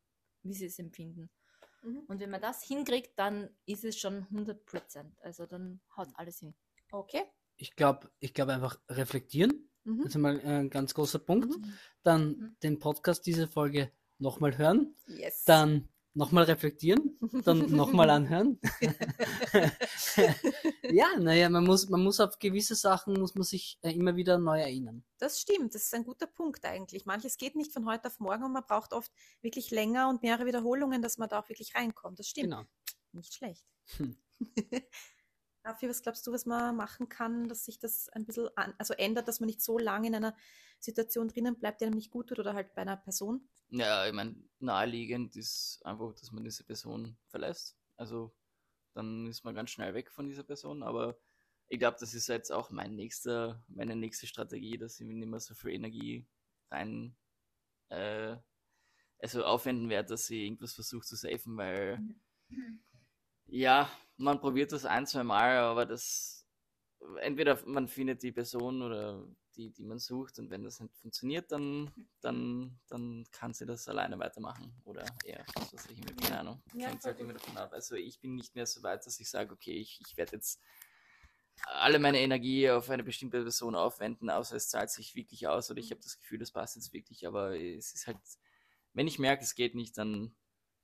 wie 0.44 0.54
sie 0.54 0.66
es 0.66 0.80
empfinden. 0.80 1.30
Mhm. 1.84 2.04
Und 2.08 2.20
wenn 2.20 2.30
man 2.30 2.42
das 2.42 2.64
hinkriegt, 2.64 3.18
dann 3.18 3.50
ist 3.66 3.84
es 3.84 3.98
schon 3.98 4.26
100 4.30 4.66
Prozent. 4.66 5.18
Also 5.22 5.46
dann 5.46 5.82
haut 5.96 6.10
alles 6.16 6.40
hin. 6.40 6.54
Okay. 6.92 7.24
Ich 7.58 7.76
glaube, 7.76 8.12
ich 8.20 8.34
glaube 8.34 8.54
einfach 8.54 8.80
reflektieren. 8.90 9.70
Mhm. 9.84 10.00
Das 10.04 10.16
ist 10.16 10.18
mal 10.18 10.40
ein 10.42 10.70
ganz 10.70 10.94
großer 10.94 11.20
Punkt. 11.20 11.50
Mhm. 11.50 11.74
Dann 12.04 12.28
Mhm. 12.30 12.56
den 12.64 12.80
Podcast, 12.80 13.26
diese 13.26 13.48
Folge 13.48 13.92
nochmal 14.18 14.58
hören. 14.58 14.96
Yes. 15.08 15.44
Dann 15.46 15.90
nochmal 16.14 16.46
reflektieren. 16.46 17.18
Dann 17.44 17.60
nochmal 17.72 18.10
anhören. 18.10 18.60
ja, 20.90 21.08
naja, 21.20 21.50
man 21.50 21.64
muss, 21.64 21.90
man 21.90 22.04
muss 22.04 22.20
auf 22.20 22.40
gewisse 22.40 22.76
Sachen, 22.76 23.20
muss 23.20 23.36
man 23.36 23.44
sich 23.44 23.78
äh, 23.82 23.92
immer 23.92 24.16
wieder 24.16 24.38
neu 24.38 24.60
erinnern. 24.60 25.04
Das 25.18 25.40
stimmt, 25.40 25.76
das 25.76 25.84
ist 25.84 25.94
ein 25.94 26.04
guter 26.04 26.28
Punkt 26.28 26.66
eigentlich. 26.66 27.06
Manches 27.06 27.38
geht 27.38 27.56
nicht 27.56 27.74
von 27.74 27.86
heute 27.86 28.08
auf 28.08 28.20
morgen 28.20 28.44
und 28.44 28.54
man 28.54 28.66
braucht 28.66 28.94
oft 28.94 29.12
wirklich 29.42 29.72
länger 29.72 30.10
und 30.10 30.22
mehrere 30.22 30.46
Wiederholungen, 30.46 31.02
dass 31.02 31.18
man 31.18 31.30
da 31.30 31.40
auch 31.40 31.50
wirklich 31.50 31.76
reinkommt. 31.76 32.20
Das 32.20 32.28
stimmt. 32.28 32.52
Genau. 32.52 32.64
Nicht 33.12 33.34
schlecht. 33.34 33.66
Hm. 33.98 34.18
Raffi, 35.64 35.88
was 35.88 36.02
glaubst 36.02 36.26
du, 36.28 36.32
was 36.32 36.46
man 36.46 36.76
machen 36.76 37.10
kann, 37.10 37.48
dass 37.48 37.66
sich 37.66 37.80
das 37.80 38.10
ein 38.10 38.26
bisschen 38.26 38.50
an, 38.56 38.74
also 38.78 38.94
ändert, 38.94 39.28
dass 39.28 39.40
man 39.40 39.48
nicht 39.48 39.62
so 39.62 39.78
lange 39.78 40.08
in 40.08 40.16
einer 40.16 40.36
Situation 40.80 41.28
drinnen 41.28 41.58
bleibt, 41.58 41.82
die 41.82 41.86
einem 41.86 41.96
nicht 41.96 42.12
gut 42.12 42.28
tut 42.30 42.40
oder 42.40 42.54
halt 42.54 42.74
bei 42.76 42.82
einer 42.82 42.98
Person? 42.98 43.48
Ja, 43.70 44.06
ich 44.06 44.14
meine, 44.14 44.36
naheliegend 44.60 45.36
ist 45.36 45.82
einfach, 45.84 46.14
dass 46.16 46.32
man 46.32 46.44
diese 46.44 46.64
Person 46.64 47.18
verlässt. 47.28 47.78
Also 47.96 48.36
dann 48.94 49.28
ist 49.28 49.44
man 49.44 49.56
ganz 49.56 49.72
schnell 49.72 49.94
weg 49.94 50.12
von 50.12 50.28
dieser 50.28 50.44
Person. 50.44 50.84
Aber 50.84 51.18
ich 51.70 51.80
glaube, 51.80 51.98
das 52.00 52.14
ist 52.14 52.28
jetzt 52.28 52.52
auch 52.52 52.70
mein 52.70 52.96
nächster, 52.96 53.64
meine 53.68 53.96
nächste 53.96 54.28
Strategie, 54.28 54.78
dass 54.78 55.00
ich 55.00 55.08
nicht 55.08 55.28
mehr 55.28 55.40
so 55.40 55.56
viel 55.56 55.72
Energie 55.72 56.28
rein 56.70 57.16
äh, 57.90 58.36
also 59.20 59.46
aufwenden 59.46 59.90
werde, 59.90 60.10
dass 60.10 60.30
ich 60.30 60.42
irgendwas 60.42 60.74
versuche 60.74 61.06
zu 61.06 61.16
safen, 61.16 61.56
weil 61.56 62.00
ja, 63.46 63.90
man 64.18 64.40
probiert 64.40 64.72
das 64.72 64.86
ein, 64.86 65.06
zwei 65.06 65.24
Mal, 65.24 65.58
aber 65.58 65.86
das 65.86 66.44
entweder 67.22 67.60
man 67.66 67.88
findet 67.88 68.24
die 68.24 68.32
Person 68.32 68.82
oder 68.82 69.28
die, 69.56 69.72
die 69.72 69.84
man 69.84 70.00
sucht 70.00 70.40
und 70.40 70.50
wenn 70.50 70.64
das 70.64 70.80
nicht 70.80 70.96
funktioniert, 70.98 71.52
dann, 71.52 71.92
dann, 72.22 72.80
dann 72.88 73.26
kann 73.32 73.54
sie 73.54 73.66
das 73.66 73.88
alleine 73.88 74.18
weitermachen 74.18 74.74
oder 74.84 75.06
eher, 75.26 75.46
was 75.56 75.74
weiß 75.74 75.88
ich, 75.92 76.00
mit 76.00 76.20
keine 76.22 76.40
Ahnung. 76.40 76.64
Ja, 76.74 76.88
Hängt 76.90 77.04
halt 77.04 77.20
immer 77.20 77.34
davon 77.34 77.58
ab. 77.58 77.72
Also 77.74 77.96
ich 77.96 78.20
bin 78.20 78.36
nicht 78.36 78.56
mehr 78.56 78.66
so 78.66 78.82
weit, 78.84 79.06
dass 79.06 79.20
ich 79.20 79.30
sage, 79.30 79.54
okay, 79.54 79.78
ich, 79.78 80.02
ich 80.06 80.18
werde 80.18 80.34
jetzt 80.38 80.60
alle 81.66 82.00
meine 82.00 82.20
Energie 82.20 82.70
auf 82.70 82.90
eine 82.90 83.04
bestimmte 83.04 83.42
Person 83.42 83.76
aufwenden, 83.76 84.30
außer 84.30 84.56
es 84.56 84.70
zahlt 84.70 84.90
sich 84.90 85.16
wirklich 85.16 85.48
aus 85.48 85.70
oder 85.70 85.80
ich 85.80 85.92
habe 85.92 86.02
das 86.02 86.18
Gefühl, 86.18 86.40
das 86.40 86.52
passt 86.52 86.76
jetzt 86.76 86.94
wirklich, 86.94 87.28
aber 87.28 87.58
es 87.60 87.94
ist 87.94 88.08
halt, 88.08 88.18
wenn 88.94 89.08
ich 89.08 89.20
merke, 89.20 89.44
es 89.44 89.56
geht 89.56 89.76
nicht, 89.76 89.98
dann, 89.98 90.36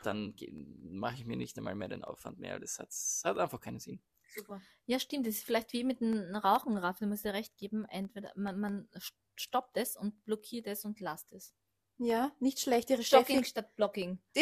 dann 0.03 0.35
mache 0.81 1.15
ich 1.15 1.25
mir 1.25 1.35
nicht 1.37 1.57
einmal 1.57 1.75
mehr 1.75 1.87
den 1.87 2.03
Aufwand 2.03 2.39
mehr. 2.39 2.59
Das 2.59 2.79
hat, 2.79 2.89
hat 3.23 3.37
einfach 3.37 3.59
keinen 3.59 3.79
Sinn. 3.79 4.01
Super. 4.35 4.61
Ja, 4.85 4.99
stimmt. 4.99 5.25
Das 5.27 5.35
ist 5.35 5.43
vielleicht 5.45 5.73
wie 5.73 5.83
mit 5.83 6.01
dem 6.01 6.35
Rauchen, 6.35 6.77
Raff. 6.77 6.99
Du 6.99 7.07
musst 7.07 7.25
dir 7.25 7.33
recht 7.33 7.57
geben. 7.57 7.85
Entweder 7.85 8.31
man, 8.35 8.59
man 8.59 8.89
stoppt 9.35 9.77
es 9.77 9.95
und 9.95 10.23
blockiert 10.25 10.67
es 10.67 10.85
und 10.85 10.99
lasst 10.99 11.31
es. 11.33 11.53
Ja, 12.01 12.31
nicht 12.39 12.59
schlecht, 12.59 12.89
ihre 12.91 13.03
Stocking 13.03 13.37
Steffi. 13.43 13.49
statt 13.49 13.75
Blocking. 13.75 14.19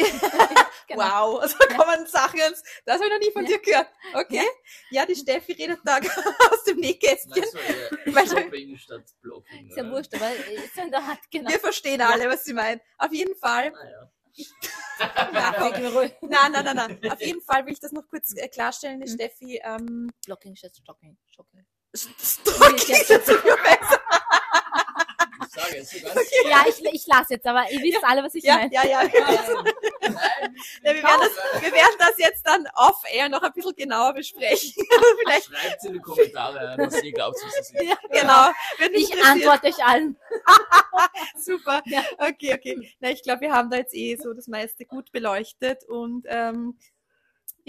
Genau. 0.86 1.02
Wow, 1.34 1.40
also 1.42 1.58
kommen 1.76 2.06
Sachen 2.06 2.40
das 2.86 2.94
habe 2.94 3.04
ich 3.04 3.10
noch 3.12 3.18
nie 3.18 3.30
von 3.30 3.42
Ja. 3.44 3.48
dir 3.50 3.58
gehört. 3.58 3.88
Okay? 4.14 4.46
Ja, 4.90 5.04
die 5.04 5.14
Steffi 5.16 5.52
redet 5.52 5.80
da 5.84 5.98
aus 6.50 6.64
dem 6.64 6.78
Nähkästchen. 6.78 7.44
Weil- 8.06 8.26
Shopping 8.26 8.74
statt 8.78 9.04
Blocking. 9.20 9.68
Ist 9.68 9.76
ja 9.76 9.90
wurscht, 9.90 10.14
aber 10.14 10.34
ist 10.34 10.74
so 10.74 10.80
in 10.80 10.90
der 10.90 11.06
Hand, 11.06 11.20
genau. 11.30 11.50
Wir 11.50 11.60
verstehen 11.60 12.00
alle, 12.00 12.30
was 12.30 12.44
sie 12.46 12.54
meint. 12.54 12.80
Auf 12.96 13.12
jeden 13.12 13.34
Fall. 13.36 13.70
Naja. 13.70 14.10
Nein, 16.22 16.52
nein, 16.52 16.64
nein, 16.64 16.76
nein. 16.76 17.12
Auf 17.12 17.20
jeden 17.20 17.40
Fall 17.40 17.64
will 17.66 17.72
ich 17.72 17.80
das 17.80 17.92
noch 17.92 18.06
kurz 18.08 18.34
äh, 18.36 18.48
klarstellen, 18.48 19.00
Mhm. 19.00 19.06
Steffi. 19.08 19.60
Ähm, 19.64 20.10
Blocking 20.26 20.56
statt 20.56 20.76
Stocking. 20.76 21.16
Stocking. 21.26 21.64
Stalking 21.94 23.18
Ich 25.48 26.02
sage 26.02 26.48
Ja, 26.48 26.64
ich, 26.68 26.84
ich 26.94 27.06
lasse 27.06 27.34
jetzt, 27.34 27.46
aber 27.46 27.70
ihr 27.70 27.80
wisst 27.80 28.04
alle, 28.04 28.22
was 28.22 28.34
ich 28.34 28.44
Ja, 28.44 28.56
meine. 28.56 28.72
ja, 28.74 28.84
ja. 28.84 29.02
Nein, 29.02 29.12
Ja, 30.82 30.94
wir, 30.94 31.02
werden 31.02 31.20
das, 31.20 31.62
wir 31.62 31.72
werden 31.72 31.96
das 31.98 32.18
jetzt 32.18 32.46
dann 32.46 32.66
off-air 32.74 33.28
noch 33.28 33.42
ein 33.42 33.52
bisschen 33.52 33.74
genauer 33.74 34.14
besprechen. 34.14 34.72
Vielleicht, 35.24 35.46
Schreibt 35.46 35.84
in 35.84 35.92
die 35.94 35.98
Kommentare, 36.00 36.74
was 36.78 37.02
ihr 37.02 37.12
glaubt, 37.12 37.36
was 37.44 37.58
es 37.60 37.70
ist. 37.70 37.82
Ja, 37.82 37.96
genau. 38.10 38.50
Mich 38.92 39.10
Ich 39.12 39.24
antworte 39.24 39.68
euch 39.68 39.84
allen. 39.84 40.16
Super. 41.36 41.82
Ja. 41.86 42.04
Okay, 42.18 42.54
okay. 42.54 42.94
Na, 43.00 43.10
ich 43.10 43.22
glaube, 43.22 43.42
wir 43.42 43.52
haben 43.52 43.70
da 43.70 43.76
jetzt 43.78 43.94
eh 43.94 44.16
so 44.16 44.32
das 44.32 44.46
meiste 44.48 44.84
gut 44.84 45.10
beleuchtet 45.12 45.84
und 45.88 46.24
ähm, 46.28 46.78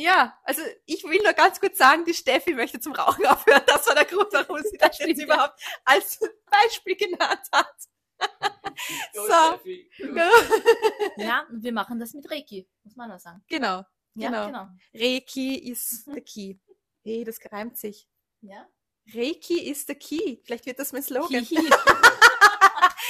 ja, 0.01 0.33
also 0.43 0.61
ich 0.85 1.03
will 1.03 1.21
nur 1.21 1.33
ganz 1.33 1.59
kurz 1.59 1.77
sagen, 1.77 2.05
die 2.05 2.13
Steffi 2.13 2.53
möchte 2.53 2.79
zum 2.79 2.93
Rauchen 2.93 3.25
aufhören. 3.25 3.61
Das 3.67 3.85
war 3.85 3.95
der 3.95 4.05
Grund, 4.05 4.29
warum 4.31 4.61
sie 4.63 4.77
das 4.77 4.97
jetzt 4.99 5.21
überhaupt 5.21 5.59
als 5.83 6.19
Beispiel 6.49 6.95
genannt 6.95 7.41
hat. 7.51 7.75
Go, 9.13 9.25
So. 9.27 9.33
Steffi. 9.57 9.91
Ja, 11.17 11.45
und 11.49 11.61
wir 11.63 11.73
machen 11.73 11.99
das 11.99 12.13
mit 12.13 12.29
Reiki, 12.31 12.69
muss 12.83 12.95
man 12.95 13.11
auch 13.11 13.19
sagen. 13.19 13.43
Genau. 13.49 13.83
Ja, 14.15 14.29
Genau. 14.29 14.45
genau. 14.47 14.67
Reiki 14.93 15.57
is 15.69 16.05
the 16.05 16.21
key. 16.21 16.57
Hey, 17.03 17.25
das 17.25 17.37
reimt 17.51 17.77
sich. 17.77 18.07
Ja. 18.41 18.67
Reiki 19.13 19.69
is 19.69 19.85
the 19.85 19.95
key. 19.95 20.39
Vielleicht 20.45 20.65
wird 20.65 20.79
das 20.79 20.93
mein 20.93 21.03
Slogan. 21.03 21.45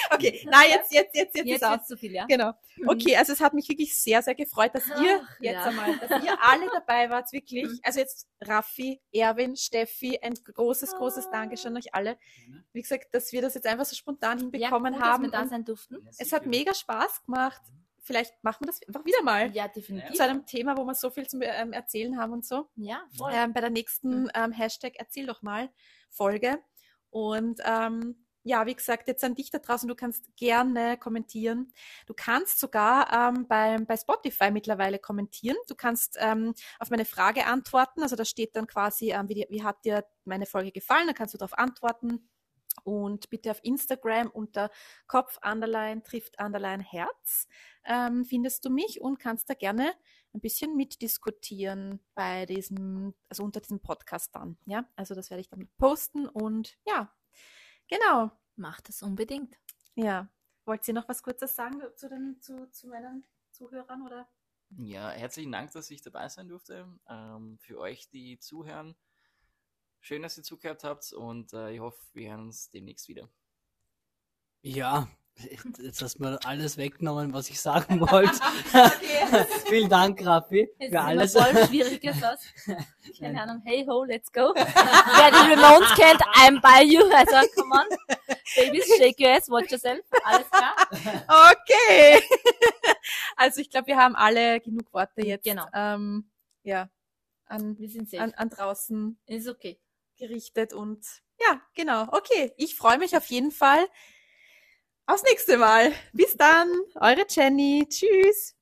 Okay, 0.13 0.47
na 0.49 0.65
jetzt, 0.65 0.91
jetzt, 0.93 1.15
jetzt, 1.15 1.35
jetzt, 1.35 1.47
Jetzt 1.47 1.61
ist 1.61 1.69
wird's 1.69 1.87
zu 1.87 1.97
viel, 1.97 2.11
ja? 2.13 2.25
Genau. 2.25 2.51
Mhm. 2.77 2.89
Okay, 2.89 3.15
also 3.15 3.33
es 3.33 3.41
hat 3.41 3.53
mich 3.53 3.69
wirklich 3.69 3.97
sehr, 3.97 4.21
sehr 4.21 4.35
gefreut, 4.35 4.71
dass 4.73 4.87
ihr 4.87 5.21
Ach, 5.23 5.35
jetzt 5.39 5.53
ja. 5.53 5.63
einmal, 5.65 5.97
dass 5.97 6.23
ihr 6.23 6.37
alle 6.41 6.67
dabei 6.71 7.09
wart, 7.09 7.31
wirklich. 7.31 7.65
Mhm. 7.65 7.79
Also 7.83 7.99
jetzt 7.99 8.27
Raffi, 8.41 9.01
Erwin, 9.11 9.55
Steffi, 9.55 10.19
ein 10.21 10.33
großes, 10.33 10.95
großes 10.95 11.27
Ah. 11.27 11.31
Dankeschön 11.31 11.75
euch 11.77 11.93
alle. 11.93 12.17
Wie 12.73 12.81
gesagt, 12.81 13.13
dass 13.13 13.31
wir 13.31 13.41
das 13.41 13.53
jetzt 13.53 13.67
einfach 13.67 13.85
so 13.85 13.95
spontan 13.95 14.39
hinbekommen 14.39 14.93
ja, 14.93 14.99
gut, 14.99 15.07
haben. 15.07 15.23
Dass 15.23 15.31
wir 15.31 15.43
da 15.43 15.47
sein 15.47 15.65
durften. 15.65 16.07
es 16.17 16.31
hat 16.31 16.45
mega 16.45 16.73
Spaß 16.73 17.25
gemacht. 17.25 17.61
Vielleicht 18.01 18.43
machen 18.43 18.61
wir 18.61 18.67
das 18.67 18.79
einfach 18.87 19.05
wieder 19.05 19.21
mal. 19.21 19.51
Ja, 19.51 19.67
definitiv. 19.67 20.15
Zu 20.15 20.23
einem 20.23 20.45
Thema, 20.45 20.75
wo 20.77 20.83
wir 20.83 20.95
so 20.95 21.11
viel 21.11 21.27
zum 21.27 21.41
ähm, 21.43 21.73
Erzählen 21.73 22.17
haben 22.17 22.33
und 22.33 22.45
so. 22.45 22.67
Ja, 22.75 23.03
voll. 23.15 23.31
Ähm, 23.33 23.53
bei 23.53 23.61
der 23.61 23.69
nächsten 23.69 24.23
Mhm. 24.23 24.31
ähm, 24.33 24.51
Hashtag 24.51 24.93
Erzähl 24.97 25.27
doch 25.27 25.43
mal 25.43 25.69
Folge. 26.09 26.57
Und 27.11 27.59
ähm, 27.65 28.25
ja, 28.43 28.65
wie 28.65 28.75
gesagt, 28.75 29.07
jetzt 29.07 29.23
an 29.23 29.35
dich 29.35 29.51
da 29.51 29.59
draußen, 29.59 29.87
du 29.87 29.95
kannst 29.95 30.35
gerne 30.35 30.97
kommentieren. 30.97 31.73
Du 32.05 32.13
kannst 32.13 32.59
sogar 32.59 33.11
ähm, 33.11 33.47
beim, 33.47 33.85
bei 33.85 33.97
Spotify 33.97 34.51
mittlerweile 34.51 34.99
kommentieren. 34.99 35.57
Du 35.67 35.75
kannst 35.75 36.17
ähm, 36.19 36.53
auf 36.79 36.89
meine 36.89 37.05
Frage 37.05 37.45
antworten. 37.45 38.01
Also 38.01 38.15
da 38.15 38.25
steht 38.25 38.55
dann 38.55 38.67
quasi, 38.67 39.11
ähm, 39.11 39.27
wie, 39.29 39.45
wie 39.49 39.63
hat 39.63 39.83
dir 39.85 40.05
meine 40.25 40.45
Folge 40.45 40.71
gefallen? 40.71 41.07
Da 41.07 41.13
kannst 41.13 41.33
du 41.33 41.37
darauf 41.37 41.57
antworten. 41.57 42.29
Und 42.83 43.29
bitte 43.29 43.51
auf 43.51 43.59
Instagram 43.63 44.29
unter 44.29 44.69
Kopf 45.07 45.37
Underline 45.43 46.01
trifft 46.01 46.39
Underline 46.39 46.83
Herz 46.83 47.47
ähm, 47.85 48.23
findest 48.23 48.63
du 48.65 48.69
mich 48.69 49.01
und 49.01 49.19
kannst 49.19 49.49
da 49.49 49.53
gerne 49.53 49.93
ein 50.33 50.41
bisschen 50.41 50.75
mitdiskutieren 50.75 51.99
bei 52.13 52.45
diesem, 52.45 53.15
also 53.27 53.43
unter 53.43 53.61
diesem 53.61 53.79
Podcast 53.79 54.35
dann. 54.35 54.57
Ja, 54.65 54.87
also 54.95 55.15
das 55.15 55.29
werde 55.29 55.41
ich 55.41 55.49
dann 55.49 55.67
posten 55.77 56.27
und 56.27 56.77
ja, 56.85 57.11
genau. 57.89 58.31
Macht 58.55 58.87
das 58.87 59.03
unbedingt. 59.03 59.57
Ja. 59.95 60.29
Wollt 60.65 60.87
ihr 60.87 60.93
noch 60.93 61.09
was 61.09 61.23
Kurzes 61.23 61.55
sagen 61.55 61.81
zu, 61.95 62.07
den, 62.07 62.39
zu, 62.41 62.69
zu 62.71 62.87
meinen 62.87 63.25
Zuhörern 63.51 64.05
oder? 64.05 64.29
Ja, 64.77 65.09
herzlichen 65.09 65.51
Dank, 65.51 65.71
dass 65.71 65.89
ich 65.89 66.01
dabei 66.01 66.29
sein 66.29 66.47
durfte. 66.47 66.87
Ähm, 67.07 67.57
für 67.59 67.79
euch, 67.79 68.09
die 68.09 68.39
zuhören, 68.39 68.95
schön, 69.99 70.21
dass 70.21 70.37
ihr 70.37 70.43
zugehört 70.43 70.83
habt 70.83 71.11
und 71.11 71.53
äh, 71.53 71.71
ich 71.71 71.79
hoffe, 71.79 71.99
wir 72.13 72.29
hören 72.29 72.41
uns 72.47 72.69
demnächst 72.69 73.07
wieder. 73.07 73.27
Ja, 74.61 75.07
jetzt 75.81 76.01
hast 76.01 76.19
du 76.19 76.23
mir 76.23 76.39
alles 76.45 76.77
weggenommen, 76.77 77.33
was 77.33 77.49
ich 77.49 77.59
sagen 77.59 77.99
wollte. 78.01 78.39
Okay. 78.73 79.45
Vielen 79.67 79.89
Dank, 79.89 80.25
Raffi, 80.25 80.69
Jetzt 80.79 80.91
für 80.91 81.01
alles. 81.01 81.35
ist 81.35 81.35
immer 81.35 81.45
voll 81.53 81.67
schwieriges 81.67 82.23
aus. 82.23 82.39
Keine 83.19 83.41
Ahnung. 83.41 83.61
Hey 83.65 83.85
ho, 83.87 84.03
let's 84.03 84.31
go. 84.31 84.53
Wer 84.55 85.31
die 85.31 85.53
Ramones 85.53 85.89
kennt, 85.95 86.21
I'm 86.35 86.59
by 86.61 86.83
you. 86.83 87.03
Also, 87.13 87.47
come 87.55 87.71
on. 87.73 87.85
Babies, 88.55 88.85
shake 88.97 89.19
your 89.19 89.29
ass, 89.29 89.49
watch 89.49 89.71
yourself. 89.71 89.99
Alles 90.23 90.49
klar? 90.49 90.75
Okay. 91.53 92.23
also 93.35 93.61
ich 93.61 93.69
glaube, 93.69 93.87
wir 93.87 93.97
haben 93.97 94.15
alle 94.15 94.59
genug 94.61 94.91
Worte 94.93 95.21
jetzt. 95.25 95.43
Genau. 95.43 95.65
Ähm, 95.73 96.29
ja, 96.63 96.89
an, 97.45 97.77
Wir 97.77 97.89
sind 97.89 98.09
safe. 98.09 98.23
an, 98.23 98.33
an 98.33 98.49
draußen 98.49 99.19
Ist 99.27 99.47
okay. 99.47 99.79
gerichtet 100.17 100.73
und 100.73 101.05
ja, 101.39 101.61
genau. 101.75 102.07
Okay, 102.11 102.53
ich 102.57 102.75
freue 102.75 102.97
mich 102.97 103.15
auf 103.15 103.25
jeden 103.27 103.51
Fall 103.51 103.87
aufs 105.09 105.23
nächste 105.23 105.57
Mal. 105.57 105.91
Bis 106.13 106.37
dann, 106.37 106.67
eure 106.95 107.25
Jenny. 107.27 107.87
Tschüss. 107.89 108.55